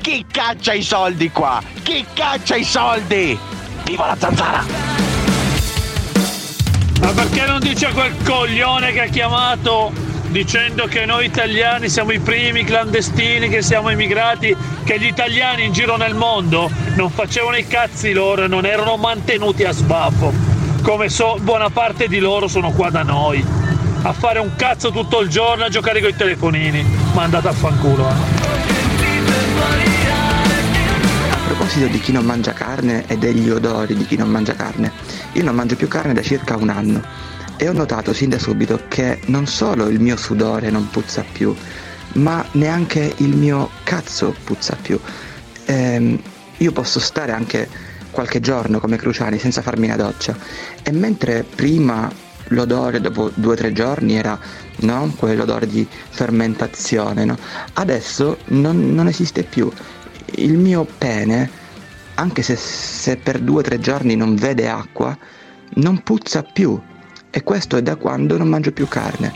chi 0.00 0.26
caccia 0.28 0.72
i 0.72 0.82
soldi 0.82 1.30
qua? 1.30 1.62
Chi 1.84 2.04
caccia 2.14 2.56
i 2.56 2.64
soldi? 2.64 3.38
Viva 3.84 4.06
la 4.06 4.16
zanzara! 4.18 4.64
Ma 7.00 7.12
perché 7.12 7.46
non 7.46 7.60
dice 7.60 7.92
quel 7.92 8.12
coglione 8.24 8.92
che 8.92 9.02
ha 9.02 9.06
chiamato 9.06 10.05
dicendo 10.30 10.86
che 10.86 11.06
noi 11.06 11.26
italiani 11.26 11.88
siamo 11.88 12.12
i 12.12 12.18
primi 12.18 12.64
clandestini, 12.64 13.48
che 13.48 13.62
siamo 13.62 13.90
immigrati, 13.90 14.54
che 14.84 14.98
gli 14.98 15.06
italiani 15.06 15.64
in 15.64 15.72
giro 15.72 15.96
nel 15.96 16.14
mondo 16.14 16.70
non 16.94 17.10
facevano 17.10 17.56
i 17.56 17.66
cazzi 17.66 18.12
loro 18.12 18.44
e 18.44 18.48
non 18.48 18.66
erano 18.66 18.96
mantenuti 18.96 19.64
a 19.64 19.72
sbaffo, 19.72 20.32
come 20.82 21.08
so 21.08 21.38
buona 21.40 21.70
parte 21.70 22.08
di 22.08 22.18
loro 22.18 22.48
sono 22.48 22.70
qua 22.72 22.90
da 22.90 23.02
noi, 23.02 23.44
a 24.02 24.12
fare 24.12 24.38
un 24.38 24.54
cazzo 24.56 24.90
tutto 24.90 25.20
il 25.20 25.28
giorno, 25.28 25.64
a 25.64 25.68
giocare 25.68 26.00
con 26.00 26.10
i 26.10 26.16
telefonini, 26.16 26.84
ma 27.12 27.22
andate 27.22 27.48
a 27.48 27.52
fanculo. 27.52 28.08
Eh. 28.08 28.44
A 31.30 31.36
proposito 31.46 31.86
di 31.86 32.00
chi 32.00 32.12
non 32.12 32.24
mangia 32.24 32.52
carne 32.52 33.04
e 33.06 33.16
degli 33.16 33.48
odori 33.48 33.94
di 33.94 34.04
chi 34.06 34.16
non 34.16 34.28
mangia 34.28 34.54
carne, 34.54 34.92
io 35.32 35.42
non 35.44 35.54
mangio 35.54 35.76
più 35.76 35.88
carne 35.88 36.12
da 36.12 36.22
circa 36.22 36.56
un 36.56 36.68
anno 36.68 37.26
e 37.56 37.68
ho 37.68 37.72
notato 37.72 38.12
sin 38.12 38.28
da 38.28 38.38
subito 38.38 38.82
che 38.88 39.20
non 39.26 39.46
solo 39.46 39.88
il 39.88 40.00
mio 40.00 40.16
sudore 40.16 40.70
non 40.70 40.90
puzza 40.90 41.24
più, 41.30 41.54
ma 42.14 42.44
neanche 42.52 43.14
il 43.18 43.34
mio 43.34 43.70
cazzo 43.84 44.34
puzza 44.44 44.76
più. 44.80 44.98
Ehm, 45.66 46.20
io 46.58 46.72
posso 46.72 47.00
stare 47.00 47.32
anche 47.32 47.68
qualche 48.10 48.40
giorno 48.40 48.80
come 48.80 48.96
Cruciani 48.96 49.38
senza 49.38 49.62
farmi 49.62 49.86
una 49.86 49.96
doccia 49.96 50.36
e 50.82 50.90
mentre 50.90 51.44
prima 51.44 52.10
l'odore 52.50 53.00
dopo 53.00 53.30
due 53.34 53.52
o 53.52 53.56
tre 53.56 53.72
giorni 53.72 54.16
era 54.16 54.38
no? 54.76 55.12
quell'odore 55.16 55.66
di 55.66 55.86
fermentazione, 55.88 57.24
no? 57.24 57.36
adesso 57.74 58.38
non, 58.46 58.94
non 58.94 59.08
esiste 59.08 59.42
più. 59.42 59.70
Il 60.36 60.56
mio 60.58 60.86
pene, 60.98 61.50
anche 62.14 62.42
se, 62.42 62.56
se 62.56 63.16
per 63.16 63.40
due 63.40 63.60
o 63.60 63.62
tre 63.62 63.78
giorni 63.78 64.14
non 64.16 64.34
vede 64.34 64.68
acqua, 64.68 65.16
non 65.74 66.02
puzza 66.02 66.42
più 66.42 66.80
e 67.36 67.42
questo 67.42 67.76
è 67.76 67.82
da 67.82 67.96
quando 67.96 68.38
non 68.38 68.48
mangio 68.48 68.72
più 68.72 68.88
carne. 68.88 69.30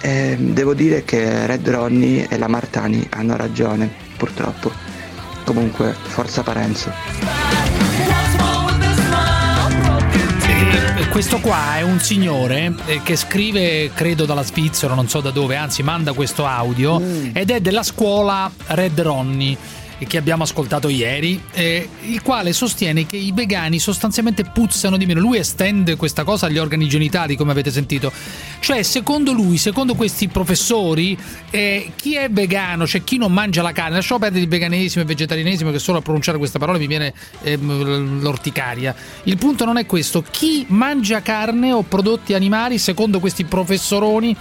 E 0.00 0.36
devo 0.36 0.74
dire 0.74 1.04
che 1.04 1.46
Red 1.46 1.68
Ronnie 1.68 2.26
e 2.28 2.36
la 2.36 2.48
Martani 2.48 3.06
hanno 3.10 3.36
ragione, 3.36 3.88
purtroppo. 4.16 4.72
Comunque, 5.44 5.94
forza 6.02 6.42
Parenzo. 6.42 6.90
E 10.96 11.06
Questo 11.08 11.38
qua 11.38 11.76
è 11.76 11.82
un 11.82 12.00
signore 12.00 12.74
eh, 12.86 13.00
che 13.04 13.14
scrive, 13.14 13.92
credo 13.94 14.24
dalla 14.24 14.42
Svizzera, 14.42 14.94
non 14.94 15.08
so 15.08 15.20
da 15.20 15.30
dove, 15.30 15.54
anzi 15.54 15.84
manda 15.84 16.12
questo 16.12 16.44
audio 16.46 17.00
ed 17.32 17.50
è 17.50 17.60
della 17.60 17.84
scuola 17.84 18.50
Red 18.66 19.00
Ronnie 19.00 19.56
che 20.06 20.16
abbiamo 20.16 20.42
ascoltato 20.42 20.88
ieri, 20.88 21.40
eh, 21.52 21.88
il 22.02 22.22
quale 22.22 22.52
sostiene 22.52 23.06
che 23.06 23.16
i 23.16 23.32
vegani 23.32 23.78
sostanzialmente 23.78 24.44
puzzano 24.44 24.96
di 24.96 25.06
meno. 25.06 25.20
Lui 25.20 25.38
estende 25.38 25.96
questa 25.96 26.24
cosa 26.24 26.46
agli 26.46 26.58
organi 26.58 26.88
genitali, 26.88 27.36
come 27.36 27.52
avete 27.52 27.70
sentito. 27.70 28.12
Cioè, 28.60 28.82
secondo 28.82 29.32
lui, 29.32 29.58
secondo 29.58 29.94
questi 29.94 30.28
professori, 30.28 31.16
eh, 31.50 31.92
chi 31.96 32.16
è 32.16 32.28
vegano, 32.30 32.86
cioè 32.86 33.04
chi 33.04 33.18
non 33.18 33.32
mangia 33.32 33.62
la 33.62 33.72
carne, 33.72 33.96
lasciamo 33.96 34.20
perdere 34.20 34.42
il 34.42 34.48
veganesimo 34.48 35.00
e 35.00 35.02
il 35.02 35.08
vegetarianesimo, 35.08 35.70
che 35.70 35.78
solo 35.78 35.98
a 35.98 36.02
pronunciare 36.02 36.38
queste 36.38 36.58
parole 36.58 36.78
mi 36.78 36.86
viene 36.86 37.12
ehm, 37.42 38.20
l'orticaria. 38.20 38.94
Il 39.24 39.36
punto 39.36 39.64
non 39.64 39.76
è 39.76 39.86
questo. 39.86 40.24
Chi 40.30 40.64
mangia 40.68 41.20
carne 41.22 41.72
o 41.72 41.82
prodotti 41.82 42.34
animali, 42.34 42.78
secondo 42.78 43.20
questi 43.20 43.44
professoroni, 43.44 44.36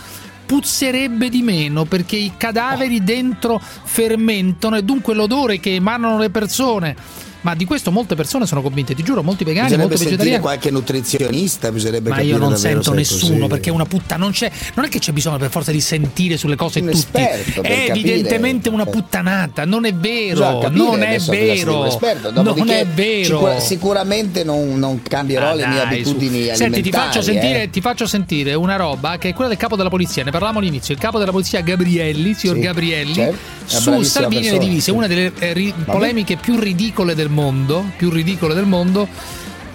puzzerebbe 0.50 1.30
di 1.30 1.44
meno 1.44 1.86
perché 1.86 2.16
i 2.16 2.32
cadaveri 2.36 3.04
dentro 3.04 3.62
fermentano 3.62 4.78
e 4.78 4.84
dunque 4.84 5.14
l'odore 5.14 5.60
che 5.60 5.76
emanano 5.76 6.18
le 6.18 6.32
persone. 6.32 6.96
Ma 7.42 7.56
di 7.56 7.64
questo 7.66 7.90
molte 7.92 8.16
persone 8.16 8.46
sono 8.46 8.62
convinte, 8.62 8.94
ti 8.96 9.02
giuro, 9.04 9.24
molti 9.24 9.44
vegani, 9.46 9.68
Bisognerebbe 9.68 9.96
molti 9.96 10.10
vegetariani. 10.10 10.42
qualche 10.42 10.72
nutrizionista, 10.72 11.72
bisognerebbe 11.72 12.10
Ma 12.10 12.16
capire 12.18 12.34
io 12.34 12.38
non 12.40 12.58
sento 12.58 12.94
nessuno 12.94 13.48
perché 13.48 13.70
è 13.70 13.72
una 13.72 13.86
puttana. 13.86 14.24
Non, 14.24 14.32
c'è, 14.34 14.52
non 14.76 14.86
è 14.86 14.90
che 14.90 15.00
c'è 15.00 15.12
bisogno 15.14 15.38
per 15.38 15.50
forza 15.50 15.72
di 15.72 15.80
sentire 15.80 16.36
sulle 16.38 16.56
cose 16.56 16.80
Un 16.82 16.90
tutti. 16.92 17.22
È 17.22 17.44
capire. 17.62 17.94
evidentemente 17.94 18.68
una 18.70 18.86
puttanata. 18.86 19.64
Non 19.66 19.86
è 19.86 19.94
vero. 19.94 20.60
Capire 20.60 20.84
non 20.84 21.02
è 21.02 21.18
vero. 21.20 21.86
esperto, 21.86 22.32
Non 22.32 22.70
è 22.70 22.86
vero. 22.86 23.24
sicura- 23.24 23.60
sicuramente 23.60 24.44
non, 24.44 24.78
non 24.78 25.02
cambierò 25.02 25.50
Ah, 25.50 25.54
le 25.54 25.66
mie 25.68 25.78
dai, 25.78 25.86
abitudini 25.86 26.44
su. 26.44 26.50
alimentari. 26.50 26.58
Senti, 26.58 26.82
ti 26.82 26.92
faccio, 26.92 27.20
eh. 27.20 27.24
sentire, 27.24 27.70
ti 27.70 27.82
faccio 27.82 28.06
sentire 28.06 28.54
una 28.54 28.76
roba 28.76 29.18
che 29.18 29.30
è 29.30 29.34
quella 29.34 29.50
del 29.50 29.58
capo 29.60 29.76
della 29.76 29.90
polizia. 29.90 30.24
Ne 30.24 30.32
parlavamo 30.32 30.60
all'inizio. 30.60 30.94
Il 30.94 31.00
capo 31.00 31.18
della 31.20 31.32
polizia 31.32 31.62
Gabrielli, 31.62 32.34
signor 32.34 32.58
Sì, 32.58 32.62
Gabrielli, 32.62 33.14
certo. 33.14 33.38
Su 33.78 34.02
Salvini 34.04 34.42
e 34.42 34.44
le 34.44 34.50
persona, 34.50 34.70
divise, 34.70 34.92
una 34.92 35.08
delle 35.08 35.32
eh, 35.40 35.54
ri- 35.54 35.74
polemiche 35.86 36.36
più 36.38 36.60
ridicole 36.60 37.16
del 37.16 37.30
mondo. 37.30 37.86
Più 37.98 38.10
ridicole 38.10 38.54
del 38.54 38.66
mondo. 38.66 39.08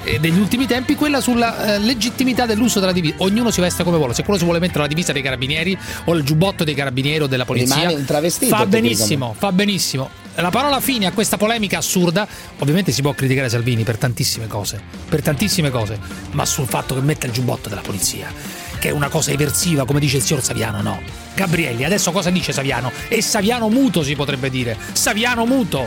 eh, 0.06 0.18
degli 0.20 0.38
ultimi 0.38 0.66
tempi 0.66 0.96
quella 0.96 1.20
sulla 1.22 1.76
eh, 1.76 1.78
legittimità 1.78 2.44
dell'uso 2.44 2.78
della 2.78 2.92
divisa. 2.92 3.14
Ognuno 3.18 3.50
si 3.50 3.60
veste 3.62 3.84
come 3.84 3.96
vuole. 3.96 4.12
Se 4.12 4.22
quello 4.22 4.38
si 4.38 4.44
vuole 4.44 4.60
mettere 4.60 4.80
la 4.80 4.86
divisa 4.86 5.12
dei 5.12 5.22
carabinieri 5.22 5.76
o 6.04 6.14
il 6.14 6.22
giubbotto 6.24 6.62
dei 6.64 6.74
carabinieri 6.74 7.22
o 7.24 7.26
della 7.26 7.44
polizia 7.46 7.88
fa 8.48 8.66
benissimo 8.66 9.34
fa 9.38 9.52
benissimo. 9.52 10.10
La 10.36 10.50
parola 10.50 10.80
fine 10.80 11.06
a 11.06 11.12
questa 11.12 11.36
polemica 11.36 11.78
assurda 11.78 12.26
ovviamente 12.58 12.90
si 12.90 13.00
può 13.02 13.12
criticare 13.14 13.48
Salvini 13.48 13.84
per 13.84 13.96
tantissime 13.98 14.48
cose 14.48 14.80
per 15.08 15.22
tantissime 15.22 15.70
cose 15.70 15.96
ma 16.32 16.44
sul 16.44 16.66
fatto 16.66 16.96
che 16.96 17.00
mette 17.02 17.26
il 17.28 17.32
giubbotto 17.32 17.68
della 17.68 17.82
polizia 17.82 18.32
che 18.84 18.90
è 18.90 18.92
una 18.92 19.08
cosa 19.08 19.30
eversiva 19.30 19.86
come 19.86 19.98
dice 19.98 20.18
il 20.18 20.22
signor 20.22 20.42
Saviano 20.42 20.82
no. 20.82 21.00
Gabrielli 21.34 21.84
adesso 21.84 22.12
cosa 22.12 22.28
dice 22.28 22.52
Saviano? 22.52 22.92
E 23.08 23.22
Saviano 23.22 23.70
muto 23.70 24.02
si 24.02 24.14
potrebbe 24.14 24.50
dire. 24.50 24.76
Saviano 24.92 25.46
muto. 25.46 25.86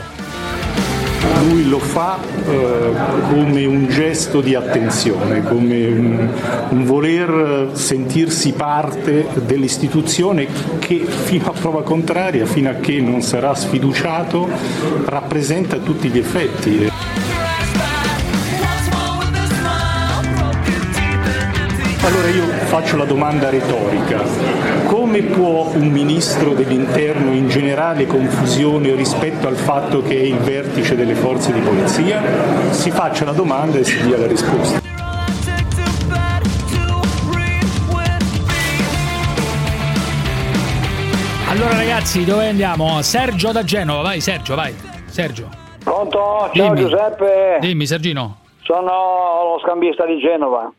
Lui 1.48 1.70
lo 1.70 1.78
fa 1.78 2.18
eh, 2.20 2.92
come 3.30 3.66
un 3.66 3.88
gesto 3.88 4.42
di 4.42 4.56
attenzione, 4.56 5.44
come 5.44 5.86
un, 5.86 6.30
un 6.70 6.86
voler 6.86 7.70
sentirsi 7.74 8.54
parte 8.54 9.28
dell'istituzione 9.46 10.48
che 10.80 11.06
fino 11.06 11.50
a 11.50 11.52
prova 11.52 11.84
contraria, 11.84 12.48
fino 12.48 12.72
a 12.72 12.74
che 12.74 13.00
non 13.00 13.22
sarà 13.22 13.54
sfiduciato, 13.54 14.50
rappresenta 15.06 15.78
tutti 15.78 16.10
gli 16.10 16.18
effetti. 16.18 16.90
Allora 22.08 22.30
io 22.30 22.48
faccio 22.68 22.96
la 22.96 23.04
domanda 23.04 23.50
retorica. 23.50 24.24
Come 24.86 25.24
può 25.24 25.70
un 25.74 25.90
ministro 25.90 26.54
dell'interno 26.54 27.34
in 27.34 27.50
generale 27.50 28.08
confusione 28.08 28.96
rispetto 28.96 29.50
al 29.50 29.58
fatto 29.58 30.02
che 30.02 30.16
è 30.16 30.24
il 30.24 30.38
vertice 30.38 30.96
delle 30.96 31.16
forze 31.16 31.52
di 31.52 31.60
polizia? 31.60 32.22
Si 32.72 32.92
faccia 32.92 33.26
la 33.26 33.34
domanda 33.34 33.80
e 33.80 33.84
si 33.84 34.02
dia 34.04 34.18
la 34.18 34.26
risposta. 34.26 34.80
allora 41.50 41.76
ragazzi 41.76 42.24
dove 42.24 42.48
andiamo 42.48 43.02
Sergio 43.02 43.52
da 43.52 43.64
Genova 43.64 44.02
vai 44.04 44.22
Sergio 44.22 44.54
vai 44.54 44.76
Sergio 45.08 45.50
Pronto? 45.80 46.52
Ciao 46.54 46.74
Dimmi. 46.74 46.82
Giuseppe, 46.82 47.58
dimmi 47.60 47.88
Sergino 47.88 48.38
sono 48.68 49.54
lo 49.54 49.60
scambista 49.64 50.06
di 50.06 50.20
Genova. 50.20 50.70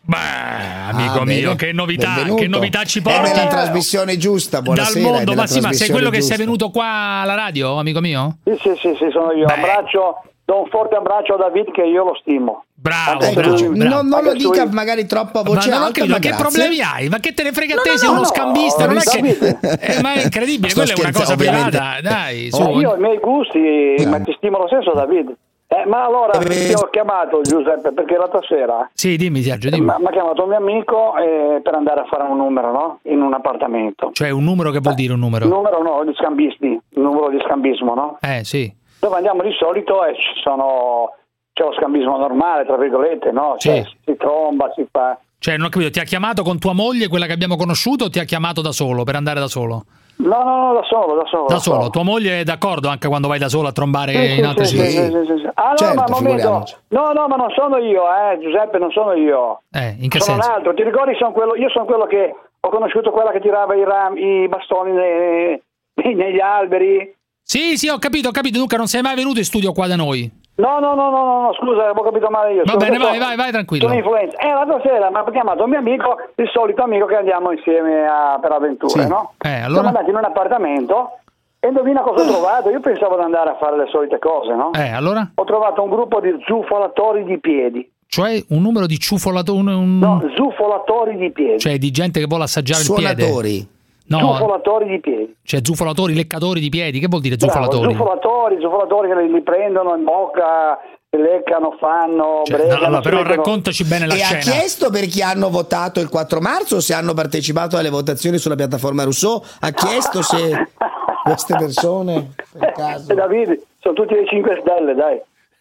amico 0.91 1.21
Ah, 1.21 1.25
mio 1.25 1.55
che 1.55 1.73
novità 1.73 2.15
Benvenuto. 2.17 2.43
che 2.43 2.49
novità 2.49 2.85
ci 2.85 2.99
È 2.99 3.03
porti 3.03 3.31
nella 3.33 3.47
trasmissione 3.47 4.19
giusta, 4.19 4.61
buonasera. 4.61 5.01
dal 5.01 5.11
è 5.11 5.15
mondo 5.17 5.35
ma 5.35 5.47
sì 5.47 5.61
ma 5.61 5.73
sei 5.73 5.89
quello 5.89 6.11
che 6.11 6.19
giusta. 6.19 6.35
sei 6.35 6.45
venuto 6.45 6.69
qua 6.71 7.21
alla 7.23 7.35
radio 7.35 7.79
amico 7.79 8.01
mio 8.01 8.37
Sì, 8.45 8.53
sì, 8.61 8.73
sì, 8.79 8.95
sì, 8.99 9.09
sono 9.11 9.33
io. 9.33 9.47
Abbraccio, 9.47 10.23
do 10.45 10.63
un 10.63 10.69
forte 10.69 10.97
abbraccio 10.97 11.35
a 11.35 11.39
David 11.39 11.71
che 11.73 11.83
io 11.83 12.05
lo 12.05 12.15
stimo. 12.21 12.65
Bravo, 12.81 13.23
se 13.23 13.33
bravo, 13.33 13.57
bravo. 13.73 13.73
Non, 13.89 14.07
non 14.07 14.23
lo 14.23 14.33
dica 14.35 14.63
lui- 14.65 14.73
magari 14.75 15.07
troppo 15.07 15.41
a 15.41 15.43
ma 15.43 15.49
voce 15.51 15.73
ho 15.73 15.75
alta, 15.77 15.87
capito, 16.01 16.07
ma 16.07 16.19
che 16.21 16.35
problemi 16.37 16.81
hai? 16.81 17.09
Ma 17.09 17.19
che 17.19 17.33
te 17.35 17.43
ne 17.43 17.53
frega 17.53 17.73
a 17.73 17.77
No, 17.77 17.83
te? 17.83 17.91
no, 17.91 17.97
sei 17.97 18.07
no, 18.07 18.13
uno 18.13 18.21
no, 18.23 18.27
scambista, 18.29 18.87
non 18.87 18.97
è 18.99 19.01
che. 19.01 19.59
Eh, 19.99 20.01
ma 20.03 20.13
è 20.13 20.23
incredibile, 20.23 20.73
quella 20.75 20.93
è 20.93 21.01
una 21.01 21.11
cosa 21.13 21.33
ovviamente. 21.33 21.71
privata. 21.71 22.01
Dai, 22.03 22.51
su. 22.53 22.63
Ma 22.63 22.69
io 22.81 22.95
i 22.95 23.01
miei 23.01 23.19
gusti, 23.19 24.07
ma 24.07 24.21
ti 24.21 24.33
stimo 24.37 24.59
lo 24.59 24.67
stesso 24.69 24.93
David. 24.93 25.35
Eh, 25.71 25.85
ma 25.87 26.05
allora 26.07 26.39
ti 26.39 26.73
ho 26.73 26.89
chiamato 26.91 27.43
Giuseppe 27.43 27.93
perché 27.93 28.17
l'altra 28.17 28.41
sera 28.49 28.89
Sì, 28.95 29.17
dimmi, 29.19 29.43
Sergio, 29.43 29.69
dimmi. 29.69 29.85
mi 29.99 30.07
ha 30.07 30.11
chiamato 30.11 30.43
un 30.45 30.49
mio 30.49 30.57
amico 30.57 31.15
eh, 31.19 31.61
per 31.63 31.75
andare 31.75 32.01
a 32.01 32.05
fare 32.07 32.23
un 32.23 32.39
numero, 32.39 32.73
no? 32.73 32.99
In 33.03 33.21
un 33.21 33.35
appartamento. 33.35 34.09
Cioè, 34.15 34.31
un 34.31 34.45
numero 34.45 34.71
che 34.71 34.79
vuol 34.81 34.95
dire 34.95 35.13
un 35.13 35.19
numero? 35.21 35.45
Il 35.45 35.51
numero 35.51 35.83
no, 35.83 36.03
di 36.05 36.15
scambisti, 36.15 36.67
il 36.67 37.01
numero 37.03 37.29
di 37.29 37.37
scambismo, 37.45 37.95
no? 37.95 38.17
Eh, 38.23 38.45
sì. 38.45 38.75
Dove 38.99 39.17
andiamo 39.17 39.43
di 39.43 39.53
solito 39.59 40.05
e 40.07 40.15
ci 40.15 40.41
sono 40.43 41.13
c'è 41.53 41.65
lo 41.65 41.73
scambismo 41.75 42.17
normale, 42.17 42.65
tra 42.65 42.77
virgolette, 42.79 43.31
no? 43.33 43.57
Cioè, 43.59 43.83
Sì. 43.85 43.97
si 44.07 44.17
tromba, 44.17 44.73
si 44.75 44.87
fa... 44.91 45.19
Cioè, 45.39 45.57
non 45.57 45.67
ho 45.67 45.69
capito, 45.69 45.91
ti 45.91 45.99
ha 46.01 46.05
chiamato 46.05 46.43
con 46.43 46.59
tua 46.59 46.73
moglie, 46.73 47.09
quella 47.09 47.27
che 47.27 47.33
abbiamo 47.33 47.57
conosciuto, 47.57 48.05
o 48.05 48.09
ti 48.11 48.19
ha 48.21 48.25
chiamato 48.25 48.63
da 48.63 48.73
solo, 48.73 49.05
per 49.05 49.17
andare 49.17 49.39
da 49.39 49.49
solo? 49.49 49.85
No, 50.21 50.43
no, 50.43 50.67
no, 50.67 50.75
da 50.75 50.83
solo, 50.89 51.15
da 51.15 51.25
solo. 51.27 51.47
Da 51.47 51.59
solo. 51.59 51.91
Tua 51.91 52.03
moglie 52.03 52.41
è 52.41 52.43
d'accordo 52.45 52.89
anche 52.89 53.07
quando 53.07 53.29
vai 53.29 53.39
da 53.39 53.49
solo 53.49 53.69
a 53.69 53.73
trombare 53.73 54.13
Sì, 54.13 54.29
sì, 54.33 54.39
in 54.39 54.45
altre 54.47 54.65
sì, 54.65 54.77
città? 54.77 54.89
sì, 54.91 54.97
sì, 55.27 55.39
sì. 55.43 55.49
Ah 55.55 55.71
no, 55.71 55.77
Certo, 55.77 55.95
ma 56.01 56.07
momento. 56.09 56.65
No, 56.89 57.13
no, 57.13 57.29
ma 57.29 57.37
non 57.37 57.51
sono 57.55 57.77
io, 57.79 58.03
eh, 58.03 58.39
Giuseppe, 58.41 58.79
non 58.79 58.91
sono 58.91 59.13
io. 59.15 59.63
Eh, 59.71 59.95
in 60.01 60.09
che 60.09 60.19
sono 60.21 60.37
senso? 60.37 60.49
un 60.51 60.55
altro. 60.57 60.75
Ti 60.75 60.83
ricordi, 60.83 61.15
sono 61.17 61.33
quello, 61.33 61.55
io 61.55 61.69
sono 61.71 61.85
quello 61.85 62.07
che 62.07 62.35
ho 62.61 62.69
conosciuto 62.69 63.11
quella 63.13 63.31
che 63.31 63.41
tirava 63.41 63.75
i, 63.77 63.85
ram, 63.85 64.17
i 64.17 64.49
bastoni 64.49 64.91
nei- 64.93 65.63
negli 66.15 66.41
alberi. 66.41 67.15
Sì, 67.41 67.77
sì, 67.79 67.89
ho 67.89 67.99
capito, 67.99 68.29
ho 68.29 68.33
capito. 68.33 68.59
Dunque 68.59 68.77
non 68.77 68.89
sei 68.89 69.03
mai 69.03 69.15
venuto 69.15 69.39
in 69.39 69.45
studio 69.45 69.73
qua 69.73 69.87
da 69.87 69.97
noi. 69.97 70.29
No, 70.59 70.81
no, 70.81 70.95
no, 70.95 71.09
no, 71.11 71.25
no, 71.25 71.41
no, 71.43 71.53
scusa, 71.55 71.85
avevo 71.85 72.03
capito 72.03 72.29
male 72.31 72.53
io. 72.55 72.63
Va 72.65 72.73
Sono- 72.73 72.85
bene, 72.85 72.99
vai, 72.99 73.19
vai, 73.19 73.37
vai, 73.37 73.51
tranquillo. 73.53 73.87
Sono 73.87 73.97
influenza. 73.97 74.37
Eh, 74.39 74.49
l'altra 74.53 74.81
sera 74.83 75.09
mi 75.09 75.17
ha 75.17 75.25
chiamato 75.31 75.63
un 75.63 75.71
mio 75.71 75.79
amico, 75.79 76.17
il 76.35 76.51
solito 76.53 76.83
amico 76.83 77.07
che 77.07 77.15
andiamo 77.15 77.53
insieme 77.53 78.05
a- 78.09 78.39
per 78.43 78.51
avventure, 78.53 79.03
Sì. 79.03 79.09
no? 79.09 79.35
Eh, 79.39 79.49
Siamo 79.49 79.67
allora? 79.67 79.87
andati 79.89 80.11
in 80.11 80.17
un 80.17 80.25
appartamento 80.25 81.19
e 81.61 81.69
indovina 81.69 82.01
cosa 82.01 82.25
ho 82.25 82.27
trovato? 82.29 82.71
Io 82.71 82.81
pensavo 82.81 83.15
di 83.17 83.23
andare 83.23 83.51
a 83.51 83.57
fare 83.57 83.77
le 83.77 83.87
solite 83.89 84.19
cose, 84.19 84.53
no? 84.55 84.73
Eh, 84.73 84.91
allora? 84.91 85.31
Ho 85.33 85.45
trovato 85.45 85.81
un 85.81 85.91
gruppo 85.91 86.21
di 86.21 86.35
zufolatori 86.45 87.23
di 87.23 87.39
piedi. 87.39 87.89
Cioè 88.09 88.43
un 88.49 88.63
numero 88.63 88.87
di 88.87 88.99
ciufolatori, 88.99 89.59
un, 89.61 89.99
No, 90.01 90.23
zufolatori 90.35 91.17
di 91.19 91.31
piedi. 91.31 91.59
cioè 91.61 91.79
di 91.79 91.91
gente 91.93 92.19
che 92.19 92.27
vuole 92.27 92.45
assaggiare 92.45 92.81
il 92.81 92.87
Suonatori. 92.87 93.69
No, 94.09 94.19
Zufolatori 94.35 94.87
di 94.89 95.01
piedi. 95.01 95.37
cioè 95.43 95.61
zufolatori, 95.63 96.15
leccatori 96.15 96.61
di 96.61 96.69
piedi. 96.71 96.99
Che 96.99 97.09
vuol 97.09 97.21
dire 97.21 97.37
Bravo, 97.37 97.53
zufolatori? 97.53 97.93
zufolatori, 97.93 98.57
zufolatori 98.61 99.09
che 99.09 99.15
li, 99.23 99.33
li 99.33 99.43
prendono 99.43 99.95
in 99.97 100.05
bocca, 100.05 100.79
li 101.11 101.21
leccano, 101.23 101.77
fanno, 101.79 102.43
Cioè, 102.45 102.57
bregano, 102.57 102.81
no, 102.81 102.87
allora, 102.87 103.01
però 103.03 103.17
mettono- 103.19 103.35
raccontaci 103.37 103.85
bene 103.85 104.07
la 104.07 104.15
e 104.15 104.23
ha 104.23 104.25
scena. 104.25 104.41
chiesto 104.41 104.91
per 104.91 105.05
chi 105.07 105.21
hanno 105.23 105.51
votato 105.51 106.01
il 106.01 106.09
4 106.09 106.41
marzo 106.41 106.81
se 106.81 106.95
hanno 106.95 107.13
partecipato 107.15 107.77
alle 107.77 107.91
votazioni 107.91 108.39
sulla 108.39 108.55
piattaforma 108.57 109.03
Rousseau. 109.05 109.43
Ha 109.61 109.71
chiesto 109.73 110.23
se 110.23 110.67
queste 111.25 111.57
persone. 111.57 112.33
Per 112.59 112.73
caso. 112.73 113.13
Eh, 113.13 113.15
Davide, 113.15 113.63
sono 113.81 113.95
tutti 113.95 114.15
le 114.15 114.27
5 114.27 114.59
stelle, 114.63 114.95
dai. 114.95 115.21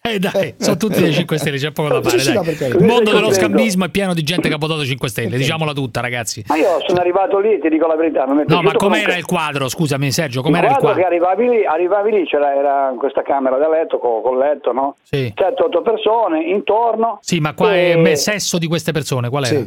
Eh 0.09 0.19
dai, 0.19 0.55
sono 0.57 0.77
tutti 0.77 1.01
dei 1.01 1.11
5 1.13 1.37
Stelle, 1.37 1.57
c'è 1.57 1.71
poco 1.71 1.99
da 1.99 2.01
Sì, 2.03 2.09
fare. 2.09 2.19
sì, 2.21 2.33
no, 2.33 2.41
perché- 2.41 2.65
Il 2.67 2.83
mondo 2.83 3.11
dello 3.11 3.31
scambismo 3.31 3.85
è 3.85 3.89
pieno 3.89 4.13
di 4.13 4.23
gente 4.23 4.47
che 4.47 4.53
ha 4.53 4.57
votato 4.57 4.83
5 4.85 5.09
Stelle, 5.09 5.37
diciamola 5.37 5.73
tutta, 5.73 5.99
ragazzi. 6.01 6.43
Ma 6.47 6.55
io 6.55 6.79
sono 6.87 6.99
arrivato 6.99 7.39
lì, 7.39 7.59
ti 7.59 7.69
dico 7.69 7.87
la 7.87 7.95
verità, 7.95 8.23
è 8.23 8.27
No, 8.27 8.33
ma 8.35 8.43
com'era 8.45 8.75
comunque. 8.77 9.15
il 9.17 9.25
quadro? 9.25 9.67
Scusami, 9.69 10.11
Sergio, 10.11 10.39
Il 10.39 10.45
com'era 10.45 10.67
il 10.67 10.73
quadro 10.77 10.93
quadro? 10.93 11.01
che 11.01 11.07
arrivavi 11.07 11.49
lì, 11.57 11.65
arrivavi 11.65 12.11
lì 12.11 12.25
c'era 12.25 12.55
era 12.55 12.89
in 12.91 12.97
questa 12.97 13.21
camera 13.21 13.57
da 13.57 13.69
letto 13.69 13.97
con, 13.99 14.21
col 14.21 14.37
letto, 14.37 14.71
no? 14.71 14.95
Sì. 15.03 15.31
7-8 15.35 15.81
persone 15.81 16.43
intorno. 16.43 17.19
Sì, 17.21 17.39
ma 17.39 17.53
qua 17.53 17.75
e- 17.75 17.93
è 17.93 17.97
beh, 18.01 18.15
sesso 18.15 18.57
di 18.57 18.67
queste 18.67 18.91
persone, 18.91 19.29
qual 19.29 19.45
era? 19.45 19.65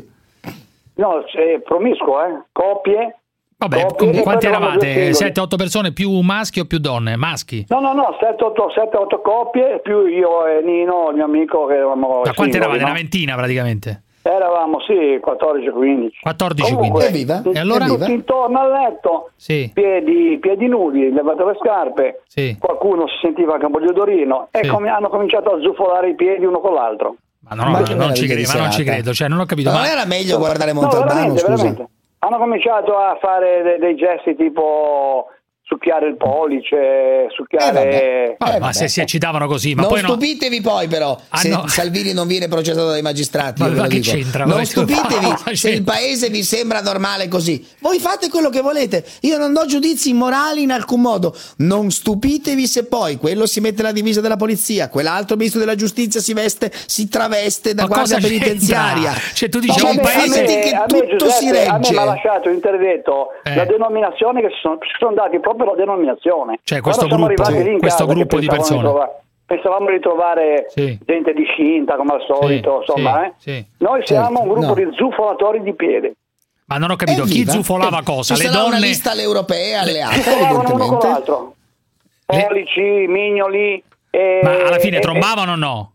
No, 0.95 1.24
è 1.24 1.61
promiscuo, 1.64 2.22
eh? 2.24 2.43
Coppie. 2.53 3.19
Vabbè, 3.61 3.86
coppie, 3.86 4.06
com- 4.11 4.18
e 4.18 4.22
quanti 4.22 4.46
eravate? 4.46 5.12
singoli. 5.12 5.32
7-8 5.32 5.56
persone 5.56 5.92
più 5.92 6.11
maschi 6.20 6.61
o 6.61 6.64
più 6.64 6.78
donne? 6.78 7.16
Maschi. 7.16 7.66
No, 7.68 7.80
no, 7.80 7.92
no, 7.92 8.16
7-8 8.18 9.20
coppie, 9.22 9.80
più 9.82 10.06
io 10.06 10.46
e 10.46 10.62
Nino, 10.62 11.08
il 11.11 11.16
mio 11.16 11.24
amico, 11.24 11.66
che 11.66 11.74
eravamo 11.76 12.22
Ma 12.24 12.32
quanti 12.32 12.56
eravate? 12.56 12.78
no? 12.78 12.84
Una 12.86 12.94
ventina 12.94 13.34
praticamente. 13.36 14.02
Eravamo, 14.22 14.80
sì, 14.80 15.18
14-15. 15.20 16.20
14 16.22 16.74
Comunque, 16.74 17.08
quindi. 17.08 17.24
tutti- 17.42 17.56
E 17.56 17.58
allora? 17.58 17.86
Tutti 17.86 18.12
intorno 18.12 18.61
al 18.61 18.70
letto, 18.70 19.30
Sì. 19.36 19.70
piedi, 19.72 20.38
piedi 20.40 20.66
nudi, 20.66 21.11
levate 21.12 21.42
le 21.44 21.56
scarpe, 21.61 22.22
Sì. 22.26 22.56
qualcuno 22.58 23.06
si 23.08 23.14
sentiva 23.22 23.54
anche 23.54 23.64
un 23.66 23.72
po' 23.72 23.80
di 23.80 23.86
odorino 23.88 24.48
e 24.50 24.61
Sì. 24.62 24.68
com- 24.68 24.86
hanno 24.86 25.08
cominciato 25.08 25.50
a 25.54 25.61
zuffolare 25.61 26.11
i 26.11 26.14
piedi 26.14 26.44
uno 26.44 26.61
con 26.61 26.74
l'altro. 26.74 27.16
Ma 27.48 27.54
no, 27.54 27.64
no, 27.64 27.70
Ma 27.70 27.76
non 27.78 27.86
ci 27.86 27.94
meraviglia 27.94 28.34
credo, 28.34 28.52
ma 28.52 28.58
non 28.61 28.70
ci 28.72 28.84
credo, 28.84 29.12
cioè 29.14 29.28
non 29.28 29.40
ho 29.40 29.44
capito. 29.46 29.70
Ma 29.70 29.76
ma- 29.76 29.82
non 29.82 29.90
era 29.90 30.04
meglio 30.06 30.36
guardare 30.38 30.72
No, 30.74 30.80
Montalbano, 30.80 31.08
veramente, 31.14 31.38
scusa? 31.40 31.54
veramente. 31.56 31.88
Hanno 32.22 32.38
cominciato 32.38 32.96
a 32.98 33.16
fare 33.18 33.62
de- 33.62 33.78
dei 33.78 33.96
gesti 33.96 34.34
tipo 34.36 35.28
succhiare 35.70 36.08
il 36.08 36.16
pollice, 36.16 37.26
succhiare... 37.32 38.34
Vabbè, 38.36 38.58
ma 38.58 38.72
se 38.72 38.88
si 38.88 39.00
eccitavano 39.00 39.46
così, 39.46 39.74
ma 39.74 39.82
non 39.82 39.90
poi 39.92 40.02
no. 40.02 40.08
stupitevi 40.08 40.60
poi 40.60 40.88
però 40.88 41.16
se 41.32 41.48
no. 41.48 41.68
Salvini 41.68 42.12
non 42.12 42.26
viene 42.26 42.48
processato 42.48 42.88
dai 42.88 43.02
magistrati. 43.02 43.62
Ma- 43.62 43.68
ma 43.68 43.86
che 43.86 44.00
dico. 44.00 44.10
c'entra 44.10 44.44
Non 44.44 44.64
stupitevi 44.64 45.34
se 45.56 45.70
il 45.70 45.84
paese 45.84 46.28
vi 46.28 46.42
sembra 46.42 46.80
normale 46.80 47.28
così. 47.28 47.64
Voi 47.78 48.00
fate 48.00 48.28
quello 48.28 48.48
che 48.50 48.60
volete. 48.60 49.04
Io 49.20 49.38
non 49.38 49.52
do 49.52 49.64
giudizi 49.66 50.12
morali 50.12 50.62
in 50.62 50.72
alcun 50.72 51.00
modo. 51.00 51.36
Non 51.58 51.90
stupitevi 51.90 52.66
se 52.66 52.86
poi 52.86 53.16
quello 53.16 53.46
si 53.46 53.60
mette 53.60 53.82
la 53.82 53.92
divisa 53.92 54.20
della 54.20 54.36
polizia, 54.36 54.88
quell'altro 54.88 55.36
ministro 55.36 55.60
della 55.60 55.76
giustizia 55.76 56.20
si 56.20 56.32
veste, 56.34 56.72
si 56.86 57.08
traveste 57.08 57.74
da 57.74 57.82
Ma 57.82 57.88
guardia 57.88 58.16
cosa 58.16 58.26
c'entra? 58.28 58.44
penitenziaria. 58.44 59.12
Cioè, 59.34 59.48
tu 59.48 59.60
dici, 59.60 59.80
un 59.84 60.00
paese- 60.00 60.44
che 60.44 60.70
a 60.74 60.80
me, 60.90 61.06
tutto 61.06 61.28
si 61.30 61.46
Giuseppe, 61.46 61.66
A 61.66 61.72
me 61.72 61.78
regge. 61.78 61.92
mi 61.92 61.98
ha 61.98 62.04
lasciato 62.04 62.48
interdetto 62.48 63.28
Eh. 63.44 63.54
la 63.54 63.64
denominazione 63.64 64.40
che 64.40 64.48
si 64.48 64.58
sono, 64.62 64.78
si 64.80 64.88
sono 64.98 65.14
dati 65.14 65.38
proprio 65.38 65.59
la 65.64 65.74
denominazione. 65.74 66.58
Cioè, 66.62 66.80
questo 66.80 67.06
Quando 67.06 67.26
gruppo, 67.26 67.44
sì, 67.44 67.76
questo 67.78 68.06
gruppo 68.06 68.38
di 68.38 68.46
pensavamo 68.46 68.56
persone. 68.56 68.82
trova- 68.82 69.20
pensavamo 69.46 69.90
di 69.90 70.00
trovare 70.00 70.64
Sì. 70.68 70.98
gente 71.04 71.32
discinta 71.32 71.96
come 71.96 72.14
al 72.14 72.24
solito, 72.26 72.82
Sì, 72.86 72.92
insomma, 72.92 73.32
sì, 73.38 73.50
eh. 73.50 73.52
sì. 73.54 73.66
Noi 73.78 74.06
siamo 74.06 74.26
Certo, 74.26 74.42
un 74.42 74.48
gruppo 74.48 74.66
no. 74.66 74.74
di 74.74 74.88
zufolatori 74.96 75.62
di 75.62 75.74
piede. 75.74 76.14
Ma 76.66 76.76
non 76.76 76.90
ho 76.92 76.96
capito, 76.96 77.22
chi 77.24 77.40
Evviva. 77.40 77.50
zufolava 77.52 77.98
Eh, 77.98 78.02
cosa? 78.04 78.34
Ci 78.36 78.42
Le 78.42 78.48
sarà 78.48 78.62
una 78.64 78.74
donne? 78.76 78.86
lista 78.86 79.11
all'europea 79.11 79.80
alleata, 79.80 80.12
Si 80.12 80.22
trovavano 80.22 80.50
uno 80.52 80.62
con 80.62 80.70
evidentemente. 80.70 81.06
l'altro. 81.08 81.54
Pollici, 82.26 82.80
mignoli. 83.08 83.82
E, 84.11 84.40
Ma 84.42 84.50
alla 84.66 84.78
fine 84.78 84.98
e- 84.98 85.00
trombavano 85.00 85.52
o 85.52 85.56
no? 85.56 85.92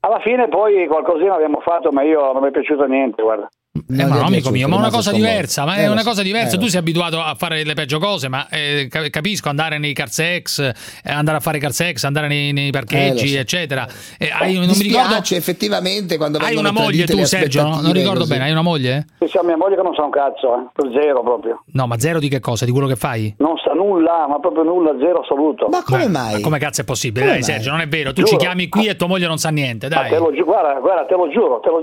Alla 0.00 0.20
fine 0.20 0.48
poi 0.48 0.86
qualcosina 0.86 1.34
abbiamo 1.34 1.60
fatto, 1.60 1.90
ma 1.90 2.02
io 2.02 2.32
non 2.32 2.42
mi 2.42 2.48
è 2.48 2.50
piaciuto 2.50 2.84
niente, 2.86 3.22
guarda. 3.22 3.48
Eh, 3.76 4.06
ma 4.06 4.18
no, 4.18 4.26
amico 4.26 4.50
mio, 4.50 4.68
ma 4.68 4.76
è 4.76 4.78
una 4.78 4.90
cosa 4.90 5.10
diversa, 5.10 5.64
ma 5.64 5.74
è 5.74 5.82
Eh, 5.82 5.88
una 5.88 6.04
cosa 6.04 6.22
diversa. 6.22 6.54
eh, 6.54 6.58
tu 6.60 6.66
sei 6.68 6.78
abituato 6.78 7.20
a 7.20 7.34
fare 7.36 7.64
le 7.64 7.74
peggio 7.74 7.98
cose, 7.98 8.28
ma 8.28 8.46
eh, 8.48 8.86
ca- 8.88 9.10
capisco 9.10 9.48
andare 9.48 9.78
nei 9.78 9.92
car 9.92 10.08
sex, 10.10 10.60
eh, 10.60 10.72
andare 11.10 11.38
a 11.38 11.40
fare 11.40 11.58
car 11.58 11.72
sex, 11.72 12.04
andare 12.04 12.28
nei, 12.28 12.52
nei 12.52 12.70
parcheggi, 12.70 13.34
Eh, 13.34 13.40
eccetera. 13.40 13.84
Eh, 14.16 14.30
hai, 14.32 14.54
non 14.54 14.66
Mi 14.68 14.74
ricordo. 14.84 15.16
effettivamente 15.28 16.16
quando 16.16 16.38
Hai 16.38 16.54
una 16.54 16.70
moglie 16.70 17.04
tu, 17.04 17.24
Sergio? 17.24 17.62
no? 17.62 17.80
Non 17.80 17.92
ricordo 17.92 18.20
così. 18.20 18.30
bene, 18.30 18.44
hai 18.44 18.52
una 18.52 18.62
moglie? 18.62 19.06
Sì, 19.18 19.26
sì, 19.26 19.38
mia 19.42 19.56
moglie 19.56 19.74
che 19.74 19.82
non 19.82 19.94
sa 19.96 20.04
un 20.04 20.10
cazzo, 20.10 20.54
eh. 20.54 20.92
zero 21.02 21.22
proprio. 21.24 21.64
No, 21.72 21.88
ma 21.88 21.98
zero 21.98 22.20
di 22.20 22.28
che 22.28 22.38
cosa? 22.38 22.64
Di 22.64 22.70
quello 22.70 22.86
che 22.86 22.94
fai? 22.96 23.34
Non 23.38 23.56
sa 23.58 23.72
nulla, 23.72 24.26
ma 24.28 24.38
proprio 24.38 24.62
nulla, 24.62 24.92
zero 25.00 25.18
assoluto. 25.22 25.66
Ma 25.68 25.82
come 25.82 26.04
Beh, 26.04 26.10
mai? 26.10 26.32
Ma 26.34 26.40
come 26.40 26.58
cazzo 26.60 26.82
è 26.82 26.84
possibile? 26.84 27.26
Come 27.26 27.38
dai, 27.38 27.42
mai? 27.44 27.50
Sergio, 27.50 27.70
non 27.72 27.80
è 27.80 27.88
vero. 27.88 28.12
Tu 28.12 28.22
Giuro. 28.22 28.28
ci 28.28 28.36
chiami 28.36 28.68
qui 28.68 28.86
e 28.86 28.94
tua 28.94 29.08
moglie 29.08 29.26
non 29.26 29.38
sa 29.38 29.48
niente, 29.50 29.88
Ma 29.88 29.96
dai. 29.96 30.10
te 30.10 30.18
lo 30.18 30.30
giuro, 30.30 30.44
guarda, 30.44 30.78
guarda, 30.78 31.06
te 31.06 31.14
lo 31.16 31.28
giuro, 31.28 31.58
te 31.58 31.70
lo 31.70 31.80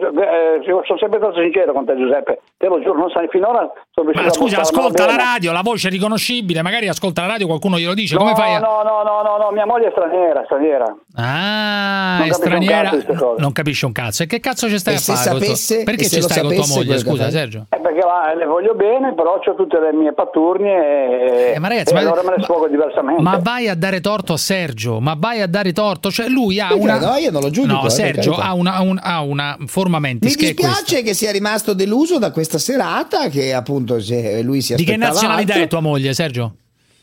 giuro 0.63 0.83
sono 0.85 0.97
sempre 0.97 1.19
stato 1.19 1.33
sincero 1.41 1.73
con 1.84 1.86
te 1.86 1.95
Giuseppe, 2.01 2.41
te 2.57 2.67
lo 2.67 2.79
giuro, 2.82 2.99
non 2.99 3.09
sai 3.09 3.27
finora 3.29 3.69
sono 3.93 4.09
riuscito 4.11 4.27
Ma 4.27 4.34
scusa, 4.34 4.61
ascolta 4.61 5.05
la 5.05 5.15
radio, 5.15 5.51
la 5.51 5.61
voce 5.61 5.88
è 5.88 5.91
riconoscibile, 5.91 6.61
magari 6.61 6.88
ascolta 6.88 7.21
la 7.21 7.27
radio, 7.27 7.47
qualcuno 7.47 7.77
glielo 7.77 7.93
dice. 7.93 8.13
No, 8.15 8.21
Come 8.21 8.36
fai 8.36 8.55
a... 8.55 8.59
no, 8.59 8.82
no, 8.84 9.01
no, 9.03 9.21
no, 9.21 9.38
no, 9.38 9.51
mia 9.51 9.65
moglie 9.65 9.88
è 9.88 9.91
straniera, 9.91 10.43
straniera. 10.45 10.95
Ah, 11.15 12.17
Non 12.19 12.27
è 12.27 12.29
capisce 12.29 12.34
un 12.34 12.34
straniera. 12.34 12.91
Non 13.38 13.51
capisce 13.51 13.86
un 13.86 13.91
cazzo. 13.91 14.23
E 14.23 14.27
che 14.27 14.39
cazzo 14.39 14.67
ci 14.69 14.77
stai 14.77 14.93
E 14.93 14.97
a 14.97 14.99
se 14.99 15.13
fare? 15.13 15.29
sapesse- 15.39 15.84
Perché 15.84 16.05
ci 16.07 16.21
stai 16.21 16.41
con 16.41 16.53
tua 16.55 16.65
moglie? 16.67 16.97
Scusa? 16.97 17.29
Sergio. 17.29 17.65
Eh, 17.69 17.79
perché 17.79 17.99
va- 18.01 18.34
le 18.36 18.45
voglio 18.45 18.73
bene, 18.75 19.13
però 19.13 19.36
ho 19.43 19.55
tutte 19.55 19.79
le 19.79 19.93
mie 19.93 20.13
patturnie 20.13 21.51
e, 21.51 21.53
Eh, 21.55 21.59
ma 21.59 21.67
ragazzi, 21.67 21.91
e 21.91 21.95
ma- 21.95 21.99
allora 22.01 22.23
me 22.23 22.36
ne 22.38 22.43
sfogo 22.43 22.67
diversamente. 22.67 23.21
Ma 23.21 23.38
vai 23.41 23.67
a 23.67 23.75
dare 23.75 23.99
torto 24.01 24.34
a 24.34 24.38
Sergio, 24.38 24.99
ma 24.99 25.15
vai 25.17 25.41
a 25.41 25.47
dare 25.47 25.71
torto. 25.73 26.09
Cioè, 26.11 26.27
lui 26.27 26.59
ha 26.59 26.73
una. 26.73 26.99
no, 26.99 27.15
io 27.17 27.32
non 27.32 27.41
lo 27.41 27.49
giudico, 27.49 27.73
No, 27.82 27.86
eh, 27.86 27.89
Sergio 27.89 28.36
ha 28.36 28.53
una, 28.53 28.75
ha 28.75 28.82
un- 28.82 28.99
ha 29.01 29.21
una 29.21 29.57
forma 29.65 29.99
mentis 29.99 30.36
Mi 30.36 30.45
dispiace 30.53 31.01
che 31.03 31.13
sia 31.13 31.32
rimasto 31.32 31.70
deluso 31.74 32.17
da 32.19 32.32
questa 32.32 32.57
serata, 32.57 33.28
che 33.30 33.53
appunto 33.53 33.99
se 33.99 34.41
lui 34.41 34.61
si 34.61 34.76
Di 34.76 34.84
che 34.84 34.91
aspettava 34.91 35.13
nazionalità 35.13 35.53
altro. 35.53 35.65
è 35.65 35.69
tua 35.69 35.80
moglie, 35.80 36.13
Sergio? 36.13 36.55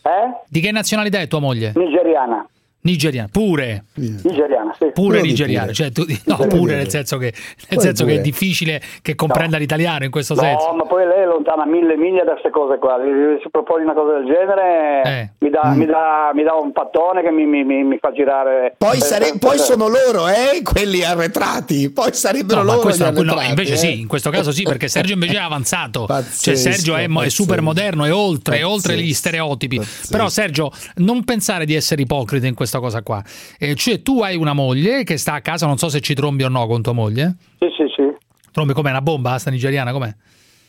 Eh? 0.03 0.43
Di 0.49 0.61
che 0.61 0.71
nazionalità 0.73 1.19
è 1.21 1.29
tua 1.29 1.41
moglie? 1.41 1.73
Nigeriana. 1.75 2.47
Nigeriana, 2.81 3.29
pure. 3.31 3.85
Nigeriana, 3.95 4.73
sì. 4.79 4.91
Pure 4.95 5.21
nigeriana, 5.21 5.73
cioè 5.73 5.91
tu, 5.91 6.05
no, 6.27 6.37
pure 6.47 6.77
nel 6.77 6.89
senso 6.89 7.19
che, 7.19 7.35
nel 7.71 7.81
senso 7.81 8.05
che 8.05 8.15
è 8.15 8.21
difficile 8.21 8.81
che 9.03 9.15
comprenda 9.17 9.59
l'italiano 9.59 10.05
in 10.05 10.11
questo 10.11 10.35
senso. 10.37 10.69
No, 10.71 10.75
ma 10.77 10.85
poi 10.85 11.05
lei 11.07 11.23
è 11.23 11.27
lontana 11.27 11.67
mille 11.67 11.97
miglia 11.97 12.23
da 12.25 12.33
queste 12.33 12.51
cose 12.51 12.79
qua. 12.79 12.97
Se 13.03 13.41
si 13.43 13.49
propone 13.51 13.83
una 13.83 13.95
cosa 13.95 14.19
del 14.19 14.27
genere, 14.27 15.03
Eh. 15.05 15.31
mi, 15.41 15.51
dà, 15.51 15.73
mi, 15.75 15.87
dà, 15.87 16.31
mi 16.33 16.45
dà 16.45 16.55
un 16.55 16.73
pattone 16.73 17.23
che 17.23 17.31
mi, 17.33 17.47
mi- 17.47 17.65
mi- 17.65 17.83
mi 17.83 17.99
fa 18.01 18.13
girare. 18.13 18.75
Poi, 18.79 18.97
Eh, 18.97 19.01
sare- 19.01 19.29
eh, 19.35 19.39
poi 19.39 19.57
eh, 19.57 19.59
sono 19.59 19.89
loro, 19.89 20.29
eh, 20.29 20.63
quelli 20.63 21.03
arretrati. 21.03 21.91
Poi 21.91 22.13
sarebbero 22.15 22.61
No, 22.63 22.67
loro 22.67 22.81
questo- 22.81 23.11
gli 23.11 23.21
no, 23.25 23.41
invece 23.43 23.73
eh. 23.73 23.77
sì, 23.77 24.01
in 24.01 24.07
questo 24.07 24.31
caso 24.31 24.53
sì, 24.53 24.63
perché 24.63 24.87
Sergio 24.89 25.15
invece 25.15 25.35
è 25.35 25.41
avanzato. 25.41 26.05
Pazzesco, 26.07 26.43
cioè 26.43 26.55
Sergio 26.55 26.95
è, 26.97 27.09
è 27.09 27.29
super 27.29 27.61
moderno, 27.61 28.05
è 28.05 28.13
oltre, 28.15 28.59
è 28.59 28.65
oltre 28.65 28.97
gli 28.97 29.13
stereotipi. 29.13 29.77
pazzesco. 29.79 30.09
Però 30.11 30.29
Sergio, 30.29 30.71
non 30.97 31.25
pensare 31.25 31.65
di 31.67 31.75
essere 31.75 32.03
ipocrita 32.03 32.47
in 32.47 32.55
questa 32.69 32.81
cosa 32.81 33.03
qua. 33.03 33.23
Eh, 33.59 33.75
cioè 33.75 34.03
tu 34.03 34.21
hai 34.21 34.37
una 34.37 34.53
moglie 34.53 35.03
che 35.05 35.17
sta 35.17 35.35
a 35.35 35.41
casa, 35.41 35.67
non 35.67 35.79
so 35.79 35.89
se 35.89 36.01
ci 36.01 36.15
trombi 36.15 36.45
o 36.45 36.49
no 36.49 36.67
con 36.67 36.83
tua 36.83 36.93
moglie. 36.93 37.37
Sì, 37.59 37.69
sì, 37.77 37.85
sì. 37.95 38.15
Trombi 38.53 38.73
com'è 38.75 38.91
una 38.91 39.01
bomba 39.01 39.39
sta 39.39 39.51
nigeriana, 39.51 39.93
com'è? 39.93 40.15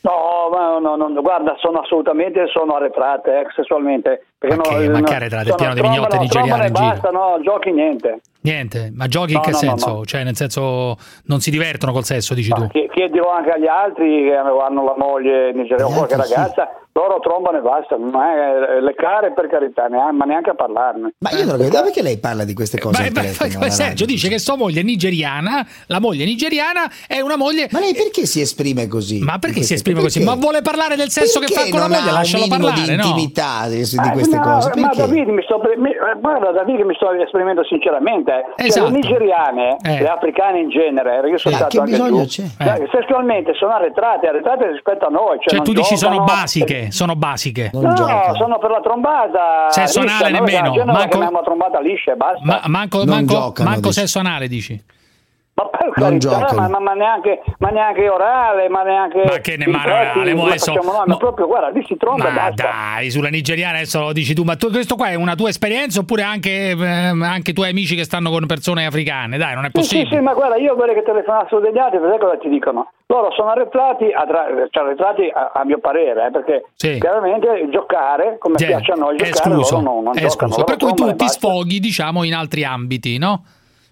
No, 0.02 0.78
no, 0.80 0.96
no, 0.96 1.20
guarda, 1.20 1.56
sono 1.58 1.80
assolutamente 1.80 2.46
sono 2.46 2.74
arretrate 2.74 3.40
eh, 3.40 3.46
sessualmente. 3.54 4.29
Perché 4.40 4.56
okay, 4.56 4.74
no, 4.74 4.80
eh, 4.80 4.88
ma 4.88 5.02
che 5.02 5.14
arretrate? 5.14 5.54
Piano 5.54 5.74
di 5.74 5.82
vignotte 5.82 6.16
no, 6.16 6.22
nigeriano 6.22 6.64
in 6.64 6.72
basta, 6.72 7.08
giro. 7.08 7.10
no, 7.10 7.42
giochi 7.42 7.72
niente. 7.72 8.20
Niente, 8.42 8.90
ma 8.94 9.06
giochi 9.06 9.34
in 9.34 9.40
che 9.40 9.52
senso? 9.52 10.06
Cioè, 10.06 10.24
nel 10.24 10.34
senso, 10.34 10.96
non 11.24 11.40
si 11.40 11.50
divertono 11.50 11.92
col 11.92 12.04
sesso, 12.04 12.32
dici 12.32 12.48
tu? 12.50 12.66
Chiedilo 12.68 13.30
anche 13.30 13.50
agli 13.50 13.66
altri 13.66 14.28
che 14.28 14.34
hanno 14.34 14.84
la 14.84 14.94
moglie 14.96 15.52
nigeriana 15.52 15.90
o 15.90 15.92
oh, 15.92 15.96
qualche 15.98 16.16
ragazza, 16.16 16.70
sì. 16.72 16.88
loro 16.92 17.20
trombano 17.20 17.58
e 17.58 17.60
basta. 17.60 17.98
Ma 17.98 18.32
è, 18.32 18.76
eh, 18.76 18.80
le 18.80 18.94
care, 18.94 19.34
per 19.34 19.46
carità, 19.46 19.88
ne 19.88 19.98
ma 20.12 20.24
neanche 20.24 20.50
a 20.50 20.54
parlarne. 20.54 21.12
Ma 21.18 21.30
io 21.32 21.44
non 21.44 21.58
lo 21.58 21.64
vedo 21.64 21.82
perché 21.82 22.00
lei 22.00 22.18
parla 22.18 22.44
di 22.44 22.54
queste 22.54 22.78
eh, 22.78 22.80
cose. 22.80 23.10
Ma, 23.12 23.58
ma, 23.58 23.68
Sergio 23.68 24.06
dice 24.06 24.30
che 24.30 24.38
sua 24.38 24.56
moglie 24.56 24.80
è 24.80 24.84
nigeriana, 24.84 25.66
la 25.88 26.00
moglie 26.00 26.24
nigeriana 26.24 26.90
è 27.06 27.20
una 27.20 27.36
moglie. 27.36 27.68
Ma 27.72 27.80
lei 27.80 27.92
perché 27.92 28.24
si 28.24 28.40
esprime 28.40 28.86
così? 28.86 29.18
Ma 29.18 29.38
perché 29.38 29.60
si 29.60 29.74
esprime 29.74 30.00
perché? 30.00 30.18
così? 30.18 30.26
Ma 30.26 30.34
vuole 30.34 30.62
parlare 30.62 30.96
del 30.96 31.10
sesso 31.10 31.40
perché 31.40 31.54
che 31.54 31.60
fa 31.60 31.68
con 31.68 31.80
la 31.80 31.88
moglie? 31.88 32.10
Lascialo 32.10 32.46
parlare. 32.48 32.80
Di 32.80 32.92
intimità 32.94 33.64
no? 33.64 33.68
di, 33.68 33.84
di 33.84 33.98
ah, 33.98 34.10
queste 34.12 34.29
queste 34.30 34.36
no, 34.36 34.54
cose? 34.54 34.70
Perché? 34.70 34.80
Ma 34.80 35.06
David, 35.06 35.28
mi 35.28 35.42
sto 35.42 35.58
pre- 35.58 35.76
mi, 35.76 35.90
eh, 35.90 36.18
guarda, 36.20 36.52
David, 36.52 36.80
mi 36.80 36.94
sto 36.94 37.12
esprimendo 37.12 37.64
sinceramente. 37.64 38.32
Esatto. 38.56 38.56
Cioè, 38.56 38.66
le 38.66 38.68
esatto. 38.68 38.90
nigeriane, 38.90 39.76
eh. 39.82 40.00
le 40.00 40.08
africane 40.08 40.60
in 40.60 40.68
genere, 40.70 41.28
io 41.28 41.38
sono 41.38 41.54
eh, 41.54 41.58
stato 41.58 41.80
anche 41.80 41.90
bisogno 41.90 42.24
giù, 42.24 42.44
cioè, 42.44 42.80
eh. 42.80 42.88
sessualmente 42.92 43.54
sono 43.54 43.72
arretrate, 43.72 44.28
arretrate 44.28 44.70
rispetto 44.70 45.06
a 45.06 45.10
noi. 45.10 45.38
Cioè, 45.40 45.56
cioè 45.56 45.62
tu 45.62 45.72
dici 45.72 45.96
sono 45.96 46.22
basiche, 46.22 46.90
sono 46.90 47.16
basiche. 47.16 47.70
No, 47.72 47.92
giocano. 47.94 48.34
sono 48.34 48.58
per 48.58 48.70
la 48.70 48.80
trombata. 48.80 49.66
Sessuale 49.68 50.08
liscia, 50.08 50.28
nemmeno. 50.28 50.72
Cioè, 50.72 50.84
manco, 50.84 51.18
manco, 52.66 53.04
manco, 53.04 53.52
manco 53.62 53.90
sessuale 53.90 54.48
dici. 54.48 54.98
Ma 55.62 55.68
per 55.68 55.92
non 55.96 56.18
carità, 56.18 56.54
ma, 56.54 56.68
ma, 56.68 56.78
ma, 56.78 56.92
neanche, 56.94 57.42
ma, 57.58 57.68
neanche, 57.68 58.08
orale, 58.08 58.68
ma 58.68 58.82
neanche. 58.82 59.22
Ma 59.24 59.38
che 59.38 59.56
ne 59.56 59.66
male 59.66 59.92
orale, 59.92 60.34
ma 60.34 60.44
adesso. 60.44 60.72
Noi, 60.72 61.02
ma 61.06 61.16
proprio 61.16 61.46
guarda, 61.46 61.68
lì 61.68 61.84
si 61.86 61.96
tromba. 61.96 62.30
Ma 62.30 62.50
dai, 62.50 63.10
sulla 63.10 63.28
nigeriana 63.28 63.76
adesso 63.76 64.00
lo 64.00 64.12
dici 64.12 64.34
tu, 64.34 64.42
ma 64.42 64.56
tu, 64.56 64.70
questo 64.70 64.96
qua 64.96 65.08
è 65.08 65.14
una 65.14 65.34
tua 65.34 65.48
esperienza 65.48 66.00
oppure 66.00 66.22
anche, 66.22 66.70
eh, 66.70 66.76
anche 66.76 67.52
tuoi 67.52 67.70
amici 67.70 67.94
che 67.94 68.04
stanno 68.04 68.30
con 68.30 68.46
persone 68.46 68.86
africane? 68.86 69.36
Dai, 69.36 69.54
non 69.54 69.64
è 69.64 69.70
possibile. 69.70 70.04
Sì, 70.04 70.10
sì, 70.10 70.16
sì 70.16 70.22
ma 70.22 70.32
guarda, 70.32 70.56
io 70.56 70.74
vorrei 70.74 70.94
che 70.94 71.02
telefonassero 71.02 71.60
degli 71.60 71.78
altri, 71.78 71.98
perché 71.98 72.18
cosa 72.18 72.36
ti 72.38 72.48
dicono? 72.48 72.92
Loro 73.06 73.32
sono 73.32 73.50
arretrati, 73.50 74.06
cioè 74.70 74.84
arretrati 74.84 75.30
a, 75.34 75.52
a, 75.54 75.64
mio 75.64 75.78
parere, 75.78 76.26
eh, 76.26 76.30
perché 76.30 76.64
sì. 76.74 76.98
chiaramente 77.00 77.68
giocare 77.70 78.36
come 78.38 78.56
sì. 78.56 78.66
piace 78.66 78.92
a 78.92 78.94
noi, 78.94 79.16
giocare 79.16 79.34
escluso, 79.34 79.76
loro 79.76 79.90
non, 79.90 80.02
non 80.04 80.18
è 80.18 80.24
escluso. 80.24 80.64
Per 80.64 80.76
cui 80.76 80.94
tu 80.94 81.14
ti 81.16 81.28
sfoghi, 81.28 81.80
diciamo, 81.80 82.22
in 82.22 82.34
altri 82.34 82.64
ambiti, 82.64 83.18
no? 83.18 83.42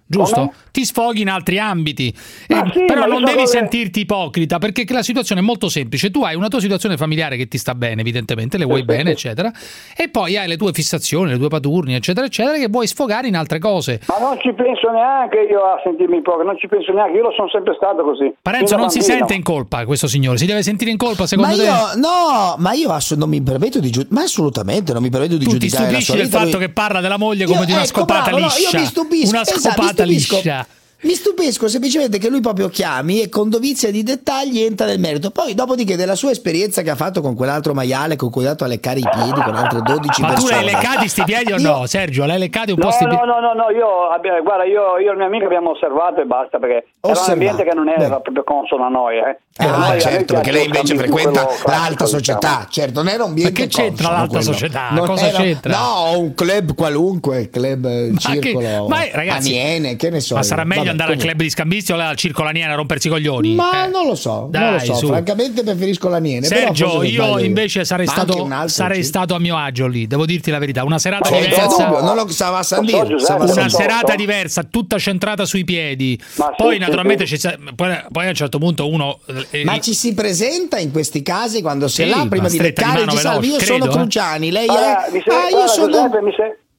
giusto? 0.09 0.35
Come? 0.35 0.53
Ti 0.73 0.85
sfoghi 0.85 1.21
in 1.21 1.29
altri 1.29 1.59
ambiti, 1.59 2.09
eh, 2.47 2.63
sì, 2.73 2.85
però 2.87 3.07
non 3.07 3.25
devi 3.25 3.41
so 3.41 3.47
sentirti 3.47 4.01
ipocrita 4.01 4.59
perché 4.59 4.85
la 4.89 5.03
situazione 5.03 5.41
è 5.41 5.45
molto 5.45 5.69
semplice. 5.69 6.11
Tu 6.11 6.23
hai 6.23 6.35
una 6.35 6.49
tua 6.49 6.61
situazione 6.61 6.97
familiare 6.97 7.37
che 7.37 7.47
ti 7.47 7.59
sta 7.59 7.75
bene, 7.75 8.01
evidentemente, 8.01 8.59
le 8.59 8.65
vuoi 8.65 8.81
sì, 8.81 8.85
bene, 8.87 9.05
sì. 9.05 9.11
eccetera, 9.11 9.53
e 9.97 10.09
poi 10.09 10.37
hai 10.37 10.49
le 10.49 10.57
tue 10.57 10.73
fissazioni, 10.73 11.31
le 11.31 11.39
tue 11.39 11.49
paturni, 11.49 11.95
eccetera, 11.95 12.27
eccetera, 12.27 12.57
che 12.57 12.69
vuoi 12.69 12.87
sfogare 12.87 13.29
in 13.29 13.37
altre 13.37 13.59
cose. 13.59 14.01
Ma 14.07 14.19
non 14.19 14.39
ci 14.41 14.53
penso 14.53 14.91
neanche 14.91 15.47
io 15.51 15.61
a 15.63 15.81
sentirmi 15.85 16.19
ipocrita, 16.19 16.45
non 16.45 16.59
ci 16.59 16.69
penso 16.69 16.93
neanche, 16.93 17.17
io 17.17 17.23
lo 17.25 17.33
sono 17.33 17.49
sempre 17.49 17.75
stato 17.77 18.03
così. 18.03 18.33
Parenzo 18.41 18.77
non 18.77 18.87
bambina. 18.87 19.05
si 19.05 19.11
sente 19.11 19.35
in 19.35 19.43
colpa 19.43 19.85
questo 19.85 20.07
signore, 20.07 20.39
si 20.39 20.47
deve 20.47 20.63
sentire 20.63 20.91
in 20.91 20.97
colpa 20.97 21.27
secondo 21.27 21.55
ma 21.55 21.57
te? 21.57 21.65
Io, 21.65 22.01
no, 22.01 22.55
ma 22.59 22.73
io 22.73 22.91
ass- 22.91 23.15
non 23.15 23.29
mi 23.29 23.43
permetto 23.43 23.81
di 23.81 23.91
giudicare, 23.91 24.15
ma 24.15 24.23
assolutamente 24.23 24.93
non 24.93 25.03
mi 25.03 25.11
permetto 25.11 25.37
di 25.37 25.45
tu 25.45 25.51
giudicare. 25.51 25.89
Tu 25.89 25.95
ti 25.97 26.03
stupisci 26.03 26.17
del 26.17 26.29
fatto 26.29 26.57
lui... 26.57 26.67
che 26.67 26.73
parla 26.73 27.01
della 27.01 27.19
moglie 27.19 27.45
come 27.45 27.61
io, 27.61 27.65
di 27.67 27.73
una 27.73 27.81
eh, 27.81 27.85
ecco, 27.85 28.01
scopata 28.01 28.31
bravo, 28.31 28.39
liscia, 28.39 28.71
no, 28.71 28.79
io 28.79 28.81
mi 28.81 28.87
stupisco, 28.87 29.31
una 29.31 29.43
esatto, 29.43 29.98
capitalista 29.99 30.67
Mi 31.01 31.13
stupisco 31.15 31.69
semplicemente 31.69 32.19
che 32.19 32.29
lui 32.29 32.41
proprio 32.41 32.69
chiami 32.69 33.23
e 33.23 33.29
con 33.29 33.49
dovizia 33.49 33.89
di 33.93 34.03
dettagli 34.03 34.63
entra 34.63 34.85
nel 34.85 34.99
merito. 34.99 35.31
Poi, 35.31 35.55
dopodiché, 35.55 35.95
della 35.95 36.17
sua 36.17 36.33
esperienza 36.33 36.83
che 36.83 36.91
ha 36.91 36.97
fatto 36.97 37.21
con 37.21 37.37
quell'altro 37.37 37.73
maiale 37.73 38.17
con 38.17 38.31
cui 38.31 38.43
è 38.43 38.47
andato 38.47 38.65
a 38.65 38.67
leccare 38.67 38.99
i 38.99 39.09
piedi 39.09 39.41
con 39.41 39.55
altre 39.55 39.81
12 39.81 40.21
Ma 40.21 40.29
persone. 40.29 40.55
Ma 40.57 40.59
tu 40.59 40.65
l'hai 40.67 40.75
leccati 40.75 41.09
sti 41.09 41.23
piedi 41.23 41.53
o 41.53 41.59
no. 41.59 41.87
Sergio? 41.87 42.27
L'hai 42.27 42.41
leccati 42.41 42.73
un 42.73 42.79
no, 42.81 42.87
po' 42.87 42.91
sti 42.91 43.07
piedi? 43.07 43.15
No, 43.15 43.27
no, 43.27 43.39
no, 43.39 43.53
no, 43.55 43.71
io, 43.71 44.09
abbiamo, 44.09 44.43
guarda, 44.43 44.65
io, 44.65 44.99
io 44.99 45.11
e 45.11 45.13
il 45.13 45.17
mio 45.19 45.27
amico 45.27 45.45
abbiamo 45.45 45.71
osservato 45.71 46.21
e 46.21 46.25
basta 46.25 46.59
perché 46.59 46.89
osservato. 47.03 47.21
era 47.21 47.23
un 47.23 47.31
ambiente 47.31 47.63
che 47.63 47.75
non 47.77 47.89
era 47.89 48.17
Beh. 48.17 48.21
proprio 48.23 48.43
consono 48.43 48.85
a 48.85 48.89
noi. 48.89 49.19
Eh. 49.19 49.39
eh 49.57 49.67
ah, 49.67 49.71
cioè, 49.71 49.89
noi, 49.89 50.01
certo, 50.01 50.35
perché 50.35 50.51
lei 50.51 50.65
invece 50.65 50.97
frequenta 50.97 51.47
l'alta 51.65 52.07
società, 52.07 52.67
diciamo. 52.67 52.67
certo, 52.71 53.03
non 53.05 53.13
era 53.13 53.23
un 53.23 53.29
ambiente 53.29 53.53
Ma 53.53 53.67
che 53.67 53.73
c'entra 53.73 54.11
l'alta 54.11 54.27
quello. 54.27 54.43
società? 54.43 54.89
Non 54.91 55.07
Cosa 55.07 55.29
era... 55.29 55.39
c'entra? 55.39 55.79
No, 55.79 56.19
un 56.19 56.35
club 56.35 56.75
qualunque, 56.75 57.51
club, 57.51 57.87
Ma 57.87 58.19
circolo, 58.19 58.59
che... 58.59 58.85
Ma, 58.89 59.05
eh, 59.05 59.11
ragazzi, 59.13 59.57
Aniene, 59.57 59.95
che 59.95 60.11
ne 60.11 60.19
so. 60.19 60.35
Ma 60.35 60.43
sarà 60.43 60.65
meglio 60.65 60.88
voglio 60.89 60.91
andare 60.91 61.11
comunque. 61.11 61.14
al 61.14 61.18
club 61.18 61.41
di 61.41 61.51
scambisti 61.51 61.93
o 61.93 61.97
al 61.97 62.16
circo 62.16 62.43
Laniera 62.43 62.72
a 62.72 62.76
rompersi 62.76 63.07
i 63.09 63.11
coglioni. 63.11 63.55
Ma 63.55 63.84
eh. 63.84 63.89
non 63.89 64.07
lo 64.07 64.14
so, 64.14 64.49
Dai, 64.51 64.62
non 64.62 64.72
lo 64.72 64.78
so. 64.80 64.95
Su. 64.95 65.07
Francamente 65.09 65.62
preferisco 65.62 66.09
Laniera. 66.09 66.47
Sergio, 66.47 67.03
io 67.03 67.39
invece 67.39 67.84
sarei, 67.84 68.07
stato, 68.07 68.49
sarei 68.66 69.05
stato, 69.05 69.34
a 69.34 69.39
mio 69.39 69.57
agio 69.57 69.86
lì, 69.86 70.07
devo 70.07 70.26
dirti 70.26 70.51
la 70.51 70.59
verità. 70.59 70.84
Una 70.84 70.99
serata 70.99 71.30
ma 71.30 71.39
diversa. 71.39 71.84
Dubbio, 71.84 72.01
non 72.03 72.16
lo 72.16 72.28
stava 72.28 72.59
a 72.59 72.62
San 72.62 72.84
Dio, 72.84 73.05
una 73.05 73.68
serata 73.68 74.14
diversa, 74.14 74.62
tutta 74.64 74.99
centrata 74.99 75.45
sui 75.45 75.64
piedi. 75.64 76.20
Ma 76.36 76.53
poi, 76.57 76.74
sì, 76.74 76.80
naturalmente, 76.80 77.26
sì. 77.26 77.39
Ci, 77.39 77.49
poi, 77.74 77.97
poi, 78.11 78.26
a 78.26 78.28
un 78.28 78.34
certo 78.34 78.59
punto 78.59 78.89
uno. 78.89 79.18
Eh, 79.51 79.64
ma 79.64 79.78
ci 79.80 79.95
si 79.95 80.14
presenta 80.14 80.78
in 80.78 80.91
questi 80.91 81.22
casi 81.22 81.61
quando 81.62 81.89
si 81.89 81.97
sì, 81.97 82.03
è 82.03 82.07
là 82.07 82.26
prima 82.28 82.49
di 82.49 82.59
leccare 82.59 83.03
e 83.03 83.09
ci 83.09 83.16
salvi. 83.18 83.49
Io 83.49 83.57
credo, 83.57 83.86
eh. 83.86 83.91
sono 83.91 84.03
Cruciani, 84.03 84.51
lei 84.51 84.66
è. 84.66 84.70
Ah, 84.70 85.49
io 85.51 85.66
sono. 85.66 86.11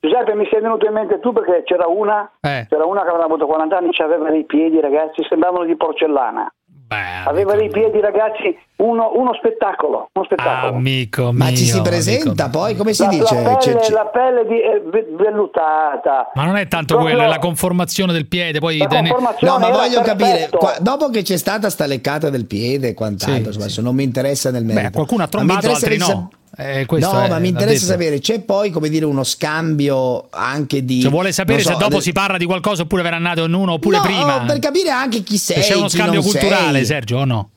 Giuseppe, 0.02 0.34
mi 0.34 0.48
sei 0.50 0.62
venuto 0.62 0.86
in 0.86 0.94
mente 0.94 1.20
tu 1.20 1.34
perché 1.34 1.64
c'era 1.66 1.88
una, 1.88 2.32
eh. 2.40 2.66
c'era 2.70 2.86
una 2.86 3.04
che 3.04 3.10
aveva 3.10 3.26
avuto 3.26 3.46
40 3.46 3.78
anni, 3.78 3.90
e 3.90 4.04
aveva 4.04 4.30
dei 4.30 4.46
piedi, 4.46 4.80
ragazzi, 4.80 5.26
sembravano 5.28 5.66
di 5.66 5.76
porcellana. 5.76 6.50
Beh, 6.90 7.30
aveva 7.30 7.54
dei 7.54 7.70
piedi, 7.70 8.00
ragazzi, 8.00 8.58
uno, 8.78 9.12
uno 9.14 9.36
spettacolo. 9.36 10.10
Uno 10.12 10.26
spettacolo. 10.26 10.78
Amico 10.78 11.32
Ma 11.32 11.46
mio, 11.46 11.56
ci 11.56 11.66
si 11.66 11.80
presenta 11.82 12.50
poi, 12.50 12.76
come 12.76 12.94
si 12.94 13.04
la, 13.04 13.10
dice? 13.10 13.36
La 13.36 13.42
pelle, 13.44 13.62
cioè, 13.62 13.76
c'è, 13.76 13.92
la 13.92 14.06
pelle 14.06 14.46
di, 14.48 14.60
eh, 14.60 14.82
vellutata. 15.16 16.32
Ma 16.34 16.46
non 16.46 16.56
è 16.56 16.68
tanto 16.68 16.96
Proprio... 16.96 17.16
quella, 17.16 17.30
è 17.30 17.32
la 17.32 17.40
conformazione 17.40 18.12
del 18.12 18.26
piede. 18.26 18.58
Poi 18.58 18.80
tene... 18.88 19.10
No, 19.42 19.60
ma 19.60 19.70
voglio 19.70 20.02
capire, 20.02 20.50
qua, 20.50 20.78
dopo 20.80 21.10
che 21.10 21.22
c'è 21.22 21.38
stata 21.38 21.70
sta 21.70 21.86
leccata 21.86 22.32
del 22.32 22.48
piede 22.48 22.88
e 22.88 22.94
quant'altro, 22.96 23.52
sì, 23.52 23.58
insomma, 23.58 23.68
sì. 23.68 23.82
non 23.84 23.94
mi 23.94 24.04
interessa 24.04 24.50
nel 24.50 24.64
merito. 24.64 24.88
Beh, 24.88 24.92
qualcuno 24.92 25.22
ha 25.22 25.28
trombato, 25.28 25.70
altri 25.70 25.98
no. 25.98 26.06
Sa- 26.06 26.28
eh, 26.58 26.86
no, 26.90 27.22
è, 27.22 27.30
ma 27.30 27.40
mi 27.40 27.50
interessa 27.50 27.86
sapere, 27.86 28.20
c'è 28.20 28.42
poi 28.42 28.70
come 28.72 28.90
dire 28.90 29.06
uno 29.06 29.24
scambio 29.24 30.28
anche 30.30 30.84
di... 30.84 31.02
Cioè 31.02 31.12
vuole 31.12 31.32
sapere 31.32 31.62
so, 31.62 31.70
se 31.72 31.78
dopo 31.78 31.96
de... 31.96 32.02
si 32.02 32.12
parla 32.12 32.38
di 32.38 32.46
qualcosa 32.46 32.82
oppure 32.82 33.02
verrà 33.02 33.20
nato 33.20 33.44
in 33.44 33.54
uno 33.54 33.74
oppure 33.74 33.98
no, 33.98 34.04
prima. 34.04 34.44
per 34.46 34.60
capire 34.60 34.90
anche 34.90 35.22
chi 35.22 35.38
sei. 35.38 35.62
Se 35.62 35.74
c'è 35.74 35.78
uno 35.78 35.88
scambio 35.88 36.22
culturale, 36.22 36.78
sei. 36.78 36.86
Sergio, 36.86 37.18
o 37.18 37.26
no? 37.26 37.50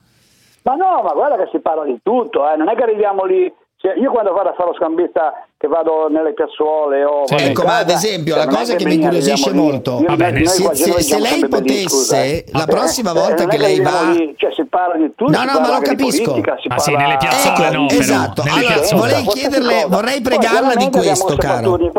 Ma 0.62 0.74
no, 0.74 1.02
ma 1.02 1.12
guarda 1.12 1.36
che 1.36 1.48
si 1.50 1.58
parla 1.58 1.84
di 1.84 1.98
tutto, 2.02 2.48
eh. 2.50 2.56
non 2.56 2.68
è 2.68 2.74
che 2.74 2.82
arriviamo 2.82 3.24
lì... 3.24 3.52
Cioè, 3.76 3.98
io 3.98 4.12
quando 4.12 4.32
vado 4.32 4.50
a 4.50 4.54
fare 4.54 4.68
lo 4.68 4.76
scambista 4.76 5.32
che 5.62 5.68
vado 5.68 6.08
nelle 6.08 6.32
piazzuole 6.32 7.04
o 7.04 7.24
sì, 7.24 7.36
ecco, 7.36 7.62
ma 7.62 7.76
ad 7.76 7.88
esempio 7.88 8.34
la 8.34 8.48
cosa 8.48 8.74
che 8.74 8.84
mi 8.84 8.94
incuriosisce 8.94 9.52
molto 9.52 10.00
io, 10.00 10.08
Vabbè, 10.08 10.32
noi, 10.32 10.46
se, 10.46 10.74
se, 10.74 11.00
se, 11.00 11.20
lei 11.20 11.46
potesse 11.48 12.16
eh. 12.16 12.44
la 12.50 12.66
prossima 12.66 13.12
eh, 13.12 13.14
volta 13.14 13.46
che 13.46 13.58
lei 13.58 13.80
va 13.80 14.12
cioè 14.34 14.52
si 14.52 14.64
parla 14.64 14.96
di 14.96 15.12
tutto 15.14 15.30
no 15.30 15.44
no 15.44 15.60
ma 15.60 15.74
lo 15.74 15.80
capisco. 15.80 16.30
politica, 16.32 16.58
ma 16.66 16.74
ah, 16.74 16.78
sì 16.80 16.96
nelle 16.96 17.16
piazzole 17.16 17.68
ecco, 17.68 17.76
no 17.76 17.88
esatto. 17.90 18.42
Allora, 18.42 18.96
vorrei 18.96 19.24
chiederle 19.24 19.84
vorrei 19.86 20.20
pregarla 20.20 20.74
di 20.74 20.90
questo 20.90 21.36
caro. 21.36 21.78
e 21.78 21.90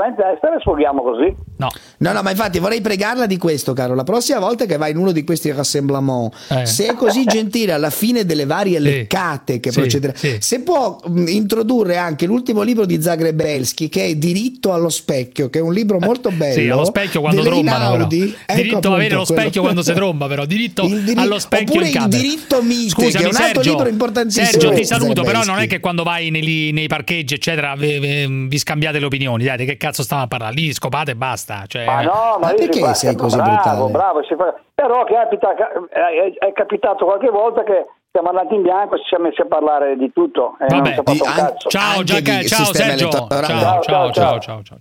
sfoghiamo 0.60 1.02
così. 1.02 1.36
No. 1.58 1.70
no. 1.98 2.12
No, 2.14 2.22
ma 2.22 2.32
infatti 2.32 2.60
vorrei 2.60 2.82
pregarla 2.82 3.26
di 3.26 3.38
questo, 3.38 3.74
caro. 3.74 3.96
La 3.96 4.04
prossima 4.04 4.40
volta 4.40 4.66
che 4.66 4.78
vai 4.78 4.92
in 4.92 4.98
uno 4.98 5.12
di 5.12 5.24
questi 5.24 5.52
rassemblement, 5.52 6.34
eh. 6.50 6.66
se 6.66 6.88
è 6.88 6.94
così 6.94 7.26
gentile 7.26 7.72
alla 7.72 7.90
fine 7.90 8.26
delle 8.26 8.46
varie 8.46 8.78
sì. 8.78 8.84
leccate 8.84 9.60
che 9.60 9.72
sì, 9.72 9.80
procederà, 9.80 10.14
sì. 10.16 10.38
se 10.40 10.62
può 10.62 11.00
introdurre 11.28 11.98
anche 11.98 12.26
l'ultimo 12.26 12.62
libro 12.62 12.86
di 12.86 13.02
Zagrebelski 13.02 13.90
che 13.90 14.06
è 14.06 14.16
Diritto 14.16 14.74
allo 14.74 14.90
specchio, 14.90 15.50
che 15.50 15.60
è 15.60 15.62
un 15.62 15.74
libro 15.74 15.98
eh, 15.98 16.06
molto 16.06 16.32
bello. 16.32 16.54
Sì, 16.54 16.70
allo 16.70 16.86
specchio 16.86 17.22
quando 17.22 17.42
trombano. 17.42 18.04
Ecco 18.04 18.08
diritto 18.08 18.78
appunto, 18.78 18.92
a 18.92 18.96
avere 18.96 19.16
lo 19.16 19.24
quello. 19.26 19.42
specchio 19.42 19.62
quando 19.62 19.82
si 19.82 19.94
tromba, 19.94 20.28
però. 20.28 20.46
Diritto, 20.46 20.86
diritto 20.86 21.20
allo 21.20 21.40
specchio 21.40 21.82
Oppure 21.82 21.90
il 21.90 22.08
diritto 22.08 22.62
mite, 22.62 22.90
Scusami, 22.90 23.12
che 23.12 23.18
è 23.18 23.22
un 23.22 23.36
altro 23.36 23.62
Sergio, 23.62 23.70
libro 23.70 23.90
importantissimo. 23.90 24.46
Sergio, 24.46 24.72
ti 24.74 24.86
saluto, 24.86 25.24
però 25.24 25.44
non 25.44 25.60
è 25.60 25.68
che 25.68 25.80
quando 25.80 26.04
vai 26.04 26.30
nei, 26.30 26.72
nei 26.72 26.88
parcheggi, 26.88 27.36
eccetera, 27.36 27.76
vi, 27.76 28.48
vi, 28.48 28.58
scambiate 28.58 29.00
le 29.00 29.06
opinioni. 29.06 29.44
Dai, 29.44 29.66
che 29.66 29.78
cazzo 29.78 30.04
stiamo 30.04 30.24
a 30.24 30.28
parlare? 30.28 30.54
Lì 30.56 30.74
scopate 30.74 31.12
e 31.12 31.16
basta 31.16 31.43
basta. 31.44 31.66
Cioè, 31.68 31.86
ma 31.86 32.02
no, 32.02 32.38
ma, 32.40 32.48
ma 32.48 32.54
perché 32.54 32.80
fa, 32.80 33.16
così 33.16 33.36
bravo, 33.36 33.88
brutale? 33.88 33.92
Bravo, 33.92 34.22
fa... 34.24 34.56
però 34.74 35.04
capita, 35.04 35.54
è, 35.90 36.52
capitato 36.54 37.06
qualche 37.06 37.30
volta 37.30 37.64
che 37.64 37.86
siamo 38.12 38.30
andati 38.30 38.56
in 38.56 38.62
bianco, 38.62 38.96
e 38.96 39.00
ci 39.00 39.06
siamo 39.08 39.26
messi 39.26 39.42
a 39.42 39.46
parlare 39.46 39.98
di 39.98 40.12
tutto. 40.14 40.56
Eh, 40.60 40.68
Vabbè, 40.68 41.02
di, 41.04 41.22
an- 41.24 41.54
ciao, 41.58 42.04
Giacca, 42.04 42.40
eh, 42.40 42.46
ciao 42.46 42.66
Sergio. 42.74 43.10
Ciao 43.10 43.28
ciao 43.28 43.46
ciao, 43.48 43.82
ciao, 43.82 44.12
ciao, 44.12 44.40
ciao, 44.40 44.62
ciao. 44.64 44.78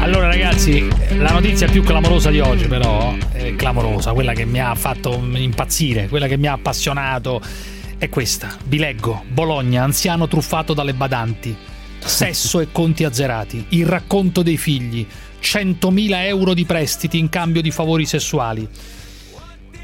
Allora 0.00 0.26
ragazzi, 0.26 0.88
la 1.16 1.30
notizia 1.30 1.68
più 1.68 1.84
clamorosa 1.84 2.30
di 2.30 2.40
oggi 2.40 2.66
però, 2.66 3.12
è 3.32 3.54
clamorosa, 3.54 4.12
quella 4.12 4.32
che 4.32 4.44
mi 4.44 4.60
ha 4.60 4.74
fatto 4.74 5.12
impazzire, 5.12 6.08
quella 6.08 6.26
che 6.26 6.36
mi 6.36 6.48
ha 6.48 6.54
appassionato, 6.54 7.40
è 7.98 8.08
questa. 8.08 8.48
Vi 8.64 8.78
leggo, 8.78 9.22
Bologna, 9.28 9.84
anziano 9.84 10.26
truffato 10.26 10.74
dalle 10.74 10.92
badanti 10.92 11.70
sesso 12.04 12.60
e 12.60 12.68
conti 12.72 13.04
azzerati, 13.04 13.66
il 13.70 13.86
racconto 13.86 14.42
dei 14.42 14.56
figli, 14.56 15.06
100.000 15.40 16.24
euro 16.26 16.54
di 16.54 16.64
prestiti 16.64 17.18
in 17.18 17.28
cambio 17.28 17.62
di 17.62 17.70
favori 17.70 18.06
sessuali. 18.06 18.68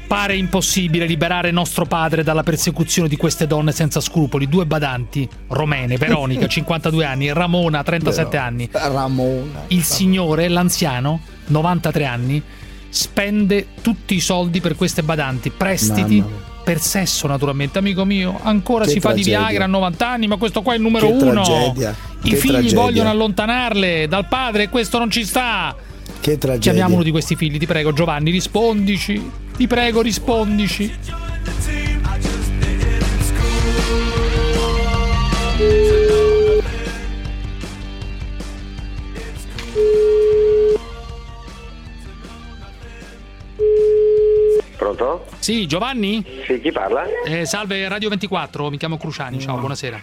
Appare 0.03 0.35
impossibile 0.35 1.05
liberare 1.05 1.51
nostro 1.51 1.85
padre 1.85 2.23
dalla 2.23 2.41
persecuzione 2.41 3.07
di 3.07 3.15
queste 3.15 3.45
donne 3.45 3.71
senza 3.71 3.99
scrupoli. 3.99 4.49
Due 4.49 4.65
badanti 4.65 5.29
romene, 5.49 5.97
Veronica, 5.97 6.47
52 6.49 7.05
anni, 7.05 7.31
Ramona, 7.31 7.83
37 7.83 8.35
anni. 8.37 8.67
Ramona. 8.71 9.65
Il 9.67 9.83
signore, 9.83 10.47
l'anziano, 10.47 11.19
93 11.45 12.05
anni, 12.05 12.41
spende 12.89 13.67
tutti 13.81 14.15
i 14.15 14.19
soldi 14.19 14.61
per 14.61 14.75
queste 14.75 15.03
badanti, 15.03 15.51
prestiti. 15.51 16.21
Mamma. 16.21 16.48
Per 16.63 16.79
sesso, 16.79 17.25
naturalmente, 17.27 17.79
amico 17.79 18.05
mio. 18.05 18.39
Ancora 18.43 18.85
Che 18.85 18.91
si 18.91 18.99
fa 18.99 19.13
di 19.13 19.21
tragedia. 19.23 19.47
Viagra 19.47 19.63
a 19.63 19.67
90 19.67 20.07
anni, 20.07 20.27
ma 20.27 20.35
questo 20.37 20.61
qua 20.61 20.73
è 20.73 20.75
il 20.75 20.81
numero 20.81 21.07
Che 21.07 21.13
uno. 21.13 21.43
tragedia. 21.43 21.95
I 22.23 22.29
Che 22.29 22.35
figli 22.35 22.51
tragedia. 22.51 22.79
vogliono 22.79 23.09
allontanarle 23.09 24.07
dal 24.07 24.27
padre 24.27 24.63
e 24.63 24.69
questo 24.69 24.97
non 24.99 25.09
ci 25.09 25.25
sta. 25.25 25.75
Che 26.19 26.37
tragedia. 26.37 26.59
Chiamiamo 26.71 26.95
uno 26.95 27.03
di 27.03 27.11
questi 27.11 27.35
figli, 27.35 27.57
ti 27.57 27.65
prego, 27.65 27.91
Giovanni, 27.93 28.29
rispondici. 28.31 29.31
Ti 29.57 29.67
prego, 29.67 30.01
rispondici. 30.01 30.93
Pronto? 44.79 45.25
Sì, 45.39 45.67
Giovanni? 45.67 46.23
Sì, 46.45 46.61
chi 46.61 46.71
parla? 46.71 47.03
Eh, 47.25 47.45
salve 47.45 47.85
Radio 47.89 48.07
24, 48.07 48.69
mi 48.69 48.77
chiamo 48.77 48.97
Cruciani, 48.97 49.37
ciao, 49.37 49.57
buonasera. 49.57 49.99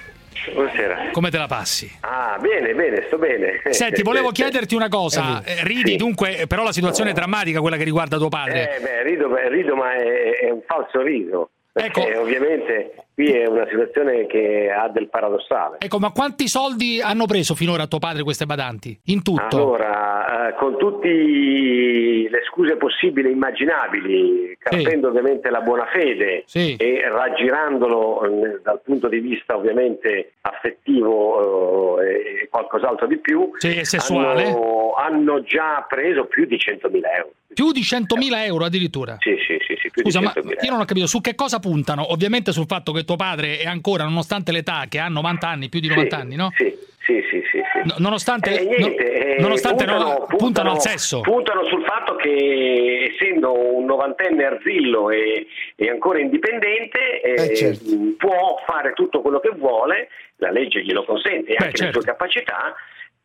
Buonasera. 0.52 1.08
Come 1.12 1.30
te 1.30 1.38
la 1.38 1.46
passi? 1.46 1.90
Ah, 2.00 2.36
bene, 2.38 2.74
bene, 2.74 3.04
sto 3.06 3.16
bene. 3.16 3.62
Senti, 3.70 4.02
volevo 4.04 4.32
chiederti 4.32 4.74
una 4.74 4.90
cosa. 4.90 5.42
Eh, 5.42 5.64
ridi 5.64 5.96
dunque, 5.96 6.44
però 6.46 6.62
la 6.62 6.72
situazione 6.72 7.10
è 7.10 7.12
drammatica 7.14 7.60
quella 7.60 7.78
che 7.78 7.84
riguarda 7.84 8.18
tuo 8.18 8.28
padre. 8.28 8.76
Eh, 8.76 8.80
beh, 8.80 9.02
rido, 9.04 9.34
rido 9.48 9.74
ma 9.76 9.94
è, 9.94 10.40
è 10.40 10.50
un 10.50 10.60
falso 10.66 11.00
riso. 11.00 11.48
Perché 11.72 12.08
Ecco. 12.08 12.20
ovviamente 12.20 12.92
qui 13.16 13.32
è 13.32 13.46
una 13.46 13.66
situazione 13.66 14.26
che 14.26 14.70
ha 14.70 14.88
del 14.90 15.08
paradossale. 15.08 15.78
Ecco, 15.80 15.98
ma 15.98 16.10
quanti 16.10 16.48
soldi 16.48 17.00
hanno 17.00 17.24
preso 17.24 17.54
finora 17.54 17.86
tuo 17.86 17.98
padre 17.98 18.22
queste 18.22 18.44
badanti? 18.44 19.00
In 19.04 19.22
tutto? 19.22 19.56
Allora, 19.56 20.48
eh, 20.48 20.54
con 20.56 20.76
tutte 20.76 21.08
le 21.08 22.42
scuse 22.50 22.76
possibili 22.76 23.28
e 23.28 23.32
immaginabili, 23.32 24.54
carpendo 24.58 25.08
ovviamente 25.08 25.48
la 25.48 25.62
buona 25.62 25.86
fede 25.86 26.44
e 26.52 27.08
raggirandolo 27.08 28.24
eh, 28.24 28.60
dal 28.62 28.82
punto 28.84 29.08
di 29.08 29.20
vista 29.20 29.56
ovviamente 29.56 30.32
affettivo 30.42 31.98
eh, 32.02 32.42
e 32.42 32.48
qualcos'altro 32.50 33.06
di 33.06 33.16
più, 33.16 33.50
Sì, 33.56 33.82
sessuale? 33.82 34.44
Hanno, 34.44 34.92
hanno 34.92 35.42
già 35.42 35.86
preso 35.88 36.26
più 36.26 36.44
di 36.44 36.56
100.000 36.56 37.00
euro. 37.16 37.32
Più 37.56 37.72
di 37.72 37.80
100.000 37.80 38.44
euro 38.44 38.66
addirittura? 38.66 39.16
Sì, 39.20 39.34
sì, 39.46 39.56
sì, 39.66 39.78
sì 39.80 39.88
più 39.90 40.02
Scusa, 40.02 40.18
di 40.18 40.26
ma 40.26 40.32
100.000 40.36 40.64
io 40.66 40.70
non 40.72 40.80
ho 40.80 40.84
capito 40.84 41.06
su 41.06 41.22
che 41.22 41.34
cosa 41.34 41.58
puntano. 41.58 42.12
Ovviamente 42.12 42.52
sul 42.52 42.66
fatto 42.66 42.92
che 42.92 43.04
tuo 43.04 43.16
padre 43.16 43.56
è 43.60 43.64
ancora, 43.66 44.04
nonostante 44.04 44.52
l'età, 44.52 44.84
che 44.90 44.98
ha 44.98 45.08
90 45.08 45.48
anni, 45.48 45.70
più 45.70 45.80
di 45.80 45.88
90 45.88 46.16
anni, 46.18 46.34
no? 46.36 46.52
Sì, 46.54 46.70
sì, 47.06 47.22
sì, 47.30 47.40
sì. 47.50 47.58
sì. 47.72 47.80
No- 47.88 47.94
nonostante, 47.96 48.60
Eh, 48.60 48.64
niente, 48.66 49.02
no- 49.02 49.10
eh, 49.10 49.36
nonostante 49.40 49.84
puntano, 49.86 50.04
no- 50.04 50.26
puntano, 50.36 50.70
al 50.72 50.80
sesso. 50.82 51.22
Puntano 51.22 51.64
sul 51.64 51.82
fatto 51.84 52.14
che 52.16 53.10
essendo 53.14 53.74
un 53.74 53.86
novantenne 53.86 54.44
arzillo 54.44 55.08
e, 55.08 55.46
e 55.76 55.88
ancora 55.88 56.18
indipendente 56.20 57.22
eh, 57.22 57.54
certo. 57.56 57.88
mh, 57.88 58.16
può 58.18 58.60
fare 58.66 58.92
tutto 58.92 59.22
quello 59.22 59.40
che 59.40 59.52
vuole, 59.56 60.08
la 60.36 60.50
legge 60.50 60.84
glielo 60.84 61.06
consente 61.06 61.54
anche 61.54 61.70
le 61.70 61.76
certo. 61.76 62.00
sue 62.02 62.10
capacità 62.10 62.74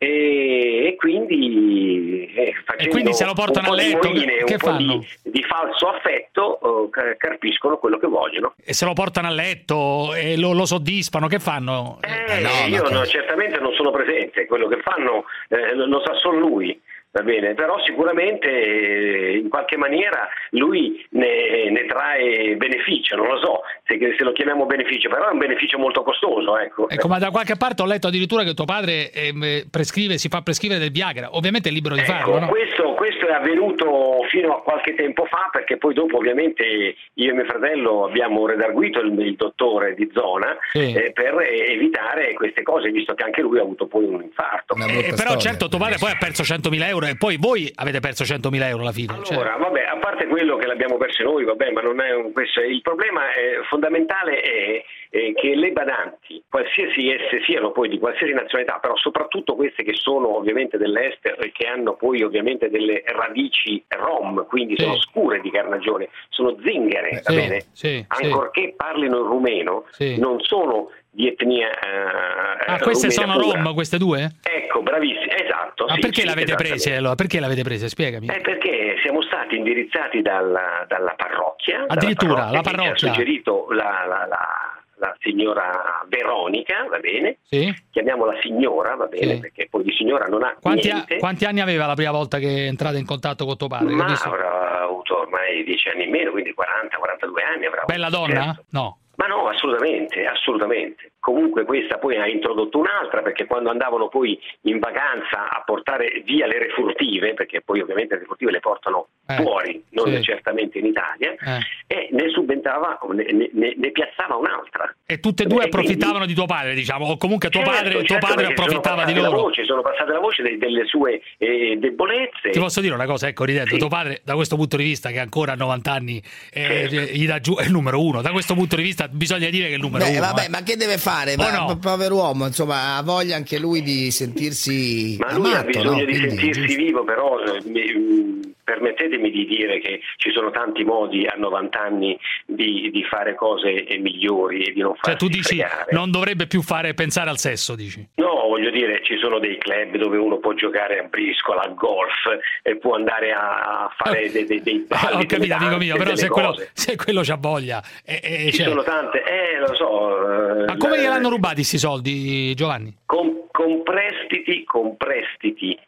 e, 0.02 0.86
e 0.88 0.96
quindi 0.96 2.28
eh, 2.34 2.54
facendo 2.64 2.90
quindi 2.90 3.12
se 3.12 3.24
lo 3.24 3.34
portano 3.34 3.70
a 3.70 3.74
letto, 3.76 4.08
di 4.08 4.14
moine, 4.14 4.42
che 4.42 4.58
fanno? 4.58 4.98
di, 5.22 5.30
di 5.30 5.42
falso 5.44 5.90
affetto 5.90 6.58
eh, 6.60 6.90
car- 6.90 7.16
carpiscono 7.16 7.78
quello 7.78 7.98
che 7.98 8.08
vogliono. 8.08 8.54
E 8.64 8.72
se 8.72 8.84
lo 8.84 8.94
portano 8.94 9.28
a 9.28 9.30
letto 9.30 10.12
e 10.14 10.36
lo, 10.36 10.54
lo 10.54 10.66
soddisfano, 10.66 11.28
che 11.28 11.38
fanno? 11.38 12.00
Eh, 12.00 12.68
io 12.68 12.82
no, 12.90 13.06
certamente 13.06 13.60
non 13.60 13.74
sono 13.74 13.92
presente, 13.92 14.46
quello 14.46 14.66
che 14.66 14.80
fanno 14.82 15.24
eh, 15.48 15.72
lo 15.74 16.02
sa 16.04 16.14
solo 16.14 16.38
lui. 16.40 16.80
Va 17.14 17.20
bene, 17.20 17.52
però 17.52 17.78
sicuramente 17.84 18.48
eh, 18.48 19.36
in 19.36 19.50
qualche 19.50 19.76
maniera 19.76 20.26
lui 20.52 21.04
ne, 21.10 21.68
ne 21.68 21.84
trae 21.84 22.56
beneficio, 22.56 23.16
non 23.16 23.26
lo 23.26 23.36
so 23.36 23.60
se, 23.84 23.98
se 24.16 24.24
lo 24.24 24.32
chiamiamo 24.32 24.64
beneficio, 24.64 25.10
però 25.10 25.28
è 25.28 25.32
un 25.32 25.36
beneficio 25.36 25.76
molto 25.78 26.02
costoso. 26.02 26.56
Ecco. 26.56 26.88
Ecco, 26.88 27.08
ma 27.08 27.18
da 27.18 27.30
qualche 27.30 27.56
parte 27.56 27.82
ho 27.82 27.86
letto 27.86 28.06
addirittura 28.06 28.44
che 28.44 28.54
tuo 28.54 28.64
padre 28.64 29.12
ehm, 29.12 29.68
prescrive, 29.70 30.16
si 30.16 30.28
fa 30.28 30.40
prescrivere 30.40 30.80
del 30.80 30.90
Viagra. 30.90 31.36
Ovviamente 31.36 31.68
è 31.68 31.72
libero 31.72 31.96
di 31.96 32.00
farlo, 32.00 32.38
no? 32.38 32.44
Ecco, 32.46 32.54
questo, 32.54 32.94
questo 32.94 33.11
è 33.32 33.36
avvenuto 33.36 34.24
fino 34.28 34.56
a 34.56 34.62
qualche 34.62 34.94
tempo 34.94 35.24
fa 35.26 35.48
perché 35.50 35.76
poi 35.76 35.94
dopo 35.94 36.18
ovviamente 36.18 36.64
io 36.64 37.30
e 37.30 37.32
mio 37.34 37.44
fratello 37.44 38.04
abbiamo 38.04 38.46
redarguito 38.46 39.00
il, 39.00 39.18
il 39.20 39.36
dottore 39.36 39.94
di 39.94 40.10
zona 40.12 40.56
Sì. 40.72 40.92
eh, 40.92 41.12
per 41.12 41.38
evitare 41.40 42.32
queste 42.34 42.62
cose 42.62 42.90
visto 42.90 43.14
che 43.14 43.24
anche 43.24 43.42
lui 43.42 43.58
ha 43.58 43.62
avuto 43.62 43.86
poi 43.86 44.04
un 44.04 44.22
infarto. 44.22 44.74
Eh, 44.76 45.14
però 45.16 45.36
certo 45.36 45.68
tuo 45.68 45.78
padre 45.78 45.96
poi 45.98 46.10
ha 46.10 46.16
perso 46.18 46.42
100.000 46.42 46.86
euro 46.88 47.06
e 47.06 47.16
poi 47.16 47.36
voi 47.38 47.70
avete 47.74 48.00
perso 48.00 48.24
100.000 48.24 48.62
euro 48.64 48.82
alla 48.82 48.92
fine. 48.92 49.18
cioè. 49.22 49.36
Allora, 49.36 49.56
vabbè, 49.56 49.82
a 49.84 49.96
parte 49.98 50.26
quello 50.26 50.56
che 50.56 50.66
l'abbiamo 50.66 50.96
perso 50.96 51.22
noi, 51.22 51.44
vabbè, 51.44 51.70
ma 51.70 51.80
non 51.80 52.00
è 52.00 52.14
un, 52.14 52.32
questo, 52.32 52.60
il 52.60 52.80
problema 52.82 53.32
eh, 53.32 53.62
fondamentale 53.68 54.40
è, 54.40 54.84
eh, 55.14 55.34
che 55.34 55.54
le 55.54 55.72
badanti, 55.72 56.42
qualsiasi 56.48 57.10
esse 57.12 57.42
siano 57.44 57.70
poi 57.70 57.90
di 57.90 57.98
qualsiasi 57.98 58.32
nazionalità, 58.32 58.78
però 58.80 58.96
soprattutto 58.96 59.54
queste 59.54 59.82
che 59.82 59.92
sono 59.94 60.36
ovviamente 60.38 60.78
dell'estero 60.78 61.36
e 61.42 61.52
che 61.52 61.66
hanno 61.66 61.96
poi 61.96 62.22
ovviamente 62.22 62.70
delle 62.70 63.02
radici 63.06 63.84
rom, 63.88 64.46
quindi 64.46 64.74
Sì. 64.76 64.82
sono 64.84 64.98
scure 65.02 65.40
di 65.40 65.50
carnagione, 65.50 66.08
sono 66.30 66.56
zingare, 66.64 67.20
va 67.24 67.30
Sì, 67.30 67.34
bene? 67.36 67.64
sì. 67.72 68.04
Ancorché 68.08 68.72
parlino 68.74 69.18
il 69.18 69.26
rumeno, 69.26 69.84
non 70.16 70.40
sono 70.40 70.90
di 71.10 71.28
etnia 71.28 71.68
eh, 71.68 72.64
Ah, 72.72 72.78
queste 72.78 73.10
sono 73.10 73.34
pura. 73.38 73.60
rom, 73.60 73.74
queste 73.74 73.98
due? 73.98 74.30
Ecco, 74.42 74.80
bravissimi, 74.80 75.28
esatto. 75.44 75.84
Ma 75.84 75.94
sì, 75.94 76.00
perché 76.00 76.24
l'avete 76.24 76.54
prese 76.54 76.72
esattamente. 76.74 76.96
allora? 76.96 77.14
Perché 77.16 77.40
l'avete 77.40 77.62
prese? 77.62 77.88
Spiegami. 77.88 78.26
Eh, 78.28 78.40
perché 78.40 78.96
siamo 79.02 79.20
stati 79.20 79.56
indirizzati 79.56 80.22
dalla, 80.22 80.86
dalla 80.88 81.12
parrocchia. 81.14 81.84
Addirittura, 81.86 82.44
dalla 82.46 82.50
la 82.52 82.60
che 82.62 82.68
ci 82.70 82.74
parrocchia. 82.76 82.92
ha 83.10 83.12
suggerito 83.12 83.66
la, 83.72 84.04
la- 84.08 84.26
la- 84.26 84.71
la 85.02 85.16
signora 85.18 86.04
Veronica, 86.06 86.86
va 86.88 86.98
bene? 87.00 87.38
Sì? 87.42 87.74
Chiamiamola 87.90 88.38
signora, 88.40 88.94
va 88.94 89.06
bene? 89.06 89.34
Sì. 89.34 89.40
Perché 89.40 89.66
poi 89.68 89.82
di 89.82 89.92
signora 89.92 90.26
non 90.26 90.44
ha 90.44 90.56
Quanti, 90.60 90.90
a- 90.90 91.04
quanti 91.18 91.44
anni 91.44 91.60
aveva 91.60 91.86
la 91.86 91.94
prima 91.94 92.12
volta 92.12 92.38
che 92.38 92.46
è 92.46 92.66
entrata 92.68 92.96
in 92.98 93.04
contatto 93.04 93.44
con 93.44 93.56
tuo 93.56 93.66
padre? 93.66 93.92
Ma 93.94 94.06
avrà 94.06 94.82
avuto 94.82 95.18
ormai 95.18 95.64
10 95.64 95.88
anni 95.88 96.04
in 96.04 96.10
meno, 96.10 96.30
quindi 96.30 96.54
40-42 96.54 97.42
anni 97.54 97.66
avrà 97.66 97.82
Bella 97.84 98.06
avuto, 98.06 98.20
donna? 98.26 98.44
certo. 98.44 98.64
No. 98.70 98.98
Ma 99.16 99.26
no, 99.26 99.48
assolutamente, 99.48 100.24
assolutamente. 100.24 101.11
Comunque 101.26 101.64
questa 101.64 101.98
poi 101.98 102.16
ha 102.16 102.26
introdotto 102.26 102.78
un'altra 102.80 103.22
perché 103.22 103.46
quando 103.46 103.70
andavano 103.70 104.08
poi 104.08 104.36
in 104.62 104.80
vacanza 104.80 105.48
a 105.50 105.62
portare 105.64 106.20
via 106.24 106.48
le 106.48 106.58
refurtive, 106.58 107.32
perché 107.34 107.60
poi 107.60 107.80
ovviamente 107.80 108.14
le 108.14 108.20
refurtive 108.22 108.50
le 108.50 108.58
portano 108.58 109.06
Eh, 109.28 109.36
fuori, 109.36 109.80
non 109.90 110.12
sì. 110.16 110.20
certamente 110.22 110.78
in 110.78 110.86
Italia, 110.86 111.30
Eh. 111.38 111.60
e 111.86 112.08
ne 112.10 112.28
subentrava, 112.30 112.98
ne, 113.12 113.24
ne- 113.52 113.74
ne 113.76 113.90
piazzava 113.92 114.34
un'altra. 114.34 114.92
E 115.06 115.20
tutte 115.20 115.44
e 115.44 115.46
due 115.46 115.62
E 115.64 115.68
quindi- 115.68 115.76
approfittavano 115.92 116.26
di 116.26 116.34
tuo 116.34 116.46
padre, 116.46 116.74
diciamo, 116.74 117.06
o 117.06 117.16
comunque 117.16 117.50
tuo 117.50 117.60
Certo, 117.62 117.76
padre, 117.76 117.90
tuo 117.92 118.02
certo, 118.04 118.26
padre 118.26 118.46
approfittava 118.46 119.04
di 119.04 119.14
loro. 119.14 119.42
voce, 119.42 119.64
sono 119.64 119.82
passate 119.82 120.10
la 120.10 120.18
voce 120.18 120.42
de- 120.42 120.58
delle 120.58 120.86
sue 120.86 121.20
eh, 121.38 121.76
debolezze. 121.78 122.50
Ti 122.50 122.58
posso 122.58 122.80
dire 122.80 122.94
una 122.94 123.06
cosa, 123.06 123.28
ecco, 123.28 123.44
ridendo, 123.44 123.76
tuo 123.76 123.86
padre 123.86 124.22
da 124.24 124.34
questo 124.34 124.56
punto 124.56 124.76
di 124.76 124.82
vista, 124.82 125.10
che 125.10 125.20
ancora 125.20 125.52
a 125.52 125.54
90 125.54 125.92
anni 125.92 126.20
eh, 126.52 126.88
Certo. 126.90 127.12
gli 127.12 127.26
dà 127.28 127.38
giù, 127.38 127.54
è 127.56 127.62
il 127.64 127.70
numero 127.70 128.02
uno, 128.04 128.22
da 128.22 128.32
questo 128.32 128.54
punto 128.54 128.74
di 128.74 128.82
vista 128.82 129.06
bisogna 129.06 129.48
dire 129.50 129.66
che 129.68 129.74
è 129.74 129.76
il 129.76 129.82
numero 129.82 130.04
Beh, 130.04 130.10
uno. 130.10 130.20
vabbè, 130.20 130.44
eh. 130.46 130.48
ma 130.48 130.62
che 130.64 130.74
deve 130.76 130.98
fare? 130.98 131.10
O 131.12 131.36
Ma- 131.36 131.50
no? 131.66 131.78
Povero 131.78 132.14
uomo, 132.16 132.46
insomma, 132.46 132.96
ha 132.96 133.02
voglia 133.02 133.36
anche 133.36 133.58
lui 133.58 133.82
di 133.82 134.10
sentirsi 134.10 135.16
Ma 135.18 135.32
lui 135.34 135.48
ha 135.52 135.60
amato, 135.60 135.66
bisogno 135.66 135.90
no? 135.90 136.04
di 136.04 136.04
Quindi, 136.04 136.28
sentirsi 136.30 136.60
giusto. 136.66 136.82
vivo, 136.82 137.04
però 137.04 137.38
eh, 137.42 137.60
mi- 137.66 137.92
mh, 137.92 138.40
permettetemi 138.64 139.30
di 139.30 139.44
dire 139.44 139.80
che 139.80 140.00
ci 140.16 140.30
sono 140.32 140.50
tanti 140.50 140.84
modi 140.84 141.26
a 141.26 141.34
90 141.36 141.80
anni 141.80 142.16
di, 142.46 142.90
di 142.92 143.02
fare 143.04 143.34
cose 143.34 143.84
eh, 143.84 143.98
migliori 143.98 144.64
e 144.64 144.72
di 144.72 144.80
non 144.80 144.92
Cioè 144.94 145.00
farsi 145.02 145.18
tu 145.18 145.28
dici 145.28 145.56
fregare. 145.58 145.86
non 145.90 146.10
dovrebbe 146.10 146.46
più 146.46 146.62
fare 146.62 146.94
pensare 146.94 147.28
al 147.28 147.38
sesso, 147.38 147.74
dici. 147.74 148.06
No, 148.14 148.46
voglio 148.48 148.70
dire, 148.70 149.00
ci 149.02 149.18
sono 149.18 149.38
dei 149.40 149.58
club 149.58 149.96
dove 149.96 150.16
uno 150.16 150.38
può 150.38 150.54
giocare 150.54 150.98
a 151.00 151.02
briscola, 151.02 151.62
a 151.62 151.68
golf 151.68 152.14
e 152.62 152.76
può 152.76 152.94
andare 152.94 153.32
a 153.32 153.90
fare 153.96 154.30
dei, 154.30 154.44
dei, 154.44 154.62
dei 154.62 154.84
balli, 154.86 155.22
ho 155.22 155.26
capito, 155.26 155.54
amico 155.54 155.76
mio, 155.78 155.96
però 155.96 156.14
se 156.14 156.28
quello, 156.28 156.56
se 156.72 156.96
quello 156.96 157.22
c'ha 157.22 157.36
voglia. 157.36 157.82
eh, 158.04 158.20
eh, 158.22 158.50
Ci 158.52 158.58
cioè- 158.58 158.68
sono 158.68 158.82
tante, 158.84 159.22
eh, 159.24 159.58
lo 159.58 159.74
so. 159.74 160.31
Eh, 160.62 160.66
Ma 160.66 160.76
come 160.76 160.96
la- 160.96 161.02
gliel'hanno 161.02 161.28
rubati 161.28 161.54
questi 161.56 161.78
soldi, 161.78 162.54
Giovanni? 162.54 162.94
con, 163.06 163.44
con 163.50 163.82
prestiti, 163.82 164.64
con 164.64 164.96
prestiti 164.96 165.78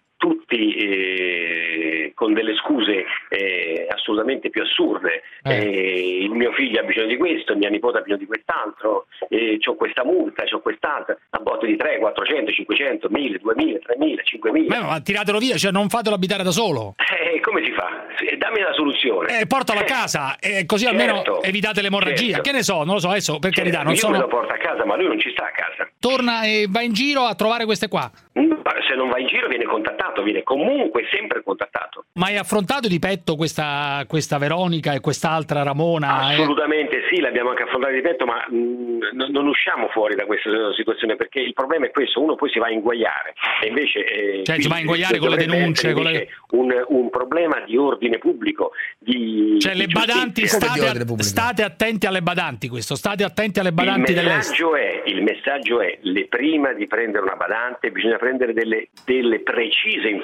tutti 0.55 0.75
eh, 0.77 2.13
con 2.15 2.33
delle 2.33 2.55
scuse 2.55 3.05
eh, 3.29 3.87
assolutamente 3.91 4.51
più 4.51 4.63
assurde. 4.63 5.23
Eh, 5.43 6.19
il 6.23 6.31
mio 6.31 6.53
figlio 6.53 6.81
ha 6.81 6.85
bisogno 6.85 7.07
di 7.09 7.17
questo, 7.17 7.57
mia 7.57 7.69
nipote 7.69 7.99
ha 7.99 8.01
bisogno 8.01 8.21
di 8.21 8.27
quest'altro, 8.27 9.07
eh, 9.29 9.59
ho 9.65 9.75
questa 9.75 10.05
multa, 10.05 10.45
ho 10.51 10.61
quest'altra, 10.61 11.17
a 11.31 11.39
botte 11.39 11.67
di 11.67 11.77
3, 11.77 11.99
400, 11.99 12.53
500, 12.53 13.09
1000, 13.11 13.39
2000, 13.39 13.79
3000, 13.81 14.23
5000. 14.23 14.77
Beh, 14.79 14.83
ma 14.87 15.01
tiratelo 15.01 15.39
via, 15.39 15.57
cioè 15.57 15.73
non 15.73 15.89
fatelo 15.89 16.15
abitare 16.15 16.43
da 16.43 16.51
solo. 16.51 16.95
Eh, 16.99 17.41
come 17.41 17.63
si 17.65 17.73
fa? 17.73 18.07
Dammi 18.39 18.61
la 18.61 18.73
soluzione. 18.73 19.41
Eh, 19.41 19.47
portalo 19.47 19.81
a 19.81 19.85
casa 19.85 20.37
e 20.39 20.65
così 20.67 20.87
almeno 20.87 21.17
Certo. 21.17 21.43
evitate 21.43 21.83
l'emorragia. 21.83 22.35
Certo. 22.37 22.43
Che 22.51 22.53
ne 22.53 22.63
so, 22.63 22.85
non 22.85 22.95
lo 22.95 23.01
so, 23.01 23.09
adesso 23.09 23.39
per 23.39 23.51
carità, 23.51 23.83
non 23.83 23.95
Io 23.95 24.09
me 24.09 24.19
lo 24.19 24.25
sono. 24.25 24.27
porto 24.29 24.53
a 24.53 24.57
casa, 24.57 24.85
ma 24.85 24.97
lui 24.97 25.09
non 25.09 25.19
ci 25.19 25.31
sta 25.31 25.45
a 25.47 25.51
casa. 25.51 25.89
Torna 25.99 26.43
e 26.45 26.67
va 26.69 26.81
in 26.83 26.93
giro 26.93 27.23
a 27.23 27.35
trovare 27.35 27.65
queste 27.65 27.89
qua. 27.89 28.11
Se 28.33 28.95
non 28.95 29.09
va 29.09 29.19
in 29.19 29.27
giro 29.27 29.49
viene 29.49 29.65
contattato, 29.65 30.23
viene 30.23 30.43
comunque 30.45 31.03
sempre 31.11 31.43
contattato. 31.43 32.05
Ma 32.13 32.27
hai 32.27 32.37
affrontato 32.37 32.87
di 32.87 32.99
petto 33.01 33.35
questa, 33.35 34.05
questa 34.07 34.39
Veronica 34.39 34.93
e 34.93 35.01
quest'altra 35.01 35.63
Ramona? 35.65 36.31
eh? 36.31 36.35
Assolutamente 36.35 37.03
sì, 37.11 37.21
l'abbiamo 37.21 37.51
anche 37.51 37.65
affrontato 37.65 37.93
di 37.95 38.01
petto, 38.01 38.25
ma 38.25 38.45
mh, 38.49 38.55
n- 38.55 39.27
non 39.31 39.47
usciamo 39.49 39.89
fuori 39.89 40.15
da 40.15 40.25
questa 40.27 40.51
situazione 40.77 41.17
perché 41.17 41.41
il 41.41 41.53
problema 41.55 41.87
è 41.87 41.91
questo, 41.91 42.23
uno 42.23 42.37
poi 42.37 42.51
si 42.51 42.59
va 42.61 42.67
a 42.67 42.71
inguaiare 42.71 43.35
e 43.63 43.67
invece... 43.69 44.05
eh, 44.05 44.43
Cioè, 44.45 44.61
si 44.61 44.69
va 44.69 44.77
a 44.77 44.81
inguaiare 44.81 45.19
con 45.19 45.31
le 45.31 45.37
denunce, 45.37 45.93
con 45.93 46.03
le- 46.05 46.29
Un, 46.51 46.73
un 46.89 47.11
problema 47.11 47.61
di 47.67 47.77
ordine 47.77 48.19
pubblico, 48.19 48.73
di 48.99 49.57
Cioè, 49.59 49.75
le 49.75 49.87
di 49.87 49.93
badanti, 49.93 50.43
giustizia. 50.43 50.69
state, 50.71 51.23
state 51.23 51.63
attenti 51.63 52.07
alle 52.07 52.23
badanti, 52.23 52.69
questo, 52.69 52.95
state 52.95 53.25
attenti 53.25 53.59
alle 53.59 53.73
badanti 53.73 54.11
il 54.13 54.17
dell'est. 54.19 54.51
messaggio, 54.51 54.77
è, 54.77 55.03
il 55.07 55.23
messaggio 55.23 55.81
è, 55.81 55.99
le 56.03 56.27
prima 56.29 56.73
di 56.73 56.87
prendere 56.87 57.25
una 57.25 57.37
badante 57.37 57.91
bisogna 57.91 58.17
prendere 58.19 58.53
delle, 58.53 58.89
delle 59.05 59.41
precise 59.41 60.09
informazioni. 60.09 60.23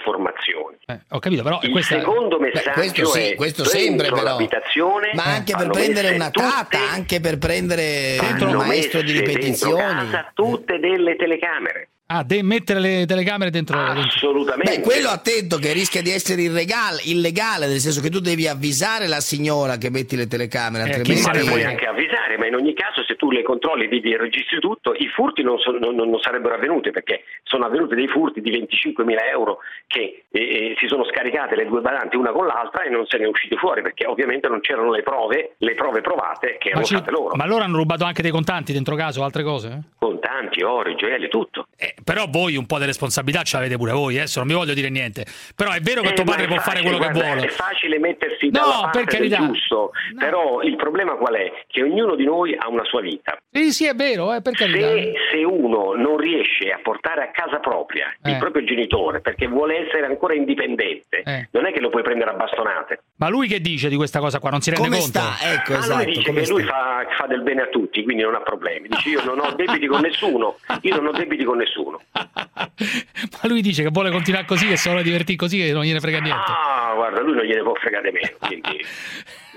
Ho 1.10 1.18
capito, 1.18 1.42
però 1.42 1.58
il 1.62 1.70
questa- 1.70 1.98
secondo 1.98 2.38
Beh, 2.38 2.50
messaggio 2.52 2.72
questo 2.72 3.04
sì, 3.06 3.20
è 3.20 3.34
questo 3.34 3.64
sempre 3.64 4.08
però. 4.08 4.22
l'abitazione 4.22 5.10
Ma 5.14 5.24
anche 5.24 5.54
per 5.56 5.68
prendere 5.70 6.10
una 6.14 6.30
tata, 6.30 6.78
anche 6.90 7.20
per 7.20 7.38
prendere 7.38 8.18
un 8.40 8.52
maestro 8.66 9.02
di 9.02 9.12
ripetizioni. 9.12 9.80
casa 9.80 10.30
tutte 10.34 10.78
delle 10.78 11.16
telecamere. 11.16 11.88
Ah, 12.12 12.24
de- 12.24 12.42
mettere 12.42 12.80
le 12.80 13.06
telecamere 13.06 13.50
dentro. 13.50 13.78
Assolutamente. 13.78 14.78
Beh, 14.78 14.80
quello 14.82 15.10
attento 15.10 15.58
che 15.58 15.72
rischia 15.72 16.02
di 16.02 16.10
essere 16.10 16.42
irregale- 16.42 17.02
illegale, 17.04 17.68
nel 17.68 17.78
senso 17.78 18.00
che 18.00 18.10
tu 18.10 18.18
devi 18.18 18.48
avvisare 18.48 19.06
la 19.06 19.20
signora 19.20 19.76
che 19.78 19.90
metti 19.90 20.16
le 20.16 20.26
telecamere, 20.26 20.88
Ma 20.88 20.94
altrimenti 20.96 21.30
le 21.38 21.44
puoi 21.44 21.62
anche 21.62 21.86
avvisare, 21.86 22.36
ma 22.36 22.46
in 22.48 22.56
ogni 22.56 22.74
caso 22.74 23.04
se 23.30 23.36
tu 23.36 23.36
le 23.36 23.42
controlli, 23.42 23.86
vedi 23.88 24.12
e 24.12 24.16
registri 24.18 24.58
tutto, 24.60 24.92
i 24.94 25.06
furti 25.08 25.42
non, 25.42 25.58
so- 25.58 25.70
non- 25.78 25.94
non 25.94 26.18
sarebbero 26.20 26.54
avvenuti 26.54 26.90
perché 26.90 27.22
sono 27.44 27.64
avvenuti 27.64 27.94
dei 27.94 28.08
furti 28.08 28.40
di 28.40 28.50
25.000 28.50 29.28
euro 29.30 29.58
che 29.86 30.24
eh, 30.30 30.40
eh, 30.40 30.74
si 30.78 30.86
sono 30.88 31.04
scaricate 31.04 31.56
le 31.56 31.66
due 31.66 31.80
badanti 31.80 32.16
una 32.16 32.30
con 32.32 32.46
l'altra 32.46 32.82
e 32.84 32.88
non 32.90 33.06
se 33.06 33.18
ne 33.18 33.24
è 33.24 33.28
usciti 33.28 33.56
fuori 33.56 33.82
perché 33.82 34.06
ovviamente 34.06 34.48
non 34.48 34.60
c'erano 34.60 34.90
le 34.90 35.02
prove, 35.02 35.54
le 35.58 35.74
prove 35.74 36.00
provate 36.00 36.56
che 36.58 36.68
erano 36.68 36.84
ci- 36.84 36.94
state 36.96 37.10
loro. 37.10 37.34
ma 37.36 37.46
loro 37.46 37.64
hanno 37.64 37.76
rubato 37.76 38.04
anche 38.04 38.22
dei 38.22 38.30
contanti 38.30 38.72
dentro 38.72 38.94
casa 38.96 39.20
o 39.20 39.24
altre 39.24 39.42
cose? 39.42 39.82
Contanti, 39.98 40.62
oro, 40.62 40.94
gioielli, 40.94 41.28
tutto. 41.28 41.66
Eh, 41.76 41.94
però 42.04 42.24
voi 42.28 42.56
un 42.56 42.66
po' 42.66 42.78
di 42.78 42.84
responsabilità 42.86 43.42
ce 43.42 43.56
l'avete 43.56 43.76
pure 43.76 43.92
voi, 43.92 44.16
adesso 44.16 44.38
non 44.38 44.48
vi 44.48 44.54
voglio 44.54 44.74
dire 44.74 44.88
niente. 44.90 45.24
Però 45.54 45.70
è 45.72 45.80
vero 45.80 46.02
che 46.02 46.08
Eh, 46.08 46.12
tuo 46.14 46.24
padre 46.24 46.46
può 46.46 46.56
fare 46.56 46.78
facile, 46.80 46.82
quello 46.82 46.98
che 46.98 47.10
guarda, 47.18 47.32
vuole. 47.32 47.46
È 47.46 47.50
facile 47.50 47.98
mettersi 47.98 48.46
No, 48.46 48.50
dalla 48.60 48.80
parte 48.82 48.98
per 49.04 49.08
carità. 49.08 49.36
giusto, 49.38 49.90
però 50.18 50.60
il 50.62 50.76
problema 50.76 51.14
qual 51.14 51.34
è? 51.34 51.52
Che 51.66 51.82
ognuno 51.82 52.14
di 52.14 52.24
noi 52.24 52.54
ha 52.56 52.68
una 52.68 52.84
sua 52.84 53.00
vita. 53.00 53.19
Sì, 53.52 53.72
sì, 53.72 53.86
è 53.86 53.94
vero, 53.94 54.32
eh, 54.34 54.42
per 54.42 54.54
carità. 54.54 54.88
Se, 54.88 55.12
se 55.32 55.44
uno 55.44 55.92
non 55.94 56.16
riesce 56.16 56.70
a 56.70 56.78
portare 56.82 57.22
a 57.22 57.30
casa 57.32 57.58
propria 57.58 58.12
Eh. 58.22 58.30
il 58.32 58.36
proprio 58.38 58.64
genitore 58.64 59.20
perché 59.20 59.46
vuole 59.48 59.86
essere 59.86 60.06
ancora 60.06 60.34
indipendente, 60.34 61.22
Eh. 61.24 61.48
non 61.52 61.66
è 61.66 61.72
che 61.72 61.80
lo 61.80 61.88
puoi 61.90 62.02
prendere 62.02 62.30
a 62.30 62.34
bastonate. 62.34 63.02
Ma 63.16 63.28
lui 63.28 63.48
che 63.48 63.60
dice 63.60 63.88
di 63.88 63.96
questa 63.96 64.18
cosa 64.20 64.38
qua? 64.38 64.50
Non 64.50 64.60
si 64.60 64.70
rende 64.70 64.84
Come 64.88 64.98
conto? 65.00 65.18
sta? 65.18 65.52
Ecco, 65.52 65.72
ah, 65.74 65.78
esatto, 65.78 66.02
lui 66.04 66.12
dice 66.14 66.26
come 66.26 66.40
che 66.42 66.48
lui 66.50 66.62
sta? 66.62 66.72
fa, 66.72 67.06
fa 67.18 67.26
del 67.26 67.42
bene 67.42 67.62
a 67.62 67.66
tutti, 67.66 68.02
quindi 68.02 68.22
non 68.22 68.34
ha 68.34 68.40
problemi. 68.40 68.88
Dice 68.88 69.08
io 69.10 69.24
non 69.24 69.38
ho 69.40 69.52
debiti 69.54 69.86
con 69.86 70.00
nessuno, 70.00 70.56
io 70.82 70.94
non 70.96 71.06
ho 71.06 71.12
debiti 71.12 71.44
con 71.44 71.58
nessuno. 71.58 72.00
Ma 72.12 73.48
lui 73.48 73.60
dice 73.62 73.82
che 73.82 73.90
vuole 73.90 74.10
continuare 74.10 74.46
così, 74.46 74.66
che 74.66 74.76
se 74.76 74.88
vuole 74.88 75.04
divertire 75.04 75.36
così, 75.36 75.58
che 75.58 75.72
non 75.72 75.82
gliene 75.84 76.00
frega 76.00 76.18
niente. 76.20 76.40
Ah, 76.46 76.92
guarda, 76.94 77.20
lui 77.20 77.34
non 77.34 77.44
gliene 77.44 77.62
può 77.62 77.74
fregare 77.74 78.10
meno, 78.12 78.36
quindi 78.38 78.68
lui. 78.70 78.84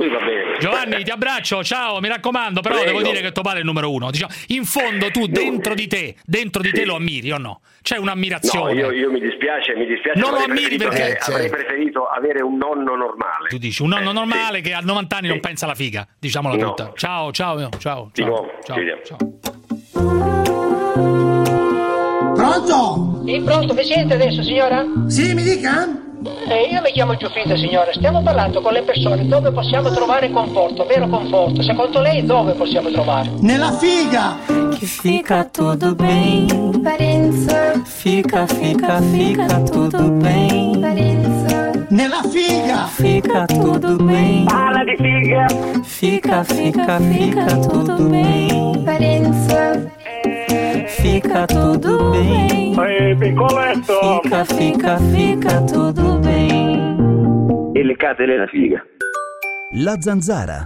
Giovanni, 0.59 1.03
ti 1.03 1.11
abbraccio, 1.11 1.63
ciao, 1.63 1.99
mi 1.99 2.07
raccomando, 2.07 2.61
però 2.61 2.75
Prego. 2.81 2.97
devo 2.97 3.09
dire 3.11 3.21
che 3.21 3.31
tuo 3.31 3.43
padre 3.43 3.59
è 3.59 3.61
il 3.61 3.67
numero 3.67 3.91
uno. 3.91 4.09
Diciamo, 4.11 4.33
in 4.47 4.65
fondo 4.65 5.11
tu 5.11 5.27
dentro 5.27 5.73
di 5.75 5.87
te, 5.87 6.15
dentro 6.25 6.61
di 6.61 6.71
te 6.71 6.83
lo 6.85 6.95
ammiri 6.95 7.31
o 7.31 7.37
no? 7.37 7.61
C'è 7.81 7.95
No, 7.95 8.01
un'ammirazione. 8.03 8.73
io, 8.73 8.91
io 8.91 9.11
mi 9.11 9.19
dispiace, 9.19 9.75
mi 9.75 9.85
dispiace. 9.85 10.19
Non 10.19 10.31
lo 10.31 10.37
ammiri 10.37 10.77
perché- 10.77 11.17
Eh, 11.17 11.17
avrei 11.31 11.49
preferito 11.49 12.05
avere 12.07 12.41
un 12.41 12.57
nonno 12.57 12.95
normale. 12.95 13.49
Tu 13.49 13.57
dici 13.57 13.81
un 13.83 13.89
nonno 13.89 14.09
Eh, 14.09 14.13
normale 14.13 14.57
sì. 14.57 14.63
che 14.63 14.73
a 14.73 14.79
90 14.79 15.17
anni 15.17 15.27
non 15.27 15.39
pensa 15.39 15.65
alla 15.65 15.75
figa, 15.75 16.07
diciamola 16.19 16.55
No. 16.55 16.67
tutta. 16.69 16.91
Ciao, 16.95 17.31
ciao, 17.31 17.69
ciao. 17.77 18.09
Di 18.13 18.21
ciao, 18.21 18.27
nuovo, 18.29 18.51
ciao, 18.63 18.77
ciao. 19.03 19.17
Pronto? 22.33 23.21
Sì, 23.25 23.41
pronto, 23.43 23.73
mi 23.73 23.83
sente 23.83 24.13
adesso, 24.15 24.41
signora? 24.43 24.83
Sì, 25.07 25.33
mi 25.33 25.43
dica? 25.43 25.87
Eh, 26.26 26.69
io 26.71 26.82
mi 26.82 26.91
chiamo 26.91 27.15
Giuffrida, 27.15 27.57
signora. 27.57 27.91
Stiamo 27.93 28.21
parlando 28.21 28.61
con 28.61 28.71
le 28.71 28.84
persone 28.84 29.28
dove 29.28 29.51
possiamo 29.51 29.91
trovare 29.91 30.30
conforto, 30.32 30.86
vero 30.86 31.07
conforto. 31.07 31.61
Secondo 31.61 31.99
lei 31.99 32.24
dove 32.26 32.53
possiamo 32.53 32.89
trovare? 32.89 33.30
Nella 33.39 33.71
figa! 33.74 34.38
Que 34.78 34.86
fica 34.86 35.43
tudo 35.45 35.93
bem. 35.95 36.47
Fica, 37.84 38.47
fica, 38.47 39.01
fica 39.01 39.61
tudo 39.63 40.09
bem. 40.11 40.78
Nella 41.89 42.21
figa! 42.30 42.86
Fica 42.88 43.45
tudo 43.45 43.95
bem. 43.97 44.45
Fala 44.47 44.84
di 44.84 44.95
figa! 44.95 45.45
Fica, 45.84 46.43
fica, 46.43 46.99
fica 46.99 47.45
tudo 47.57 47.95
bem. 48.09 48.84
Fica 51.01 51.45
tudo 51.45 52.11
bem. 52.11 52.77
Ehi, 52.77 53.15
piccoletto! 53.15 54.21
Fica, 54.21 54.45
fica, 54.45 54.97
fica 54.97 55.61
tudo 55.61 56.19
bem. 56.19 57.71
E 57.73 57.83
le 57.83 57.95
case 57.95 58.25
nella 58.25 58.47
figa. 58.47 58.83
La 59.75 59.97
zanzara. 59.99 60.65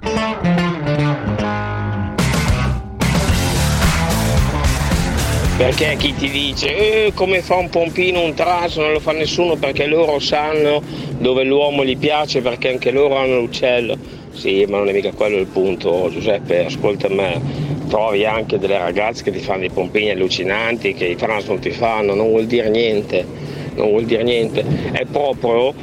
Perché 5.57 5.95
chi 5.97 6.13
ti 6.13 6.30
dice 6.30 7.05
eh, 7.07 7.13
come 7.15 7.41
fa 7.41 7.55
un 7.55 7.69
pompino 7.69 8.21
un 8.21 8.36
traso 8.36 8.82
non 8.82 8.91
lo 8.91 8.99
fa 8.99 9.11
nessuno 9.11 9.55
perché 9.55 9.88
loro 9.88 10.19
sanno 10.19 10.84
dove 11.17 11.43
l'uomo 11.43 11.84
gli 11.84 11.97
piace 11.97 12.41
perché 12.41 12.69
anche 12.69 12.91
loro 12.91 13.17
hanno 13.17 13.39
l'uccello. 13.39 13.97
Sì, 14.38 14.66
ma 14.70 14.78
non 14.78 14.88
è 14.88 14.94
mica 14.94 15.12
quello 15.14 15.38
il 15.38 15.48
punto, 15.48 16.10
Giuseppe, 16.12 16.66
ascolta 16.66 17.10
me. 17.10 17.42
Trovi 17.88 18.24
anche 18.24 18.60
delle 18.60 18.78
ragazze 18.78 19.24
che 19.24 19.32
ti 19.32 19.40
fanno 19.40 19.62
dei 19.62 19.72
pompini 19.72 20.12
allucinanti, 20.12 20.94
che 20.94 21.06
i 21.06 21.16
trans 21.16 21.48
non 21.48 21.58
ti 21.58 21.72
fanno, 21.72 22.14
non 22.14 22.30
vuol 22.30 22.46
dire 22.46 22.70
niente, 22.70 23.26
non 23.74 23.90
vuol 23.90 24.06
dire 24.06 24.22
niente. 24.22 24.64
È 24.92 25.06
proprio 25.06 25.74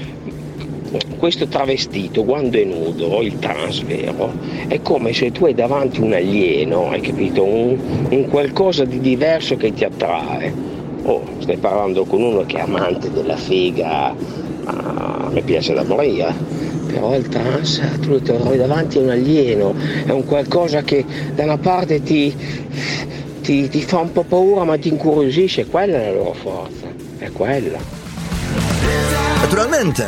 questo 1.16 1.48
travestito 1.48 2.22
quando 2.22 2.56
è 2.56 2.62
nudo, 2.62 3.22
il 3.22 3.40
trans 3.40 3.82
vero, 3.82 4.32
è 4.68 4.80
come 4.82 5.12
se 5.12 5.32
tu 5.32 5.46
hai 5.46 5.54
davanti 5.54 6.00
un 6.00 6.12
alieno, 6.12 6.90
hai 6.90 7.00
capito? 7.00 7.42
Un, 7.42 7.76
un 8.08 8.28
qualcosa 8.28 8.84
di 8.84 9.00
diverso 9.00 9.56
che 9.56 9.72
ti 9.72 9.82
attrae. 9.82 10.54
Oh, 11.02 11.24
stai 11.38 11.56
parlando 11.56 12.04
con 12.04 12.22
uno 12.22 12.44
che 12.46 12.58
è 12.58 12.60
amante 12.60 13.10
della 13.10 13.36
figa, 13.36 14.14
ah, 14.64 15.28
mi 15.30 15.42
piace 15.42 15.74
da 15.74 15.82
morire. 15.84 16.62
Però 16.86 17.14
il 17.16 17.28
trans, 17.28 17.80
tu 18.00 18.10
lo 18.10 18.20
trovi 18.20 18.56
davanti 18.56 18.98
a 18.98 19.00
un 19.00 19.10
alieno, 19.10 19.74
è 20.04 20.10
un 20.10 20.24
qualcosa 20.24 20.82
che 20.82 21.04
da 21.34 21.42
una 21.42 21.58
parte 21.58 22.02
ti, 22.02 22.32
ti, 23.40 23.68
ti 23.68 23.82
fa 23.82 23.98
un 23.98 24.12
po' 24.12 24.22
paura 24.22 24.64
ma 24.64 24.78
ti 24.78 24.88
incuriosisce, 24.88 25.66
quella 25.66 25.96
è 25.96 26.06
la 26.06 26.12
loro 26.12 26.34
forza, 26.34 26.86
è 27.18 27.30
quella. 27.32 27.78
Naturalmente. 29.40 30.06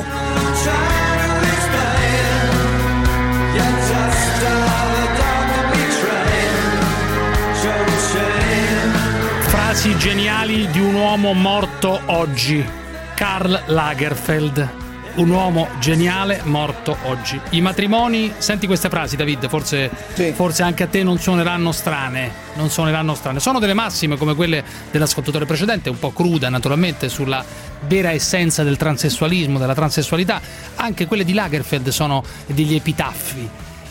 Frasi 9.40 9.96
geniali 9.98 10.68
di 10.70 10.80
un 10.80 10.94
uomo 10.94 11.32
morto 11.32 12.00
oggi. 12.06 12.85
Karl 13.16 13.62
Lagerfeld. 13.68 14.68
Un 15.14 15.30
uomo 15.30 15.68
geniale 15.80 16.42
morto 16.44 16.94
oggi. 17.04 17.40
I 17.50 17.62
matrimoni, 17.62 18.30
senti 18.36 18.66
queste 18.66 18.90
frasi 18.90 19.16
David, 19.16 19.48
forse, 19.48 19.90
forse 20.34 20.62
anche 20.62 20.82
a 20.82 20.86
te 20.86 21.02
non 21.02 21.16
suoneranno 21.16 21.72
strane, 21.72 22.30
non 22.56 22.68
suoneranno 22.68 23.14
strane. 23.14 23.40
Sono 23.40 23.58
delle 23.58 23.72
massime 23.72 24.18
come 24.18 24.34
quelle 24.34 24.62
dell'ascoltatore 24.90 25.46
precedente, 25.46 25.88
un 25.88 25.98
po' 25.98 26.12
cruda 26.12 26.50
naturalmente 26.50 27.08
sulla 27.08 27.42
vera 27.86 28.10
essenza 28.10 28.62
del 28.62 28.76
transessualismo, 28.76 29.58
della 29.58 29.74
transessualità. 29.74 30.38
Anche 30.74 31.06
quelle 31.06 31.24
di 31.24 31.32
Lagerfeld 31.32 31.88
sono 31.88 32.22
degli 32.44 32.74
epitaffi. 32.74 33.48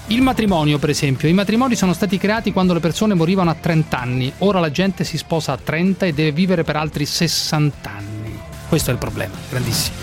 Il 0.08 0.22
matrimonio, 0.22 0.78
per 0.78 0.92
esempio, 0.92 1.28
i 1.28 1.34
matrimoni 1.34 1.76
sono 1.76 1.94
stati 1.94 2.20
creati 2.20 2.54
quando 2.54 2.74
le 2.74 2.80
persone 2.80 3.16
morivano 3.16 3.50
a 3.50 3.56
30 3.60 4.00
anni, 4.00 4.32
ora 4.40 4.60
la 4.60 4.70
gente 4.70 5.04
si 5.04 5.18
sposa 5.18 5.54
a 5.54 5.58
30 5.58 6.06
e 6.06 6.14
deve 6.14 6.32
vivere 6.32 6.64
per 6.64 6.76
altri 6.76 7.08
60 7.08 7.90
anni. 7.90 8.15
Questo 8.68 8.90
è 8.90 8.94
il 8.94 9.00
problema, 9.00 9.34
grandissimo. 9.50 9.96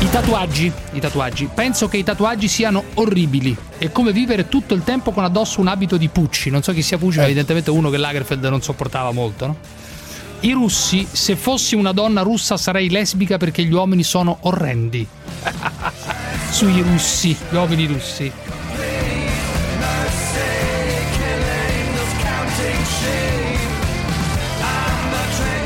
I 0.00 0.08
tatuaggi, 0.10 0.72
i 0.92 1.00
tatuaggi. 1.00 1.48
Penso 1.52 1.88
che 1.88 1.96
i 1.96 2.02
tatuaggi 2.02 2.48
siano 2.48 2.84
orribili. 2.94 3.56
È 3.76 3.90
come 3.92 4.12
vivere 4.12 4.48
tutto 4.48 4.74
il 4.74 4.82
tempo 4.82 5.10
con 5.10 5.24
addosso 5.24 5.60
un 5.60 5.68
abito 5.68 5.96
di 5.96 6.08
Pucci. 6.08 6.50
Non 6.50 6.62
so 6.62 6.72
chi 6.72 6.82
sia 6.82 6.98
Pucci, 6.98 7.18
ma 7.18 7.24
evidentemente 7.24 7.70
uno 7.70 7.90
che 7.90 7.96
Lagerfeld 7.96 8.44
non 8.44 8.62
sopportava 8.62 9.12
molto, 9.12 9.46
no? 9.46 9.56
I 10.40 10.52
russi, 10.52 11.06
se 11.10 11.36
fossi 11.36 11.74
una 11.74 11.92
donna 11.92 12.22
russa 12.22 12.56
sarei 12.56 12.88
lesbica 12.88 13.36
perché 13.36 13.62
gli 13.62 13.72
uomini 13.72 14.02
sono 14.02 14.38
orrendi. 14.42 15.06
Sui 16.50 16.80
russi, 16.80 17.36
gli 17.50 17.54
uomini 17.54 17.86
russi. 17.86 18.32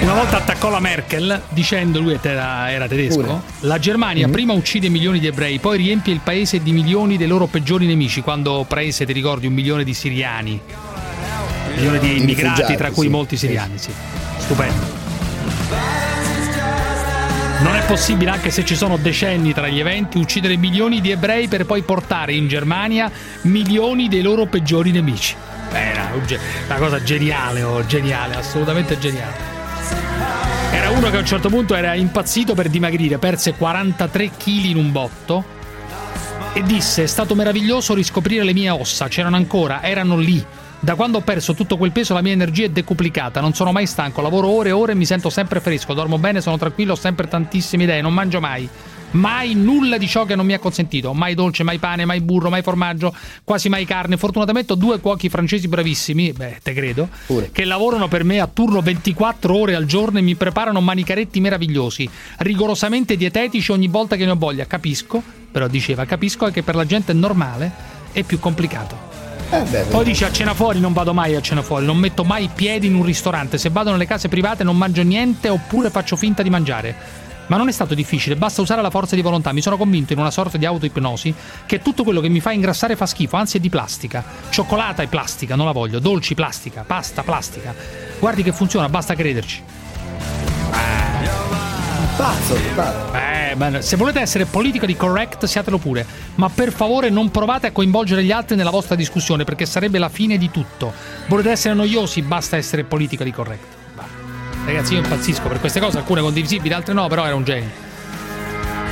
Una 0.04 0.12
volta 0.12 0.36
attaccò 0.36 0.68
la 0.68 0.80
Merkel 0.80 1.40
dicendo, 1.48 1.98
lui 1.98 2.18
era, 2.20 2.70
era 2.70 2.86
tedesco, 2.86 3.20
Pure. 3.22 3.40
la 3.60 3.78
Germania 3.78 4.26
Mhm. 4.26 4.32
prima 4.32 4.52
uccide 4.52 4.90
milioni 4.90 5.18
di 5.18 5.26
ebrei, 5.26 5.58
poi 5.58 5.78
riempie 5.78 6.12
il 6.12 6.20
paese 6.22 6.62
di 6.62 6.72
milioni 6.72 7.16
dei 7.16 7.26
loro 7.26 7.46
peggiori 7.46 7.86
nemici, 7.86 8.20
quando 8.20 8.66
prese, 8.68 9.06
ti 9.06 9.14
ricordi, 9.14 9.46
un 9.46 9.54
milione 9.54 9.82
di 9.82 9.94
siriani, 9.94 10.60
un 10.60 11.74
milione 11.74 11.98
di 12.00 12.20
immigrati, 12.20 12.76
tra 12.76 12.90
cui 12.90 13.06
sì. 13.06 13.10
molti 13.10 13.36
siriani, 13.38 13.78
sì. 13.78 13.90
Stupendo. 14.38 15.02
Non 17.60 17.74
è 17.74 17.82
possibile, 17.86 18.30
anche 18.30 18.50
se 18.50 18.62
ci 18.62 18.76
sono 18.76 18.98
decenni 18.98 19.54
tra 19.54 19.68
gli 19.68 19.80
eventi, 19.80 20.18
uccidere 20.18 20.58
milioni 20.58 21.00
di 21.00 21.12
ebrei 21.12 21.48
per 21.48 21.64
poi 21.64 21.80
portare 21.80 22.34
in 22.34 22.46
Germania 22.46 23.10
milioni 23.42 24.08
dei 24.08 24.20
loro 24.20 24.44
peggiori 24.44 24.90
nemici. 24.90 25.34
Beh, 25.72 25.78
Era 25.92 26.10
una 26.68 26.76
cosa 26.76 27.02
geniale, 27.02 27.62
oh, 27.62 27.86
geniale, 27.86 28.34
assolutamente 28.34 28.98
geniale. 28.98 29.53
Era 30.84 30.92
uno 30.92 31.08
che 31.08 31.16
a 31.16 31.20
un 31.20 31.24
certo 31.24 31.48
punto 31.48 31.74
era 31.74 31.94
impazzito 31.94 32.52
per 32.52 32.68
dimagrire, 32.68 33.16
perse 33.16 33.54
43 33.54 34.32
kg 34.32 34.64
in 34.64 34.76
un 34.76 34.92
botto 34.92 35.42
e 36.52 36.62
disse: 36.62 37.04
È 37.04 37.06
stato 37.06 37.34
meraviglioso 37.34 37.94
riscoprire 37.94 38.44
le 38.44 38.52
mie 38.52 38.68
ossa, 38.68 39.08
c'erano 39.08 39.36
ancora, 39.36 39.82
erano 39.82 40.18
lì. 40.18 40.44
Da 40.78 40.94
quando 40.94 41.16
ho 41.16 41.20
perso 41.22 41.54
tutto 41.54 41.78
quel 41.78 41.90
peso 41.90 42.12
la 42.12 42.20
mia 42.20 42.32
energia 42.32 42.66
è 42.66 42.68
decuplicata, 42.68 43.40
non 43.40 43.54
sono 43.54 43.72
mai 43.72 43.86
stanco, 43.86 44.20
lavoro 44.20 44.50
ore 44.50 44.68
e 44.68 44.72
ore 44.72 44.92
e 44.92 44.94
mi 44.94 45.06
sento 45.06 45.30
sempre 45.30 45.60
fresco, 45.60 45.94
dormo 45.94 46.18
bene, 46.18 46.42
sono 46.42 46.58
tranquillo, 46.58 46.92
ho 46.92 46.96
sempre 46.96 47.28
tantissime 47.28 47.84
idee, 47.84 48.02
non 48.02 48.12
mangio 48.12 48.40
mai. 48.40 48.68
Mai 49.14 49.54
nulla 49.54 49.96
di 49.96 50.08
ciò 50.08 50.24
che 50.24 50.34
non 50.34 50.44
mi 50.44 50.54
ha 50.54 50.58
consentito, 50.58 51.12
mai 51.12 51.34
dolce, 51.34 51.62
mai 51.62 51.78
pane, 51.78 52.04
mai 52.04 52.20
burro, 52.20 52.50
mai 52.50 52.62
formaggio, 52.62 53.14
quasi 53.44 53.68
mai 53.68 53.84
carne. 53.84 54.16
Fortunatamente 54.16 54.72
ho 54.72 54.76
due 54.76 54.98
cuochi 54.98 55.28
francesi 55.28 55.68
bravissimi, 55.68 56.32
beh, 56.32 56.58
te 56.62 56.72
credo, 56.72 57.08
che 57.52 57.64
lavorano 57.64 58.08
per 58.08 58.24
me 58.24 58.40
a 58.40 58.48
turno 58.48 58.80
24 58.80 59.56
ore 59.56 59.76
al 59.76 59.86
giorno 59.86 60.18
e 60.18 60.22
mi 60.22 60.34
preparano 60.34 60.80
manicaretti 60.80 61.38
meravigliosi, 61.40 62.08
rigorosamente 62.38 63.16
dietetici 63.16 63.70
ogni 63.70 63.86
volta 63.86 64.16
che 64.16 64.24
ne 64.24 64.32
ho 64.32 64.36
voglia. 64.36 64.66
Capisco, 64.66 65.22
però 65.50 65.68
diceva, 65.68 66.04
capisco 66.06 66.50
che 66.50 66.64
per 66.64 66.74
la 66.74 66.84
gente 66.84 67.12
normale 67.12 67.70
è 68.10 68.24
più 68.24 68.40
complicato. 68.40 69.12
Eh, 69.50 69.62
beh, 69.62 69.82
Poi 69.90 70.04
dice 70.04 70.24
a 70.24 70.32
cena 70.32 70.54
fuori 70.54 70.80
non 70.80 70.92
vado 70.92 71.14
mai 71.14 71.36
a 71.36 71.40
cena 71.40 71.62
fuori, 71.62 71.86
non 71.86 71.98
metto 71.98 72.24
mai 72.24 72.50
piedi 72.52 72.88
in 72.88 72.96
un 72.96 73.04
ristorante, 73.04 73.58
se 73.58 73.68
vado 73.70 73.92
nelle 73.92 74.06
case 74.06 74.28
private 74.28 74.64
non 74.64 74.76
mangio 74.76 75.02
niente 75.02 75.48
oppure 75.48 75.90
faccio 75.90 76.16
finta 76.16 76.42
di 76.42 76.50
mangiare. 76.50 77.22
Ma 77.46 77.56
non 77.56 77.68
è 77.68 77.72
stato 77.72 77.94
difficile, 77.94 78.36
basta 78.36 78.62
usare 78.62 78.80
la 78.82 78.90
forza 78.90 79.14
di 79.14 79.22
volontà. 79.22 79.52
Mi 79.52 79.60
sono 79.60 79.76
convinto 79.76 80.12
in 80.12 80.18
una 80.18 80.30
sorta 80.30 80.56
di 80.56 80.64
autoipnosi 80.64 81.34
che 81.66 81.80
tutto 81.80 82.02
quello 82.02 82.20
che 82.20 82.28
mi 82.28 82.40
fa 82.40 82.52
ingrassare 82.52 82.96
fa 82.96 83.06
schifo, 83.06 83.36
anzi 83.36 83.58
è 83.58 83.60
di 83.60 83.68
plastica. 83.68 84.24
Cioccolata 84.48 85.02
è 85.02 85.06
plastica, 85.06 85.54
non 85.54 85.66
la 85.66 85.72
voglio. 85.72 85.98
Dolci 85.98 86.34
plastica, 86.34 86.84
pasta 86.86 87.22
plastica. 87.22 87.74
Guardi 88.18 88.42
che 88.42 88.52
funziona, 88.52 88.88
basta 88.88 89.14
crederci. 89.14 89.62
Pazzo, 92.16 92.56
pazzo. 92.76 93.12
Eh, 93.14 93.56
beh, 93.56 93.82
se 93.82 93.96
volete 93.96 94.20
essere 94.20 94.44
politically 94.44 94.94
correct, 94.94 95.46
siatelo 95.46 95.78
pure. 95.78 96.06
Ma 96.36 96.48
per 96.48 96.70
favore 96.72 97.10
non 97.10 97.32
provate 97.32 97.66
a 97.66 97.72
coinvolgere 97.72 98.22
gli 98.22 98.30
altri 98.30 98.54
nella 98.54 98.70
vostra 98.70 98.94
discussione, 98.94 99.42
perché 99.42 99.66
sarebbe 99.66 99.98
la 99.98 100.08
fine 100.08 100.38
di 100.38 100.48
tutto. 100.50 100.92
Volete 101.26 101.50
essere 101.50 101.74
noiosi, 101.74 102.22
basta 102.22 102.56
essere 102.56 102.84
politically 102.84 103.32
correct. 103.32 103.73
Ragazzi, 104.64 104.94
io 104.94 105.00
impazzisco 105.00 105.46
per 105.46 105.60
queste 105.60 105.78
cose, 105.78 105.98
alcune 105.98 106.22
condivisibili, 106.22 106.72
altre 106.72 106.94
no, 106.94 107.06
però 107.06 107.26
era 107.26 107.34
un 107.34 107.44
genio. 107.44 107.68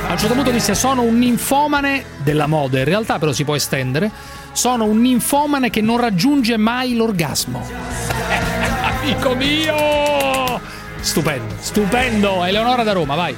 A 0.07 0.11
un 0.11 0.17
certo 0.17 0.35
punto 0.35 0.51
disse: 0.51 0.75
Sono 0.75 1.01
un 1.01 1.17
ninfomane 1.17 2.03
della 2.23 2.45
moda, 2.45 2.77
in 2.77 2.85
realtà 2.85 3.17
però 3.17 3.31
si 3.31 3.43
può 3.43 3.55
estendere. 3.55 4.11
Sono 4.51 4.85
un 4.85 5.01
ninfomane 5.01 5.71
che 5.71 5.81
non 5.81 5.99
raggiunge 5.99 6.57
mai 6.57 6.95
l'orgasmo. 6.95 7.61
Amico 9.01 9.33
mio! 9.35 10.61
Stupendo, 10.99 11.55
stupendo! 11.57 12.45
Eleonora 12.45 12.83
da 12.83 12.93
Roma, 12.93 13.15
vai. 13.15 13.35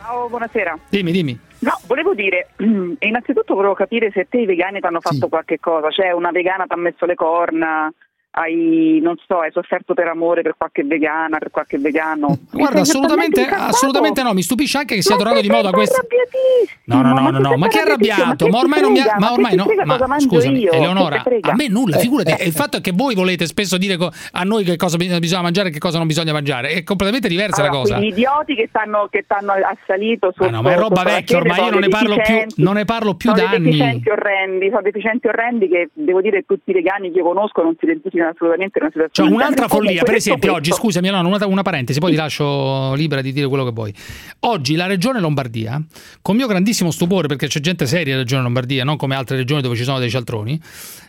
Ciao, 0.00 0.28
buonasera. 0.28 0.78
Dimmi, 0.88 1.10
dimmi. 1.10 1.38
No, 1.60 1.80
volevo 1.86 2.14
dire, 2.14 2.50
innanzitutto 3.00 3.54
volevo 3.54 3.74
capire 3.74 4.12
se 4.12 4.28
te 4.28 4.38
i 4.38 4.46
vegani 4.46 4.78
ti 4.78 4.86
hanno 4.86 5.00
fatto 5.00 5.28
qualche 5.28 5.58
cosa, 5.58 5.90
cioè 5.90 6.12
una 6.12 6.30
vegana 6.30 6.64
ti 6.66 6.74
ha 6.74 6.76
messo 6.76 7.04
le 7.04 7.16
corna, 7.16 7.92
hai, 8.30 9.00
non 9.02 9.16
so, 9.26 9.40
hai 9.40 9.50
sofferto 9.52 9.94
per 9.94 10.06
amore 10.06 10.42
per 10.42 10.54
qualche 10.56 10.84
vegana, 10.84 11.38
per 11.38 11.50
qualche 11.50 11.78
vegano. 11.78 12.38
Guarda, 12.52 12.80
assolutamente, 12.80 13.44
assolutamente 13.44 14.22
no. 14.22 14.32
Mi 14.32 14.42
stupisce 14.42 14.78
anche 14.78 14.94
che 14.94 15.02
sia 15.02 15.16
tornato 15.16 15.40
di 15.40 15.48
moda 15.48 15.70
questo. 15.70 16.06
No, 16.84 17.02
no, 17.02 17.12
no, 17.12 17.30
no, 17.30 17.38
no. 17.38 17.56
Ma 17.56 17.68
che 17.68 17.80
arrabbiato? 17.80 18.48
Ma 18.48 18.58
ormai 18.58 18.80
non 18.80 18.92
mi 18.92 19.00
ha. 19.00 19.16
Ma 19.18 19.32
ormai 19.32 19.54
no. 19.56 19.66
Ma 19.84 20.20
scusami, 20.20 20.66
Eleonora, 20.66 21.22
a 21.40 21.54
me 21.54 21.68
nulla. 21.68 21.98
Figurati, 21.98 22.46
il 22.46 22.52
fatto 22.52 22.76
è 22.76 22.80
che 22.80 22.92
voi 22.94 23.14
volete 23.14 23.46
spesso 23.46 23.76
dire 23.76 23.96
a 24.32 24.42
noi 24.44 24.64
che 24.64 24.76
cosa 24.76 24.96
bi- 24.96 25.18
bisogna 25.18 25.42
mangiare 25.42 25.68
e 25.68 25.72
che 25.72 25.78
cosa 25.78 25.98
non 25.98 26.06
bisogna 26.06 26.32
mangiare. 26.32 26.68
È 26.70 26.82
completamente 26.84 27.28
diversa 27.28 27.62
la 27.62 27.68
Allora, 27.68 27.82
cosa. 27.82 27.96
quegli 27.96 28.10
idioti 28.10 28.54
che 28.54 28.66
stanno, 28.68 29.08
che 29.10 29.22
stanno 29.24 29.52
assalito 29.52 30.32
su 30.34 30.42
Ah, 30.42 30.50
no, 30.50 30.62
ma 30.62 30.72
è 30.72 30.76
roba 30.76 31.02
vecchia 31.02 31.38
ormai, 31.38 31.58
io 31.64 31.70
non 31.70 31.80
ne 31.80 31.88
parlo 31.88 32.16
più, 32.22 32.36
non 32.56 32.74
ne 32.74 32.84
parlo 32.84 33.14
più 33.14 33.30
sono 33.30 33.42
da 33.42 33.50
anni. 33.50 33.64
deficienti 33.64 34.08
orrendi, 34.10 34.68
sono 34.68 34.82
deficienti 34.82 35.26
orrendi 35.26 35.68
che 35.68 35.90
devo 35.92 36.20
dire 36.20 36.44
tutti 36.46 36.70
i 36.70 36.72
vegani 36.72 37.10
che 37.10 37.18
io 37.18 37.24
conosco 37.24 37.62
non 37.62 37.74
si 37.78 37.84
identificano 37.84 38.27
assolutamente 38.30 38.78
una 38.80 38.88
Cioè, 38.90 39.02
situazione 39.02 39.30
un'altra 39.30 39.48
del 39.66 39.68
genere. 39.68 39.86
follia, 39.86 40.02
per 40.04 40.14
esempio, 40.14 40.40
detto 40.48 40.54
oggi, 40.58 40.68
questo- 40.70 40.86
scusami, 40.86 41.08
no, 41.10 41.26
una, 41.26 41.46
una 41.46 41.62
parentesi, 41.62 41.98
poi 42.00 42.10
ti 42.10 42.16
lascio 42.16 42.94
libera 42.94 43.20
di 43.20 43.32
dire 43.32 43.46
quello 43.48 43.64
che 43.64 43.72
vuoi. 43.72 43.94
Oggi 44.40 44.74
la 44.76 44.86
regione 44.86 45.20
Lombardia, 45.20 45.82
con 46.22 46.36
mio 46.36 46.46
grandissimo 46.46 46.90
stupore, 46.90 47.28
perché 47.28 47.46
c'è 47.48 47.60
gente 47.60 47.86
seria 47.86 48.14
in 48.14 48.20
regione 48.20 48.42
Lombardia, 48.42 48.84
non 48.84 48.96
come 48.96 49.14
altre 49.14 49.36
regioni 49.36 49.62
dove 49.62 49.76
ci 49.76 49.84
sono 49.84 49.98
dei 49.98 50.10
cialtroni, 50.10 50.60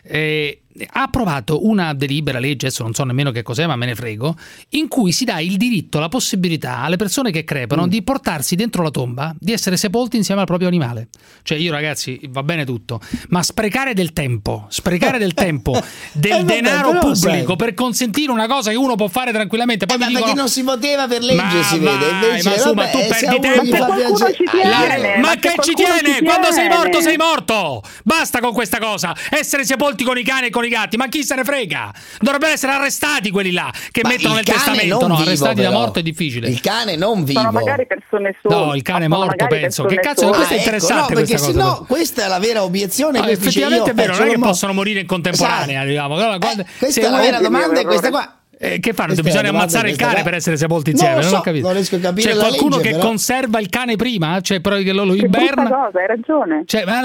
eh, 0.04 0.62
ha 0.92 1.02
approvato 1.02 1.66
una 1.66 1.92
delibera, 1.94 2.38
legge, 2.38 2.66
adesso 2.66 2.82
non 2.82 2.94
so 2.94 3.04
nemmeno 3.04 3.30
che 3.32 3.42
cos'è, 3.42 3.66
ma 3.66 3.76
me 3.76 3.86
ne 3.86 3.94
frego, 3.94 4.36
in 4.70 4.88
cui 4.88 5.12
si 5.12 5.24
dà 5.24 5.40
il 5.40 5.56
diritto, 5.56 5.98
la 5.98 6.08
possibilità 6.08 6.78
alle 6.78 6.96
persone 6.96 7.30
che 7.30 7.44
crepano 7.44 7.86
di 7.86 8.02
portarsi 8.02 8.54
dentro 8.54 8.82
la 8.82 8.90
tomba, 8.90 9.34
di 9.38 9.52
essere 9.52 9.76
sepolti 9.76 10.16
insieme 10.16 10.40
al 10.40 10.46
proprio 10.46 10.68
animale. 10.68 11.08
Cioè 11.42 11.58
io 11.58 11.72
ragazzi, 11.72 12.20
va 12.30 12.42
bene 12.42 12.64
tutto, 12.64 13.00
ma 13.30 13.42
sprecare 13.42 13.94
del 13.94 14.12
tempo, 14.12 14.66
sprecare 14.68 15.18
del 15.18 15.34
tempo, 15.34 15.72
del 16.12 16.32
Eh, 16.32 16.36
vabbè, 16.36 16.54
denaro 16.54 16.90
però, 16.92 17.00
pubblico 17.12 17.56
per 17.56 17.74
consentire 17.74 18.30
una 18.30 18.46
cosa 18.46 18.70
che 18.70 18.76
uno 18.76 18.94
può 18.94 19.08
fare 19.08 19.32
tranquillamente, 19.32 19.86
poi 19.86 19.96
mi 19.98 20.02
Ma 20.04 20.08
dicono 20.08 20.24
perché 20.26 20.40
non 20.40 20.48
si 20.48 20.62
poteva 20.62 21.06
per 21.08 21.22
legge, 21.22 21.42
Ma 21.42 21.62
si 21.64 21.78
vede. 21.78 21.96
vai, 22.10 22.24
Invece, 22.30 22.48
ma 22.48 22.56
su, 22.58 22.68
ma 22.72 22.74
vabbè, 22.84 22.90
tu 22.92 22.98
eh, 22.98 23.06
perdi 23.08 23.38
tempo. 23.40 23.86
Ma 23.86 24.32
ci 24.32 24.44
tiene, 24.50 24.70
La- 24.70 25.18
ma 25.20 25.34
che 25.36 25.54
ci 25.60 25.72
tiene? 25.74 26.14
ci 26.18 26.24
Quando 26.24 26.46
sei 26.52 26.68
tiene. 26.68 26.74
morto, 26.74 27.00
sei 27.00 27.16
morto! 27.16 27.82
Basta 28.04 28.40
con 28.40 28.52
questa 28.52 28.78
cosa. 28.78 29.14
Essere 29.30 29.64
sepolti 29.64 30.04
con 30.04 30.16
i 30.18 30.22
cani 30.22 30.46
e 30.46 30.50
con 30.50 30.59
i 30.66 30.70
gatti, 30.70 30.96
ma 30.96 31.08
chi 31.08 31.22
se 31.24 31.34
ne 31.34 31.44
frega? 31.44 31.92
Dovrebbero 32.18 32.52
essere 32.52 32.72
arrestati 32.72 33.30
quelli 33.30 33.52
là 33.52 33.70
che 33.90 34.00
Ma 34.02 34.10
mettono 34.10 34.38
il 34.38 34.42
nel 34.44 34.44
cane 34.44 34.58
testamento. 34.58 34.98
non 35.00 35.08
No, 35.08 35.16
vivo, 35.16 35.28
arrestati 35.28 35.60
da 35.62 35.68
però. 35.68 35.78
morto 35.80 35.98
è 35.98 36.02
difficile. 36.02 36.48
Il 36.48 36.60
cane 36.60 36.96
non 36.96 37.24
vivo. 37.24 37.38
Sono 37.40 37.52
magari 37.52 37.86
persone 37.86 38.36
sole. 38.42 38.54
No, 38.54 38.74
il 38.74 38.82
cane 38.82 39.04
è 39.04 39.08
morto, 39.08 39.46
penso. 39.46 39.84
Che 39.84 39.96
cazzo 39.96 40.22
sole. 40.22 40.34
questo 40.36 40.52
è 40.54 40.56
Ah, 40.56 40.60
ecco, 40.60 40.64
interessante 40.68 41.00
no, 41.14 41.18
perché 41.20 41.30
questa 41.30 41.46
se 41.46 41.52
cosa. 41.52 41.64
no, 41.64 41.84
questa 41.86 42.24
è 42.24 42.28
la 42.28 42.38
vera 42.38 42.62
obiezione. 42.62 43.18
Ah, 43.18 43.30
effettivamente 43.30 43.90
è 43.90 43.94
vero, 43.94 44.16
non 44.16 44.26
è 44.26 44.30
che 44.30 44.36
mo- 44.38 44.46
possono 44.46 44.72
morire 44.72 45.00
in 45.00 45.06
contemporanea, 45.06 45.80
Sai, 45.80 45.88
diciamo. 45.88 46.14
Guarda, 46.14 46.36
guarda, 46.38 46.64
questa 46.78 47.00
se 47.00 47.06
è 47.06 47.10
la 47.10 47.18
vera 47.18 47.38
domanda, 47.40 47.80
è 47.80 47.84
questa 47.84 48.08
qua. 48.10 48.34
Eh, 48.62 48.78
che 48.78 48.92
fanno? 48.92 49.14
Questa 49.14 49.22
Bisogna 49.22 49.50
la 49.52 49.56
ammazzare 49.56 49.88
il 49.88 49.96
cane 49.96 50.12
qua. 50.16 50.22
per 50.22 50.34
essere 50.34 50.58
sepolti 50.58 50.90
Non 50.92 51.00
insieme? 51.00 51.22
Non, 51.22 51.30
so, 51.30 51.36
ho 51.38 51.40
capito. 51.40 51.64
non 51.64 51.74
riesco 51.76 51.96
a 51.96 51.98
capire 51.98 52.28
C'è 52.28 52.34
la 52.36 52.44
qualcuno 52.44 52.76
legge, 52.76 52.88
che 52.90 52.94
però. 52.96 53.06
conserva 53.08 53.58
il 53.58 53.68
cane 53.70 53.96
prima? 53.96 54.38
Cioè, 54.42 54.60
però 54.60 54.76
che 54.76 54.92
lo, 54.92 55.04
lo 55.04 55.14
iberna? 55.14 55.62
cosa, 55.62 55.98
hai 55.98 56.06
ragione. 56.06 56.62
Cioè, 56.66 56.84
ma- 56.84 57.00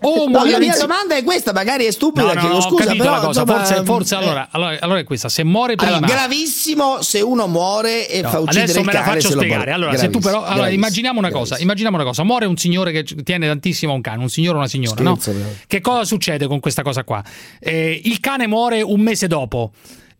oh, 0.00 0.28
No, 0.30 0.44
la 0.44 0.58
mia 0.58 0.68
insi- 0.68 0.80
domanda 0.80 1.14
è 1.14 1.22
questa, 1.22 1.52
magari 1.52 1.84
è 1.84 1.90
stupida, 1.90 2.28
No, 2.28 2.32
no, 2.32 2.40
chiedo 2.40 2.54
ho 2.56 2.60
scusa, 2.62 2.84
capito 2.84 3.02
però 3.04 3.14
la 3.16 3.20
cosa. 3.26 3.40
insomma, 3.42 3.58
Forse, 3.64 3.84
forse 3.84 4.14
eh, 4.14 4.18
allora, 4.18 4.48
allora, 4.50 4.76
allora 4.80 4.98
è 5.00 5.04
questa: 5.04 5.28
se 5.28 5.44
muore 5.44 5.74
prima. 5.74 5.96
allora, 5.96 6.06
gravissimo 6.10 7.02
se 7.02 7.20
uno 7.20 7.46
muore 7.48 8.08
e 8.08 8.22
No, 8.22 8.28
fa 8.30 8.38
uccidere 8.38 8.62
adesso 8.62 8.78
il 8.78 8.84
me 8.86 8.92
la 8.94 9.00
cane 9.02 9.20
faccio 9.20 9.30
spiegare. 9.36 9.70
Allora, 9.72 9.96
se 9.98 10.08
tu 10.08 10.20
però. 10.20 10.42
Allora, 10.42 10.70
immaginiamo 10.70 11.18
una 11.18 11.30
cosa: 11.30 11.58
immaginiamo 11.58 11.96
una 11.96 12.06
cosa. 12.06 12.22
Muore 12.24 12.46
un 12.46 12.56
signore 12.56 12.92
che 12.92 13.04
tiene 13.22 13.46
tantissimo 13.46 13.92
un 13.92 14.00
cane, 14.00 14.22
un 14.22 14.30
signore 14.30 14.56
o 14.56 14.60
una 14.60 14.68
signora, 14.68 15.02
no? 15.02 15.18
Che 15.66 15.80
cosa 15.82 16.04
succede 16.04 16.46
con 16.46 16.60
questa 16.60 16.80
cosa 16.80 17.04
qua? 17.04 17.22
Eh, 17.60 18.00
il 18.04 18.20
cane 18.20 18.46
muore 18.46 18.80
un 18.80 19.00
mese 19.00 19.26
dopo. 19.26 19.70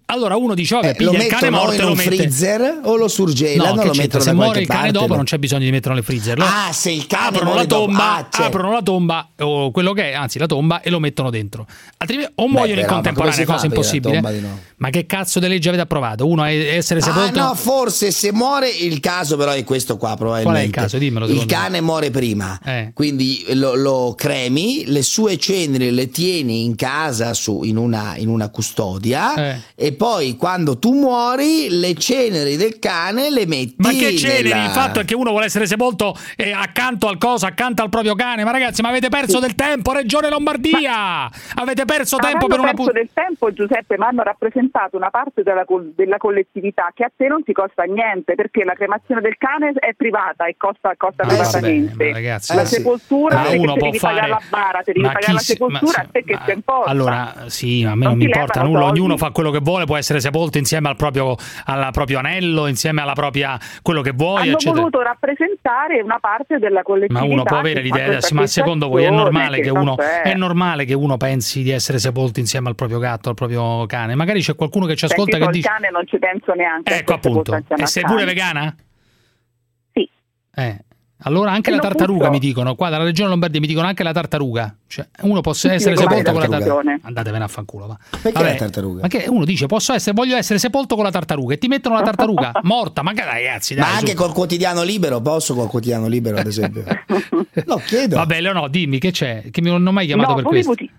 Allora 0.06 0.36
uno 0.36 0.54
dice, 0.54 0.74
vabbè, 0.74 0.88
Eh, 0.90 0.94
piglia 0.94 1.22
il 1.22 1.26
cane 1.26 1.50
morto 1.50 1.72
e 1.72 1.76
in 1.76 1.82
lo 1.88 1.94
mette... 1.94 2.14
freezer 2.16 2.80
o 2.84 2.96
lo 2.96 3.08
surgelano 3.08 3.74
No, 3.74 3.84
lo 3.84 3.94
mettono 3.94 4.22
se 4.22 4.32
muore 4.32 4.60
il 4.60 4.66
cane 4.66 4.92
dopo 4.92 5.14
non 5.14 5.24
c'è 5.24 5.38
bisogno 5.38 5.64
di 5.64 5.70
metterlo 5.70 5.94
nel 5.94 6.04
freezer. 6.04 6.36
Lo- 6.38 6.44
Ah, 6.44 6.72
se 6.72 6.90
il 6.90 7.06
cane 7.06 7.36
aprono 7.36 7.54
la 7.54 7.64
tomba, 7.64 8.28
Ah, 8.30 8.44
aprono 8.44 8.70
la 8.72 8.82
tomba 8.82 9.30
o 9.40 9.70
quello 9.70 9.92
che 9.92 10.10
è, 10.10 10.14
anzi 10.14 10.38
la 10.38 10.46
tomba 10.46 10.82
e 10.82 10.90
lo 10.90 10.98
mettono 11.00 11.30
dentro. 11.30 11.66
Altrimenti 11.96 12.32
o 12.36 12.48
muoiono 12.48 12.80
in 12.80 12.86
però, 12.86 12.88
ma 12.88 13.02
contemporanea, 13.02 13.44
cosa 13.46 13.66
impossibile. 13.66 14.62
Ma 14.76 14.90
che 14.90 15.06
cazzo 15.06 15.40
di 15.40 15.48
legge 15.48 15.68
avete 15.68 15.82
approvato? 15.84 16.26
Uno 16.26 16.44
è 16.44 16.54
essere 16.76 17.00
Ah 17.00 17.04
sepolto 17.04 17.40
no, 17.40 17.54
forse 17.54 18.10
se 18.10 18.30
muore 18.32 18.68
il 18.68 19.00
caso 19.00 19.36
però 19.38 19.52
è 19.52 19.64
questo 19.64 19.96
qua 19.96 20.14
probabilmente. 20.16 20.50
Qual 20.50 20.56
è 20.62 20.66
il 20.66 20.70
caso? 20.70 20.98
Dimmelo, 20.98 21.24
Il 21.24 21.30
secondo 21.32 21.54
me. 21.54 21.60
cane 21.60 21.80
muore 21.80 22.10
prima, 22.10 22.60
Eh. 22.62 22.90
quindi 22.92 23.44
lo, 23.54 23.74
lo 23.74 24.14
cremi, 24.16 24.84
le 24.86 25.02
sue 25.02 25.38
ceneri 25.38 25.90
le 25.90 26.10
tieni 26.10 26.64
in 26.64 26.74
casa 26.74 27.32
su, 27.32 27.62
in, 27.62 27.78
una, 27.78 28.14
in 28.16 28.28
una 28.28 28.50
custodia 28.50 29.34
Eh. 29.54 29.60
e 29.74 29.92
poi 29.94 30.36
quando 30.36 30.78
tu 30.78 30.92
muori 30.92 31.68
le 31.70 31.94
ceneri 31.94 32.56
del 32.56 32.78
cane 32.78 33.30
le 33.30 33.46
metti 33.46 33.74
Ma 33.78 33.90
che 33.90 34.16
ceneri? 34.16 34.48
nella- 34.50 34.64
Il 34.64 34.70
fatto 34.70 35.00
è 35.00 35.04
che 35.04 35.14
uno 35.14 35.30
vuole 35.30 35.46
essere 35.46 35.66
sepolto 35.66 36.14
eh, 36.36 36.52
accanto 36.52 37.08
al 37.08 37.18
coso, 37.18 37.46
accanto 37.46 37.82
al 37.82 37.88
proprio 37.88 38.14
cane. 38.14 38.44
Ma 38.44 38.50
ragazzi, 38.50 38.82
ma 38.82 38.88
avete 38.88 39.08
perso 39.08 39.38
del 39.40 39.54
tempo, 39.54 39.92
Regione 39.92 40.28
Lombardia! 40.30 41.30
Avete 41.56 41.84
perso 41.84 42.16
tempo 42.16 42.46
per 42.46 42.58
una 42.60 42.72
perso 42.72 42.90
pu- 42.90 42.92
del 42.92 43.08
tempo, 43.12 43.52
Giuseppe, 43.52 43.96
mi 43.98 44.04
hanno 44.04 44.22
rappresentato 44.22 44.96
una 44.96 45.10
parte 45.10 45.42
della, 45.42 45.64
col- 45.64 45.92
della 45.94 46.16
collettività 46.16 46.90
che 46.94 47.04
a 47.04 47.10
te 47.14 47.26
non 47.28 47.42
ti 47.42 47.52
costa 47.52 47.82
niente 47.84 48.34
perché 48.34 48.64
la 48.64 48.74
cremazione 48.74 49.20
del 49.20 49.36
cane 49.38 49.72
è 49.74 49.92
privata 49.94 50.46
e 50.46 50.54
costa, 50.56 50.92
costa 50.96 51.22
Ah, 51.24 51.26
privatamente. 51.26 51.90
vabbè, 51.96 52.06
ma 52.10 52.12
ragazzi, 52.16 52.54
la 52.54 52.60
ma 52.62 52.66
sì. 52.66 52.74
sepoltura, 52.76 53.34
Ma 53.42 53.48
uno 53.50 53.74
può 53.74 53.86
devi 53.86 53.98
fare- 53.98 54.14
pagare 54.14 54.28
la 54.32 54.40
bara, 54.48 54.78
se 54.84 54.92
devi 54.92 55.00
Ma 55.04 55.12
pagare 55.12 55.24
chi 55.24 55.30
la 55.32 55.34
ma 55.34 55.40
sepoltura, 55.40 55.92
sì, 55.92 56.00
a 56.00 56.08
te 56.12 56.24
che 56.24 56.38
ti 56.44 56.52
importa? 56.52 56.90
Allora, 56.90 57.34
sì, 57.46 57.82
a 57.84 57.94
me 57.94 58.04
Non 58.04 58.08
non, 58.14 58.16
mi 58.18 58.24
importa 58.24 58.62
nulla, 58.62 58.80
soldi. 58.84 58.98
ognuno 59.00 59.16
fa 59.16 59.30
quello 59.30 59.50
che 59.50 59.58
vuole, 59.60 59.83
può 59.84 59.96
essere 59.96 60.20
sepolto 60.20 60.58
insieme 60.58 60.88
al 60.88 60.96
proprio, 60.96 61.36
al 61.64 61.88
proprio 61.92 62.18
anello, 62.18 62.66
insieme 62.66 63.00
alla 63.00 63.12
propria 63.12 63.58
quello 63.82 64.00
che 64.02 64.12
vuoi, 64.12 64.42
Hanno 64.42 64.52
eccetera. 64.52 64.80
voluto 64.80 65.02
rappresentare 65.02 66.00
una 66.00 66.18
parte 66.18 66.58
della 66.58 66.82
collettività. 66.82 67.24
Ma 67.24 67.32
uno 67.32 67.42
può 67.42 67.58
avere 67.58 67.80
l'idea, 67.80 68.18
ma 68.32 68.46
secondo 68.46 68.88
voi 68.88 69.04
è 69.04 69.10
normale, 69.10 69.60
che 69.60 69.70
uno, 69.70 69.96
è 69.96 70.34
normale 70.34 70.84
che 70.84 70.94
uno 70.94 71.16
pensi 71.16 71.62
di 71.62 71.70
essere 71.70 71.98
sepolto 71.98 72.40
insieme 72.40 72.68
al 72.68 72.74
proprio 72.74 72.98
gatto, 72.98 73.28
al 73.28 73.34
proprio 73.34 73.86
cane? 73.86 74.14
Magari 74.14 74.40
c'è 74.40 74.54
qualcuno 74.54 74.86
che 74.86 74.94
ci 74.94 75.06
Senti, 75.06 75.14
ascolta 75.14 75.38
io 75.38 75.46
che 75.46 75.52
dice... 75.52 75.68
cane 75.68 75.90
non 75.90 76.06
ci 76.06 76.18
penso 76.18 76.52
neanche. 76.54 76.96
Ecco 76.98 77.14
appunto, 77.14 77.54
e 77.54 77.86
sei 77.86 78.04
pure 78.04 78.24
vegana? 78.24 78.74
Sì. 79.92 80.08
Eh. 80.54 80.78
Allora 81.26 81.52
anche 81.52 81.70
E 81.70 81.74
la 81.74 81.80
tartaruga 81.80 82.28
mi 82.28 82.38
dicono, 82.38 82.74
qua 82.74 82.90
dalla 82.90 83.04
regione 83.04 83.30
Lombardia 83.30 83.60
mi 83.60 83.66
dicono 83.66 83.86
anche 83.86 84.02
la 84.02 84.12
tartaruga. 84.12 84.74
Cioè, 84.86 85.06
uno 85.22 85.40
può 85.40 85.52
Tutti 85.52 85.68
essere 85.68 85.96
sepolto 85.96 86.32
con 86.32 86.40
la 86.40 86.48
tartaruga. 86.48 86.98
Andatevene 87.02 87.44
a 87.44 87.48
fanculo, 87.48 87.86
va. 87.86 87.96
Perché 88.10 88.32
Vabbè, 88.32 88.48
la 88.50 88.54
tartaruga? 88.56 89.00
Ma 89.02 89.08
che 89.08 89.24
uno 89.28 89.44
dice, 89.44 89.66
posso 89.66 89.92
essere, 89.94 90.14
voglio 90.14 90.36
essere 90.36 90.58
sepolto 90.58 90.96
con 90.96 91.04
la 91.04 91.10
tartaruga 91.10 91.54
e 91.54 91.58
ti 91.58 91.68
mettono 91.68 91.94
la 91.94 92.02
tartaruga 92.02 92.52
morta, 92.64 93.02
ma 93.02 93.12
che 93.12 93.24
ragazzi, 93.24 93.74
dai, 93.74 93.84
Ma 93.88 93.96
anche 93.96 94.10
su. 94.10 94.16
col 94.16 94.32
quotidiano 94.32 94.82
libero, 94.82 95.20
posso 95.20 95.54
col 95.54 95.68
quotidiano 95.68 96.08
libero 96.08 96.36
ad 96.36 96.46
esempio? 96.46 96.84
no, 97.64 97.76
chiedo. 97.76 98.16
Vabbè, 98.16 98.40
no, 98.52 98.68
dimmi 98.68 98.98
che 98.98 99.10
c'è, 99.12 99.44
che 99.50 99.62
mi 99.62 99.70
non 99.70 99.86
ho 99.86 99.92
mai 99.92 100.06
chiamato 100.06 100.30
no, 100.30 100.34
per 100.36 100.44
questo. 100.44 100.74
di- 100.74 100.90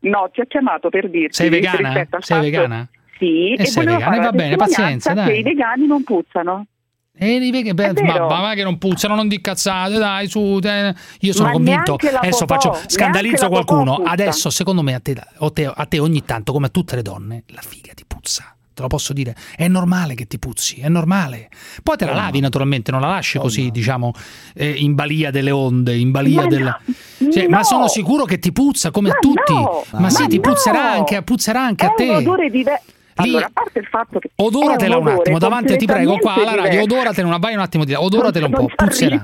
No, 0.00 0.28
ti 0.32 0.40
ho 0.40 0.44
chiamato 0.46 0.88
per 0.90 1.08
dirti. 1.08 1.34
Sei 1.36 1.48
vegana? 1.48 1.92
Sei 1.92 2.06
fatto- 2.08 2.40
vegana? 2.40 2.88
Sì, 3.18 3.52
E 3.54 3.62
e, 3.62 3.66
sei 3.66 3.84
vegana, 3.84 4.16
e 4.16 4.20
va 4.20 4.32
bene, 4.32 4.56
pazienza, 4.56 5.12
dai. 5.14 5.26
che 5.28 5.32
i 5.38 5.42
vegani 5.42 5.86
non 5.86 6.02
puzzano. 6.04 6.66
E 7.22 7.34
i 7.34 7.50
vegani, 7.50 7.74
beh, 7.74 7.90
È 7.92 8.02
ma, 8.02 8.40
ma 8.40 8.54
che 8.54 8.62
non 8.62 8.78
puzzano, 8.78 9.14
non 9.14 9.28
di 9.28 9.42
cazzate, 9.42 9.98
dai, 9.98 10.26
su. 10.26 10.58
te- 10.58 10.94
io 11.20 11.32
sono 11.34 11.48
Ma 11.48 11.52
convinto. 11.52 11.96
Adesso 11.96 12.46
popò, 12.46 12.72
faccio 12.72 12.78
scandalizzo 12.88 13.48
qualcuno. 13.48 13.96
Adesso, 13.96 14.48
secondo 14.48 14.80
me, 14.82 14.94
a 14.94 15.00
te, 15.00 15.14
a 15.36 15.50
te- 15.50 15.66
a 15.66 16.02
ogni 16.02 16.24
tanto, 16.24 16.52
come 16.52 16.66
a 16.66 16.70
tutte 16.70 16.96
le 16.96 17.02
donne, 17.02 17.42
la 17.48 17.60
figa 17.60 17.92
ti 17.94 18.04
puzza. 18.06 18.54
Te 18.72 18.80
lo 18.80 18.88
posso 18.88 19.12
dire, 19.12 19.36
è 19.56 19.68
normale 19.68 20.14
che 20.14 20.26
ti 20.26 20.38
puzzi, 20.38 20.80
è 20.80 20.88
normale. 20.88 21.50
Poi 21.82 21.98
te 21.98 22.06
la 22.06 22.14
lavi 22.14 22.40
naturalmente, 22.40 22.90
non 22.90 23.02
la 23.02 23.08
lasci 23.08 23.36
così, 23.38 23.70
diciamo, 23.70 24.12
eh, 24.54 24.70
in 24.70 24.94
balia 24.94 25.30
delle 25.30 25.50
onde, 25.50 25.94
in 25.98 26.10
balia 26.12 26.42
Ma 26.42 26.46
della. 26.48 26.80
no, 27.18 27.30
Cioè, 27.30 27.48
Ma 27.48 27.58
no. 27.58 27.64
sono 27.64 27.88
sicuro 27.88 28.24
che 28.24 28.38
ti 28.38 28.50
puzza 28.52 28.90
come 28.90 29.10
a 29.10 29.12
Ma 29.12 29.18
tutti. 29.18 29.52
no, 29.52 29.84
ma 29.98 30.08
sì, 30.08 30.22
ma 30.22 30.28
ti 30.28 30.36
no. 30.36 30.40
puzzerà 30.42 30.92
anche, 30.92 31.20
puzzerà 31.22 31.60
anche 31.62 31.84
a 31.84 31.90
È 31.90 31.94
te. 31.94 32.08
un 32.08 32.16
odore 32.16 32.48
diverso. 32.48 32.84
Allora, 33.22 33.46
a 33.46 33.50
parte 33.52 33.78
il 33.78 33.86
fatto 33.86 34.18
che 34.18 34.30
Odoratela 34.36 34.96
un, 34.96 35.06
odore 35.06 35.20
attimo, 35.20 35.38
davanti, 35.38 35.76
ti 35.76 35.86
prego, 35.86 36.16
qua 36.18 36.34
alla 36.34 36.54
radio, 36.54 36.82
odoratela 36.82 37.26
una, 37.26 37.38
vai 37.38 37.54
un 37.54 37.60
attimo 37.60 37.84
di 37.84 37.92
là, 37.92 38.02
odoratela 38.02 38.46
un 38.46 38.52
Non 38.52 38.66
po', 38.66 38.72
puzzerà. 38.74 39.20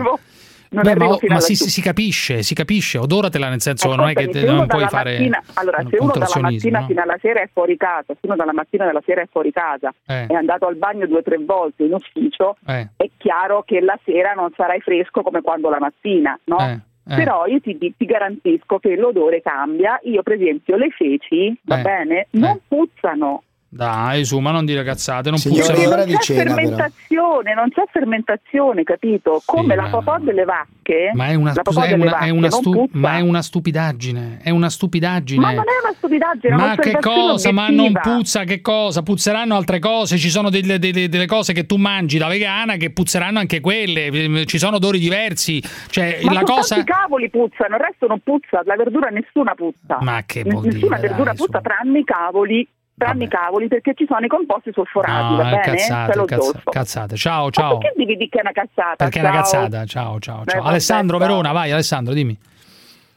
Beh, 0.68 0.97
ma, 0.97 1.16
ma 1.28 1.40
si, 1.40 1.55
si 1.55 1.80
capisce, 1.80 2.42
si 2.42 2.53
capisce, 2.53 2.99
odoratela 2.99 3.49
nel 3.49 3.61
senso 3.61 3.94
non 3.94 4.09
è 4.09 4.14
che 4.14 4.28
te- 4.28 4.42
non 4.44 4.66
puoi 4.66 4.86
fare 4.88 5.12
mattina- 5.12 5.42
allora, 5.55 5.78
un 5.80 5.88
se 5.88 5.97
uno 6.01 6.12
dalla 6.12 6.40
mattina 6.40 6.80
no? 6.80 6.86
fino 6.86 7.03
alla 7.03 7.16
sera 7.20 7.40
è 7.40 7.49
fuori 7.53 7.76
casa, 7.76 8.05
se 8.09 8.18
uno 8.22 8.34
dalla 8.34 8.53
mattina 8.53 8.88
alla 8.88 9.03
sera 9.07 9.22
è 9.22 9.28
fuori 9.30 9.53
casa, 9.53 9.94
Eh. 10.07 10.26
è 10.26 10.34
andato 10.34 10.66
al 10.66 10.74
bagno 10.74 11.07
due 11.07 11.18
o 11.18 11.22
tre 11.22 11.38
volte 11.38 11.84
in 11.84 11.94
ufficio, 11.94 12.57
Eh. 12.66 12.88
è 12.97 13.09
chiaro 13.16 13.62
che 13.64 13.80
la 13.80 13.97
sera 14.05 14.32
non 14.32 14.51
sarai 14.57 14.80
fresco 14.80 15.22
come 15.22 15.40
quando 15.40 15.70
la 15.70 15.78
mattina, 15.78 16.38
no? 16.44 16.59
Eh, 16.59 16.72
eh. 16.72 17.14
Però 17.14 17.47
io 17.47 17.61
ti, 17.61 17.78
ti 17.78 18.05
garantisco 18.05 18.80
che 18.80 18.97
l'odore 18.97 19.40
cambia. 19.42 20.01
Io, 20.03 20.22
per 20.24 20.32
esempio, 20.34 20.76
le 20.76 20.90
feci, 20.90 21.57
va 21.62 21.78
Eh. 21.78 21.82
bene, 21.82 22.26
non 22.32 22.59
puzzano. 22.66 23.44
Dai, 23.69 24.25
su, 24.25 24.39
ma 24.39 24.53
non 24.53 24.64
dire 24.64 24.85
cazzate, 24.85 25.29
non 25.29 25.39
Signori, 25.39 25.85
ora 25.85 25.97
non 25.97 26.07
di 26.07 26.12
c'è 26.14 26.21
cena, 26.23 26.43
però. 26.45 26.55
fermentazione, 26.55 27.55
non 27.55 27.69
c'è 27.71 27.83
fermentazione, 27.93 28.85
capito? 28.85 29.43
Come 29.45 29.75
la 29.75 29.83
ma- 29.83 29.89
popò 29.91 30.19
delle 30.19 30.45
vacche, 30.45 31.11
Ma 31.14 31.27
è 31.27 31.35
una, 31.35 31.53
la 31.55 31.62
scusa, 31.62 31.85
è 31.85 31.93
una, 31.93 32.11
vacche 32.12 32.25
è 32.27 32.31
una 32.31 32.51
stu- 32.51 32.73
puzza. 32.73 32.99
ma 32.99 33.17
è 33.17 33.21
una 33.21 33.43
stupidaggine, 33.43 34.39
è 34.43 34.51
una 34.51 34.71
stupidaggine. 34.71 35.41
Ma 35.41 35.53
non 35.53 35.64
è 35.64 35.85
una 35.85 35.95
stupidaggine, 35.95 36.55
Ma 36.57 36.75
che 36.77 36.93
cosa? 37.01 37.53
Ma 37.53 37.69
non 37.69 37.87
obiettiva. 37.87 38.01
puzza 38.17 38.45
che 38.45 38.61
cosa? 38.62 39.03
Puzzeranno 39.03 39.57
altre 39.57 39.79
cose, 39.79 40.17
ci 40.17 40.31
sono 40.31 40.49
delle, 40.49 40.79
delle- 40.79 41.09
delle 41.09 41.27
cose 41.27 41.53
che 41.53 41.67
tu 41.67 41.77
mangi 41.77 42.17
da 42.19 42.29
vegana 42.29 42.77
che 42.77 42.93
puzzeranno 42.93 43.39
anche 43.41 43.61
quelle, 43.61 44.45
ci 44.47 44.59
sono 44.59 44.77
odori 44.77 44.99
diversi, 44.99 45.62
cioè 45.91 46.21
Ma 46.23 46.33
la 46.33 46.43
cosa... 46.45 46.77
i 46.77 46.85
cavoli 46.85 47.29
puzzano, 47.29 47.75
il 47.77 47.83
resto 47.83 48.07
non 48.07 48.21
puzza, 48.21 48.62
la 48.64 48.77
verdura 48.77 49.09
nessuna 49.09 49.55
puzza. 49.55 49.99
Ma 50.01 50.23
che 50.25 50.45
N- 50.45 50.51
vuol 50.51 50.64
Nessuna 50.67 50.97
dire, 50.97 51.09
verdura 51.09 51.33
dai, 51.33 51.37
puzza 51.37 51.61
tranne 51.61 51.99
i 51.99 52.05
cavoli, 52.05 52.67
tranne 52.97 53.24
i 53.24 53.28
cavoli 53.28 53.68
perché 53.68 53.92
ci 53.94 54.07
sono 54.09 54.24
i 54.24 54.28
composti 54.28 54.70
solforati, 54.72 55.30
No, 55.30 55.36
va 55.36 55.47
è 55.49 55.51
bene? 55.51 55.61
cazzate, 55.62 56.12
zolfo. 56.40 56.70
cazzate. 56.70 57.16
Ciao, 57.16 57.44
Ma 57.44 57.51
ciao. 57.51 57.78
perché 57.78 57.94
devi 57.97 58.16
dire 58.16 58.28
che 58.30 58.38
è 58.38 58.40
una 58.40 58.53
cazzata? 58.53 58.94
Perché 58.97 59.18
è 59.18 59.22
una 59.22 59.30
Ciao. 59.32 59.40
cazzata. 59.42 59.84
Ciao, 59.84 60.18
ciao, 60.18 60.44
ciao. 60.47 60.57
vabbè, 60.57 60.68
Alessandro 60.68 61.18
ciao. 61.18 61.26
Verona, 61.26 61.53
vai 61.53 61.70
Alessandro, 61.72 62.14
dimmi. 62.14 62.38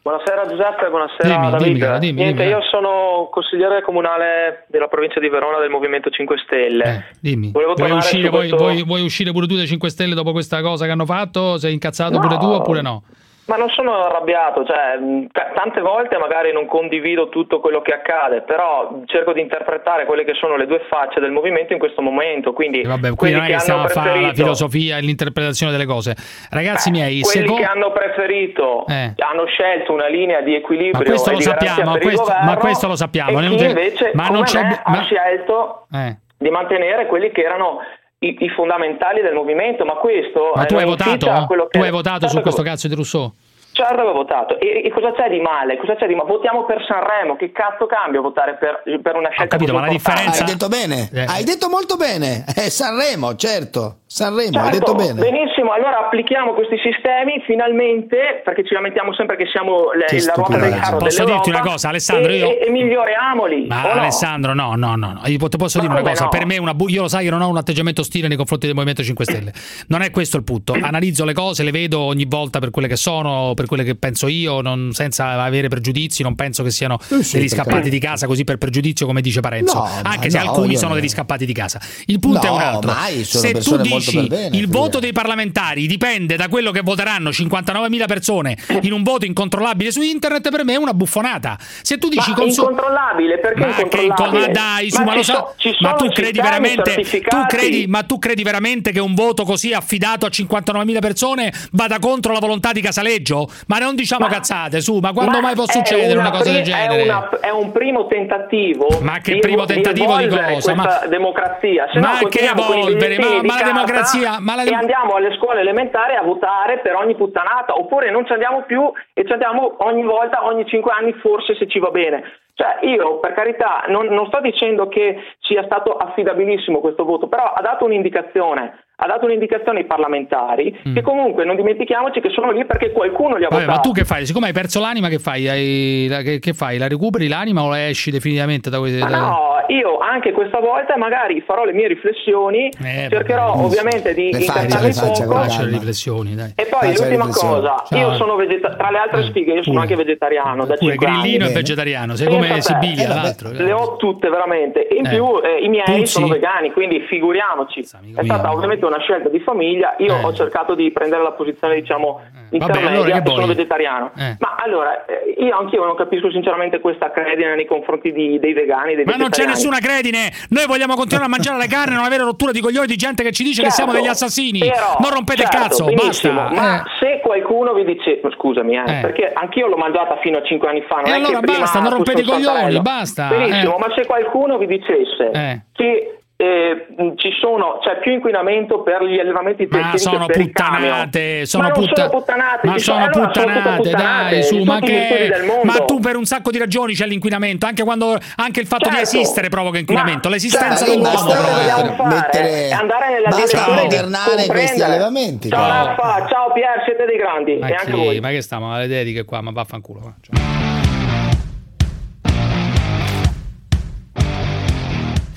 Buonasera 0.01 0.47
Giuseppe, 0.47 0.89
buonasera 0.89 1.27
Dimmi, 1.27 1.49
David. 1.51 1.65
dimmi, 1.67 1.79
cara, 1.79 1.97
dimmi, 1.99 2.21
Niente, 2.23 2.41
dimmi, 2.43 2.55
io 2.55 2.61
sono 2.71 3.27
consigliere 3.29 3.81
comunale 3.83 4.65
della 4.69 4.87
provincia 4.87 5.19
di 5.19 5.27
Verona 5.29 5.59
del 5.59 5.69
Movimento 5.69 6.09
5 6.09 6.37
Stelle. 6.45 7.05
Dimmi. 7.19 7.51
Volevo 7.51 7.73
Vuoi 7.75 7.91
uscire, 7.91 8.29
vuoi, 8.29 8.47
questo- 8.47 8.55
vuoi- 8.57 8.83
vuoi 8.83 9.01
uscire 9.03 9.31
pure 9.31 9.45
tu 9.45 9.55
dai 9.55 9.67
5 9.67 9.89
Stelle 9.89 10.15
dopo 10.15 10.31
questa 10.31 10.61
cosa 10.61 10.85
che 10.85 10.91
hanno 10.91 11.05
fatto? 11.05 11.57
Sei 11.57 11.73
incazzato 11.73 12.13
No. 12.13 12.19
pure 12.21 12.37
tu 12.37 12.45
oppure 12.45 12.81
no? 12.81 13.03
Ma 13.49 13.55
non 13.55 13.69
sono 13.69 14.03
arrabbiato, 14.05 14.63
cioè 14.63 14.97
t- 15.31 15.53
tante 15.55 15.81
volte 15.81 16.17
magari 16.17 16.53
non 16.53 16.67
condivido 16.67 17.29
tutto 17.29 17.59
quello 17.59 17.81
che 17.81 17.93
accade, 17.93 18.41
però 18.41 18.99
cerco 19.05 19.33
di 19.33 19.41
interpretare 19.41 20.05
quelle 20.05 20.23
che 20.23 20.35
sono 20.35 20.55
le 20.55 20.67
due 20.67 20.81
facce 20.87 21.19
del 21.19 21.31
movimento 21.31 21.73
in 21.73 21.79
questo 21.79 22.01
momento. 22.03 22.53
Quindi 22.53 22.81
E 22.81 22.87
Vabbè, 22.87 23.15
qui 23.15 23.31
non 23.31 23.43
è 23.43 23.47
che 23.47 23.57
stiamo 23.59 23.83
a 23.83 23.87
fare 23.87 24.21
la 24.21 24.33
filosofia 24.33 24.97
e 24.97 25.01
l'interpretazione 25.01 25.71
delle 25.71 25.85
cose. 25.85 26.15
Ragazzi 26.51 26.91
miei, 26.91 27.21
quelli 27.21 27.41
secondo... 27.47 27.61
che 27.61 27.67
hanno 27.67 27.91
preferito 27.91 28.85
Eh. 28.87 29.13
hanno 29.17 29.45
scelto 29.47 29.93
una 29.93 30.07
linea 30.07 30.41
di 30.41 30.53
equilibrio 30.53 30.99
Ma 31.01 31.09
questo 31.09 31.31
e 31.31 31.33
lo 31.33 31.41
sappiamo, 31.41 31.97
questo- 31.97 32.21
governo, 32.23 32.45
ma 32.45 32.57
questo 32.57 32.87
lo 32.87 32.95
sappiamo, 32.95 33.39
e 33.39 33.47
chi 33.47 33.65
invece 33.65 34.11
ma 34.13 34.27
non 34.27 34.43
c'è- 34.43 34.61
ma- 34.61 34.81
ha 34.83 35.01
scelto 35.03 35.87
Eh. 35.91 36.15
di 36.37 36.49
mantenere 36.51 37.07
quelli 37.07 37.31
che 37.31 37.41
erano 37.41 37.79
i, 38.19 38.35
i 38.39 38.49
fondamentali 38.49 39.21
del 39.21 39.33
movimento, 39.33 39.85
ma 39.85 39.93
questo 39.93 40.51
Ma 40.53 40.65
tu 40.65 40.75
hai 40.75 40.85
votato? 40.85 41.47
Tu 41.69 41.81
hai 41.81 41.91
votato 41.91 42.27
su 42.27 42.33
Certo 42.33 42.41
questo 42.41 42.61
cazzo 42.61 42.87
di 42.87 42.95
Rousseau? 42.95 43.33
Certo 43.79 44.01
avevo 44.01 44.11
votato. 44.13 44.59
E, 44.59 44.81
e 44.85 44.89
cosa 44.91 45.11
c'è 45.13 45.29
di 45.29 45.39
male? 45.39 45.77
Cosa 45.77 45.95
c'è 45.95 46.05
di 46.07 46.15
male? 46.15 46.27
Votiamo 46.29 46.65
per 46.65 46.83
Sanremo. 46.87 47.35
Che 47.35 47.51
cazzo 47.51 47.85
cambia 47.87 48.19
votare 48.21 48.57
per, 48.57 48.83
per 49.01 49.15
una 49.15 49.29
scelta 49.29 49.55
capito, 49.55 49.71
così 49.71 49.83
ma 49.83 49.87
la 49.87 49.91
differenza- 49.91 50.43
Hai 50.43 50.51
detto 50.51 50.67
bene, 50.67 51.09
Eh. 51.13 51.25
hai 51.27 51.43
detto 51.43 51.69
molto 51.69 51.95
bene. 51.95 52.43
Eh, 52.55 52.69
Sanremo, 52.69 53.35
certo. 53.35 53.95
Sanremo, 54.09 54.57
hai 54.59 54.73
Certo, 54.73 54.79
detto 54.79 54.95
bene. 54.95 55.21
benissimo, 55.21 55.71
allora 55.71 55.99
applichiamo 56.05 56.53
questi 56.53 56.77
sistemi 56.81 57.43
finalmente, 57.45 58.41
perché 58.43 58.65
ci 58.65 58.73
lamentiamo 58.73 59.13
sempre 59.13 59.35
che 59.37 59.45
siamo 59.51 59.91
le- 59.93 60.05
Che 60.05 60.23
la 60.25 60.33
ruota 60.33 60.57
del 60.57 60.73
carro 60.73 60.97
Posso 60.97 61.17
dell'Europa 61.23 61.43
dirti 61.43 61.49
una 61.49 61.59
cosa, 61.71 61.89
Alessandro, 61.89 62.31
e, 62.31 62.35
io- 62.37 62.49
e, 62.49 62.65
e 62.65 62.69
miglioriamoli. 62.71 63.67
Ma 63.67 63.85
o 63.85 63.93
no? 63.93 63.99
Alessandro, 64.01 64.53
no, 64.55 64.73
no, 64.75 64.95
no, 64.95 65.13
no. 65.13 65.21
Io 65.25 65.37
ti 65.47 65.57
posso 65.57 65.79
dire 65.79 65.91
una 65.93 66.01
cosa, 66.01 66.23
no? 66.23 66.29
per 66.29 66.45
me 66.47 66.57
una 66.57 66.73
bu- 66.73 66.89
io 66.89 67.03
lo 67.03 67.07
sai 67.07 67.23
che 67.25 67.29
non 67.29 67.41
ho 67.41 67.47
un 67.49 67.57
atteggiamento 67.57 68.01
ostile 68.01 68.27
nei 68.27 68.35
confronti 68.37 68.65
del 68.65 68.73
Movimento 68.73 69.03
5 69.03 69.25
Stelle. 69.25 69.53
Non 69.89 70.01
è 70.01 70.09
questo 70.09 70.37
il 70.37 70.43
punto. 70.43 70.73
Analizzo 70.81 71.23
le 71.23 71.33
cose, 71.33 71.61
le 71.63 71.71
vedo 71.71 71.99
ogni 71.99 72.25
volta 72.27 72.57
per 72.57 72.71
quelle 72.71 72.87
che 72.87 72.95
sono, 72.95 73.53
per 73.55 73.67
quelle 73.69 73.83
che 73.85 73.95
penso 73.95 74.27
io, 74.27 74.59
non- 74.61 74.91
senza 74.91 75.41
avere 75.41 75.69
pregiudizi, 75.69 76.23
non 76.23 76.35
penso 76.35 76.63
che 76.63 76.71
siano 76.71 76.97
Sì, 77.01 77.23
sì, 77.23 77.37
degli 77.37 77.47
scappati 77.47 77.69
carità. 77.75 77.89
di 77.89 77.99
casa 77.99 78.27
così 78.27 78.43
per 78.43 78.57
pregiudizio, 78.57 79.05
come 79.05 79.21
dice 79.21 79.39
Parenzo. 79.39 79.75
No, 79.75 79.83
ma 80.03 80.09
Anche 80.09 80.29
se 80.29 80.37
no, 80.43 80.49
alcuni 80.49 80.75
sono 80.75 80.89
no. 80.89 80.95
degli 80.99 81.07
scappati 81.07 81.45
di 81.45 81.53
casa. 81.53 81.79
Il 82.07 82.19
punto 82.19 82.45
è 82.45 82.49
un 82.49 82.57
No, 82.57 82.63
altro. 82.65 82.91
mai, 82.91 83.23
se 83.23 83.53
tu 83.53 83.77
dici 83.77 84.27
bene, 84.27 84.57
il 84.57 84.67
voto 84.67 84.99
dei 84.99 85.11
parlamentari 85.13 85.87
dipende 85.87 86.35
da 86.35 86.47
quello 86.49 86.71
che 86.71 86.81
voteranno 86.81 87.29
59.000 87.29 88.05
persone 88.07 88.57
in 88.81 88.91
un 88.91 89.03
voto 89.03 89.25
incontrollabile 89.25 89.91
su 89.91 90.01
internet, 90.01 90.49
per 90.49 90.63
me 90.65 90.73
è 90.73 90.77
una 90.77 90.93
buffonata. 90.93 91.57
Se 91.81 91.97
tu 91.97 92.09
dici 92.09 92.31
Ma 92.31 92.35
consu- 92.35 92.63
incontrollabile, 92.69 93.39
perché 93.39 93.59
ma, 93.65 93.73
che 93.73 93.81
inco- 93.83 94.01
incontrollabile? 94.01 94.47
ma 94.47 94.53
dai, 94.53 94.89
su, 94.91 95.01
ma, 95.03 95.11
ci 95.11 95.17
lo 95.17 95.23
so- 95.23 95.53
ma 95.81 95.93
tu 95.93 96.09
credi 96.09 96.39
veramente 96.41 96.95
tu 97.01 97.45
credi, 97.47 97.85
ma 97.87 98.03
tu 98.03 98.17
credi 98.19 98.43
veramente 98.43 98.91
che 98.91 98.99
un 98.99 99.13
voto 99.13 99.43
così 99.43 99.73
affidato 99.73 100.25
a 100.25 100.29
59.000 100.29 100.99
persone 100.99 101.53
vada 101.71 101.99
contro 101.99 102.33
la 102.33 102.39
volontà 102.39 102.71
di 102.71 102.81
Casaleggio? 102.81 103.49
Ma 103.67 103.77
non 103.77 103.95
diciamo 103.95 104.27
cazzate, 104.27 104.81
su, 104.81 104.97
ma 104.99 105.11
quando 105.13 105.37
Ma 105.37 105.41
mai 105.41 105.55
può 105.55 105.65
succedere 105.67 106.17
una, 106.17 106.31
cosa 106.31 106.43
pri- 106.43 106.53
del 106.53 106.63
genere? 106.63 107.01
È, 107.01 107.03
una- 107.05 107.29
è 107.41 107.49
un 107.49 107.71
primo 107.71 108.07
tentativo. 108.07 108.87
Ma 109.01 109.17
che 109.19 109.33
di 109.33 109.39
primo 109.39 109.65
tentativo 109.65 110.17
di 110.17 110.23
evolvere 110.25 110.53
cosa? 110.53 110.73
Questa 110.73 110.99
Ma- 111.03 111.07
democrazia. 111.07 111.87
Se 111.91 111.99
Ma 111.99 112.19
no, 112.19 112.27
che 112.27 112.39
evolvere? 112.49 113.17
Ma- 113.19 113.39
di 113.41 113.47
ma 113.47 113.55
la 113.59 113.63
democrazia- 113.65 114.37
ma 114.39 114.55
la 114.55 114.61
E 114.61 114.65
dem- 114.65 114.73
andiamo 114.79 115.13
alle 115.15 115.35
scuole 115.37 115.59
elementari 115.61 116.15
a 116.15 116.21
votare 116.23 116.79
per 116.79 116.95
ogni 116.95 117.15
puttanata, 117.15 117.75
oppure 117.77 118.11
non 118.11 118.25
ci 118.25 118.33
andiamo 118.33 118.63
più 118.63 118.91
e 119.13 119.25
ci 119.25 119.31
andiamo 119.31 119.75
ogni 119.79 120.03
volta, 120.03 120.45
ogni 120.45 120.65
cinque 120.67 120.91
anni, 120.91 121.13
forse 121.13 121.55
se 121.55 121.67
ci 121.67 121.79
va 121.79 121.89
bene. 121.89 122.23
Cioè, 122.53 122.79
io 122.81 123.19
per 123.19 123.33
carità 123.33 123.83
non, 123.87 124.07
non 124.07 124.27
sto 124.27 124.41
dicendo 124.41 124.87
che 124.89 125.15
sia 125.39 125.63
stato 125.63 125.95
affidabilissimo 125.95 126.79
questo 126.79 127.05
voto, 127.05 127.27
però 127.27 127.43
ha 127.53 127.61
dato 127.61 127.85
un'indicazione. 127.85 128.83
Ha 129.01 129.07
dato 129.07 129.25
un'indicazione 129.25 129.79
ai 129.79 129.85
parlamentari 129.85 130.77
che 130.93 131.01
comunque 131.01 131.45
non 131.45 131.55
dimentichiamoci 131.55 132.19
che 132.19 132.29
sono 132.29 132.51
lì 132.51 132.65
perché 132.65 132.91
qualcuno 132.91 133.35
li 133.37 133.45
ha 133.45 133.47
Mm. 133.47 133.51
Vabbè, 133.51 133.65
votati. 133.65 133.77
ma 133.77 133.79
tu 133.83 133.91
che 133.93 134.03
fai? 134.05 134.25
Siccome 134.25 134.47
hai 134.47 134.53
perso 134.53 134.79
l'anima, 134.81 135.07
che 135.07 135.19
fai? 135.19 135.47
Hai- 135.47 136.07
la- 136.09 136.21
che, 136.21 136.39
che 136.39 136.53
fai? 136.53 136.77
La 136.77 136.87
recuperi 136.87 137.27
l'anima 137.29 137.63
o 137.63 137.69
la 137.69 137.87
esci 137.87 138.11
definitivamente 138.11 138.69
da 138.69 138.77
questi... 138.79 138.99
Ma 138.99 139.07
no, 139.07 139.37
io 139.67 139.97
anche 139.99 140.31
questa 140.33 140.59
volta 140.59 140.97
magari 140.97 141.41
farò 141.41 141.63
le 141.63 141.71
mie 141.73 141.87
riflessioni, 141.87 142.69
Eh, 142.83 143.07
cercherò 143.09 143.53
ovviamente 143.53 144.13
di 144.13 144.29
incantarmi 144.31 144.87
le 144.87 144.93
poco. 144.99 145.63
riflessioni, 145.65 146.35
dai. 146.35 146.51
E 146.55 146.65
poi 146.65 146.79
Faccia 146.93 147.03
le 147.05 147.15
l'ultima 147.15 147.25
cosa, 147.33 147.83
Ciao. 147.87 147.97
io 147.99 148.13
sono 148.15 148.35
vegeta- 148.35 148.75
tra 148.75 148.89
le 148.91 148.97
altre 148.97 149.23
sfighe, 149.23 149.53
io 149.53 149.63
sono 149.63 149.79
Pure. 149.79 149.87
anche 149.93 149.95
vegetariano 149.95 150.65
da 150.65 150.75
Pure 150.75 150.91
5 150.91 151.07
anni. 151.07 151.21
grillino 151.21 151.45
e 151.47 151.53
vegetariano, 151.53 152.15
sei 152.15 152.27
Pensa 152.27 152.41
come 152.47 152.53
te, 152.55 152.61
Sibilia, 152.61 153.03
eh, 153.03 153.07
vabbè, 153.07 153.21
l'altro. 153.21 153.51
Le 153.51 153.71
ho 153.71 153.95
tutte 153.95 154.29
veramente. 154.29 154.87
In 154.91 155.05
Eh. 155.05 155.09
più 155.09 155.25
eh, 155.41 155.63
i 155.63 155.69
miei 155.69 155.83
Puzzi? 155.85 156.05
sono 156.05 156.27
vegani, 156.27 156.71
quindi 156.71 156.99
figuriamoci. 157.07 157.79
È 157.79 158.23
stata 158.23 158.51
ovviamente 158.51 158.85
una 158.89 158.99
scelta 158.99 159.29
di 159.29 159.39
famiglia. 159.39 159.95
Io 159.99 160.15
ho 160.21 160.33
cercato 160.33 160.75
di 160.75 160.91
prendere 160.91 161.23
la 161.23 161.31
posizione, 161.31 161.75
diciamo, 161.75 162.19
intermedia 162.51 162.89
Eh. 162.89 162.93
allora 162.93 163.21
che 163.21 163.29
e 163.29 163.33
sono 163.33 163.45
vegetariano. 163.47 164.11
Eh. 164.17 164.35
Ma 164.39 164.55
allora, 164.59 165.05
eh, 165.05 165.35
io 165.37 165.55
anch'io 165.57 165.85
non 165.85 165.95
capisco 165.95 166.29
sinceramente 166.31 166.79
questa 166.79 167.11
credine 167.11 167.55
nei 167.55 167.65
confronti 167.65 168.11
di- 168.11 168.39
dei 168.39 168.53
vegani, 168.53 168.95
dei 168.95 169.05
Ma 169.05 169.15
non 169.15 169.29
c'è 169.29 169.45
nessuna 169.45 169.77
credine! 169.79 170.31
Noi 170.49 170.65
vogliamo 170.67 170.95
continuare 170.95 171.27
a 171.27 171.29
mangiare 171.29 171.57
le 171.57 171.67
carni 171.71 171.93
e 171.93 171.95
non 171.95 172.05
avere 172.05 172.23
rottura 172.23 172.51
di 172.51 172.59
coglioni 172.59 172.87
di 172.87 172.95
gente 172.95 173.23
che 173.23 173.31
ci 173.31 173.43
dice 173.43 173.61
che 173.61 173.69
Certo, 173.69 173.83
siamo 173.83 173.91
degli 173.93 174.09
assassini! 174.09 174.59
però, 174.59 174.97
non 174.99 175.11
rompete 175.11 175.41
certo, 175.43 175.55
il 175.57 175.63
cazzo, 175.63 175.85
benissimo, 175.85 176.41
basta! 176.41 176.61
Ma 176.61 176.77
Eh. 176.77 176.83
se 176.99 177.19
qualcuno 177.21 177.73
vi 177.73 177.85
dice, 177.85 178.19
scusami, 178.35 178.75
eh, 178.75 178.83
Eh. 178.97 179.01
perché 179.01 179.31
anch'io 179.33 179.67
l'ho 179.67 179.77
mangiata 179.77 180.17
fino 180.21 180.37
a 180.37 180.43
5 180.43 180.67
anni 180.69 180.81
fa. 180.87 180.95
Non 180.97 181.05
E 181.07 181.11
allora 181.13 181.39
che 181.39 181.45
basta, 181.59 181.79
non 181.79 181.91
rompete 181.93 182.21
i 182.21 182.23
coglioni, 182.25 182.81
basta, 182.81 183.27
Benissimo, 183.29 183.75
eh. 183.75 183.79
ma 183.79 183.93
se 183.95 184.05
qualcuno 184.05 184.57
vi 184.57 184.65
dicesse 184.67 185.31
Eh. 185.31 185.61
che 185.73 186.19
eh, 186.41 186.87
ci 187.17 187.31
sono, 187.37 187.79
c'è 187.81 187.99
più 187.99 188.13
inquinamento 188.13 188.81
per 188.81 189.03
gli 189.03 189.19
allevamenti 189.19 189.67
Ma 189.69 189.77
tecnici 189.77 189.97
sono 189.97 190.25
puttanate, 190.25 191.45
sono, 191.45 191.63
ma 191.63 191.69
non 191.69 191.79
putta- 191.83 191.95
sono 192.07 192.09
puttanate, 192.17 192.67
ma 192.67 192.77
sono 192.77 192.97
allora 192.97 193.11
sono 193.11 193.25
tutte 193.27 193.39
puttanate, 193.41 193.75
puttanate, 193.81 194.33
dai, 194.35 194.43
su, 194.43 194.63
ma 194.63 194.79
che 194.79 195.27
del 195.31 195.43
mondo. 195.45 195.65
ma 195.65 195.73
tu 195.85 195.99
per 195.99 196.15
un 196.15 196.23
sacco 196.23 196.49
di 196.51 196.57
ragioni 196.57 196.93
c'è 196.93 197.05
l'inquinamento, 197.07 197.65
anche 197.65 197.83
quando 197.83 198.17
anche 198.37 198.61
il 198.61 198.67
fatto 198.67 198.87
di 198.87 198.95
Certo. 198.95 199.17
esistere 199.17 199.49
provoca 199.49 199.79
inquinamento, 199.79 200.29
Ma- 200.29 200.35
l'esistenza 200.35 200.85
Certo, 200.85 200.91
dell'uomo 200.91 201.11
basta 201.11 201.83
provoca. 201.95 202.07
mettere- 202.15 202.71
andare 202.71 203.09
nella 203.09 203.29
basta 203.29 203.65
di 203.65 203.71
modernare 203.81 204.45
questi 204.47 204.81
allevamenti, 204.81 205.49
Ciao. 205.49 205.67
Raffa, 205.67 206.27
ciao 206.29 206.51
Pier, 206.53 206.83
siete 206.85 207.05
dei 207.05 207.17
grandi 207.17 207.57
Ma, 207.57 207.67
e 207.67 207.73
anche 207.73 207.91
voi. 207.91 208.19
ma 208.21 208.29
che 208.29 208.41
stiamo 208.41 208.73
alle 208.73 208.87
dediche 208.87 209.25
qua, 209.25 209.41
ma 209.41 209.51
vaffanculo. 209.51 209.99
va. 209.99 210.13
Cioè. 210.21 210.68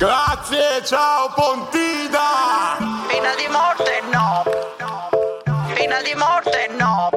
Grazie, 0.02 0.82
ciao 0.84 1.30
Pontina! 1.32 2.76
Pena 3.06 3.36
di 3.36 3.46
morte 3.48 4.02
no. 4.10 4.42
Pena 5.74 6.02
di 6.02 6.12
morte 6.16 6.68
no. 6.76 7.08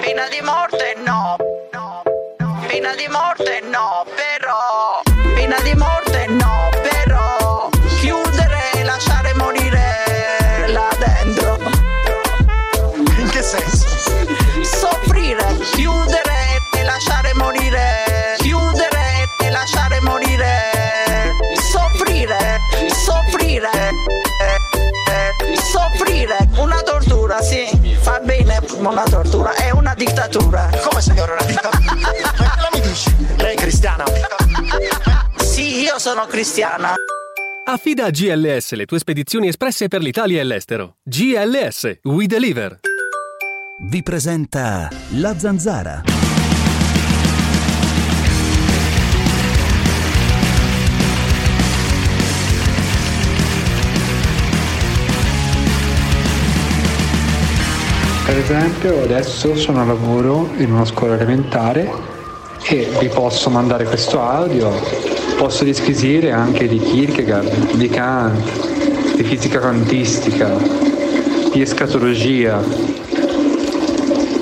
Pena 0.00 0.26
di 0.26 0.40
morte 0.42 0.96
no. 1.04 1.36
Pena 2.66 2.94
di 2.96 3.06
morte 3.06 3.60
no, 3.60 4.04
però. 4.16 5.02
Pena 5.36 5.60
di 5.60 5.74
morte 5.76 6.11
Soffrire, 25.72 26.50
una 26.58 26.82
tortura, 26.82 27.40
sì, 27.40 27.66
fa 27.98 28.20
bene 28.20 28.60
una 28.76 29.04
tortura, 29.04 29.54
è 29.54 29.70
una 29.70 29.94
dittatura. 29.94 30.68
Come 30.86 31.00
signore 31.00 31.32
una 31.32 31.44
dittatura? 31.44 31.78
Ma 31.96 32.10
che 32.12 32.60
la 32.60 32.68
mi 32.74 32.80
dici? 32.82 33.16
Lei 33.38 33.54
è 33.54 33.56
cristiana? 33.56 34.04
Sì, 35.36 35.80
io 35.80 35.98
sono 35.98 36.26
cristiana. 36.26 36.94
Affida 37.64 38.04
a 38.04 38.10
GLS 38.10 38.72
le 38.72 38.84
tue 38.84 38.98
spedizioni 38.98 39.48
espresse 39.48 39.88
per 39.88 40.02
l'Italia 40.02 40.42
e 40.42 40.44
l'estero. 40.44 40.96
GLS, 41.04 42.00
We 42.02 42.26
Deliver. 42.26 42.80
Vi 43.88 44.02
presenta 44.02 44.90
La 45.12 45.38
Zanzara. 45.38 46.21
Per 58.32 58.40
esempio 58.40 59.02
adesso 59.02 59.54
sono 59.56 59.82
a 59.82 59.84
lavoro 59.84 60.48
in 60.56 60.72
una 60.72 60.86
scuola 60.86 61.16
elementare 61.16 61.86
e 62.62 62.88
vi 62.98 63.08
posso 63.08 63.50
mandare 63.50 63.84
questo 63.84 64.22
audio, 64.22 64.72
posso 65.36 65.64
disquisire 65.64 66.32
anche 66.32 66.66
di 66.66 66.78
Kierkegaard, 66.78 67.74
di 67.74 67.88
Kant, 67.90 69.16
di 69.16 69.22
fisica 69.22 69.58
quantistica, 69.60 70.56
di 71.52 71.60
escatologia, 71.60 72.58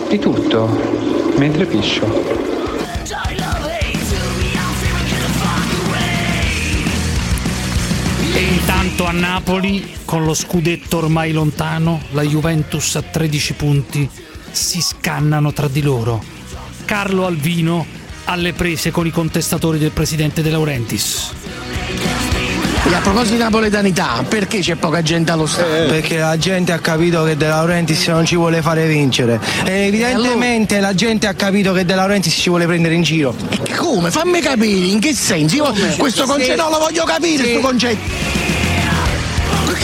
di 0.08 0.18
tutto, 0.20 0.68
mentre 1.36 1.66
piscio. 1.66 2.49
Intanto 9.00 9.06
a 9.06 9.12
Napoli, 9.12 9.94
con 10.04 10.24
lo 10.24 10.34
scudetto 10.34 10.98
ormai 10.98 11.32
lontano, 11.32 12.02
la 12.10 12.22
Juventus 12.22 12.96
a 12.96 13.02
13 13.02 13.54
punti 13.54 14.08
si 14.50 14.82
scannano 14.82 15.52
tra 15.54 15.68
di 15.68 15.80
loro. 15.80 16.22
Carlo 16.84 17.24
Alvino 17.24 17.86
alle 18.24 18.52
prese 18.52 18.90
con 18.90 19.06
i 19.06 19.10
contestatori 19.10 19.78
del 19.78 19.92
presidente 19.92 20.42
De 20.42 20.50
Laurentiis. 20.50 21.30
E 22.82 22.94
a 22.94 23.00
proposito 23.00 23.34
di 23.34 23.42
napoletanità, 23.42 24.22
perché 24.28 24.60
c'è 24.60 24.74
poca 24.74 25.00
gente 25.00 25.30
allo 25.32 25.46
stadio? 25.46 25.86
Perché 25.86 26.18
la 26.18 26.36
gente 26.36 26.72
ha 26.72 26.78
capito 26.78 27.24
che 27.24 27.36
De 27.36 27.46
Laurentiis 27.46 28.06
non 28.08 28.26
ci 28.26 28.36
vuole 28.36 28.60
fare 28.60 28.86
vincere. 28.86 29.40
E 29.64 29.86
evidentemente 29.86 30.78
la 30.80 30.94
gente 30.94 31.26
ha 31.26 31.34
capito 31.34 31.72
che 31.72 31.86
De 31.86 31.94
Laurentiis 31.94 32.34
ci 32.34 32.48
vuole 32.50 32.66
prendere 32.66 32.94
in 32.94 33.02
giro. 33.02 33.34
E 33.64 33.74
come? 33.74 34.10
Fammi 34.10 34.40
capire, 34.40 34.86
in 34.86 35.00
che 35.00 35.14
senso? 35.14 35.56
Io 35.56 35.74
questo 35.96 36.24
concetto 36.24 36.62
non 36.62 36.70
lo 36.70 36.78
voglio 36.78 37.04
capire, 37.04 37.42
questo 37.42 37.60
concetto. 37.60 38.39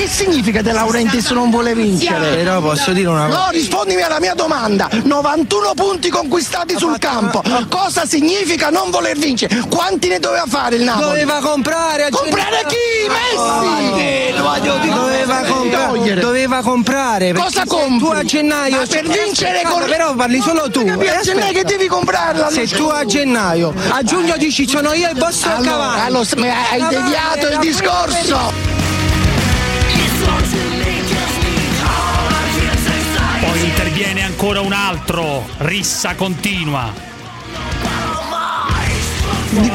Che 0.07 0.13
significa 0.13 0.63
De 0.63 0.71
Laurentiis 0.71 1.31
non 1.31 1.51
vuole 1.51 1.75
vincere? 1.75 2.37
Però 2.37 2.61
posso 2.61 2.93
dire 2.93 3.09
una 3.09 3.27
cosa. 3.27 3.39
No, 3.39 3.51
rispondimi 3.51 4.03
alla 4.03 4.21
mia 4.21 4.35
domanda. 4.35 4.89
91 5.03 5.73
punti 5.75 6.11
conquistati 6.11 6.77
sul 6.79 6.97
campo. 7.01 7.43
Cosa 7.69 8.07
significa 8.07 8.71
non 8.71 8.91
voler 8.93 9.19
vincere? 9.19 9.65
Quanti 9.69 10.07
ne 10.07 10.21
doveva 10.21 10.45
fare 10.47 10.77
il 10.77 10.85
Napoli? 10.85 11.07
Doveva 11.07 11.41
comprare 11.41 12.05
a 12.05 12.09
Comprare 12.11 12.67
chi? 12.69 13.09
Messi! 13.09 14.33
Doveva, 14.37 15.43
compra- 15.45 16.15
doveva 16.21 16.61
comprare 16.63 17.33
Cosa 17.33 17.65
compri? 17.67 17.99
tu 17.99 18.13
a 18.15 18.23
gennaio 18.23 18.77
Ma 18.77 18.87
per 18.87 19.09
vincere 19.09 19.57
Aspetta, 19.63 19.69
con- 19.71 19.89
però 19.89 20.15
parli 20.15 20.41
solo 20.41 20.71
tu 20.71 20.85
capire, 20.85 21.17
a 21.17 21.19
Eh, 21.19 21.23
gennaio 21.25 21.53
che 21.53 21.65
devi 21.65 21.87
comprarla, 21.89 22.49
se 22.51 22.67
tu 22.69 22.85
a 22.85 23.05
gennaio 23.05 23.75
a 23.89 24.03
giugno 24.05 24.37
dici 24.37 24.69
sono 24.69 24.93
io 24.93 25.09
il 25.11 25.19
vostro 25.19 25.51
Allora, 25.53 25.71
cavallo 25.71 26.21
allora, 26.21 26.55
hai 26.71 26.87
deviato 26.89 27.49
il 27.49 27.59
discorso. 27.59 28.76
Ancora 34.39 34.61
un 34.61 34.73
altro, 34.75 35.47
rissa 35.59 36.15
continua. 36.15 36.93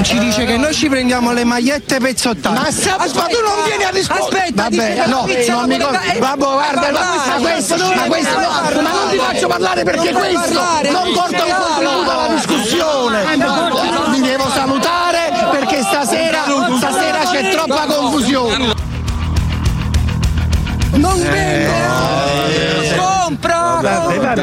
Ci 0.03 0.19
dice 0.19 0.45
che 0.45 0.55
noi 0.57 0.71
ci 0.75 0.88
prendiamo 0.88 1.31
le 1.31 1.43
magliette 1.43 1.97
pezzottate. 1.99 2.59
Ma 2.59 2.69
se- 2.69 2.91
aspetta, 2.91 3.25
tu 3.25 3.41
non 3.41 3.63
vieni 3.65 3.83
a 3.85 3.89
rispondere. 3.89 4.41
Aspetta, 4.41 4.61
Vabbè, 4.69 5.07
no, 5.07 5.25
non 5.55 5.67
mi 5.67 5.79
con- 5.79 5.99
Vabbè, 6.19 6.38
guarda, 6.38 6.91
ma, 6.91 6.99
ma 7.25 7.33
questo, 7.41 7.75
non 7.77 7.93
ma 7.95 8.01
questo, 8.03 8.33
parlare. 8.35 8.81
ma 8.81 8.91
non 8.91 9.09
ti 9.09 9.17
faccio 9.17 9.47
parlare 9.47 9.83
perché 9.83 10.11
questo 10.11 10.39
parlare, 10.53 10.91
non 10.91 11.11
porta 11.11 11.43
un 11.43 11.49
che 11.49 11.55
contributo 11.57 12.11
alla 12.11 12.27
discussione. 12.35 13.33
Eh, 13.33 13.38
ma- 13.38 14.07
Mi 14.09 14.21
devo 14.21 14.47
salutare 14.51 15.31
perché 15.49 15.81
stasera, 15.81 16.43
stasera 16.77 17.19
c'è 17.31 17.49
troppa 17.49 17.85
confusione. 17.88 18.73
Non 20.91 21.19
vende! 21.19 22.80
Vabbè, 23.81 24.17
vabbè. 24.17 24.41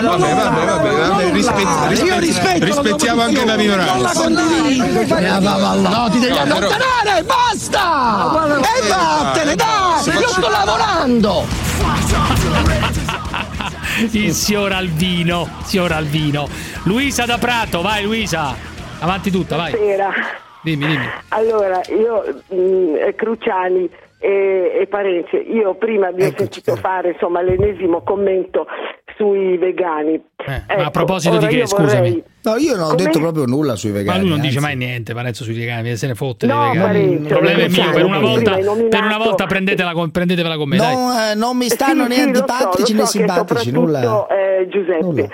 Vabbè, 0.00 0.34
vabbè, 0.34 0.64
vabbè, 0.64 1.08
vabbè, 1.08 1.30
rispe- 1.32 1.60
Io 2.04 2.18
rispe- 2.18 2.18
rispetto 2.18 2.64
rispettiamo 2.64 3.22
anche 3.22 3.44
la 3.44 3.54
Non 3.54 3.56
la 3.56 3.62
minoranza. 3.62 4.20
condividi! 4.22 4.78
No, 4.78 6.08
ti 6.10 6.18
devi 6.18 6.36
allontanare, 6.38 7.22
basta! 7.24 8.58
E 8.58 8.88
vattene, 8.88 9.54
dai! 9.54 10.20
Io 10.20 10.28
sto 10.28 10.48
lavorando! 10.48 11.46
Il 14.12 14.32
signor 14.32 14.72
Alvino, 14.72 15.48
signor 15.64 15.92
Alvino. 15.92 16.48
Luisa 16.84 17.26
da 17.26 17.36
Prato, 17.38 17.82
vai 17.82 18.04
Luisa. 18.04 18.54
Avanti 19.00 19.30
tutta, 19.30 19.56
vai. 19.56 19.72
Buonasera. 19.72 20.10
Dimmi, 20.62 20.86
dimmi. 20.86 21.08
Allora, 21.28 21.80
io 21.88 22.42
mh, 22.48 22.96
eh, 23.08 23.14
Cruciani 23.14 23.88
e, 24.20 24.78
e 24.82 24.86
Parenze, 24.86 25.36
io 25.38 25.74
prima 25.74 26.10
vi 26.12 26.22
ho 26.24 26.32
sentito 26.36 26.76
fare 26.76 27.12
insomma 27.12 27.40
l'ennesimo 27.42 28.02
commento 28.02 28.66
sui 29.16 29.56
vegani. 29.58 30.14
Eh, 30.14 30.62
Ecco, 30.66 30.80
ma 30.80 30.86
a 30.86 30.90
proposito 30.90 31.36
di 31.38 31.46
che, 31.46 31.56
io 31.56 31.66
scusami? 31.66 32.08
vorrei- 32.08 32.24
No, 32.42 32.56
io 32.56 32.74
non 32.74 32.84
ho 32.84 32.90
Come? 32.94 33.02
detto 33.04 33.18
proprio 33.18 33.44
nulla 33.44 33.76
sui 33.76 33.90
vegani. 33.90 34.16
Ma 34.16 34.22
lui 34.22 34.30
non 34.30 34.40
dice 34.40 34.56
anzi. 34.58 34.66
mai 34.68 34.76
niente, 34.76 35.12
Parenzo 35.12 35.44
sui 35.44 35.54
vegani, 35.58 35.94
se 35.96 36.06
ne 36.06 36.14
fotte 36.14 36.46
No, 36.46 36.58
dei 36.60 36.68
vegani. 36.70 36.86
Parenzo, 36.86 37.20
Il 37.22 37.26
problema 37.28 37.58
è 37.60 37.68
mio, 37.68 37.90
per 37.90 38.04
una 38.04 38.18
volta, 38.18 38.50
per 38.88 39.02
una 39.04 39.18
volta 39.18 39.46
prendetela 39.46 39.92
con, 39.92 40.10
prendetevela 40.10 40.56
con 40.56 40.68
me, 40.68 40.76
dai. 40.78 40.94
No, 40.94 41.10
eh, 41.12 41.34
non 41.34 41.56
mi 41.58 41.68
stanno 41.68 42.04
Sì, 42.04 42.08
né 42.08 42.14
sì, 42.14 42.20
so, 42.20 42.26
antipatici 42.26 42.92
lo 42.94 42.98
né 43.00 43.04
so 43.04 43.10
simpatici, 43.10 43.70
nulla. 43.72 44.26
eh, 44.28 44.68
Giuseppe. 44.68 45.00
Nulla. 45.04 45.28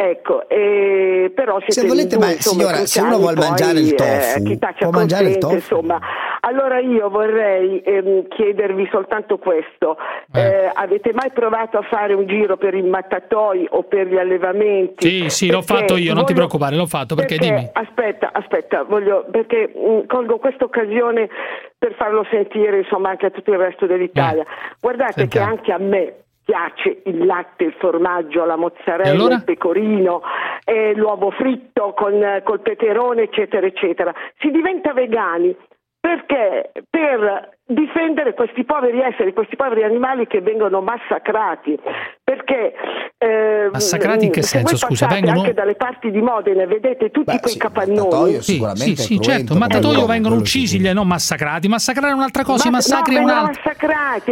Ecco, 0.00 0.48
eh, 0.48 1.32
però 1.34 1.58
siete 1.58 1.72
Se 1.80 1.86
volete, 1.88 2.16
due, 2.16 2.24
ma, 2.24 2.30
insomma, 2.32 2.60
signora, 2.62 2.86
se 2.86 3.00
uno 3.00 3.08
Cruciani, 3.08 3.20
vuol 3.24 3.34
poi, 3.34 3.48
mangiare 3.48 3.78
il 3.80 3.92
eh, 3.92 3.94
tofu, 3.96 4.42
chi 4.44 4.58
taccia 4.58 4.88
può 4.88 4.90
mangiare 4.90 5.28
il 5.28 5.38
tofu. 5.38 5.54
insomma. 5.54 5.98
Allora 6.40 6.78
io 6.78 7.10
vorrei 7.10 7.80
ehm, 7.84 8.28
chiedervi 8.28 8.88
soltanto 8.92 9.38
questo. 9.38 9.96
Eh, 10.32 10.70
avete 10.72 11.12
mai 11.12 11.32
provato 11.32 11.78
a 11.78 11.82
fare 11.82 12.14
un 12.14 12.28
giro 12.28 12.56
per 12.56 12.74
i 12.74 12.82
mattatoi 12.82 13.66
o 13.70 13.82
per 13.82 14.06
gli 14.06 14.16
allevamenti? 14.18 15.08
Sì, 15.08 15.28
sì, 15.30 15.50
l'ho 15.50 15.62
Perché 15.66 15.74
fatto 15.80 15.96
io, 15.96 16.14
non 16.14 16.24
ti 16.24 16.32
voglio- 16.32 16.46
preoccupare, 16.46 16.76
l'ho 16.76 16.86
fatto, 16.86 17.16
perché, 17.16 17.36
dimmi. 17.36 17.68
Aspetta, 17.72 18.30
aspetta, 18.32 18.84
voglio, 18.84 19.26
perché 19.32 19.72
mh, 19.74 20.06
colgo 20.06 20.38
questa 20.38 20.62
occasione 20.64 21.28
per 21.76 21.94
farlo 21.94 22.24
sentire 22.30 22.78
insomma 22.78 23.08
anche 23.10 23.26
a 23.26 23.30
tutto 23.30 23.50
il 23.50 23.58
resto 23.58 23.86
dell'Italia. 23.86 24.44
Guardate 24.80 25.10
Eh, 25.10 25.28
sentiamo. 25.28 25.46
che 25.46 25.52
anche 25.58 25.72
a 25.72 25.78
me 25.84 26.14
piace 26.48 27.02
il 27.04 27.26
latte, 27.26 27.64
il 27.64 27.74
formaggio, 27.78 28.46
la 28.46 28.56
mozzarella, 28.56 29.10
allora? 29.10 29.34
il 29.34 29.44
pecorino, 29.44 30.22
eh, 30.64 30.94
l'uovo 30.94 31.30
fritto 31.30 31.92
con, 31.92 32.40
col 32.42 32.60
peperone, 32.62 33.24
eccetera, 33.24 33.66
eccetera. 33.66 34.14
Si 34.38 34.50
diventa 34.50 34.94
vegani 34.94 35.54
perché 36.00 36.70
per 36.88 37.56
difendere 37.66 38.32
questi 38.34 38.64
poveri 38.64 39.00
esseri, 39.00 39.32
questi 39.32 39.56
poveri 39.56 39.82
animali 39.82 40.26
che 40.26 40.40
vengono 40.40 40.80
massacrati. 40.80 41.78
Perché 42.22 42.72
eh, 43.18 43.68
Massacrati 43.72 44.26
in 44.26 44.30
che 44.30 44.42
se 44.42 44.58
senso, 44.58 44.76
scusa? 44.76 45.06
Vengono- 45.06 45.40
anche 45.40 45.54
dalle 45.54 45.74
parti 45.74 46.10
di 46.10 46.20
Modena 46.22 46.64
vedete 46.66 47.10
tutti 47.10 47.36
quei 47.38 47.56
capannoni. 47.56 48.40
Sì, 48.40 48.64
sì, 48.74 48.96
sì, 48.96 49.20
certo, 49.20 49.54
mattatoio 49.54 50.06
vengono 50.06 50.36
uccisi, 50.36 50.78
gli- 50.78 50.88
non 50.88 51.06
massacrati. 51.06 51.68
Massacrare 51.68 52.12
è 52.12 52.14
un'altra 52.14 52.44
cosa, 52.44 52.68
i 52.68 52.70
Ma- 52.70 52.76
massacri 52.76 53.14
no, 53.14 53.20
è 53.20 53.24
vengono 53.24 53.40
un'altra. 53.42 53.72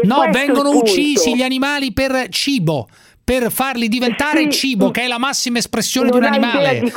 No, 0.03 0.25
vengono 0.31 0.71
uccisi 0.71 1.35
gli 1.37 1.43
animali 1.43 1.93
per 1.93 2.29
cibo. 2.29 2.87
Per 3.27 3.51
farli 3.51 3.89
diventare 3.89 4.43
Sì, 4.43 4.53
cibo, 4.53 4.93
che 4.93 5.03
è 5.03 5.07
la 5.09 5.19
massima 5.19 5.59
espressione 5.59 6.11
non 6.11 6.21
di 6.21 6.27
un 6.27 6.33
animale. 6.33 6.79
di 6.79 6.93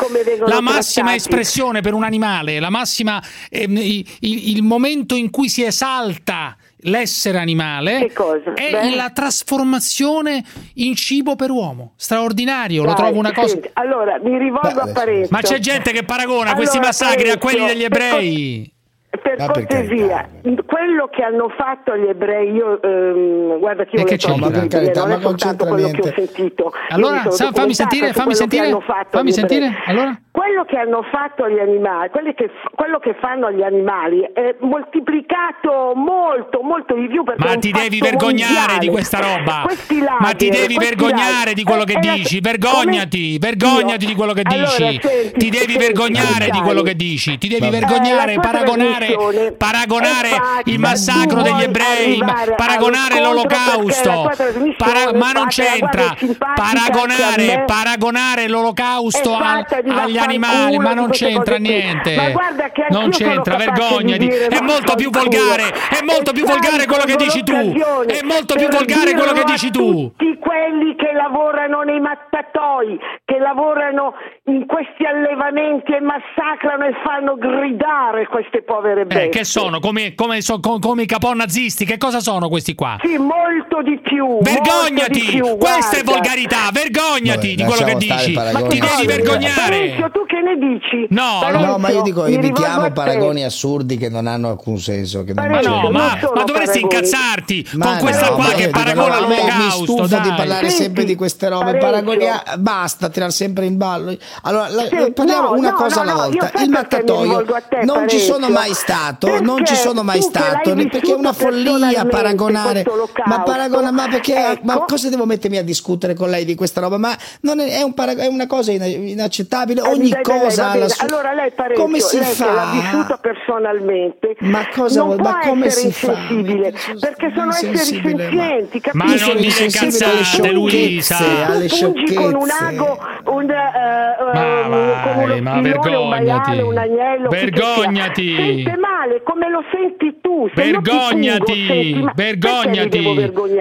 La 0.46 0.62
massima 0.62 1.08
trattati. 1.08 1.16
espressione 1.16 1.82
per 1.82 1.96
un 1.96 2.04
animale, 2.04 2.60
la 2.60 2.70
massima, 2.70 3.20
ehm, 3.50 3.76
il, 3.78 4.06
il 4.20 4.62
momento 4.62 5.16
in 5.16 5.32
cui 5.32 5.50
si 5.50 5.64
esalta 5.64 6.56
l'essere 6.82 7.40
animale 7.40 8.06
è 8.54 8.70
Beh. 8.70 8.96
la 8.96 9.10
trasformazione 9.10 10.44
in 10.76 10.96
cibo 10.96 11.36
per 11.36 11.50
uomo. 11.50 11.94
Straordinario, 11.96 12.84
lo 12.84 12.90
Dai, 12.90 12.96
trovo 12.98 13.18
una 13.18 13.34
cosa. 13.34 13.48
senti, 13.48 13.70
allora, 13.74 14.20
mi 14.24 14.38
rivolgo 14.38 14.82
a 14.82 14.92
Parenzo. 14.92 15.30
Ma 15.32 15.42
c'è 15.42 15.58
gente 15.58 15.92
che 15.92 16.04
paragona 16.04 16.54
questi 16.54 16.76
Allora, 16.78 16.92
massacri 16.92 17.32
a 17.32 17.40
quelli 17.40 17.58
Parenzo, 17.58 17.74
degli 17.74 17.84
ebrei. 17.86 18.74
Per 19.10 19.42
Ah, 19.42 19.48
per 19.52 19.66
cortesia, 19.66 20.30
quello 20.68 21.08
che 21.08 21.24
hanno 21.24 21.50
fatto 21.50 21.98
gli 21.98 22.08
ebrei, 22.08 22.52
io 22.52 22.80
ehm, 22.80 23.58
guarda 23.58 23.84
che 23.86 23.96
io 23.98 24.04
che 24.04 24.18
c'entra? 24.18 24.48
trovo 24.50 24.60
Per 24.60 24.68
carità, 24.68 25.00
non 25.02 25.10
ma 25.10 25.16
è 25.16 25.22
soltanto 25.22 25.66
quello 25.66 25.88
che 25.90 26.00
ho 26.02 26.04
niente. 26.04 26.26
sentito. 26.32 26.72
Allora, 26.90 27.32
sa- 27.32 27.52
fammi 27.52 27.74
sentire, 27.74 28.14
fammi 28.14 28.36
sentire, 28.36 28.78
fammi 29.10 29.32
sentire, 29.32 29.72
allora? 29.88 30.20
Quello 30.40 30.64
che 30.64 30.78
hanno 30.78 31.04
fatto 31.12 31.50
gli 31.50 31.60
animali, 31.60 32.10
che 32.34 32.50
quello 32.74 33.00
che 33.00 33.14
fanno 33.20 33.48
agli 33.48 33.62
animali 33.62 34.22
è 34.34 34.56
moltiplicato 34.60 35.92
molto, 35.96 36.62
molto 36.64 36.96
di 36.96 37.08
più. 37.10 37.24
Ma 37.36 37.56
ti 37.58 37.72
devi 37.72 38.00
vergognare 38.00 38.54
mondiale. 38.54 38.80
di 38.80 38.88
questa 38.88 39.20
roba. 39.20 39.66
Lager, 39.68 40.16
Ma 40.22 40.32
ti 40.32 40.48
devi 40.50 40.78
vergognare 40.78 41.52
lager- 41.52 41.54
di 41.56 41.64
quello 41.64 41.84
che 41.84 41.92
è 42.00 42.00
la- 42.06 42.14
dici. 42.14 42.40
Vergognati, 42.40 43.38
come- 43.38 43.52
vergognati 43.52 44.04
Io- 44.06 44.10
di 44.12 44.16
quello 44.16 44.32
che 44.32 44.42
Allora, 44.46 44.66
dici. 44.78 45.00
senti, 45.04 45.32
Ti 45.38 45.50
devi 45.50 45.58
senti, 45.58 45.78
vergognare 45.78 46.26
di 46.32 46.36
Cruciani. 46.46 46.62
quello 46.62 46.82
che 46.84 46.96
dici. 46.96 47.38
Ti 47.38 47.48
devi 47.50 47.60
Vabbè. 47.60 47.80
vergognare, 47.80 48.34
Eh, 48.34 48.40
paragonare, 48.40 49.54
paragonare 49.58 50.28
fatta- 50.30 50.62
il 50.72 50.80
massacro 50.80 51.42
degli 51.42 51.64
ebrei, 51.64 52.24
paragonare 52.56 53.20
l'olocausto. 53.22 54.32
Para- 54.78 55.12
ma 55.18 55.32
non 55.34 55.48
c'entra. 55.48 56.16
Paragonare, 56.56 57.64
paragonare 57.68 58.48
l'olocausto 58.48 59.30
di 59.30 59.90
agli 59.90 59.94
vaffanculo, 59.94 60.28
animali, 60.30 60.78
ma 60.78 60.90
di 60.90 60.96
non 60.96 61.10
c'entra 61.10 61.58
niente. 61.58 62.16
Ma 62.16 62.30
guarda 62.32 62.70
che 62.72 62.86
Non 62.90 63.10
c'entra, 63.10 63.56
di 63.56 63.66
vergognati. 63.66 64.28
dire 64.28 64.48
È 64.48 64.60
molto 64.62 64.96
più 64.96 65.10
volgare, 65.10 65.64
è 65.70 66.04
molto 66.04 66.32
più 66.32 66.46
volgare 66.46 66.86
quello 66.86 67.04
che 67.04 67.16
dici 67.16 67.44
tu. 67.44 67.54
È 67.54 68.22
molto 68.24 68.56
più 68.56 68.68
volgare 68.70 69.14
quello 69.14 69.32
che 69.34 69.44
dici 69.46 69.70
tu. 69.72 70.12
Tutti 70.16 70.38
quelli 70.40 70.96
che 70.96 71.12
lavorano 71.14 71.82
nei 71.82 72.00
mattatoi, 72.00 72.98
che 73.26 73.38
lavorano 73.40 74.14
in 74.46 74.66
questi 74.66 75.06
allevamenti 75.06 75.92
e 75.94 76.00
massacrano 76.02 76.86
e 76.86 76.94
fanno 77.04 77.36
gridare 77.38 78.28
queste 78.28 78.62
povere 78.64 79.06
bestie. 79.06 79.26
Eh, 79.26 79.30
che 79.30 79.44
sono? 79.44 79.80
Come, 79.80 80.16
come, 80.16 80.42
so- 80.42 80.60
co- 80.60 80.80
come 80.80 81.04
i 81.04 81.06
capò 81.06 81.34
nazisti? 81.34 81.86
Che 81.86 81.98
cosa 81.98 82.20
sono 82.20 82.50
questi 82.50 82.74
qua? 82.76 82.98
Sì, 83.02 83.18
molto 83.18 83.82
di 83.84 84.00
più. 84.00 84.26
molto 84.26 84.44
di 84.44 84.52
Vergognati! 84.52 85.20
più, 85.38 85.58
Questa 85.58 85.98
è 85.98 86.04
volgarità, 86.04 86.70
vergognati 86.72 87.56
Vabbè, 87.56 87.56
di 87.56 87.64
quello 87.64 87.84
che 87.86 87.96
dici. 87.96 88.34
Ti 88.34 88.80
devi 88.80 89.06
vergognare. 89.06 90.09
Parenzo, 90.10 90.12
tu 90.12 90.26
che 90.26 90.42
ne 90.42 90.56
dici? 90.58 91.08
No, 91.10 91.40
Parenzo, 91.42 91.66
No, 91.68 91.78
ma 91.78 91.90
io 91.90 92.02
dico, 92.02 92.26
evitiamo 92.26 92.92
paragoni 92.92 93.44
assurdi 93.44 93.98
che 93.98 94.10
non 94.10 94.28
hanno 94.28 94.50
alcun 94.50 94.78
senso. 94.80 95.24
Che 95.24 95.34
non 95.34 95.48
Ma 95.48 95.60
no, 95.62 95.90
ma, 95.92 96.18
ma 96.34 96.44
dovresti 96.44 96.80
paragoni. 96.80 96.82
incazzarti 96.82 97.68
Ma 97.74 97.86
con 97.86 97.98
questa 98.00 98.30
no, 98.30 98.36
qua 98.36 98.44
ma 98.46 98.52
che 98.54 98.70
paragona 98.70 99.20
me 99.22 99.28
Mi 99.28 99.36
l'olocausto. 99.36 99.84
stufo 99.84 100.20
di 100.22 100.34
parlare 100.36 100.70
Senti, 100.70 100.84
sempre 100.84 101.04
di 101.06 101.16
queste 101.16 101.50
robe. 101.50 101.64
Parenzo. 101.78 101.86
Paragonia, 101.90 102.44
basta 102.58 103.10
tirare 103.10 103.32
sempre 103.32 103.66
in 103.66 103.78
ballo. 103.78 104.16
Allora, 104.44 104.68
la- 104.70 104.88
Sì, 104.88 105.12
parliamo 105.12 105.50
no, 105.50 105.58
una 105.58 105.70
no, 105.72 105.76
cosa 105.76 105.96
no, 105.96 106.02
alla 106.12 106.14
volta. 106.24 106.52
Il 106.62 106.70
mattatoio 106.70 107.22
rivolgo 107.24 107.54
a 107.56 107.62
te, 107.62 107.80
non 107.84 108.08
ci 108.08 108.20
sono 108.20 108.40
Parenzo? 108.48 108.60
mai 108.60 108.74
stato, 108.74 109.42
non 109.42 109.66
ci 109.66 109.76
sono 109.76 110.04
mai 110.04 110.22
stato, 110.22 110.74
perché 110.74 111.12
è 111.12 111.16
una 111.16 111.34
follia 111.34 112.06
paragonare. 112.06 112.84
Ma 113.26 113.42
paragona, 113.42 113.92
ma 113.92 114.08
perché? 114.08 114.52
ecco. 114.52 114.62
Ma 114.66 114.86
cosa 114.88 115.10
devo 115.10 115.26
mettermi 115.26 115.58
a 115.58 115.64
discutere 115.64 116.14
con 116.14 116.30
lei 116.30 116.46
di 116.46 116.56
questa 116.56 116.82
roba? 116.82 116.98
Ma 116.98 117.16
non 117.42 117.60
è, 117.60 117.78
è 117.78 117.82
un 117.82 117.94
para- 117.94 118.14
è 118.16 118.28
una 118.28 118.48
cosa 118.48 118.72
ina- 118.72 118.86
inaccettabile. 118.86 119.82
Eh, 119.82 119.88
Ogni 120.00 120.22
cosa 120.22 120.68
bene. 120.68 120.80
la 120.80 120.88
sua. 120.90 121.06
Allora 121.08 121.34
lei 121.34 121.52
Parenzo, 121.52 121.82
Come 121.82 122.00
si 122.00 122.18
lei 122.20 122.36
che 122.36 122.44
l'ha 122.46 122.62
fa? 122.62 122.72
vissuto 122.72 123.20
personalmente 123.22 124.36
Ma 124.40 124.68
cosa 124.74 125.00
non 125.00 125.08
vuoi- 125.08 125.20
può 125.22 125.32
ma 125.32 125.40
come 125.48 125.66
essere 125.68 125.92
si 125.92 126.06
fa? 126.06 126.12
insensibile 126.12 126.74
perché 127.00 127.32
sono 127.36 127.50
esseri 127.52 127.72
ma- 127.72 127.78
senzienti 127.80 128.82
Ma 128.94 129.04
capisci? 129.06 129.28
non 129.28 129.38
dire 129.38 129.46
insensibile 129.64 130.06
alle 130.06 130.20
cazzate, 130.20 130.52
Luisa. 130.52 131.16
sciocchezze, 131.16 131.44
alle 131.44 131.68
tu 131.68 131.92
pungi 131.92 132.14
con 132.14 132.34
un 132.34 132.48
sciocchezze. 132.48 132.64
ago 132.66 133.00
un, 133.26 133.50
eh, 133.50 133.56
Ma 133.56 135.02
con 135.04 135.14
vai, 135.16 135.24
uno 135.24 135.42
ma 135.42 135.52
spillone, 135.52 135.54
un 135.56 135.62
vergognati. 135.62 136.10
maiale, 136.10 136.62
un 136.62 136.78
agnello. 136.78 137.30
Vergognati. 137.30 138.36
sente 138.36 138.78
male 138.78 139.22
come 139.24 139.50
lo 139.50 139.64
senti 139.72 140.18
tu 140.22 140.50
Se 140.54 140.62
Vergognati, 140.62 141.40
pungo, 141.44 141.74
senti 141.74 142.02
ma- 142.02 142.12
vergognati, 142.16 143.00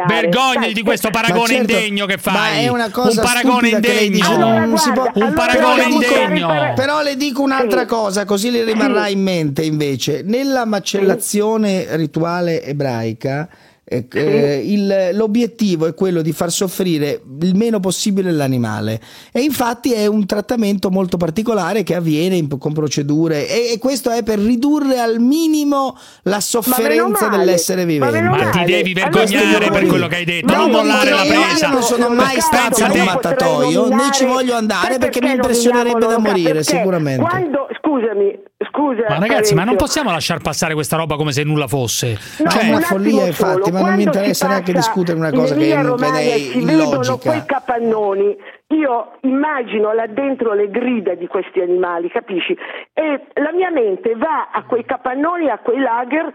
vergognati 0.07 0.73
di 0.73 0.83
questo 0.83 1.11
paragone 1.11 1.41
Ma 1.41 1.47
certo, 1.59 1.73
indegno 1.73 2.07
che 2.07 2.19
ma 2.25 2.33
fai. 2.33 2.65
è 2.65 2.69
una 2.69 2.91
cosa 2.91 3.21
un 3.21 3.27
paragone 3.27 3.61
lei 3.63 3.73
indegno, 3.73 4.11
dice, 4.11 4.33
Allora, 4.33 4.65
non 4.65 4.79
si 4.79 4.93
può- 4.93 5.03
guarda, 5.03 5.19
un 5.19 5.25
allora 5.27 5.47
paragone 5.47 5.83
indegno. 5.85 6.28
Pare- 6.29 6.73
Però 6.75 7.03
le 7.03 7.17
dico 7.17 7.43
un'altra 7.43 7.81
Sì. 7.81 7.87
cosa, 7.87 8.25
così 8.25 8.51
le 8.51 8.65
rimarrà 8.65 9.09
in 9.09 9.23
mente 9.23 9.63
invece. 9.63 10.23
Nella 10.25 10.65
macellazione 10.65 11.97
rituale 11.97 12.63
ebraica 12.63 13.49
eh, 13.91 14.07
eh, 14.13 14.63
il- 14.65 15.11
l'obiettivo 15.13 15.87
è 15.87 15.95
quello 15.95 16.21
di 16.21 16.33
far 16.33 16.51
soffrire 16.51 17.23
il 17.41 17.55
meno 17.57 17.81
possibile 17.81 18.31
l'animale. 18.31 19.01
E 19.33 19.41
infatti 19.41 19.93
è 19.93 20.07
un 20.07 20.27
trattamento 20.27 20.91
molto 20.91 21.17
particolare 21.17 21.83
che 21.83 21.95
avviene 21.95 22.37
in- 22.37 22.59
con 22.59 22.73
procedure 22.75 23.49
e, 23.49 23.73
e 23.73 23.79
questo 23.79 24.11
è 24.11 24.23
per 24.23 24.39
ridurre 24.39 24.99
al 24.99 25.21
minimo 25.21 25.97
la 26.25 26.41
sofferenza 26.41 27.29
male, 27.29 27.39
dell'essere 27.45 27.85
vivente. 27.87 28.21
Ma 28.21 28.51
ti 28.51 28.65
devi 28.65 28.93
vergognare 28.93 29.71
per 29.71 29.87
quello 29.87 30.07
che 30.07 30.17
hai 30.17 30.25
detto, 30.25 30.53
No, 30.53 30.61
non 30.63 30.71
no, 30.71 30.77
mollare 30.79 31.09
io- 31.11 31.17
la 31.17 31.25
io 31.25 31.41
presa. 31.41 31.69
non 31.69 31.83
sono 31.83 32.09
mai 32.11 32.41
stato 32.41 32.85
in 32.85 32.91
un 32.91 33.05
mattatoio, 33.05 33.89
né 33.89 34.03
ci 34.13 34.25
voglio 34.27 34.55
andare 34.55 34.99
perché 34.99 35.21
mi 35.23 35.31
impressionerebbe 35.31 36.07
da 36.07 36.19
morire, 36.19 36.63
sicuramente. 36.63 37.23
Quando, 37.23 37.67
scusami, 37.81 38.39
scusa. 38.79 39.05
Ma 39.09 39.19
ragazzi, 39.19 39.55
ma 39.55 39.65
non 39.65 39.75
Parenzo, 39.75 39.85
possiamo 39.85 40.11
lasciar 40.13 40.41
passare 40.41 40.75
questa 40.75 40.97
roba 40.97 41.17
come 41.17 41.33
se 41.33 41.43
nulla 41.43 41.67
fosse. 41.67 42.17
No, 42.39 42.51
Cioè, 42.51 42.63
un 42.63 42.69
una 42.71 42.81
follia, 42.81 43.27
infatti, 43.27 43.63
solo. 43.63 43.71
ma 43.73 43.81
non 43.89 43.95
mi 43.97 44.03
interessa 44.05 44.47
neanche 44.47 44.73
discutere 44.73 45.19
una 45.19 45.31
cosa 45.31 45.55
che 45.55 45.61
Emilia 45.61 45.81
è- 45.81 45.85
Romagna 45.85 46.19
è 46.19 46.39
si 46.39 46.65
vedono 46.65 46.83
illogica. 46.91 47.17
quei 47.31 47.45
capannoni. 47.45 48.37
Io 48.69 49.13
immagino 49.23 49.93
là 49.95 50.07
dentro 50.07 50.53
le 50.53 50.71
grida 50.71 51.15
di 51.15 51.27
questi 51.27 51.61
animali, 51.61 52.11
capisci? 52.11 52.57
E 52.93 53.27
la 53.41 53.53
mia 53.53 53.71
mente 53.71 54.15
va 54.15 54.51
a 54.53 54.63
quei 54.65 54.85
capannoni, 54.85 55.49
a 55.49 55.59
quei 55.59 55.81
lager 55.81 56.31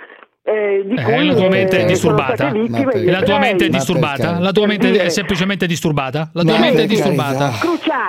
eh, 0.46 0.84
di 0.86 0.96
eh, 0.96 1.04
cui 1.04 1.28
la 1.28 1.34
tua 1.36 1.48
mente 1.48 1.78
è 1.78 1.90
eh, 1.90 1.96
sono 1.96 2.16
disturbata? 2.16 2.50
vittime 2.50 3.12
La 3.12 3.22
tua 3.22 3.40
mente 3.40 3.66
è 3.66 3.70
disturbata? 3.70 4.40
La 4.40 4.52
tua 4.52 4.66
mente 4.68 4.92
è 5.00 5.10
semplicemente 5.10 5.68
disturbata? 5.68 6.30
La 6.34 6.44
Ma 6.44 6.52
tua 6.52 6.60
mente 6.60 6.82
è 6.84 6.86
disturbata? 6.86 7.52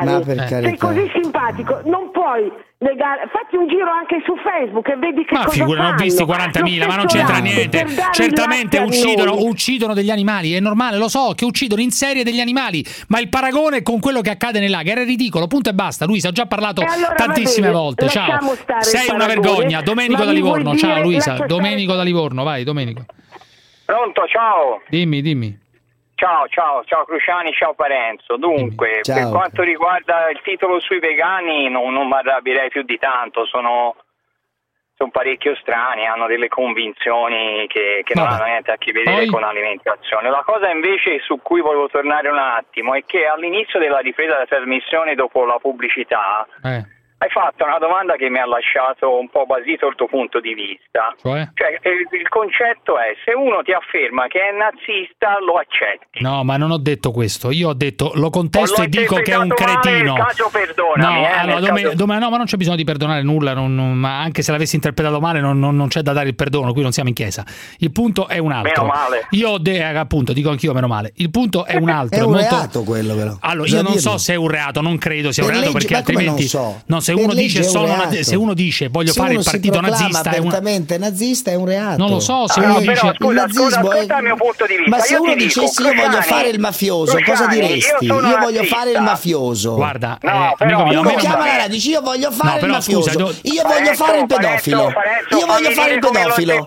Ma 0.04 0.20
per 0.20 0.48
sei 0.48 0.76
così 0.76 1.10
simpatico, 1.12 1.80
non 1.84 2.10
puoi. 2.10 2.50
Fatti 2.84 3.56
un 3.56 3.66
giro 3.66 3.90
anche 3.90 4.22
su 4.26 4.34
Facebook 4.36 4.86
e 4.88 4.96
vedi 4.96 5.24
che 5.24 5.32
Ma 5.32 5.44
cosa 5.44 5.50
figura, 5.58 5.80
ne 5.80 5.86
ho 5.86 5.90
fanno. 5.90 6.02
visti 6.02 6.22
40.000, 6.22 6.86
ma 6.86 6.96
non 6.96 7.06
c'entra 7.06 7.38
niente. 7.38 7.86
Certamente 8.12 8.78
uccidono, 8.78 9.36
uccidono 9.38 9.94
degli 9.94 10.10
animali, 10.10 10.52
è 10.52 10.60
normale, 10.60 10.98
lo 10.98 11.08
so, 11.08 11.32
che 11.34 11.46
uccidono 11.46 11.80
in 11.80 11.90
serie 11.90 12.24
degli 12.24 12.40
animali, 12.40 12.84
ma 13.08 13.20
il 13.20 13.28
paragone 13.30 13.82
con 13.82 14.00
quello 14.00 14.20
che 14.20 14.30
accade 14.30 14.60
nei 14.60 14.68
laghi 14.68 14.90
era 14.90 15.02
ridicolo, 15.02 15.46
punto 15.46 15.70
e 15.70 15.72
basta. 15.72 16.04
Luisa, 16.04 16.28
ho 16.28 16.32
già 16.32 16.44
parlato 16.46 16.82
allora 16.82 17.14
tantissime 17.14 17.68
bene, 17.68 17.78
volte. 17.78 18.08
Ciao. 18.08 18.38
Sei 18.80 19.08
una 19.08 19.24
paragone, 19.24 19.26
vergogna. 19.26 19.80
Domenico 19.80 20.24
da 20.24 20.32
Livorno, 20.32 20.76
ciao 20.76 21.00
Luisa. 21.00 21.30
lascia 21.30 21.34
stare- 21.36 21.46
Domenico 21.46 21.94
da 21.94 22.02
Livorno, 22.02 22.42
vai, 22.44 22.64
Domenico. 22.64 23.04
Pronto, 23.86 24.26
ciao. 24.26 24.82
Dimmi, 24.88 25.22
dimmi. 25.22 25.58
Ciao, 26.24 26.48
ciao, 26.48 26.82
ciao 26.84 27.04
Cruciani, 27.04 27.52
ciao 27.52 27.74
Parenzo. 27.74 28.38
Dunque, 28.38 29.00
Ciao. 29.02 29.14
per 29.14 29.28
quanto 29.28 29.62
riguarda 29.62 30.30
il 30.30 30.40
titolo 30.42 30.80
sui 30.80 30.98
vegani, 30.98 31.68
non, 31.68 31.92
non 31.92 32.06
mi 32.06 32.14
arrabbierei 32.14 32.70
più 32.70 32.82
di 32.82 32.96
tanto, 32.96 33.44
sono, 33.44 33.94
sono 34.96 35.10
parecchio 35.10 35.54
strani, 35.56 36.06
hanno 36.06 36.26
delle 36.26 36.48
convinzioni 36.48 37.66
che, 37.66 38.00
che 38.04 38.14
non 38.14 38.26
hanno 38.26 38.44
niente 38.44 38.70
a 38.70 38.78
che 38.78 38.92
vedere 38.92 39.24
Poi? 39.24 39.26
con 39.26 39.42
l'alimentazione. 39.42 40.30
La 40.30 40.42
cosa 40.46 40.70
invece 40.70 41.18
su 41.18 41.42
cui 41.42 41.60
volevo 41.60 41.88
tornare 41.88 42.30
un 42.30 42.38
attimo 42.38 42.94
è 42.94 43.04
che 43.04 43.26
all'inizio 43.26 43.78
della 43.78 43.98
ripresa 43.98 44.32
della 44.32 44.46
trasmissione 44.46 45.14
dopo 45.14 45.44
la 45.44 45.58
pubblicità 45.60 46.46
Eh, 46.62 46.86
hai 47.24 47.30
fatto 47.30 47.64
una 47.64 47.78
domanda 47.78 48.16
che 48.16 48.28
mi 48.28 48.38
ha 48.38 48.44
lasciato 48.46 49.16
un 49.18 49.28
po' 49.30 49.46
basito 49.46 49.88
il 49.88 49.94
tuo 49.96 50.06
punto 50.06 50.40
di 50.40 50.52
vista. 50.52 51.14
cioè? 51.20 51.48
Cioè, 51.54 51.80
il, 51.88 52.04
il 52.20 52.28
concetto 52.28 52.98
è 53.00 53.16
se 53.24 53.32
uno 53.32 53.62
ti 53.64 53.72
afferma 53.72 54.26
che 54.28 54.40
è 54.40 54.52
nazista 54.52 55.40
lo 55.40 55.56
accetti. 55.56 56.20
No, 56.20 56.44
ma 56.44 56.56
non 56.56 56.70
ho 56.70 56.76
detto 56.78 57.10
questo. 57.12 57.50
Io 57.50 57.68
ho 57.70 57.74
detto 57.74 58.12
lo 58.14 58.28
contesto 58.28 58.82
e 58.82 58.88
dico 58.88 59.16
che 59.16 59.32
è 59.32 59.36
un 59.40 59.48
male, 59.48 59.54
cretino. 59.80 60.12
nel 60.14 60.22
caso 60.24 60.48
perdonami, 60.52 61.20
no, 61.20 61.26
eh, 61.26 61.30
allora, 61.32 61.60
Dome- 61.60 61.82
caso- 61.82 61.94
Dome- 61.96 62.18
no, 62.18 62.28
ma 62.30 62.36
non 62.36 62.46
c'è 62.46 62.56
bisogno 62.56 62.76
di 62.76 62.84
perdonare 62.84 63.22
nulla, 63.22 63.54
non- 63.54 63.74
non- 63.74 63.94
ma 63.96 64.20
anche 64.20 64.42
se 64.42 64.52
l'avessi 64.52 64.74
interpretato 64.76 65.18
male 65.20 65.40
non, 65.40 65.58
non- 65.58 65.74
non 65.76 65.88
c'è 65.88 66.02
da 66.02 66.12
dare 66.12 66.28
il 66.28 66.34
perdono, 66.34 66.72
qui 66.72 66.82
non 66.82 66.92
siamo 66.92 67.08
in 67.08 67.14
chiesa. 67.14 67.44
Il 67.78 67.90
punto 67.92 68.28
è 68.28 68.36
un 68.38 68.52
altro. 68.52 68.82
Meno 68.84 68.94
male. 68.94 69.26
Io 69.30 69.48
ho 69.50 69.58
de- 69.58 69.82
appunto, 69.82 70.32
dico 70.34 70.50
anch'io 70.50 70.74
meno 70.74 70.88
male. 70.88 71.12
Il 71.16 71.30
punto 71.30 71.64
è 71.64 71.76
un 71.76 71.88
altro. 71.88 72.18
È 72.18 72.22
un 72.22 72.32
molto- 72.32 72.54
reato 72.54 72.82
quello 72.84 73.14
però. 73.14 73.36
Allora, 73.40 73.62
Bisogna 73.62 73.80
io 73.82 73.88
non 73.88 73.96
dirlo. 73.96 74.10
so 74.10 74.18
se 74.18 74.32
è 74.34 74.36
un 74.36 74.48
reato, 74.48 74.80
non 74.82 74.98
credo 74.98 75.32
sia 75.32 75.42
un 75.44 75.48
reato 75.50 75.64
legge- 75.66 75.78
perché 75.78 75.94
altrimenti 75.96 76.40
non 76.40 76.48
so? 76.48 76.82
No, 76.86 77.00
se 77.00 77.12
Per 77.12 77.13
uno 77.14 77.34
dice 77.34 77.60
è 77.60 77.64
un 77.64 77.68
sono 77.70 77.84
una- 77.92 78.10
se 78.22 78.36
uno 78.36 78.54
dice 78.54 78.88
voglio 78.88 79.12
Se 79.12 79.18
fare 79.20 79.30
uno 79.30 79.38
il 79.40 79.44
partito 79.44 79.80
nazista 79.80 80.30
è 80.30 80.38
apertamente 80.38 80.98
nazista 80.98 81.50
è 81.50 81.54
un 81.54 81.66
reato. 81.66 81.96
Non 81.98 82.10
lo 82.10 82.20
so, 82.20 82.46
se 82.48 82.60
Ah, 82.60 82.64
uno 82.64 82.78
però, 82.80 82.92
dice- 82.92 83.14
scusa, 83.16 83.30
il 83.30 83.34
nazismo 83.36 83.64
scusa, 83.64 83.76
è- 83.76 83.88
ascolta 83.88 84.16
il 84.18 84.24
mio 84.24 84.36
punto 84.36 84.66
di 84.66 84.76
vista. 84.76 84.90
Ma 84.90 84.98
se 85.02 85.12
Io 85.14 85.20
uno 85.22 85.34
dico, 85.34 85.44
dicesse 85.44 85.82
io 85.82 85.94
voglio 85.94 86.20
fare 86.22 86.48
il 86.48 86.60
mafioso, 86.60 87.12
cosa 87.12 87.22
Cruciani, 87.46 87.56
io 87.56 87.66
diresti? 87.66 88.06
sono 88.06 88.28
Io 88.28 88.38
voglio 88.38 88.62
fare 88.64 88.90
il 88.90 89.00
mafioso. 89.00 89.74
Guarda, 89.74 90.18
No, 90.20 90.30
eh, 90.50 90.54
però, 90.58 90.78
amico 90.82 91.02
mio, 91.02 91.14
chiama 91.16 91.46
la 91.56 91.66
io 91.90 92.00
voglio 92.00 92.30
fare 92.30 92.48
No, 92.48 92.54
il 92.54 92.60
però, 92.60 92.72
mafioso. 92.72 93.10
scusa, 93.10 93.38
io 93.42 93.62
voglio 93.66 93.94
fare 93.94 94.18
il 94.18 94.26
pedofilo. 94.26 94.92
Io 95.38 95.46
voglio 95.46 95.70
fare 95.70 95.92
il 95.94 95.98
pedofilo. 95.98 96.64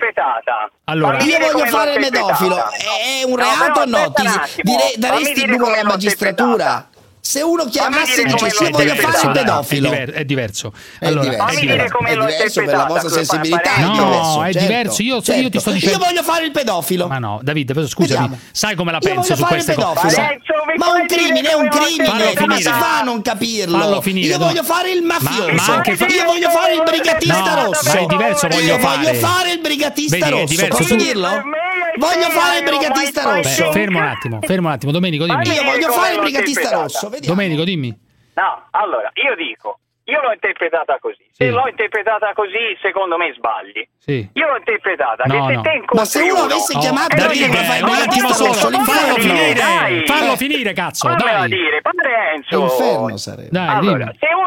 Allora- 0.85 1.17
Io 1.23 1.37
voglio 1.39 1.65
fare 1.65 1.93
il 1.93 1.99
pedofilo. 1.99 2.55
È 2.57 3.23
un 3.25 3.31
No, 3.31 3.35
reato 3.37 3.79
o 3.81 3.85
però 3.85 3.85
no? 3.85 3.97
un 3.97 4.13
daresti 4.97 5.45
duro 5.45 5.63
come 5.65 5.79
alla 5.79 5.89
magistratura? 5.89 6.87
Se 7.27 7.41
uno 7.41 7.65
chiamasse 7.65 8.21
e 8.21 8.23
dicesse 8.23 8.63
io 8.63 8.69
voglio 8.69 8.95
fare 8.95 9.21
il 9.21 9.31
pedofilo. 9.31 9.87
È, 9.87 9.91
diver- 9.91 10.11
è 10.15 10.23
diverso. 10.23 10.71
È 10.97 11.07
Allora, 11.07 11.21
diverso. 11.29 11.59
Dire 11.59 11.71
diverso. 11.73 11.95
come 11.97 12.09
È 12.09 12.13
diverso 12.13 12.63
per 12.63 12.75
la 12.77 12.85
vostra 12.85 13.09
sensibilità. 13.09 13.75
È 13.75 13.81
No, 13.81 13.91
diverso, 13.91 14.43
è 14.43 14.51
certo, 14.53 14.59
diverso. 14.67 15.01
Io- 15.01 15.15
io 15.15 15.21
certo. 15.21 15.49
ti 15.49 15.59
sto 15.59 15.71
dicendo- 15.71 15.97
Io 15.97 16.05
voglio 16.05 16.23
fare 16.23 16.45
il 16.45 16.51
pedofilo. 16.51 17.07
Ma 17.07 17.17
no, 17.19 17.39
Davide, 17.43 17.73
scusami, 17.85 18.07
Vediamo. 18.07 18.39
sai 18.51 18.75
come 18.75 18.91
la 18.93 18.99
Io 19.01 19.09
penso 19.09 19.21
voglio 19.21 19.35
su 19.35 19.41
fare 19.41 19.53
queste 19.55 19.71
il 19.73 19.77
cose? 19.77 20.39
Ma 20.77 20.91
un 20.93 21.05
crimine 21.05 21.49
è 21.49 21.53
un 21.53 21.67
crimine, 21.67 22.33
come 22.35 22.55
si 22.57 22.63
fa 22.63 22.99
a 22.99 23.03
non 23.03 23.21
capirlo? 23.21 23.77
Fallo 23.77 24.01
finire, 24.01 24.27
Io 24.29 24.37
voglio 24.37 24.63
fare 24.63 24.91
il 24.91 25.01
mafioso. 25.01 25.47
Ma- 25.47 25.53
ma 25.67 25.73
anche 25.75 25.95
fa- 25.97 26.05
Io 26.05 26.23
voglio 26.23 26.49
fare 26.49 26.73
il 26.75 26.83
brigatista 26.85 27.39
No, 27.55 27.65
rosso. 27.65 27.91
ma 27.91 27.99
è 27.99 28.05
diverso, 28.05 28.47
voglio 28.47 28.73
Io 28.73 28.79
fare. 28.79 28.97
voglio 29.03 29.13
fare 29.19 29.51
il 29.51 29.59
brigatista 29.59 30.15
Vedi, 30.17 30.29
è 30.29 30.31
rosso. 30.31 30.45
diverso, 30.45 30.77
Posso 30.77 30.95
tu- 30.95 31.03
dirlo? 31.03 31.29
Voglio 31.97 32.29
fare 32.29 32.57
il 32.59 32.63
brigatista 32.63 33.23
Beh, 33.23 33.41
rosso. 33.41 33.71
fermo 33.71 33.97
un 33.97 34.05
attimo, 34.05 34.39
fermo 34.45 34.67
un 34.67 34.73
attimo, 34.75 34.91
Domenico, 34.91 35.25
dimmi. 35.25 35.47
Io 35.47 35.63
voglio 35.63 35.91
fare 35.91 36.13
il 36.13 36.19
brigatista 36.19 36.69
rosso. 36.69 37.09
Vediamo. 37.19 37.35
Domenico, 37.35 37.63
dimmi. 37.63 37.89
No, 38.35 38.67
allora, 38.71 39.09
io 39.15 39.35
dico, 39.35 39.79
io 40.05 40.21
l'ho 40.21 40.31
interpretata 40.31 40.97
così. 40.99 41.25
Se 41.31 41.45
Sì. 41.45 41.49
l'ho 41.51 41.67
interpretata 41.67 42.31
così, 42.33 42.77
secondo 42.81 43.17
me 43.17 43.33
sbagli. 43.35 43.81
Sì. 43.97 44.29
Io 44.33 44.47
l'ho 44.47 44.57
interpretata 44.57 45.23
No, 45.25 45.33
che 45.33 45.41
se 45.49 45.53
no. 45.55 45.61
te 45.61 45.69
incontri 45.71 45.97
Ma 45.97 46.05
se 46.05 46.21
uno 46.21 46.33
uno- 46.33 46.43
avesse 46.43 46.77
Oh, 46.77 46.79
chiamato 46.79 47.15
Eh, 47.15 47.19
Davide, 47.19 47.45
fai 47.47 47.81
un 47.81 47.89
attimo 47.89 47.91
brigatista 47.91 48.33
solo, 48.33 48.53
fallo 48.53 48.69
l'inferno. 48.77 49.13
finire, 49.15 49.53
Dai. 49.53 50.05
fallo 50.05 50.31
Eh. 50.33 50.37
finire, 50.37 50.73
cazzo, 50.73 51.07
Fammela 51.09 51.39
dai. 51.39 51.49
dire, 51.49 51.81
Parenzo. 51.81 52.57
L'inferno 52.57 53.17
sarebbe. 53.17 53.49
Dai, 53.51 53.67
Allora, 53.67 53.97
dimmi. 54.05 54.17
se, 54.19 54.27
u- 54.27 54.27
se 54.27 54.27
io 54.27 54.46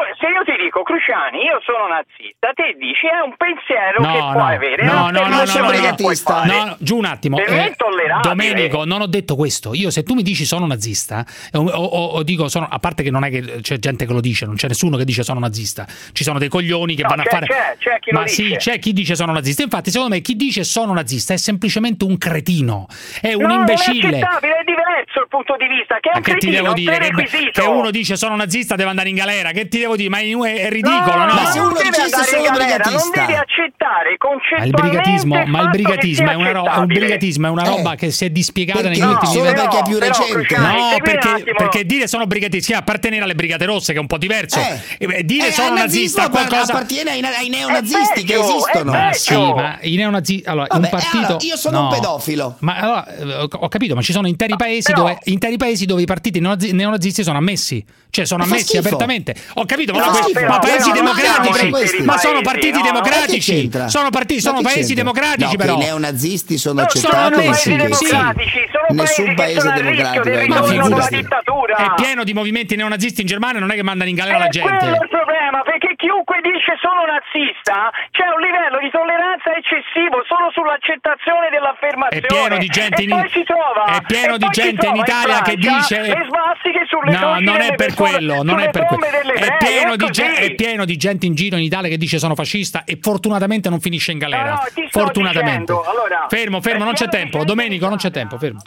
dico 0.81 0.83
Cruciani, 0.83 1.43
io 1.43 1.59
sono 1.63 1.87
nazista, 1.87 2.51
te 2.53 2.75
dici 2.77 3.05
è 3.07 3.19
un 3.23 3.35
pensiero 3.37 4.01
che 4.01 4.19
No, 4.19 4.31
puoi 4.33 4.43
no, 4.43 4.55
avere. 4.55 4.83
no, 4.83 4.93
no, 4.93 5.09
no, 5.11 5.27
no, 5.27 5.37
no, 5.39 5.45
fare. 5.45 6.47
no, 6.47 6.65
no, 6.65 6.75
giù 6.79 6.97
un 6.97 7.05
attimo. 7.05 7.37
Eh. 7.37 7.73
Domenico, 8.21 8.85
non 8.85 9.01
ho 9.01 9.07
detto 9.07 9.35
questo. 9.35 9.73
Io 9.73 9.89
se 9.89 10.03
tu 10.03 10.13
mi 10.13 10.23
dici 10.23 10.45
sono 10.45 10.65
nazista, 10.65 11.25
eh, 11.51 11.57
o, 11.57 11.63
o- 11.63 12.05
o 12.17 12.23
dico 12.23 12.47
sono, 12.47 12.67
a 12.69 12.79
parte 12.79 13.03
che 13.03 13.11
non 13.11 13.23
è 13.23 13.29
che 13.29 13.59
c'è 13.61 13.77
gente 13.77 14.05
che 14.05 14.13
lo 14.13 14.21
dice, 14.21 14.45
non 14.45 14.55
c'è 14.55 14.67
nessuno 14.67 14.97
che 14.97 15.05
dice 15.05 15.23
sono 15.23 15.39
nazista. 15.39 15.85
Ci 16.11 16.23
sono 16.23 16.39
dei 16.39 16.49
coglioni 16.49 16.95
che 16.95 17.03
No, 17.03 17.09
vanno 17.09 17.21
a 17.23 17.25
fare 17.25 17.45
c'è- 17.47 17.75
c'è 17.77 17.99
chi 17.99 18.11
Ma 18.11 18.27
sì, 18.27 18.43
dice. 18.43 18.57
c'è 18.57 18.79
chi 18.79 18.93
dice 18.93 19.15
sono 19.15 19.31
nazista. 19.31 19.63
Infatti, 19.63 19.91
secondo 19.91 20.15
me 20.15 20.21
chi 20.21 20.35
dice 20.35 20.63
sono 20.63 20.93
nazista 20.93 21.33
è 21.33 21.37
semplicemente 21.37 22.03
un 22.05 22.17
cretino, 22.17 22.87
è 23.21 23.33
un 23.33 23.43
no, 23.43 23.53
imbecille. 23.53 24.09
Non 24.09 24.13
è 24.19 24.59
è 24.61 24.63
diverso 24.65 25.21
il 25.21 25.27
punto 25.29 25.55
di 25.57 25.67
vista. 25.67 25.97
Che 25.99 26.09
è 26.09 26.11
Ma 26.13 26.17
un 26.17 26.23
che 26.23 26.33
ti 26.35 26.47
cretino, 26.47 26.61
devo 26.61 26.67
un 26.69 26.75
dire? 26.75 27.25
Che, 27.27 27.51
che 27.51 27.61
uno 27.61 27.91
dice 27.91 28.15
sono 28.15 28.35
nazista 28.35 28.75
deve 28.75 28.89
andare 28.89 29.09
in 29.09 29.15
galera. 29.15 29.51
Che 29.51 29.67
ti 29.67 29.79
devo 29.79 29.95
dire? 29.95 30.09
Ma 30.09 30.19
è 30.19 30.69
ridicolo, 30.71 31.25
no? 31.25 31.33
Ma 31.33 31.45
se 31.51 31.57
non 31.59 31.67
uno 31.71 31.79
dicesse 31.81 32.23
solo 32.23 32.41
galera, 32.43 32.83
non 32.89 33.09
brigatista. 33.11 33.19
deve 33.25 33.37
accettare 33.37 34.09
Ma 34.09 34.11
il 34.11 34.17
concettualmente 34.17 34.81
brigatismo, 34.81 35.45
ma 35.45 35.61
il 35.61 35.69
brigatismo 35.69 36.29
è 36.29 36.33
una, 36.33 36.51
ro- 36.51 36.63
un 36.79 36.85
brigatismo 36.85 37.47
è 37.47 37.49
una 37.49 37.63
Eh. 37.63 37.67
roba 37.67 37.95
che 37.95 38.11
si 38.11 38.25
è 38.25 38.29
dispiegata 38.29 38.89
negli 38.89 38.99
No, 38.99 39.09
ultimi 39.11 39.31
solo 39.33 39.51
perché 39.53 39.77
è 39.79 39.83
più 39.83 39.99
recente. 39.99 40.57
No, 40.57 40.67
un 40.67 41.01
perché, 41.01 41.43
perché 41.55 41.85
dire 41.85 42.07
sono 42.07 42.25
brigatisti, 42.25 42.73
appartenere 42.73 43.23
alle 43.23 43.35
brigate 43.35 43.65
rosse, 43.65 43.91
che 43.93 43.97
è 43.97 44.01
un 44.01 44.07
po' 44.07 44.17
diverso. 44.17 44.59
Eh. 44.59 45.07
E 45.17 45.23
dire 45.25 45.47
Eh, 45.47 45.51
sono 45.51 45.75
nazista, 45.75 46.29
qualcosa. 46.29 46.73
appartiene 46.73 47.11
ai, 47.11 47.21
ai 47.23 47.49
neonazisti 47.49 48.23
che 48.23 48.35
esistono. 48.39 48.91
Ma 48.91 49.13
sì, 49.13 49.35
ma 49.35 49.77
i 49.81 49.95
neonazisti. 49.95 50.47
Allora, 50.49 50.67
Vabbè, 50.69 50.79
un 50.79 50.85
e 50.85 50.89
partito. 50.89 51.17
allora, 51.25 51.37
io 51.43 51.55
sono 51.57 51.77
un 51.79 51.83
no. 51.85 51.91
pedofilo. 51.91 52.55
Ma 52.59 52.75
allora, 52.75 53.07
eh, 53.17 53.47
ho 53.49 53.67
capito, 53.67 53.95
ma 53.95 54.01
ci 54.01 54.11
sono 54.11 54.27
interi 54.27 54.55
paesi, 54.55 54.91
dove, 54.93 55.17
interi 55.25 55.57
paesi 55.57 55.85
dove 55.85 56.01
i 56.01 56.05
partiti 56.05 56.39
neonazi- 56.39 56.71
neonazisti 56.71 57.23
sono 57.23 57.37
ammessi. 57.37 57.83
Cioè, 58.09 58.25
sono 58.25 58.43
ammessi 58.43 58.75
apertamente. 58.77 59.33
Ho 59.55 59.65
capito, 59.65 59.93
ma, 59.93 59.99
Ma 59.99 60.05
ma, 60.07 60.13
fa 60.13 60.23
que- 60.23 60.33
schifo. 60.33 60.45
Ma 60.51 60.59
paesi 60.59 60.91
democratici. 60.91 62.03
Ma 62.03 62.17
sono 62.17 62.41
partiti 62.41 62.81
democratici. 62.81 63.69
Sono 63.87 64.09
partiti, 64.09 64.41
sono 64.41 64.61
paesi 64.61 64.93
c'entra? 64.93 64.95
democratici, 64.95 65.51
no, 65.51 65.57
però. 65.57 65.75
i 65.75 65.77
neonazisti 65.79 66.57
sono 66.57 66.81
No, 66.81 66.85
accettati 66.85 67.33
sono 67.33 67.83
in 67.83 67.93
sono 67.95 69.01
Nessun 69.01 69.33
paese 69.35 69.71
democratico 69.71 70.23
è 70.23 70.47
Ma 70.47 70.59
ritorno 70.61 71.07
dittatura. 71.09 71.75
È 71.75 71.93
pieno 71.95 72.23
di 72.23 72.33
movimenti 72.33 72.75
neonazisti 72.75 73.21
in 73.21 73.27
Germania, 73.27 73.59
non 73.59 73.71
è 73.71 73.75
che 73.75 73.83
mandano 73.83 74.09
in 74.09 74.15
galera 74.15 74.37
la 74.39 74.45
Eh, 74.45 74.59
quello 74.59 74.77
è 74.77 74.79
gente. 74.79 75.03
il 75.03 75.09
problema, 75.09 75.61
chiunque 76.01 76.41
dice 76.41 76.73
sono 76.81 77.05
nazista 77.05 77.93
c'è 78.09 78.25
un 78.33 78.41
livello 78.41 78.81
di 78.81 78.89
tolleranza 78.89 79.53
eccessivo 79.53 80.25
solo 80.25 80.49
sull'accettazione 80.49 81.53
dell'affermazione. 81.53 82.25
È 82.25 82.25
pieno 82.25 82.57
di 82.57 82.67
gente 82.67 83.01
e 83.01 83.05
in- 83.05 83.45
trova, 83.45 83.85
è 83.85 84.01
pieno 84.01 84.35
e 84.35 84.37
di 84.41 84.49
gente 84.49 84.85
in 84.87 84.95
Italia 84.97 85.41
che 85.45 85.55
Francia 85.61 86.01
dice- 86.01 86.25
svastiche 86.25 86.81
sulle 86.89 87.11
No, 87.13 87.37
non 87.39 87.61
è 87.61 87.75
per 87.75 87.93
persone, 87.93 88.09
quello, 88.09 88.43
non 88.43 88.59
è 88.59 88.69
per 88.69 88.85
quello. 88.89 89.33
È 89.33 89.57
pieno, 89.57 89.93
è 89.93 90.09
ge- 90.09 90.33
è 90.35 90.55
pieno 90.55 90.85
di 90.85 90.97
gente 90.97 91.25
in 91.25 91.35
giro 91.35 91.55
in 91.55 91.63
Italia 91.63 91.89
che 91.89 91.97
dice 91.97 92.17
sono 92.17 92.33
fascista 92.35 92.83
e 92.83 92.97
fortunatamente 92.99 93.69
non 93.69 93.79
finisce 93.79 94.11
in 94.11 94.17
galera. 94.17 94.43
No, 94.43 94.59
no, 94.75 94.87
fortunatamente. 94.89 95.71
allora, 95.71 96.25
fermo, 96.29 96.61
fermo, 96.61 96.83
non 96.83 96.93
c'è 96.93 97.07
tempo. 97.07 97.43
Domenico, 97.43 97.87
non 97.87 97.97
c'è 97.97 98.09
tempo, 98.09 98.37
fermo. 98.37 98.59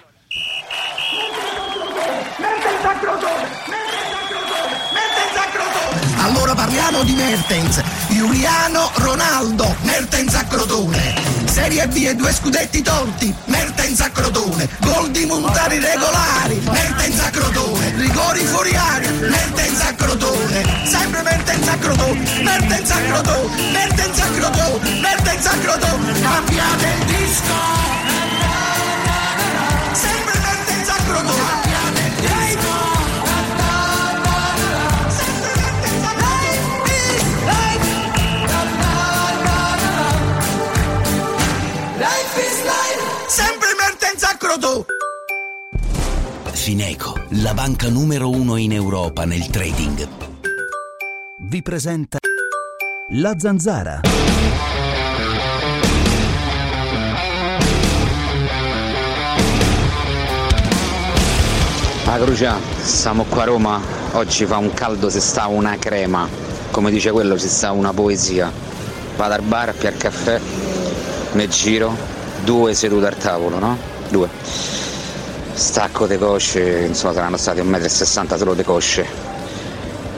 Allora 6.16 6.54
parliamo 6.54 7.02
di 7.02 7.14
Mertens, 7.14 7.82
Giuliano 8.08 8.90
Ronaldo, 8.94 9.76
Mertens 9.82 10.34
a 10.34 10.44
Crotone. 10.44 11.14
Serie 11.44 11.86
B 11.88 12.04
e 12.06 12.14
due 12.14 12.32
scudetti 12.32 12.82
tolti, 12.82 13.34
Mertens 13.46 14.00
a 14.00 14.10
Crotone. 14.10 14.68
Gol 14.80 15.10
di 15.10 15.24
Montari 15.26 15.78
regolari, 15.78 16.60
Mertens 16.64 17.20
a 17.20 17.30
Crotone. 17.30 17.92
Rigori 17.96 18.40
fuori 18.40 18.74
aria, 18.74 19.10
Mertens 19.10 19.80
a 19.80 19.94
Crotone. 19.94 20.64
Sempre 20.84 21.22
Mertens 21.22 21.68
a 21.68 21.76
Crotone, 21.76 22.42
Mertens 22.42 22.90
a 22.90 22.96
Crotone, 22.96 23.70
Mertens 23.72 24.18
a 24.20 24.26
Crotone, 24.26 25.00
Mertens 25.00 25.46
a 25.46 25.58
Crotone. 25.58 26.20
Cambiate 26.20 26.86
il 26.98 27.04
disco! 27.04 28.03
A 44.64 44.66
Crotone. 44.66 44.84
Fineco, 46.52 47.20
la 47.42 47.52
banca 47.52 47.90
numero 47.90 48.30
uno 48.30 48.56
in 48.56 48.72
Europa 48.72 49.26
nel 49.26 49.46
trading. 49.48 50.08
Vi 51.40 51.60
presenta 51.60 52.16
La 53.10 53.34
Zanzara. 53.38 54.00
La 62.06 62.18
Crucia, 62.18 62.56
siamo 62.80 63.24
qua 63.24 63.42
a 63.42 63.44
Roma, 63.44 63.80
oggi 64.12 64.46
fa 64.46 64.56
un 64.56 64.72
caldo 64.72 65.10
se 65.10 65.20
sta 65.20 65.46
una 65.46 65.76
crema, 65.76 66.26
come 66.70 66.90
dice 66.90 67.10
quello 67.10 67.36
si 67.36 67.48
sta 67.48 67.72
una 67.72 67.92
poesia. 67.92 68.50
Vado 69.16 69.34
al 69.34 69.42
bar, 69.42 69.68
a 69.68 69.72
piar 69.72 69.96
caffè, 69.96 70.40
mi 71.32 71.48
giro, 71.48 71.94
due 72.44 72.72
sedute 72.72 73.06
al 73.06 73.16
tavolo, 73.16 73.58
no? 73.58 73.93
Due. 74.14 74.28
Stacco 75.54 76.06
le 76.06 76.18
cosce, 76.18 76.84
insomma 76.86 77.12
saranno 77.14 77.36
stati 77.36 77.60
1,60 77.60 78.22
m 78.22 78.36
solo 78.36 78.52
le 78.52 78.62
cosce. 78.62 79.04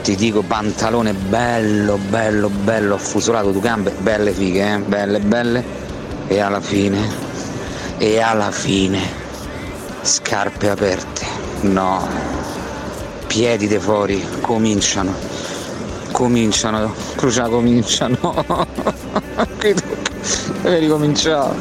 Ti 0.03 0.15
dico 0.15 0.43
pantalone 0.43 1.13
bello, 1.13 1.97
bello, 1.97 2.47
bello, 2.49 2.93
affusolato, 2.93 3.49
due 3.49 3.61
gambe, 3.61 3.89
belle 3.97 4.33
fighe, 4.33 4.75
eh? 4.75 4.77
belle, 4.77 5.19
belle. 5.19 5.63
E 6.27 6.39
alla 6.39 6.61
fine, 6.61 7.09
e 7.97 8.19
alla 8.19 8.51
fine, 8.51 9.01
scarpe 10.01 10.69
aperte, 10.69 11.25
no, 11.61 12.07
piedi 13.25 13.67
de 13.67 13.79
fuori, 13.79 14.23
cominciano, 14.41 15.11
cominciano, 16.11 16.93
Crucia 17.15 17.47
cominciano, 17.47 18.19
deve 20.67 20.79
ricominciare, 20.79 21.55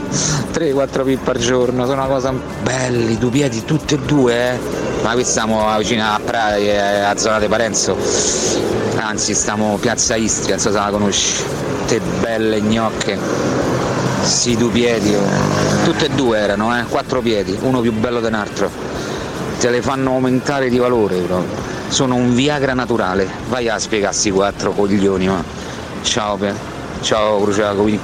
3-4 0.52 1.04
pippe 1.04 1.30
al 1.30 1.38
giorno, 1.38 1.84
sono 1.86 2.02
una 2.02 2.10
cosa 2.10 2.32
belli, 2.62 3.16
due 3.18 3.30
piedi 3.30 3.64
tutti 3.64 3.94
e 3.94 3.98
due, 3.98 4.52
eh. 4.52 4.58
ma 5.02 5.12
qui 5.12 5.24
stiamo 5.24 5.64
vicino 5.78 6.04
a 6.04 6.20
Praia, 6.22 7.08
a 7.08 7.16
zona 7.16 7.38
di 7.38 7.46
Parenzo, 7.46 7.96
anzi 8.96 9.34
stiamo 9.34 9.76
piazza 9.80 10.16
Istria, 10.16 10.56
non 10.56 10.64
so 10.64 10.70
se 10.72 10.78
la 10.78 10.90
conosci, 10.90 11.42
te 11.86 12.00
belle 12.20 12.60
gnocche, 12.60 13.18
sì, 14.22 14.56
due 14.56 14.70
piedi, 14.70 15.14
oh. 15.14 15.84
tutte 15.84 16.06
e 16.06 16.08
due 16.10 16.38
erano, 16.38 16.76
eh, 16.76 16.82
quattro 16.84 17.20
piedi, 17.20 17.56
uno 17.62 17.80
più 17.80 17.92
bello 17.92 18.20
di 18.20 18.26
un 18.26 18.34
altro. 18.34 18.70
Te 19.58 19.70
le 19.70 19.80
fanno 19.80 20.10
aumentare 20.10 20.68
di 20.68 20.76
valore 20.76 21.16
proprio. 21.20 21.48
Sono 21.88 22.16
un 22.16 22.34
Viagra 22.34 22.74
naturale. 22.74 23.26
Vai 23.48 23.68
a 23.70 23.78
spiegarsi 23.78 24.30
quattro 24.30 24.72
coglioni, 24.72 25.28
ma. 25.28 25.42
Ciao, 26.02 26.36
Pe. 26.36 26.52
Ciao 27.00 27.40
Cruciaco, 27.40 27.82
quindi 27.82 28.00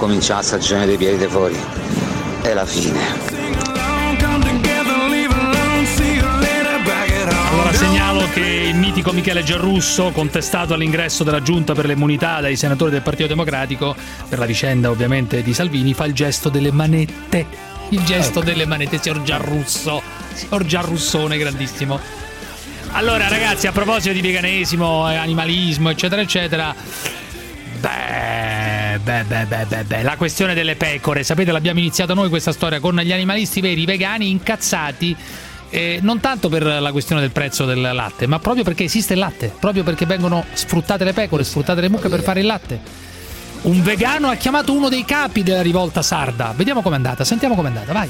comincia. 0.00 0.36
La 0.36 0.42
stagione 0.42 0.86
dei 0.86 0.96
piedi 0.96 1.18
di 1.18 1.26
fuori. 1.26 1.54
È 2.40 2.54
la 2.54 2.64
fine. 2.64 3.38
Allora 7.50 7.72
segnalo 7.74 8.26
che 8.32 8.40
il 8.40 8.76
mitico 8.76 9.12
Michele 9.12 9.42
Giarrusso, 9.42 10.10
contestato 10.12 10.72
all'ingresso 10.72 11.22
della 11.22 11.42
giunta 11.42 11.74
per 11.74 11.84
le 11.84 11.92
immunità 11.92 12.40
dai 12.40 12.56
senatori 12.56 12.90
del 12.90 13.02
Partito 13.02 13.28
Democratico, 13.28 13.94
per 14.26 14.38
la 14.38 14.46
vicenda 14.46 14.88
ovviamente 14.88 15.42
di 15.42 15.52
Salvini, 15.52 15.92
fa 15.92 16.06
il 16.06 16.14
gesto 16.14 16.48
delle 16.48 16.72
manette. 16.72 17.68
Il 17.90 18.02
gesto 18.02 18.40
delle 18.40 18.64
manette, 18.64 18.98
signor 19.02 19.22
Giarrusso. 19.22 20.00
Signor 20.32 20.64
Giarrussone, 20.64 21.36
grandissimo. 21.36 22.00
Allora 22.92 23.28
ragazzi, 23.28 23.66
a 23.66 23.72
proposito 23.72 24.14
di 24.14 24.22
veganesimo, 24.22 25.10
eh, 25.10 25.16
animalismo, 25.16 25.90
eccetera, 25.90 26.22
eccetera, 26.22 26.74
Beh, 29.02 29.24
beh, 29.24 29.46
beh, 29.46 29.64
beh, 29.66 29.84
beh, 29.84 30.02
la 30.02 30.16
questione 30.16 30.54
delle 30.54 30.76
pecore, 30.76 31.24
sapete 31.24 31.50
l'abbiamo 31.52 31.78
iniziata 31.78 32.12
noi 32.14 32.28
questa 32.28 32.52
storia 32.52 32.80
con 32.80 32.96
gli 32.96 33.12
animalisti 33.12 33.60
veri, 33.60 33.82
i 33.82 33.86
vegani 33.86 34.30
incazzati, 34.30 35.16
eh, 35.70 35.98
non 36.02 36.20
tanto 36.20 36.48
per 36.48 36.64
la 36.64 36.92
questione 36.92 37.20
del 37.20 37.30
prezzo 37.30 37.64
del 37.64 37.80
latte, 37.80 38.26
ma 38.26 38.38
proprio 38.38 38.62
perché 38.62 38.84
esiste 38.84 39.14
il 39.14 39.18
latte, 39.18 39.52
proprio 39.58 39.84
perché 39.84 40.04
vengono 40.04 40.44
sfruttate 40.52 41.04
le 41.04 41.12
pecore, 41.12 41.44
sfruttate 41.44 41.80
le 41.80 41.88
mucche 41.88 42.08
per 42.08 42.22
fare 42.22 42.40
il 42.40 42.46
latte. 42.46 42.80
Un 43.62 43.82
vegano 43.82 44.28
ha 44.28 44.36
chiamato 44.36 44.72
uno 44.72 44.88
dei 44.88 45.04
capi 45.04 45.42
della 45.42 45.62
rivolta 45.62 46.02
sarda. 46.02 46.52
Vediamo 46.56 46.82
com'è 46.82 46.94
andata, 46.94 47.24
sentiamo 47.24 47.54
com'è 47.54 47.68
andata, 47.68 47.92
vai. 47.92 48.08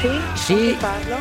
Sì, 0.00 0.10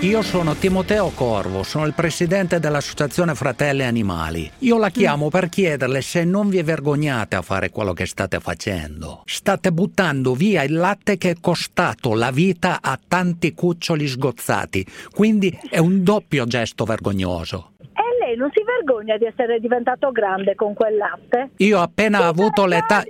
io 0.02 0.22
sono 0.22 0.54
Timoteo 0.54 1.10
Corvo, 1.10 1.64
sono 1.64 1.88
il 1.88 1.96
presidente 1.96 2.60
dell'associazione 2.60 3.34
Fratelli 3.34 3.82
Animali. 3.82 4.52
Io 4.60 4.78
la 4.78 4.90
chiamo 4.90 5.30
per 5.30 5.50
chiederle 5.50 6.02
se 6.04 6.24
non 6.24 6.48
vi 6.48 6.62
vergognate 6.62 7.36
a 7.36 7.42
fare 7.42 7.72
quello 7.72 7.94
che 7.94 8.06
state 8.06 8.40
facendo. 8.40 9.24
State 9.26 9.72
buttando 9.72 10.36
via 10.36 10.62
il 10.62 10.74
latte 10.74 11.18
che 11.18 11.32
è 11.32 11.36
costato 11.42 12.14
la 12.14 12.30
vita 12.30 12.78
a 12.82 13.00
tanti 13.08 13.56
cuccioli 13.56 14.08
sgozzati, 14.08 14.86
quindi 15.12 15.58
è 15.72 15.80
un 15.80 16.04
doppio 16.04 16.46
gesto 16.46 16.86
vergognoso. 16.86 17.72
E 17.80 18.24
lei 18.24 18.38
non 18.38 18.52
si 18.54 18.62
vergogna 18.64 19.18
di 19.18 19.26
essere 19.26 19.60
diventato 19.60 20.12
grande 20.12 20.54
con 20.54 20.76
quel 20.76 20.98
latte? 20.98 21.50
Io 21.58 21.80
ho 21.80 21.82
appena 21.82 22.28
avuto 22.28 22.68
l'età... 22.68 23.04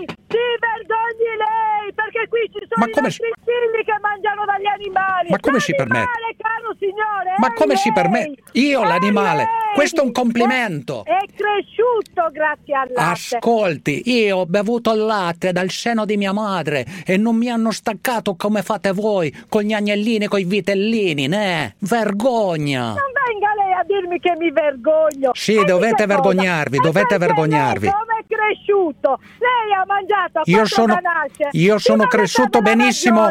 Lei! 0.00 0.16
Si 0.28 0.46
vergogni 0.60 1.32
lei! 1.36 1.92
Perché 1.94 2.28
qui 2.28 2.50
ci 2.52 2.66
sono 2.68 2.86
i 2.86 2.90
come 2.92 3.10
figli 3.10 3.84
che 3.84 3.96
mangiano 4.00 4.44
dagli 4.44 4.66
animali! 4.66 5.28
Ma 5.30 5.38
come 5.38 5.60
si 5.60 5.74
permette? 5.74 6.08
caro 6.36 6.74
signore! 6.78 7.34
Ma 7.36 7.48
è 7.48 7.52
come 7.52 7.76
si 7.76 7.90
lei! 7.92 8.02
permette? 8.02 8.42
Io 8.52 8.82
È 8.82 8.86
l'animale? 8.86 9.36
lei! 9.36 9.74
Questo 9.74 10.00
è 10.00 10.04
un 10.04 10.12
complimento! 10.12 11.04
È 11.04 11.18
cresciuto 11.34 12.30
grazie 12.32 12.74
al 12.74 12.88
latte! 12.92 13.36
Ascolti, 13.36 14.02
io 14.06 14.38
ho 14.38 14.46
bevuto 14.46 14.92
il 14.92 15.04
latte 15.04 15.52
dal 15.52 15.70
seno 15.70 16.04
di 16.04 16.16
mia 16.16 16.32
madre 16.32 16.84
e 17.04 17.16
non 17.16 17.36
mi 17.36 17.48
hanno 17.48 17.70
staccato 17.70 18.34
come 18.36 18.62
fate 18.62 18.92
voi 18.92 19.34
con 19.48 19.62
gli 19.62 19.72
agnellini, 19.72 20.26
con 20.26 20.40
i 20.40 20.44
vitellini, 20.44 21.28
né? 21.28 21.76
Vergogna! 21.80 22.94
Non 22.94 23.12
venga 23.26 23.49
a 23.80 23.84
dirmi 23.86 24.18
che 24.20 24.34
mi 24.38 24.50
vergogno! 24.50 25.30
Sì, 25.34 25.56
E 25.56 25.64
dovete 25.64 26.04
cosa? 26.04 26.06
vergognarvi, 26.06 26.76
E 26.76 26.80
dovete 26.80 27.18
vergognarvi. 27.18 27.86
Come 27.88 28.18
è 28.20 28.24
cresciuto? 28.28 29.18
Lei 29.38 29.72
ha 29.78 29.84
mangiato 29.86 30.42
Io 30.44 30.64
sono, 30.66 30.98
io 31.52 31.78
sono 31.78 32.06
cresciuto 32.06 32.60
benissimo 32.60 33.22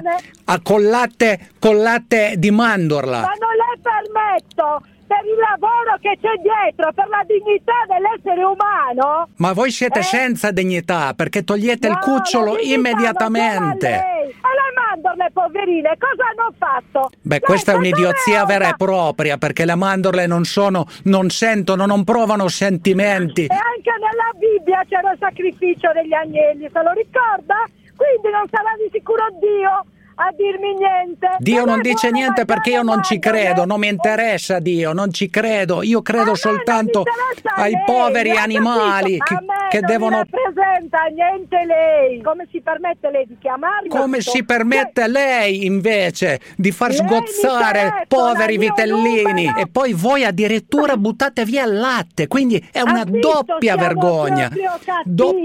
a- 0.46 0.60
col, 0.62 0.84
latte, 0.86 1.50
latte 1.82 2.34
di 2.38 2.52
mandorla. 2.52 3.20
Ma 3.22 3.34
non 3.40 3.54
le 3.56 3.80
permetto 3.82 4.82
per 5.10 5.26
il 5.26 5.40
lavoro 5.42 5.98
che 6.00 6.18
c'è 6.22 6.38
dietro, 6.38 6.94
per 6.94 7.08
la 7.10 7.24
dignità 7.26 7.74
dell'essere 7.90 8.44
umano. 8.44 9.28
Ma 9.38 9.54
voi 9.54 9.72
siete 9.72 10.00
Eh? 10.00 10.04
senza 10.04 10.52
dignità 10.52 11.14
perché 11.16 11.44
togliete 11.44 11.88
il 11.88 11.94
No, 11.94 12.00
cucciolo 12.00 12.56
dignità 12.56 12.70
non 12.70 12.78
immediatamente. 12.78 13.88
E 13.90 14.26
le 14.30 14.70
mandorle, 14.78 15.30
poverine, 15.34 15.98
cosa 15.98 16.24
hanno 16.30 16.54
fatto? 16.58 17.10
Beh, 17.22 17.30
Lei 17.30 17.40
questa 17.40 17.72
è 17.72 17.76
un'idiozia 17.76 18.46
vera 18.46 18.70
e 18.70 18.76
propria 18.78 19.38
perché 19.38 19.66
le 19.66 19.76
mandorle 19.76 20.28
non 20.28 20.44
sono, 20.44 20.86
non 21.06 21.30
sentono, 21.30 21.88
non 21.88 22.04
provano 22.04 22.48
sentimenti. 22.48 23.46
E 23.46 23.54
anche 23.54 23.92
nella 23.98 24.30
Bibbia 24.38 24.84
c'era 24.88 25.12
il 25.12 25.18
sacrificio 25.20 25.92
degli 25.94 26.14
agnelli, 26.14 26.70
se 26.72 26.82
lo 26.84 26.92
ricorda? 26.94 27.66
Quindi 27.98 28.30
non 28.32 28.46
sarà 28.52 28.70
di 28.78 28.88
sicuro 28.94 29.26
Dio 29.40 29.86
a 30.22 30.34
dirmi 30.36 30.74
niente. 30.74 31.28
Dio 31.40 31.64
non 31.64 31.82
dice 31.82 32.12
niente 32.12 32.44
perché 32.44 32.72
io 32.72 32.82
non 32.82 33.02
ci 33.04 33.20
credo, 33.20 33.64
non 33.66 33.80
mi 33.80 33.88
interessa 33.88 34.60
Dio, 34.60 34.92
non 34.92 35.14
ci 35.14 35.30
credo. 35.30 35.82
Io 35.82 36.02
credo 36.02 36.36
soltanto 36.36 37.04
ai 37.56 37.74
poveri 37.86 38.32
animali 38.32 39.18
che, 39.18 39.38
che 39.70 39.80
devono... 39.82 40.24
rappresenta 40.80 41.04
niente 41.08 41.66
lei. 41.66 42.22
Come 42.22 42.48
si 42.50 42.62
permette 42.62 43.10
lei 43.10 43.26
di 43.28 43.38
chiamarmi? 43.38 43.90
Come 43.90 44.22
si 44.22 44.44
permette 44.46 45.08
lei 45.08 45.66
invece 45.66 46.40
di 46.56 46.72
far 46.72 46.90
Lei 46.90 46.98
sgozzare 46.98 48.06
poveri 48.08 48.58
vitellini 48.58 49.44
numero. 49.46 49.60
e 49.60 49.68
poi 49.68 49.94
voi 49.94 50.24
addirittura 50.24 50.96
buttate 50.98 51.44
via 51.44 51.66
il 51.66 51.78
latte, 51.78 52.28
quindi 52.28 52.66
è 52.72 52.82
una 52.82 53.04
visto, 53.04 53.44
doppia 53.46 53.76
vergogna. 53.76 54.50
Do-. 55.04 55.36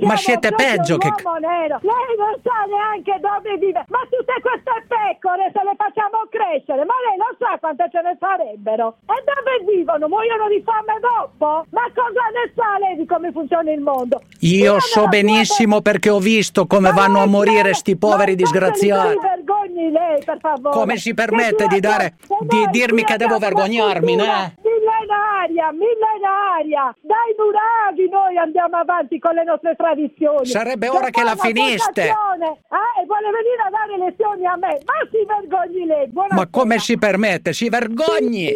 Ma 0.00 0.16
siete 0.16 0.52
peggio 0.52 0.96
che... 0.96 1.08
nero. 1.40 1.78
Lei 1.82 2.12
non 2.18 2.34
sa 2.42 2.66
neanche 2.68 3.18
dove 3.20 3.56
vive. 3.58 3.84
Ma 3.88 3.98
tutte 4.10 4.34
queste 4.40 4.84
pecore 4.88 5.50
se 5.52 5.62
le 5.62 5.74
facciamo 5.76 6.26
crescere, 6.28 6.84
ma 6.84 6.94
lei 7.06 7.16
lo 7.16 7.30
sa 7.38 7.58
quante 7.58 7.88
ce 7.90 8.00
ne 8.02 8.16
sarebbero? 8.18 8.96
E 9.06 9.16
dove 9.22 9.72
vivono? 9.72 10.08
Muoiono 10.08 10.48
di 10.48 10.62
fame 10.64 10.98
dopo? 11.00 11.66
Ma 11.70 11.84
cosa 11.94 12.24
ne 12.34 12.52
sa 12.54 12.78
lei 12.78 12.96
di 12.96 13.06
come 13.06 13.30
funziona 13.32 13.70
il 13.70 13.80
mondo? 13.80 14.22
Io 14.40 14.79
so 14.80 15.06
benissimo 15.08 15.80
perché 15.80 16.10
ho 16.10 16.18
visto 16.18 16.66
come 16.66 16.90
vanno 16.92 17.20
a 17.20 17.26
morire 17.26 17.74
sti 17.74 17.96
poveri 17.96 18.34
disgraziati. 18.34 19.12
Si 19.12 19.18
vergogni 19.20 19.90
lei, 19.90 20.22
per 20.24 20.38
favore. 20.40 20.74
Come 20.74 20.96
si 20.96 21.14
permette 21.14 21.66
Che 21.66 21.74
di 21.74 21.80
dare- 21.80 22.14
che 22.26 22.36
di 22.42 22.66
dirmi 22.70 23.04
che 23.04 23.16
devo 23.16 23.38
vergognarmi, 23.38 24.16
né? 24.16 24.54
Millenaria, 24.62 25.70
millenaria. 25.72 26.94
Dai 27.00 27.34
nuravi 27.36 28.08
noi 28.10 28.36
andiamo 28.36 28.76
avanti 28.76 29.18
con 29.18 29.34
le 29.34 29.44
nostre 29.44 29.74
tradizioni. 29.76 30.46
Sarebbe 30.46 30.88
ora 30.88 31.10
che 31.10 31.22
la 31.22 31.36
poi 31.36 31.50
una 31.52 31.60
finiste. 31.62 32.02
Eh, 32.02 32.12
e 32.12 33.06
vuole 33.06 33.30
venire 33.30 33.62
a 33.66 33.70
dare 33.70 33.98
lezioni 33.98 34.46
a 34.46 34.56
me. 34.56 34.78
Ma 34.84 35.08
si 35.10 35.24
vergogni 35.26 35.86
lei. 35.86 36.08
Buona 36.08 36.34
Ma 36.34 36.46
come 36.50 36.78
si 36.78 36.98
permette? 36.98 37.52
Si 37.52 37.68
vergogni! 37.68 38.52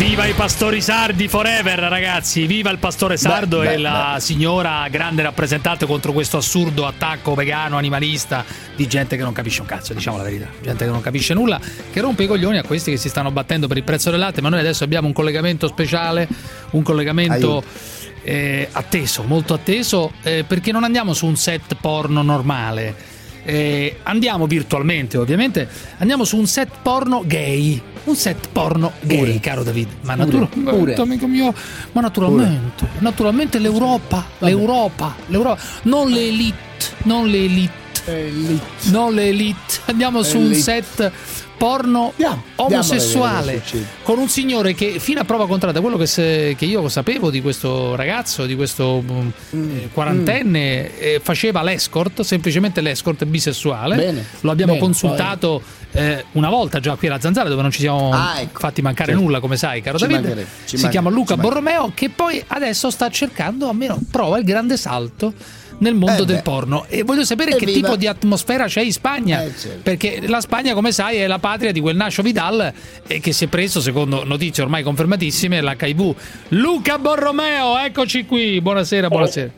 Viva 0.00 0.24
i 0.24 0.32
pastori 0.32 0.80
sardi 0.80 1.28
forever, 1.28 1.78
ragazzi! 1.78 2.46
Viva 2.46 2.70
il 2.70 2.78
pastore 2.78 3.18
sardo 3.18 3.58
Beh, 3.58 3.72
e 3.72 3.74
beh, 3.74 3.82
la 3.82 4.16
signora 4.18 4.88
grande 4.90 5.20
rappresentante 5.20 5.84
contro 5.84 6.12
questo 6.12 6.38
assurdo 6.38 6.86
attacco 6.86 7.34
vegano 7.34 7.76
animalista 7.76 8.42
di 8.74 8.86
gente 8.86 9.18
che 9.18 9.22
non 9.22 9.34
capisce 9.34 9.60
un 9.60 9.66
cazzo, 9.66 9.92
diciamo 9.92 10.16
la 10.16 10.22
verità. 10.22 10.46
Gente 10.62 10.86
che 10.86 10.90
non 10.90 11.02
capisce 11.02 11.34
nulla, 11.34 11.60
che 11.92 12.00
rompe 12.00 12.22
i 12.22 12.26
coglioni 12.26 12.56
a 12.56 12.62
questi 12.62 12.92
che 12.92 12.96
si 12.96 13.10
stanno 13.10 13.30
battendo 13.30 13.68
per 13.68 13.76
il 13.76 13.84
prezzo 13.84 14.10
del 14.10 14.20
latte. 14.20 14.40
Ma 14.40 14.48
noi 14.48 14.60
adesso 14.60 14.84
abbiamo 14.84 15.06
un 15.06 15.12
collegamento 15.12 15.68
speciale, 15.68 16.26
un 16.70 16.82
collegamento 16.82 17.62
eh, 18.22 18.68
atteso, 18.72 19.22
molto 19.24 19.52
atteso, 19.52 20.12
eh, 20.22 20.44
perché 20.46 20.72
non 20.72 20.82
andiamo 20.82 21.12
su 21.12 21.26
un 21.26 21.36
set 21.36 21.76
porno 21.78 22.22
normale. 22.22 23.09
Eh, 23.44 23.96
andiamo 24.02 24.46
virtualmente, 24.46 25.16
ovviamente, 25.16 25.68
andiamo 25.98 26.24
su 26.24 26.36
un 26.36 26.46
set 26.46 26.68
porno 26.82 27.22
gay. 27.26 27.80
Un 28.04 28.16
set 28.16 28.48
porno 28.52 28.92
gay, 29.00 29.40
caro 29.40 29.62
David. 29.62 29.88
Ma 30.02 30.14
Pure, 30.14 30.24
naturalmente, 30.26 30.78
pure. 30.78 30.94
amico 30.94 31.26
mio, 31.26 31.54
ma 31.92 32.00
naturalmente, 32.00 32.86
naturalmente 32.98 33.58
l'Europa, 33.58 34.24
l'Europa, 34.38 35.14
l'Europa, 35.26 35.60
non 35.82 36.08
le 36.10 36.26
elite, 36.28 36.56
non 37.04 37.26
le 37.28 37.44
elite, 37.44 37.78
non 38.90 39.14
le 39.14 39.28
elite. 39.28 39.80
Andiamo 39.86 40.22
su 40.22 40.38
un 40.38 40.44
Elite. 40.46 40.60
set 40.60 41.12
porno 41.60 42.14
a 42.22 42.38
omosessuale 42.56 43.62
con 44.02 44.18
un 44.18 44.30
signore 44.30 44.72
che 44.72 44.98
fino 44.98 45.20
a 45.20 45.24
prova 45.24 45.46
contraria, 45.46 45.78
quello 45.82 45.98
che, 45.98 46.06
se- 46.06 46.54
che 46.56 46.64
io 46.64 46.88
sapevo 46.88 47.28
di 47.30 47.42
questo 47.42 47.94
ragazzo, 47.96 48.46
di 48.46 48.56
questo 48.56 49.04
mm, 49.04 49.28
eh, 49.52 49.88
quarantenne, 49.92 50.98
eh, 50.98 51.20
faceva 51.22 51.62
l'escort, 51.62 52.22
semplicemente 52.22 52.80
l'escort 52.80 53.26
bisessuale. 53.26 53.96
Bene, 53.96 54.24
Lo 54.40 54.50
abbiamo 54.50 54.72
bene, 54.72 54.84
consultato 54.84 55.60
eh, 55.92 56.24
una 56.32 56.48
volta 56.48 56.80
già 56.80 56.94
qui 56.96 57.08
alla 57.08 57.20
Zanzara 57.20 57.50
dove 57.50 57.60
non 57.60 57.70
ci 57.70 57.80
siamo 57.80 58.10
Ah, 58.10 58.40
ecco. 58.40 58.58
fatti 58.60 58.80
mancare 58.80 59.10
Certo. 59.10 59.22
nulla, 59.22 59.40
come 59.40 59.58
sai, 59.58 59.82
caro 59.82 59.98
Ci 59.98 60.06
David. 60.06 60.20
mancherebbe, 60.22 60.48
ci 60.64 60.78
si 60.78 60.88
chiama 60.88 61.10
Luca. 61.10 61.36
Borromeo 61.36 61.92
che 61.94 62.08
poi 62.08 62.42
adesso 62.46 62.88
sta 62.88 63.10
cercando, 63.10 63.68
almeno 63.68 63.98
prova 64.10 64.38
il 64.38 64.44
grande 64.44 64.78
salto 64.78 65.34
nel 65.80 65.94
mondo 65.94 66.22
Eh 66.22 66.26
del 66.26 66.42
porno. 66.42 66.86
E 66.88 67.02
voglio 67.02 67.24
sapere 67.24 67.56
che 67.56 67.64
Evviva. 67.64 67.88
tipo 67.88 67.96
di 67.96 68.06
atmosfera 68.06 68.66
c'è 68.66 68.80
in 68.80 68.92
Spagna. 68.92 69.42
Eh, 69.42 69.52
certo. 69.56 69.80
perché 69.82 70.22
la 70.26 70.40
Spagna 70.40 70.74
come 70.74 70.92
sai 70.92 71.16
è 71.16 71.26
la 71.26 71.38
patria 71.38 71.72
di 71.72 71.80
quel 71.80 71.96
Nacho 71.96 72.22
Vidal 72.22 72.72
eh, 73.06 73.20
che 73.20 73.32
si 73.32 73.44
è 73.44 73.46
preso 73.48 73.80
secondo 73.80 74.24
notizie 74.24 74.62
ormai 74.62 74.82
confermatissime 74.82 75.60
l'HIV 75.60 76.14
Luca 76.48 76.98
Borromeo 76.98 77.78
eccoci 77.78 78.24
qui. 78.24 78.60
Buonasera 78.60 79.08
buonasera 79.08 79.50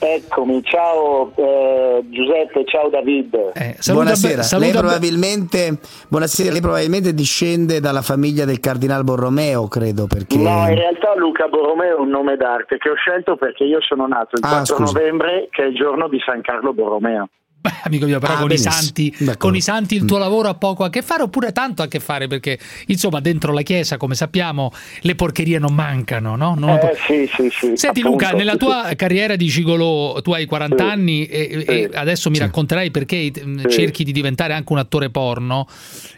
Eccomi, 0.00 0.62
ciao 0.62 1.32
eh, 1.34 2.04
Giuseppe, 2.08 2.64
ciao 2.66 2.88
David. 2.88 3.34
Eh, 3.54 3.74
saluta 3.80 4.04
Buonasera, 4.04 4.42
saluta 4.42 4.70
lei, 4.70 4.78
probabilmente, 4.78 5.78
buonasera, 6.08 6.52
lei 6.52 6.60
probabilmente 6.60 7.12
discende 7.14 7.80
dalla 7.80 8.02
famiglia 8.02 8.44
del 8.44 8.60
Cardinal 8.60 9.02
Borromeo, 9.02 9.66
credo, 9.66 10.06
perché... 10.06 10.36
No, 10.36 10.68
in 10.68 10.76
realtà 10.76 11.14
Luca 11.16 11.48
Borromeo 11.48 11.96
è 11.96 12.00
un 12.00 12.10
nome 12.10 12.36
d'arte 12.36 12.78
che 12.78 12.90
ho 12.90 12.94
scelto 12.94 13.36
perché 13.36 13.64
io 13.64 13.80
sono 13.80 14.06
nato 14.06 14.36
il 14.36 14.44
Ah, 14.44 14.48
4 14.62 14.76
scusi. 14.76 14.94
novembre, 14.94 15.48
che 15.50 15.64
è 15.64 15.66
il 15.66 15.74
giorno 15.74 16.06
di 16.08 16.18
San 16.24 16.42
Carlo 16.42 16.72
Borromeo. 16.72 17.28
Beh, 17.68 17.80
amico 17.84 18.06
mio, 18.06 18.18
però 18.18 18.34
Ah, 18.34 18.38
con 18.38 18.52
i 18.52 18.58
santi, 18.58 19.14
con 19.36 19.54
i 19.54 19.60
santi 19.60 19.94
il 19.96 20.04
Mm. 20.04 20.06
tuo 20.06 20.18
lavoro 20.18 20.48
ha 20.48 20.54
poco 20.54 20.84
a 20.84 20.90
che 20.90 21.02
fare, 21.02 21.22
oppure 21.22 21.52
tanto 21.52 21.82
a 21.82 21.88
che 21.88 22.00
fare, 22.00 22.26
perché 22.26 22.58
insomma, 22.86 23.20
dentro 23.20 23.52
la 23.52 23.62
chiesa, 23.62 23.96
come 23.96 24.14
sappiamo, 24.14 24.72
le 25.02 25.14
porcherie 25.14 25.58
non 25.58 25.74
mancano, 25.74 26.36
no? 26.36 26.54
Non 26.56 26.70
Eh, 26.76 26.78
po- 26.78 26.90
sì, 27.06 27.28
sì, 27.34 27.48
sì. 27.50 27.72
Senti 27.74 28.00
appunto, 28.00 28.10
Luca, 28.24 28.30
nella 28.32 28.56
tua 28.56 28.90
carriera 28.96 29.36
di 29.36 29.46
gigolo 29.46 30.20
tu 30.22 30.32
hai 30.32 30.46
40 30.46 30.84
Sì. 30.84 30.90
anni 30.90 31.26
e, 31.26 31.64
e 31.66 31.90
adesso 31.92 32.30
mi 32.30 32.38
racconterai 32.38 32.90
perché 32.90 33.30
Sì. 33.34 33.68
cerchi 33.68 34.04
di 34.04 34.12
diventare 34.12 34.54
anche 34.54 34.72
un 34.72 34.78
attore 34.78 35.10
porno. 35.10 35.66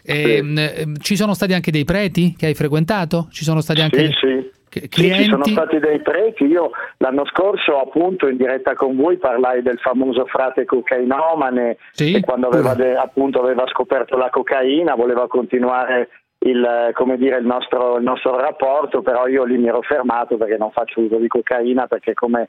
E, 0.02 0.42
mh, 0.42 0.58
ehm, 0.58 0.98
ci 1.00 1.16
sono 1.16 1.34
stati 1.34 1.52
anche 1.52 1.70
dei 1.70 1.84
preti 1.84 2.34
che 2.36 2.46
hai 2.46 2.54
frequentato? 2.54 3.28
Ci 3.30 3.44
sono 3.44 3.60
stati 3.60 3.80
anche 3.80 4.06
Sì, 4.06 4.12
sì. 4.12 4.50
Che- 4.70 4.88
Sì, 4.90 5.12
ci 5.12 5.24
sono 5.24 5.42
clienti? 5.42 5.50
stati 5.50 5.78
dei 5.78 6.00
preti. 6.00 6.44
Io 6.46 6.70
l'anno 6.98 7.26
scorso, 7.26 7.78
appunto, 7.78 8.26
in 8.28 8.36
diretta 8.38 8.72
con 8.74 8.96
voi 8.96 9.18
parlai 9.18 9.60
del 9.60 9.78
famoso 9.80 10.24
frate 10.24 10.64
cocainomane 10.64 11.76
Sì. 11.92 12.12
che 12.12 12.20
quando 12.20 12.46
aveva, 12.48 12.74
de- 12.74 12.96
appunto, 12.96 13.42
aveva 13.42 13.66
scoperto 13.66 14.16
la 14.16 14.30
cocaina 14.30 14.94
voleva 14.94 15.26
continuare 15.28 16.08
il, 16.42 16.64
eh, 16.64 16.92
come 16.94 17.18
dire, 17.18 17.36
il, 17.36 17.44
nostro, 17.44 17.98
il 17.98 18.02
nostro 18.04 18.38
rapporto, 18.40 19.02
però 19.02 19.26
io 19.26 19.44
lì 19.44 19.58
mi 19.58 19.68
ero 19.68 19.82
fermato 19.82 20.38
perché 20.38 20.56
non 20.56 20.70
faccio 20.70 21.00
uso 21.00 21.16
di 21.16 21.26
cocaina 21.28 21.86
perché 21.86 22.14
come 22.14 22.48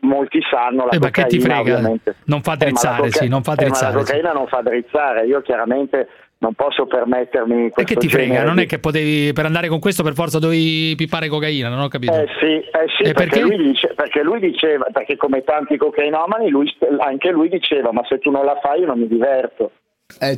molti 0.00 0.40
sanno 0.48 0.84
la 0.84 0.92
Eh, 0.92 0.98
cocaina 0.98 1.62
frega? 1.62 1.80
Non 2.26 2.42
fa 2.42 2.52
Eh, 2.52 2.56
la 2.58 2.64
drizzare, 2.64 2.96
coca- 3.02 3.18
sì, 3.18 3.28
non 3.28 3.42
fa 3.42 3.52
eh, 3.52 3.56
ma 3.56 3.62
drizzare, 3.64 3.92
la 3.94 3.98
sì. 4.04 4.04
cocaina 4.12 4.32
non 4.32 4.46
fa 4.46 4.60
drizzare, 4.62 5.26
io 5.26 5.40
chiaramente 5.42 6.08
non 6.44 6.52
posso 6.54 6.86
permettermi 6.86 7.66
E 7.66 7.70
questo 7.70 7.94
che 7.94 7.98
ti 8.00 8.08
frega? 8.08 8.26
genere 8.28 8.46
Non 8.46 8.56
di- 8.56 8.62
è 8.64 8.66
che 8.66 8.78
potevi 8.78 9.32
per 9.32 9.46
andare 9.46 9.68
con 9.68 9.80
questo 9.80 10.02
per 10.02 10.12
forza 10.12 10.38
dovevi 10.38 10.94
pippare 10.96 11.28
cocaina, 11.28 11.68
non 11.70 11.80
ho 11.80 11.88
capito. 11.88 12.12
Eh 12.12 12.26
sì, 12.38 12.46
eh 12.46 12.86
sì, 12.96 13.02
E 13.02 13.12
perché, 13.12 13.40
perché? 13.40 13.40
Lui 13.40 13.56
dice- 13.56 13.92
perché 13.94 14.22
lui 14.22 14.40
diceva, 14.40 14.86
perché 14.92 15.16
come 15.16 15.42
tanti 15.42 15.76
cocainomani, 15.78 16.50
lui, 16.50 16.70
anche 16.98 17.30
lui 17.30 17.48
diceva, 17.48 17.92
ma 17.92 18.02
se 18.08 18.18
tu 18.18 18.30
non 18.30 18.44
la 18.44 18.58
fai 18.62 18.80
io 18.80 18.86
non 18.86 18.98
mi 18.98 19.08
diverto. 19.08 19.70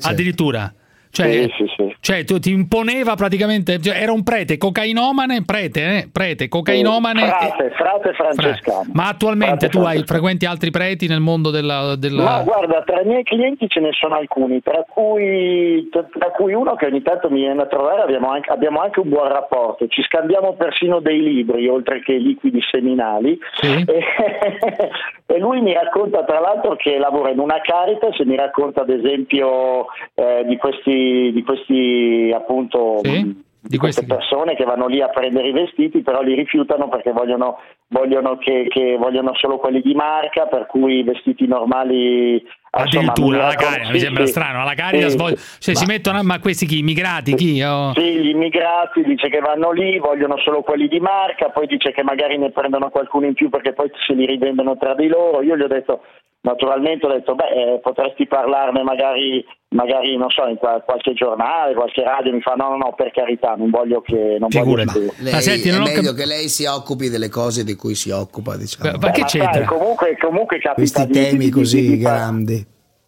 Addirittura. 0.03 0.73
Cioè, 1.17 1.31
Sì, 1.33 1.53
sì, 1.57 1.65
sì. 1.77 1.97
cioè, 2.01 2.25
tu 2.25 2.39
ti 2.39 2.51
imponeva 2.53 3.15
praticamente, 3.15 3.81
cioè, 3.81 3.97
era 4.03 4.13
un 4.13 4.23
prete, 4.23 4.59
cocainomane, 4.59 5.45
prete, 5.45 5.81
eh? 5.81 6.09
prete, 6.13 6.49
cocainomane. 6.49 7.27
Frate, 7.27 7.71
frate 7.71 8.13
francescano. 8.13 8.85
Ma 8.93 9.09
attualmente 9.09 9.69
Frate 9.69 9.79
tu 9.79 9.79
hai, 9.85 10.03
frequenti 10.05 10.45
altri 10.45 10.71
preti 10.71 11.07
nel 11.07 11.21
mondo 11.21 11.51
della... 11.51 11.97
della- 11.97 12.23
Ma 12.23 12.43
guarda, 12.43 12.83
tra 12.83 13.01
i 13.01 13.07
miei 13.07 13.23
clienti 13.23 13.67
ce 13.69 13.81
ne 13.81 13.93
sono 13.93 14.17
alcuni, 14.17 14.61
tra 14.63 14.85
cui, 14.89 15.89
tra 15.91 16.31
cui 16.37 16.53
uno 16.53 16.75
che 16.75 16.85
ogni 16.87 17.01
tanto 17.01 17.31
mi 17.31 17.41
viene 17.41 17.63
a 17.63 17.67
trovare, 17.67 18.03
abbiamo 18.03 18.31
anche, 18.31 18.51
abbiamo 18.51 18.81
anche 18.81 19.01
un 19.01 19.09
buon 19.09 19.29
rapporto, 19.29 19.87
ci 19.89 20.03
scambiamo 20.03 20.53
persino 20.55 21.01
dei 21.01 21.23
libri, 21.23 21.67
oltre 21.69 22.03
che 22.03 22.13
liquidi 22.15 22.61
seminali. 22.71 23.39
E, 23.87 25.35
e 25.35 25.39
lui 25.39 25.61
mi 25.61 25.73
racconta 25.73 26.25
tra 26.25 26.41
l'altro 26.41 26.77
che 26.77 26.99
lavora 26.99 27.31
in 27.31 27.39
una 27.39 27.61
Caritas 27.61 28.19
e 28.19 28.25
mi 28.25 28.37
racconta 28.37 28.83
ad 28.83 28.91
esempio 28.91 29.87
eh, 30.15 30.45
di 30.47 30.57
questi, 30.57 31.06
di 31.33 31.43
questi 31.43 32.33
appunto... 32.35 33.01
mh, 33.03 33.45
di 33.69 33.79
queste 33.79 34.07
persone 34.07 34.55
che 34.55 34.65
vanno 34.65 34.87
lì 34.87 35.03
a 35.03 35.09
prendere 35.09 35.49
i 35.49 35.53
vestiti 35.53 36.03
però 36.03 36.23
li 36.23 36.35
rifiutano 36.35 36.89
perché 36.89 37.11
vogliono, 37.11 37.59
vogliono, 37.89 38.39
che, 38.39 38.67
che 38.69 38.97
vogliono 38.97 39.33
solo 39.35 39.59
quelli 39.59 39.83
di 39.83 39.93
marca 39.93 40.47
per 40.47 40.67
cui 40.67 40.99
i 40.99 41.03
vestiti 41.03 41.49
normali 41.49 42.41
Addirittura 42.79 43.47
alla 43.47 43.85
sì, 43.85 43.93
mi 43.93 43.99
sembra 43.99 44.27
sì. 44.27 44.33
strano, 44.33 44.61
alla 44.61 44.75
Caritas 44.75 45.13
Sì, 45.13 45.37
sì. 45.37 45.61
cioè, 45.61 45.75
si 45.75 45.87
Ma- 45.87 45.93
mettono, 45.93 46.23
ma 46.23 46.39
questi 46.41 46.67
chi? 46.67 46.81
Immigrati? 46.81 47.35
Chi? 47.35 47.63
Oh. 47.63 47.93
sì, 47.95 48.21
gli 48.21 48.29
immigrati 48.29 49.03
dice 49.03 49.31
che 49.31 49.41
vanno 49.41 49.71
lì, 49.71 49.99
vogliono 49.99 50.37
solo 50.39 50.61
quelli 50.61 50.87
di 50.87 51.01
marca, 51.01 51.49
poi 51.49 51.67
dice 51.67 51.93
che 51.93 52.03
magari 52.03 52.37
ne 52.37 52.51
prendono 52.51 52.91
qualcuno 52.91 53.27
in 53.27 53.33
più 53.33 53.49
perché 53.49 53.73
poi 53.73 53.91
se 54.07 54.13
li 54.13 54.27
rivendono 54.27 54.77
tra 54.77 54.95
di 54.95 55.07
loro. 55.07 55.43
Io 55.43 55.57
gli 55.57 55.63
ho 55.63 55.69
detto, 55.69 56.03
naturalmente 56.47 57.07
ho 57.07 57.11
detto, 57.11 57.35
beh, 57.35 57.49
eh, 57.75 57.81
potresti 57.83 58.27
parlarne 58.29 58.83
magari, 58.85 59.45
magari, 59.71 60.17
non 60.17 60.31
so, 60.31 60.47
in 60.47 60.57
qua- 60.57 60.81
qualche 60.87 61.13
giornale, 61.13 61.75
qualche 61.75 62.05
radio, 62.05 62.33
mi 62.33 62.41
fa 62.41 62.55
no, 62.55 62.69
no, 62.71 62.77
no, 62.77 62.95
per 62.97 63.11
carità, 63.11 63.55
non 63.57 63.71
voglio 63.71 64.01
che... 64.01 64.37
Non 64.39 64.49
voglio 64.49 64.85
che... 64.93 65.13
Lei, 65.19 65.33
è 65.35 65.79
meglio 65.97 66.13
che 66.15 66.25
lei 66.25 66.49
si 66.49 66.65
occupi 66.65 67.09
delle 67.11 67.29
cose 67.29 67.65
di 67.65 67.75
cui 67.75 67.97
si 67.97 68.11
occupa, 68.11 68.57
diciamo. 68.57 68.97
Beh, 68.97 69.11
ma 69.19 69.29
sai, 69.29 69.65
comunque, 69.65 70.17
comunque 70.19 70.59
capita 70.61 70.75
Questi 70.75 71.07
di- 71.07 71.13
temi 71.13 71.45
di- 71.47 71.51
così 71.51 71.81
di- 71.81 71.89
di- 71.89 71.99
grandi. 71.99 72.67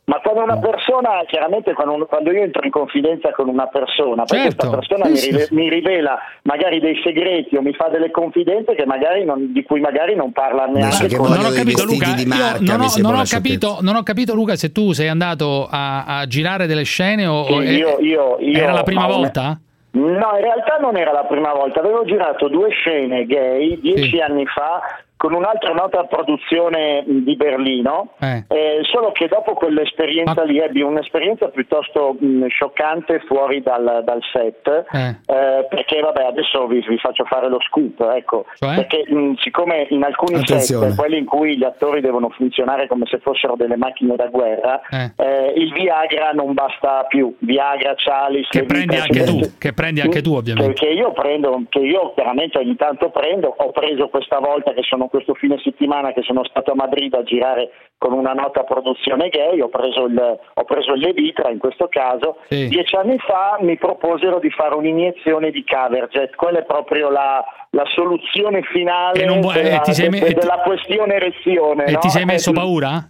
Ma 0.08 0.20
quando 0.20 0.42
una 0.42 0.56
persona, 0.58 1.22
chiaramente 1.26 1.74
quando, 1.74 1.92
uno- 1.92 2.06
quando 2.06 2.32
io 2.32 2.42
entro 2.42 2.64
in 2.64 2.70
confidenza 2.70 3.30
con 3.32 3.46
una 3.46 3.66
persona, 3.66 4.24
poi 4.24 4.38
Certo. 4.38 4.56
questa 4.70 4.76
persona 4.78 5.04
Sì, 5.04 5.10
mi, 5.10 5.16
sì, 5.18 5.30
rive- 5.30 5.42
sì. 5.44 5.54
mi 5.54 5.68
rivela 5.68 6.18
magari 6.44 6.80
dei 6.80 6.98
segreti 7.04 7.56
o 7.56 7.60
mi 7.60 7.74
fa 7.74 7.88
delle 7.88 8.10
confidenze 8.10 8.74
che 8.74 8.86
magari 8.86 9.26
non- 9.26 9.52
di 9.52 9.62
cui 9.64 9.80
magari 9.80 10.14
non 10.14 10.32
parla 10.32 10.64
neanche 10.64 11.14
con 11.14 11.28
non 11.28 11.44
ho 11.44 11.50
capito 11.50 11.84
Luca, 11.84 12.06
io 12.16 12.24
non, 12.60 12.80
ho, 12.80 12.88
non 13.02 13.14
ho 13.18 13.22
capito, 13.28 13.78
non 13.82 13.96
ho 13.96 14.02
capito 14.02 14.34
Luca 14.34 14.56
se 14.56 14.72
tu 14.72 14.92
sei 14.92 15.08
andato 15.08 15.68
a, 15.70 16.04
a 16.20 16.26
girare 16.26 16.66
delle 16.66 16.84
scene 16.84 17.26
o, 17.26 17.44
Sì, 17.44 17.52
o- 17.52 17.62
io- 17.62 17.98
io- 18.00 18.36
io- 18.40 18.58
era 18.62 18.72
la 18.72 18.82
prima 18.84 19.06
ma- 19.06 19.12
volta? 19.14 19.60
No, 19.90 20.06
in 20.36 20.40
realtà 20.40 20.76
non 20.80 20.96
era 20.96 21.12
la 21.12 21.24
prima 21.24 21.52
volta, 21.52 21.80
avevo 21.80 22.04
girato 22.04 22.48
due 22.48 22.70
scene 22.70 23.26
gay 23.26 23.78
dieci 23.80 24.20
anni 24.20 24.46
fa 24.46 24.80
con 25.18 25.34
un'altra 25.34 25.72
nota 25.72 26.04
produzione 26.04 27.02
di 27.06 27.34
Berlino, 27.34 28.12
Eh. 28.20 28.44
eh, 28.48 28.78
solo 28.84 29.10
che 29.10 29.26
dopo 29.26 29.54
quell'esperienza 29.54 30.44
lì 30.44 30.58
ebbi 30.60 30.80
un'esperienza 30.80 31.48
piuttosto 31.48 32.16
mh, 32.18 32.46
scioccante 32.46 33.18
fuori 33.26 33.60
dal, 33.60 34.02
dal 34.04 34.20
set, 34.32 34.84
Eh. 34.92 35.16
eh, 35.26 35.66
perché 35.68 36.00
vabbè 36.00 36.22
adesso 36.24 36.68
vi, 36.68 36.84
vi 36.88 36.96
faccio 36.98 37.24
fare 37.24 37.48
lo 37.48 37.58
scoop, 37.60 38.00
ecco, 38.14 38.46
Cioè? 38.54 38.76
perché 38.76 39.04
mh, 39.12 39.34
siccome 39.38 39.88
in 39.90 40.04
alcuni 40.04 40.38
Attenzione. 40.38 40.90
set, 40.90 40.96
quelli 40.96 41.18
in 41.18 41.24
cui 41.26 41.56
gli 41.58 41.64
attori 41.64 42.00
devono 42.00 42.28
funzionare 42.30 42.86
come 42.86 43.04
se 43.06 43.18
fossero 43.18 43.56
delle 43.56 43.76
macchine 43.76 44.14
da 44.14 44.26
guerra, 44.28 44.80
Eh. 44.88 45.10
eh, 45.16 45.52
il 45.56 45.72
Viagra 45.72 46.30
non 46.32 46.54
basta 46.54 47.04
più, 47.08 47.34
Viagra, 47.40 47.96
Cialis, 47.96 48.46
Che 48.50 48.62
prendi 48.62 48.94
anche 48.94 49.24
tu, 49.24 49.40
che 49.58 49.72
prendi 49.72 50.00
anche 50.00 50.22
tu 50.22 50.34
ovviamente. 50.34 50.74
che, 50.74 50.86
che 50.86 50.92
io 50.92 51.10
prendo, 51.10 51.60
che 51.68 51.80
io 51.80 52.12
chiaramente 52.14 52.58
ogni 52.58 52.76
tanto 52.76 53.10
prendo, 53.10 53.52
ho 53.56 53.70
preso 53.72 54.06
questa 54.08 54.38
volta 54.38 54.72
che 54.72 54.82
sono 54.82 55.07
questo 55.08 55.34
fine 55.34 55.58
settimana 55.62 56.12
che 56.12 56.22
sono 56.22 56.44
stato 56.44 56.72
a 56.72 56.74
Madrid 56.74 57.12
a 57.14 57.22
girare 57.22 57.70
con 57.98 58.12
una 58.12 58.32
nota 58.32 58.62
produzione 58.62 59.28
gay, 59.28 59.60
ho 59.60 59.68
preso 59.68 60.04
il, 60.06 60.38
ho 60.54 60.64
preso 60.64 60.94
Levitra 60.94 61.50
in 61.50 61.58
questo 61.58 61.88
caso, 61.88 62.36
Sì. 62.48 62.68
dieci 62.68 62.94
anni 62.94 63.18
fa 63.18 63.58
mi 63.60 63.76
proposero 63.76 64.38
di 64.38 64.50
fare 64.50 64.74
un'iniezione 64.76 65.50
di 65.50 65.64
Caverjet, 65.64 66.34
quella 66.36 66.60
è 66.60 66.64
proprio 66.64 67.10
la, 67.10 67.44
la 67.70 67.84
soluzione 67.94 68.62
finale 68.62 69.24
vuoi- 69.26 69.54
della, 69.54 69.82
me- 70.10 70.32
della 70.32 70.60
questione 70.64 71.14
erezione. 71.14 71.84
E 71.86 71.92
no? 71.92 71.98
ti 71.98 72.08
sei 72.08 72.24
messo 72.24 72.50
Eh, 72.50 72.54
paura? 72.54 73.08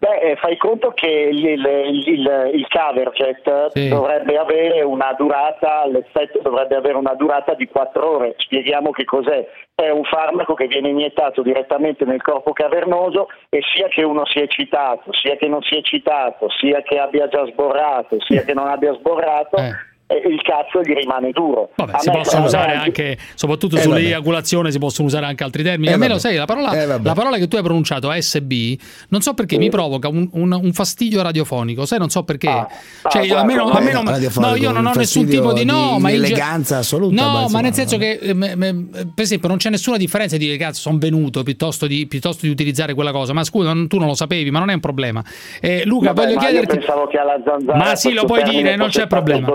Beh, 0.00 0.18
eh, 0.30 0.36
fai 0.36 0.56
conto 0.56 0.92
che 0.92 1.06
il, 1.06 1.44
il, 1.44 2.02
il, 2.06 2.50
il 2.54 2.66
Caverjet 2.68 3.66
Sì. 3.72 3.88
dovrebbe 3.88 4.38
avere 4.38 4.80
una 4.80 5.12
durata, 5.12 5.86
l'effetto 5.86 6.40
dovrebbe 6.42 6.74
avere 6.74 6.96
una 6.96 7.12
durata 7.12 7.52
di 7.52 7.68
4 7.68 8.10
ore. 8.10 8.34
Spieghiamo 8.38 8.92
che 8.92 9.04
cos'è. 9.04 9.46
È 9.74 9.90
un 9.90 10.04
farmaco 10.04 10.54
che 10.54 10.68
viene 10.68 10.88
iniettato 10.88 11.42
direttamente 11.42 12.06
nel 12.06 12.22
corpo 12.22 12.52
cavernoso 12.52 13.28
e 13.50 13.60
sia 13.74 13.88
che 13.88 14.02
uno 14.02 14.24
sia 14.24 14.42
eccitato, 14.42 15.12
sia 15.12 15.36
che 15.36 15.48
non 15.48 15.60
sia 15.60 15.78
eccitato, 15.78 16.48
sia 16.58 16.80
che 16.80 16.98
abbia 16.98 17.28
già 17.28 17.44
sborrato, 17.44 18.16
sia 18.20 18.42
che 18.42 18.54
non 18.54 18.68
abbia 18.68 18.94
sborrato, 18.94 19.56
eh, 19.58 19.89
il 20.28 20.40
cazzo 20.42 20.80
gli 20.82 20.92
rimane 20.94 21.30
duro. 21.30 21.70
Vabbè, 21.76 21.98
si 22.00 22.10
possono 22.10 22.44
usare 22.46 22.74
anche, 22.74 23.16
soprattutto 23.34 23.76
Eh, 23.76 23.78
vabbè. 23.82 23.90
sull'eiaculazione, 23.98 24.70
si 24.72 24.78
possono 24.78 25.06
usare 25.08 25.26
anche 25.26 25.44
altri 25.44 25.62
termini. 25.62 25.88
Eh, 25.90 25.94
a 25.94 25.96
me 25.96 26.02
vabbè. 26.08 26.12
lo 26.14 26.18
sai, 26.18 26.36
la 26.36 26.44
parola, 26.46 26.72
Eh, 26.72 26.86
la 26.86 27.12
parola 27.14 27.36
che 27.36 27.46
tu 27.48 27.56
hai 27.56 27.62
pronunciato, 27.62 28.10
ASB, 28.10 28.52
non 29.08 29.20
so 29.20 29.34
perché 29.34 29.56
mi 29.58 29.70
provoca 29.70 30.08
un, 30.08 30.28
un- 30.32 30.52
un 30.62 30.72
fastidio 30.72 31.22
radiofonico. 31.22 31.86
Sai, 31.86 31.98
non 31.98 32.10
so 32.10 32.24
perché. 32.24 32.48
cioè, 33.08 33.22
io, 33.22 33.28
guarda, 33.28 33.40
almeno, 33.40 33.64
no, 33.68 33.70
almeno- 33.72 34.02
radiofonico, 34.10 34.50
no, 34.52 34.56
io 34.58 34.70
non 34.72 34.86
ho 34.86 34.92
nessun 34.94 35.26
tipo 35.26 35.52
di. 35.52 35.64
No, 35.64 35.94
di 35.96 36.02
ma 36.02 36.10
eleganza 36.10 36.78
assoluta, 36.78 37.14
No, 37.22 37.46
ma 37.48 37.60
nel 37.60 37.72
senso 37.72 37.96
che, 37.96 38.18
eh, 38.20 38.34
me- 38.34 38.54
me- 38.56 38.88
per 38.92 39.24
esempio, 39.24 39.48
non 39.48 39.58
c'è 39.58 39.70
nessuna 39.70 39.96
differenza 39.96 40.36
di 40.36 40.44
dire 40.46 40.56
cazzo, 40.56 40.80
sono 40.80 40.98
venuto 40.98 41.42
piuttosto 41.42 41.86
di, 41.86 42.06
piuttosto 42.06 42.46
di 42.46 42.52
utilizzare 42.52 42.94
quella 42.94 43.12
cosa. 43.12 43.32
Ma 43.32 43.44
scusa, 43.44 43.72
non- 43.72 43.86
tu 43.88 43.98
non 43.98 44.08
lo 44.08 44.14
sapevi, 44.14 44.50
ma 44.50 44.58
non 44.58 44.70
è 44.70 44.74
un 44.74 44.80
problema. 44.80 45.22
Eh, 45.60 45.84
Luca, 45.84 46.12
Vabbè, 46.12 46.20
voglio 46.26 46.36
ma 46.36 46.42
io 46.44 46.48
chiederti. 46.50 46.76
pensavo 46.78 47.06
che 47.06 47.18
alla 47.18 47.40
zanzara 47.44 47.78
Ma 47.78 47.94
sì, 47.94 48.12
lo 48.12 48.24
puoi 48.24 48.42
dire, 48.42 48.76
non 48.76 48.88
c'è 48.88 49.06
problema. 49.06 49.46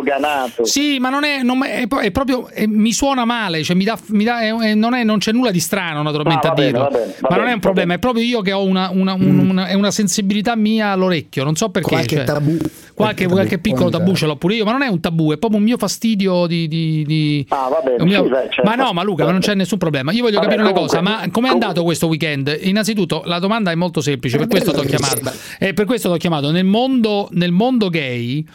Sì, 0.64 0.98
ma 1.00 1.10
non 1.10 1.24
è, 1.24 1.42
non 1.44 1.64
è, 1.64 1.88
è 1.88 2.12
proprio 2.12 2.50
eh, 2.50 2.68
mi 2.68 2.92
suona 2.94 3.26
male, 3.26 3.64
cioè 3.64 3.76
mi 3.76 3.84
dà, 3.84 3.98
mi 4.08 4.24
dà- 4.24 4.42
è- 4.42 4.54
è- 4.54 4.74
non, 4.74 4.94
è- 4.94 5.04
non 5.04 5.18
c'è 5.20 5.32
nulla 5.32 5.52
di 5.52 5.60
strano 5.60 6.02
naturalmente 6.02 6.48
No, 6.48 6.54
a 6.54 6.56
va 6.56 6.62
bene, 6.62 6.72
dirlo, 6.72 6.84
va 6.84 6.90
bene, 6.98 7.06
va 7.06 7.14
ma 7.22 7.28
non 7.30 7.38
bene, 7.40 7.50
è 7.50 7.54
un 7.54 7.60
problema, 7.60 7.94
è 7.94 8.00
proprio 8.00 8.24
io 8.24 8.42
che 8.42 8.52
ho 8.52 8.64
una, 8.64 8.90
una- 8.92 9.14
un- 9.14 9.50
una- 9.50 9.68
è 9.68 9.74
una 9.74 9.92
sensibilità 9.92 10.56
mia 10.56 10.90
all'orecchio, 10.90 11.44
non 11.44 11.56
so 11.56 11.70
perché. 11.70 11.90
Qualche 11.90 12.16
cioè, 12.18 12.24
tabù. 12.26 12.58
Qualche, 12.96 13.28
qualche 13.28 13.58
piccolo 13.60 13.90
tabù 13.90 14.16
ce 14.16 14.26
l'ho 14.26 14.38
pure 14.38 14.56
io, 14.56 14.64
ma 14.64 14.72
non 14.72 14.82
è 14.82 14.88
un 14.88 15.02
tabù, 15.02 15.34
è 15.34 15.38
proprio 15.38 15.60
un 15.60 15.66
mio 15.66 15.78
fastidio 15.78 16.46
di... 16.48 16.68
di- 16.70 17.04
di- 17.06 17.46
Ah, 17.50 17.68
va 17.70 17.82
bene, 17.84 18.04
mio- 18.06 18.24
sì, 18.24 18.30
beh, 18.30 18.48
certo. 18.52 18.62
Ma 18.64 18.76
no, 18.76 18.94
ma 18.94 19.04
Luca, 19.04 19.26
ma 19.26 19.32
non 19.32 19.42
c'è 19.42 19.54
nessun 19.54 19.78
problema. 19.78 20.14
Io 20.14 20.22
voglio 20.24 20.40
capire 20.40 20.62
una 20.62 20.72
comunque- 20.72 20.98
cosa, 20.98 21.02
ma 21.02 21.28
com'è 21.30 21.50
andato 21.50 21.84
questo 21.84 22.08
weekend? 22.08 22.58
Innanzitutto, 22.62 23.24
la 23.26 23.40
domanda 23.40 23.72
è 23.72 23.76
molto 23.76 24.00
semplice, 24.00 24.38
per 24.38 24.48
questo 24.48 24.72
ti 24.72 24.80
ho 24.80 24.84
chiamato. 24.84 25.30
E 25.60 25.74
per 25.74 25.84
questo 25.86 26.08
ti 26.10 26.16
ho 26.16 26.18
chiamato. 26.18 26.52
Nel 26.52 26.64
mondo, 26.64 27.28
nel 27.34 27.52
mondo 27.52 27.90
gay, 27.90 28.46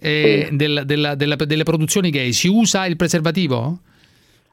eh, 0.00 0.48
del- 0.52 0.82
della- 0.84 1.14
della- 1.14 1.36
delle 1.36 1.62
produzioni 1.64 2.10
gay, 2.10 2.32
si 2.32 2.48
usa 2.48 2.86
il 2.86 2.96
preservativo? 2.96 3.78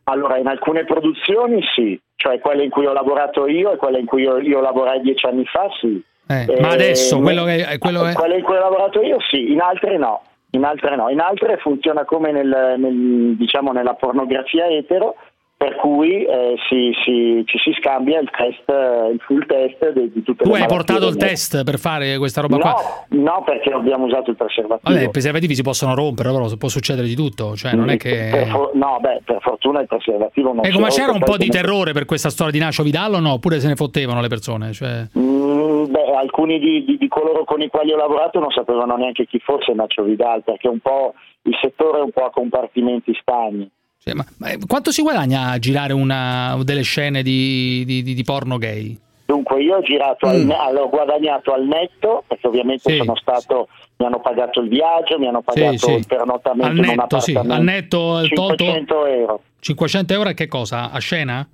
Allora, 0.06 0.38
in 0.38 0.48
alcune 0.48 0.86
produzioni 0.86 1.62
sì, 1.76 2.00
cioè 2.16 2.40
quelle 2.40 2.64
in 2.64 2.70
cui 2.70 2.86
ho 2.86 2.94
lavorato 2.94 3.48
io 3.48 3.74
e 3.74 3.78
quelle 3.78 4.00
in 4.00 4.06
cui 4.06 4.22
io, 4.22 4.38
io 4.40 4.62
lavorai 4.62 5.02
dieci 5.02 5.26
anni 5.26 5.44
fa 5.46 5.68
sì. 5.80 6.02
Eh, 6.30 6.58
ma 6.60 6.70
adesso, 6.70 7.20
quello 7.20 7.44
che- 7.46 7.66
eh, 7.72 7.78
quello 7.78 8.06
è- 8.06 8.14
Quelle 8.14 8.38
in 8.38 8.44
cui 8.44 8.56
ho 8.56 8.60
lavorato 8.60 9.02
io 9.02 9.18
sì, 9.30 9.52
in 9.52 9.60
altre 9.62 9.98
no. 9.98 10.22
In 10.52 10.64
altre 10.64 10.96
no, 10.96 11.10
in 11.10 11.20
altre 11.20 11.58
funziona 11.58 12.06
come 12.06 12.32
nel, 12.32 12.76
nel- 12.78 13.36
diciamo 13.38 13.74
nella 13.74 13.96
pornografia 13.96 14.66
etero, 14.68 15.16
per 15.58 15.76
cui 15.78 16.24
eh, 16.24 16.54
si- 16.70 16.92
si- 17.04 17.42
ci 17.46 17.58
si 17.58 17.72
scambia 17.80 18.20
il 18.20 18.30
test, 18.30 18.70
eh, 18.70 19.10
il 19.14 19.20
full 19.26 19.44
test 19.48 19.92
di, 19.92 20.12
di 20.14 20.22
tutte 20.22 20.44
Tu 20.44 20.50
le 20.52 20.56
hai 20.56 20.62
malattie 20.62 20.76
portato 20.76 21.08
il 21.08 21.16
test 21.18 21.64
per 21.64 21.80
fare 21.80 22.18
questa 22.20 22.42
roba 22.42 22.58
qua? 22.60 22.76
No, 23.10 23.22
no, 23.24 23.44
perché 23.44 23.72
abbiamo 23.72 24.06
usato 24.06 24.30
il 24.30 24.36
preservativo. 24.36 24.94
Vabbè, 24.94 25.06
i 25.06 25.10
preservativi 25.10 25.56
si 25.56 25.64
possono 25.64 25.96
rompere, 25.96 26.32
però 26.32 26.48
può 26.58 26.68
succedere 26.70 27.08
di 27.08 27.16
tutto, 27.16 27.56
cioè 27.56 27.74
non 27.74 27.90
è 27.90 27.98
Per 27.98 28.12
che... 28.12 28.46
for- 28.52 28.76
no, 28.76 28.98
beh, 29.02 29.22
per 29.26 29.40
fortuna 29.42 29.82
il 29.82 29.88
preservativo 29.88 30.54
non 30.54 30.64
Ecco, 30.64 30.80
ma 30.80 30.90
c'era 30.90 31.12
un 31.12 31.20
po' 31.26 31.38
di 31.38 31.48
terrore 31.48 31.92
per 31.92 32.06
questa 32.06 32.30
storia 32.30 32.52
di 32.52 32.84
Vidal 32.84 33.16
o 33.16 33.20
no? 33.20 33.32
Oppure 33.34 33.60
se 33.60 33.68
ne 33.68 33.76
fottevano 33.76 34.22
le 34.22 34.28
persone? 34.28 34.74
Cioè... 34.74 35.08
Mm, 35.18 35.86
beh, 35.90 36.16
alcuni 36.18 36.60
di, 36.60 36.86
di- 36.86 36.98
di 36.98 37.08
coloro 37.08 37.44
con 37.46 37.62
i 37.64 37.68
quali 37.68 37.92
ho 37.92 37.98
lavorato 37.98 38.40
non 38.40 38.52
sapevano 38.52 38.96
neanche 38.96 39.26
chi 39.26 39.40
fosse 39.40 39.74
Nacho 39.74 40.04
Vidal, 40.04 40.44
perché 40.44 40.68
un 40.68 40.80
po' 40.80 41.14
il 41.44 41.58
settore 41.60 41.98
è 41.98 42.02
un 42.04 42.12
po' 42.12 42.26
a 42.26 42.30
compartimenti 42.30 43.18
stagni. 43.20 43.68
Cioè, 44.08 44.14
ma, 44.16 44.26
ma 44.38 44.50
quanto 44.68 44.92
si 44.92 45.02
guadagna 45.02 45.50
a 45.52 45.60
girare 45.60 45.94
una, 45.94 46.58
delle 46.64 46.82
scene 46.84 47.22
di, 47.24 47.84
di- 47.86 48.04
di- 48.04 48.14
di 48.14 48.24
porno 48.24 48.58
gay? 48.58 48.98
Dunque 49.26 49.62
io 49.62 49.76
ho 49.76 49.82
girato, 49.82 50.26
al, 50.28 50.50
allora, 50.50 50.84
ho 50.86 50.90
guadagnato 50.90 51.52
al 51.54 51.66
netto, 51.66 52.24
perché 52.28 52.48
ovviamente 52.48 52.90
Mm. 52.90 52.94
Sì. 52.94 52.98
sono 53.04 53.16
stato, 53.18 53.68
mi 53.98 54.06
hanno 54.06 54.22
pagato 54.22 54.62
il 54.62 54.70
viaggio, 54.70 55.20
mi 55.20 55.28
hanno 55.28 55.42
pagato 55.42 55.78
sì. 55.78 55.92
il 55.92 56.08
pernottamento 56.08 56.66
Al 56.68 56.78
in 56.78 56.80
un 56.90 56.96
netto, 56.96 57.20
sì, 57.20 57.36
al 57.36 57.64
netto 57.64 58.20
il 58.22 58.30
toto? 58.30 58.56
500 58.64 59.06
euro 59.08 59.42
500 59.60 60.14
euro 60.14 60.30
a 60.30 60.32
che 60.34 60.48
cosa? 60.48 60.92
A 60.92 61.00
scena? 61.00 61.46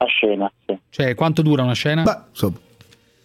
a 0.00 0.04
scena, 0.06 0.50
sì. 0.64 0.78
Cioè, 0.88 1.14
quanto 1.14 1.42
dura 1.42 1.62
una 1.64 1.74
scena? 1.74 2.02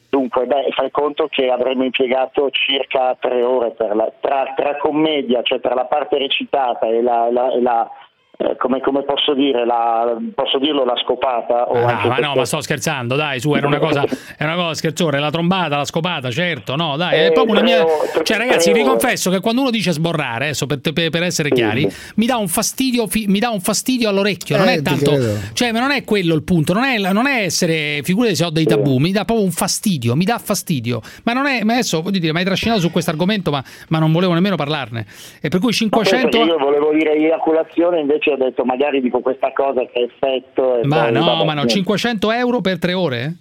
Dunque, 0.10 0.46
beh, 0.46 0.70
fai 0.76 0.92
conto 0.92 1.28
che 1.28 1.50
avremmo 1.50 1.84
impiegato 1.86 2.50
circa 2.52 3.16
tre 3.20 3.42
ore 3.44 3.72
per 3.72 3.96
la, 3.96 4.12
tra, 4.22 4.54
tra 4.56 4.78
commedia, 4.78 5.42
cioè 5.44 5.60
tra 5.60 5.74
la 5.74 5.86
parte 5.86 6.18
recitata 6.20 6.88
e 6.88 7.02
la, 7.02 7.32
la- 7.32 7.52
e 7.52 7.62
la- 7.62 7.90
eh, 8.36 8.56
come, 8.58 8.82
come 8.82 9.04
posso 9.04 9.34
dire, 9.36 9.64
la, 9.66 10.18
posso 10.34 10.58
dirlo, 10.58 10.84
la 10.84 10.96
scopata? 11.04 11.70
O 11.70 11.86
Ah, 11.86 11.98
anche 11.98 12.08
ma 12.08 12.16
no, 12.18 12.34
ma 12.36 12.46
sto 12.46 12.62
scherzando, 12.62 13.16
dai, 13.16 13.40
su, 13.40 13.54
era 13.54 13.68
una 13.68 13.78
cosa, 13.80 14.04
è 14.38 14.44
una 14.44 14.56
cosa 14.56 14.74
scherzone, 14.74 15.20
la 15.20 15.30
trombata, 15.30 15.78
la 15.78 15.86
scopata, 15.86 16.32
certo, 16.32 16.76
no, 16.76 16.98
dai, 16.98 17.16
è 17.16 17.26
Eh, 17.28 17.32
proprio 17.32 17.54
una 17.54 17.64
mia... 17.64 17.86
Cioè, 18.24 18.38
ragazzi, 18.38 18.72
vi 18.72 18.84
confesso 18.84 19.30
che 19.30 19.40
quando 19.40 19.62
uno 19.62 19.70
dice 19.70 19.92
sborrare, 19.92 20.46
adesso 20.46 20.66
per, 20.66 20.80
per- 20.82 21.10
per 21.10 21.24
essere 21.24 21.50
chiari, 21.50 21.88
mi 22.16 22.26
dà 22.26 22.38
un 22.38 22.48
fastidio, 22.48 23.06
fi- 23.08 23.28
mi 23.28 23.40
dà 23.40 23.50
un 23.50 23.60
fastidio 23.62 24.10
all'orecchio, 24.10 24.58
non 24.58 24.68
Eh, 24.68 24.74
è 24.76 24.82
tanto... 24.82 25.12
Cioè, 25.54 25.72
ma 25.72 25.80
non 25.80 25.92
è 25.92 26.04
quello 26.04 26.34
il 26.34 26.44
punto, 26.44 26.74
non 26.74 26.84
è, 26.84 26.98
non 27.12 27.28
è 27.28 27.44
essere, 27.44 28.02
figurati 28.04 28.36
se 28.36 28.46
ho 28.46 28.50
dei 28.50 28.66
tabù, 28.66 28.98
mi 28.98 29.12
dà 29.12 29.26
proprio 29.26 29.46
un 29.46 29.52
fastidio, 29.52 30.16
mi 30.16 30.26
dà 30.26 30.40
fastidio, 30.40 31.02
ma 31.24 31.34
non 31.34 31.46
è, 31.46 31.64
ma 31.64 31.74
adesso, 31.74 32.02
voglio 32.02 32.20
dire, 32.20 32.34
mi 32.34 32.40
hai 32.40 32.46
trascinato 32.46 32.80
su 32.80 32.90
questo 32.92 33.12
argomento, 33.12 33.52
ma, 33.52 33.64
ma 33.90 34.00
non 34.00 34.12
volevo 34.12 34.34
nemmeno 34.34 34.56
parlarne, 34.56 35.06
e 35.42 35.50
per 35.50 35.60
cui 35.60 35.76
Ma 35.82 35.90
poi 35.90 36.06
500... 36.06 36.30
perché 36.30 36.38
Io 36.40 36.58
volevo 36.58 36.92
dire 36.94 37.14
eiaculazione, 37.14 38.00
invece 38.00 38.23
ho 38.30 38.38
detto 38.38 38.64
magari 38.66 39.02
dico 39.02 39.20
questa 39.20 39.52
cosa 39.54 39.86
che 39.86 40.00
effetto. 40.02 40.78
E 40.80 40.86
Ma 40.88 41.04
poi, 41.04 41.12
no, 41.14 41.24
vabbè, 41.26 41.38
ma 41.46 41.54
no, 41.54 41.64
niente. 41.64 41.74
500 41.74 42.32
euro 42.32 42.62
per 42.62 42.80
tre 42.80 42.94
ore? 42.94 43.36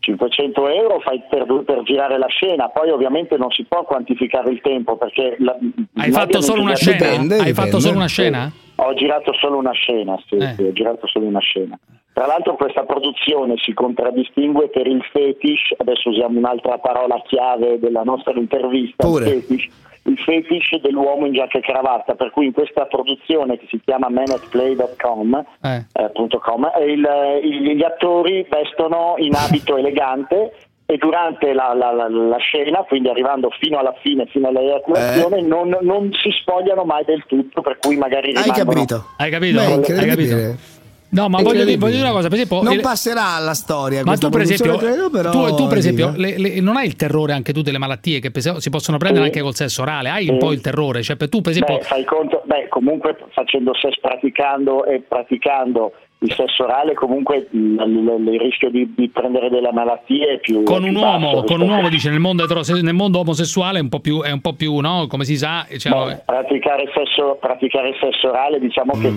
500 0.00 0.68
euro 0.68 0.98
fai 1.00 1.22
per, 1.30 1.46
per 1.64 1.82
girare 1.84 2.18
la 2.18 2.26
scena, 2.26 2.68
poi 2.70 2.90
ovviamente 2.90 3.36
non 3.36 3.50
si 3.50 3.64
può 3.64 3.84
quantificare 3.84 4.50
il 4.50 4.60
tempo 4.60 4.96
perché... 4.96 5.36
la- 5.38 5.56
Hai 5.96 6.10
fatto 6.10 6.40
solo 6.40 6.62
una 6.62 6.74
scena? 6.74 7.36
Hai 7.40 7.52
fatto 7.54 7.78
solo 7.78 7.96
una 7.98 8.08
scena? 8.08 8.50
Ho 8.76 8.94
girato 8.94 9.32
solo 9.34 9.58
una 9.58 9.70
scena, 9.72 10.20
sì, 10.26 10.36
Eh. 10.36 10.54
sì, 10.56 10.62
ho 10.64 10.72
girato 10.72 11.06
solo 11.06 11.26
una 11.26 11.38
scena. 11.38 11.78
Tra 12.12 12.26
l'altro 12.26 12.56
questa 12.56 12.82
produzione 12.84 13.54
si 13.58 13.72
contraddistingue 13.72 14.68
per 14.70 14.86
il 14.88 15.02
fetish, 15.12 15.74
adesso 15.78 16.08
usiamo 16.10 16.36
un'altra 16.36 16.78
parola 16.78 17.22
chiave 17.24 17.78
della 17.78 18.02
nostra 18.02 18.32
intervista, 18.34 19.06
Pure. 19.06 19.28
il 19.30 19.40
fetish, 19.42 19.68
il 20.04 20.18
fetish 20.18 20.80
dell'uomo 20.80 21.26
in 21.26 21.32
giacca 21.32 21.58
e 21.58 21.60
cravatta, 21.62 22.14
per 22.14 22.30
cui 22.30 22.46
in 22.46 22.52
questa 22.52 22.86
produzione 22.86 23.56
che 23.58 23.66
si 23.70 23.80
chiama 23.84 24.08
manatplay.com 24.08 25.44
Eh. 25.62 25.84
eh, 25.92 26.10
punto 26.12 26.38
com, 26.38 26.64
eh, 26.76 26.96
gli 26.96 27.82
attori 27.84 28.46
vestono 28.48 29.14
in 29.18 29.34
abito 29.34 29.76
elegante 29.76 30.52
e 30.86 30.96
durante 30.96 31.52
la, 31.54 31.72
la- 31.74 31.92
la- 31.92 32.08
la 32.08 32.36
scena, 32.38 32.80
quindi 32.80 33.08
arrivando 33.08 33.48
fino 33.60 33.78
alla 33.78 33.94
fine, 34.02 34.26
fino 34.26 34.48
all'eiaculazione, 34.48 35.40
non, 35.40 35.76
non 35.80 36.10
si 36.12 36.30
spogliano 36.32 36.84
mai 36.84 37.04
del 37.04 37.24
tutto, 37.26 37.62
per 37.62 37.78
cui 37.78 37.96
magari 37.96 38.34
Hai 38.34 38.42
rimangono... 38.42 38.70
capito? 38.72 39.04
Hai 39.16 39.30
capito? 39.30 39.58
Beh, 39.60 39.94
Hai 39.94 40.08
capito? 40.08 40.36
No, 41.12 41.28
ma 41.28 41.42
voglio 41.42 41.64
dire, 41.64 41.76
voglio 41.76 41.96
dire 41.96 42.04
una 42.06 42.14
cosa, 42.14 42.28
per 42.28 42.38
esempio... 42.38 42.62
Non 42.62 42.80
passerà 42.80 43.34
alla 43.34 43.52
storia 43.52 44.02
Ma 44.02 44.16
tu 44.16 44.30
per 44.30 44.40
esempio, 44.40 44.76
credo, 44.78 45.10
però 45.10 45.30
tu, 45.30 45.54
tu 45.56 45.66
per 45.66 45.76
esempio 45.76 46.12
le- 46.16 46.38
le- 46.38 46.60
non 46.60 46.76
hai 46.76 46.86
il 46.86 46.96
terrore 46.96 47.34
anche 47.34 47.52
tu 47.52 47.60
delle 47.60 47.76
malattie 47.76 48.18
che 48.18 48.30
si 48.34 48.70
possono 48.70 48.96
prendere 48.96 49.24
Sì. 49.26 49.30
anche 49.30 49.42
col 49.42 49.54
sesso 49.54 49.82
orale? 49.82 50.08
Hai 50.08 50.24
Sì. 50.24 50.30
un 50.30 50.38
po' 50.38 50.52
il 50.52 50.62
terrore? 50.62 51.02
Cioè, 51.02 51.16
per 51.16 51.28
tu 51.28 51.42
per 51.42 51.50
esempio... 51.50 51.76
Beh, 51.76 51.82
fai 51.82 52.04
conto, 52.04 52.42
beh, 52.46 52.68
comunque 52.68 53.16
facendo 53.34 53.74
sesso, 53.74 53.98
praticando 54.00 54.86
e 54.86 55.02
praticando 55.06 55.92
il 56.22 56.32
sesso 56.34 56.64
orale, 56.64 56.94
comunque 56.94 57.48
il, 57.50 58.38
rischio 58.38 58.70
di, 58.70 58.92
di 58.96 59.08
prendere 59.08 59.50
delle 59.50 59.72
malattie 59.72 60.34
è 60.34 60.38
più. 60.38 60.62
con 60.62 60.84
è 60.84 60.88
un 60.88 60.94
più 60.94 61.02
uomo, 61.02 61.42
con 61.42 61.60
un 61.60 61.68
uomo 61.68 61.88
dice 61.88 62.10
nel 62.10 62.20
mondo, 62.20 62.44
nel 62.80 62.94
mondo 62.94 63.18
omosessuale 63.18 63.78
è 63.78 63.82
un 63.82 63.88
po' 63.88 64.00
più, 64.00 64.22
è 64.22 64.30
un 64.30 64.40
po' 64.40 64.52
più 64.54 64.78
no? 64.78 65.06
Come 65.08 65.24
si 65.24 65.36
sa, 65.36 65.66
cioè, 65.76 65.92
Beh, 65.92 66.22
praticare, 66.24 66.90
sesso, 66.94 67.36
praticare 67.40 67.94
sesso 68.00 68.28
orale 68.28 68.58
diciamo 68.60 68.92
che 69.00 69.10
Mm. 69.10 69.16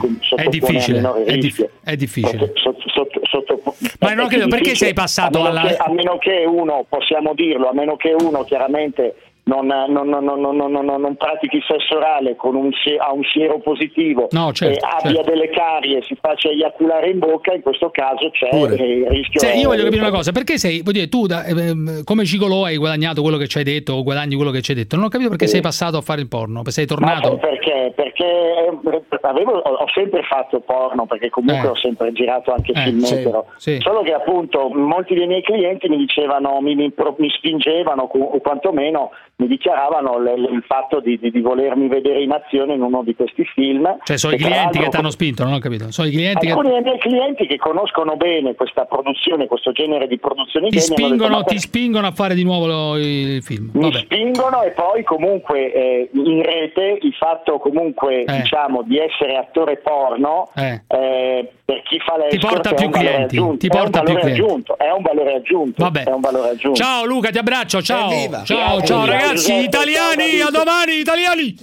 difficile, 0.50 0.98
a 0.98 1.02
minore 1.02 1.24
è 1.26 1.38
dif- 1.38 1.70
è 1.84 1.96
difficile. 1.96 2.52
Sotto- 2.56 2.84
sotto- 2.94 3.20
sotto- 3.24 3.62
Ma 4.00 4.12
è 4.12 4.16
non 4.16 4.28
credo, 4.28 4.48
perché 4.48 4.72
difficile, 4.72 4.76
sei 4.76 4.94
passato 4.94 5.40
a 5.40 5.44
meno 5.44 5.60
alla- 5.60 5.68
che- 5.70 5.76
a 5.78 5.92
meno 5.92 6.18
che 6.18 6.44
uno, 6.48 6.86
possiamo 6.90 7.34
dirlo, 7.34 7.70
a 7.70 7.74
meno 7.74 7.96
che 7.98 8.16
uno 8.18 8.44
chiaramente 8.44 9.16
non, 9.48 9.68
non, 9.68 9.92
non, 10.10 10.24
non, 10.24 10.40
non, 10.42 10.56
non, 10.58 10.72
non- 10.86 11.02
non 11.02 11.16
pratichi 11.18 11.60
sesso 11.68 11.98
orale 11.98 12.36
con 12.36 12.56
un, 12.56 12.72
ha 13.00 13.12
un 13.14 13.22
siero 13.32 13.60
positivo 13.60 14.28
No, 14.32 14.52
certo, 14.52 14.80
e 14.80 14.90
abbia 14.90 15.14
certo. 15.22 15.30
delle 15.32 15.50
carie 15.50 16.02
si 16.02 16.18
faccia 16.20 16.50
eiaculare 16.50 17.12
in 17.12 17.20
bocca, 17.20 17.54
in 17.54 17.62
questo 17.62 17.90
caso 17.92 18.32
c'è 18.32 18.50
Pure. 18.50 18.76
eh, 18.76 18.98
il 18.98 19.06
rischio. 19.08 19.40
Cioè, 19.40 19.56
io 19.56 19.68
voglio 19.70 19.84
capire 19.84 20.02
una 20.02 20.10
cosa, 20.12 20.32
perché 20.32 20.58
sei, 20.58 20.80
voglio 20.80 20.92
dire, 21.06 21.10
tu 21.10 21.28
da- 21.28 21.46
ehm, 21.46 22.04
come 22.04 22.24
gigolò 22.24 22.64
hai 22.66 22.78
guadagnato 22.78 23.22
quello 23.22 23.38
che 23.38 23.48
ci 23.48 23.60
hai 23.60 23.64
detto 23.64 23.94
o 23.94 24.02
guadagni 24.04 24.36
quello 24.36 24.50
che 24.52 24.62
ci 24.62 24.72
hai 24.72 24.78
detto? 24.78 24.96
Non 24.96 25.06
ho 25.06 25.10
capito 25.10 25.30
perché 25.30 25.46
Sì. 25.46 25.54
sei 25.54 25.62
passato 25.62 25.98
a 25.98 26.02
fare 26.02 26.22
il 26.22 26.28
porno, 26.28 26.62
sei 26.66 26.86
Ma 26.90 26.96
tornato. 26.96 27.28
sai 27.28 27.38
perché? 27.40 27.94
Perché 27.96 28.05
eh, 28.24 29.02
avevo- 29.22 29.58
ho, 29.58 29.86
sempre 29.94 30.24
fatto 30.24 30.60
porno, 30.62 31.06
perché 31.06 31.30
comunque 31.30 31.68
Eh. 31.68 31.72
ho 31.72 31.76
sempre 31.76 32.12
girato 32.12 32.54
anche 32.54 32.72
Eh, 32.74 32.82
film 32.82 33.00
sì, 33.00 33.16
etero. 33.16 33.46
sì. 33.58 33.78
Solo 33.82 34.02
che 34.04 34.14
appunto 34.14 34.70
molti 34.70 35.14
dei 35.16 35.28
miei 35.28 35.42
clienti 35.42 35.90
mi 35.90 35.98
dicevano, 35.98 36.60
mi, 36.62 36.76
mi 36.76 36.94
mi 37.18 37.30
spingevano 37.30 38.04
o 38.12 38.40
quantomeno 38.40 39.12
mi 39.38 39.48
dichiaravano 39.48 40.18
l- 40.18 40.34
l- 40.40 40.54
il 40.54 40.64
fatto 40.66 41.00
di, 41.02 41.20
di- 41.20 41.30
di 41.32 41.42
volermi 41.42 41.88
vedere 41.90 42.22
in 42.22 42.32
azione 42.32 42.74
in 42.74 42.82
uno 42.82 43.04
di 43.04 43.16
questi 43.16 43.44
film. 43.46 43.98
Cioè, 44.04 44.18
sono 44.18 44.34
i 44.34 44.38
clienti 44.38 44.80
che 44.80 44.88
ti 44.88 44.96
hanno 44.96 45.10
spinto, 45.10 45.44
non 45.44 45.54
ho 45.54 45.60
capito. 45.60 45.92
Sono 45.92 46.08
i 46.08 46.12
clienti 46.12 46.46
che 46.46 46.52
Alcuni 46.54 46.70
dei 46.70 46.82
miei 46.82 47.00
clienti 47.00 47.46
che 47.48 47.58
conoscono 47.58 48.16
bene 48.16 48.56
questa 48.56 48.86
produzione, 48.86 49.48
questo 49.48 49.72
genere 49.74 50.08
di 50.08 50.18
produzioni 50.20 50.70
ti 50.70 50.78
detto, 50.78 50.94
spingono, 50.94 51.38
"Ma 51.38 51.44
ti 51.44 51.60
spingono 51.60 52.08
a 52.08 52.12
fare 52.12 52.34
di 52.34 52.44
nuovo 52.44 52.66
lo- 52.68 52.98
il 52.98 53.42
film. 53.44 53.72
mi 53.74 53.82
Vabbè. 53.82 53.98
spingono 54.00 54.62
e 54.64 54.72
poi 54.72 55.04
comunque 55.04 55.74
eh, 55.74 56.10
in 56.14 56.42
rete 56.44 56.98
il 57.02 57.14
fatto 57.14 57.58
comunque 57.60 58.05
Eh. 58.10 58.26
diciamo 58.42 58.82
di 58.84 58.98
essere 59.00 59.36
attore 59.38 59.78
porno 59.78 60.50
Eh. 60.56 60.82
eh, 60.88 61.52
per 61.66 61.82
chi 61.84 62.00
fa 62.00 62.18
le 62.18 62.28
Ti 62.30 62.38
porta 62.38 62.74
più 62.74 62.90
clienti, 62.90 63.58
ti 63.58 63.68
porta 63.68 64.02
più 64.02 64.14
clienti. 64.16 64.42
aggiunto, 64.42 64.78
è 64.78 64.92
un 64.92 65.02
valore 65.02 65.34
aggiunto 65.36 65.84
Vabbè. 65.84 66.04
è 66.04 66.12
un 66.12 66.22
valore 66.22 66.50
aggiunto 66.50 66.80
Ciao 66.82 67.06
Luca, 67.06 67.30
ti 67.32 67.38
abbraccio, 67.38 67.82
ciao. 67.82 68.12
Evviva. 68.12 68.44
Ciao, 68.44 68.82
ciao 68.84 69.06
ragazzi, 69.06 69.36
Giuseppe, 69.36 69.62
italiani, 69.64 70.38
ciao, 70.38 70.48
a 70.48 70.52
domani, 70.52 70.94
italiani. 71.00 71.56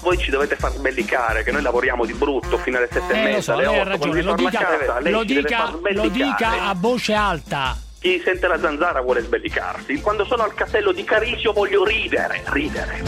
Voi 0.00 0.18
ci 0.18 0.30
dovete 0.30 0.56
far 0.56 0.70
sbellicare 0.72 1.42
che 1.44 1.50
noi 1.50 1.62
lavoriamo 1.62 2.04
di 2.04 2.12
brutto 2.12 2.58
fino 2.58 2.76
alle 2.76 2.88
sette 2.90 3.12
e 3.12 3.16
Eh, 3.16 3.22
lo 3.22 3.28
mezza, 3.28 3.40
so, 3.40 3.52
alle 3.58 3.84
ragione, 3.84 4.22
lo 4.22 4.34
dica, 4.34 4.58
casa, 4.58 5.00
lo 5.10 5.24
dica, 5.24 5.70
lo 5.92 6.08
dica 6.08 6.48
a 6.68 6.74
voce 6.76 7.14
alta. 7.14 7.76
Chi 8.04 8.20
sente 8.22 8.46
la 8.46 8.58
zanzara 8.58 9.00
vuole 9.00 9.22
sbellicarsi. 9.22 10.02
Quando 10.02 10.26
sono 10.26 10.42
al 10.42 10.52
castello 10.52 10.92
di 10.92 11.04
Carisio 11.04 11.54
voglio 11.54 11.86
ridere, 11.86 12.42
ridere. 12.48 13.02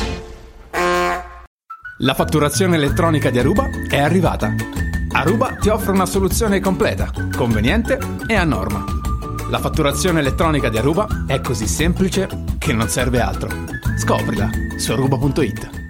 La 1.99 2.15
fatturazione 2.15 2.77
elettronica 2.77 3.29
di 3.29 3.39
Aruba 3.39 3.69
è 3.91 3.99
arrivata. 3.99 4.55
Aruba 5.13 5.57
ti 5.61 5.69
offre 5.69 5.93
una 5.93 6.07
soluzione 6.07 6.61
completa, 6.61 7.11
conveniente 7.37 7.99
e 8.27 8.37
a 8.37 8.45
norma. 8.45 8.87
La 9.51 9.59
fatturazione 9.59 10.21
elettronica 10.21 10.71
di 10.71 10.79
Aruba 10.79 11.07
è 11.27 11.43
così 11.43 11.67
semplice 11.67 12.27
che 12.59 12.73
non 12.73 12.89
serve 12.89 13.21
altro. 13.21 13.51
Scoprila 13.99 14.49
su 14.79 14.93
aruba.it. 14.93 15.86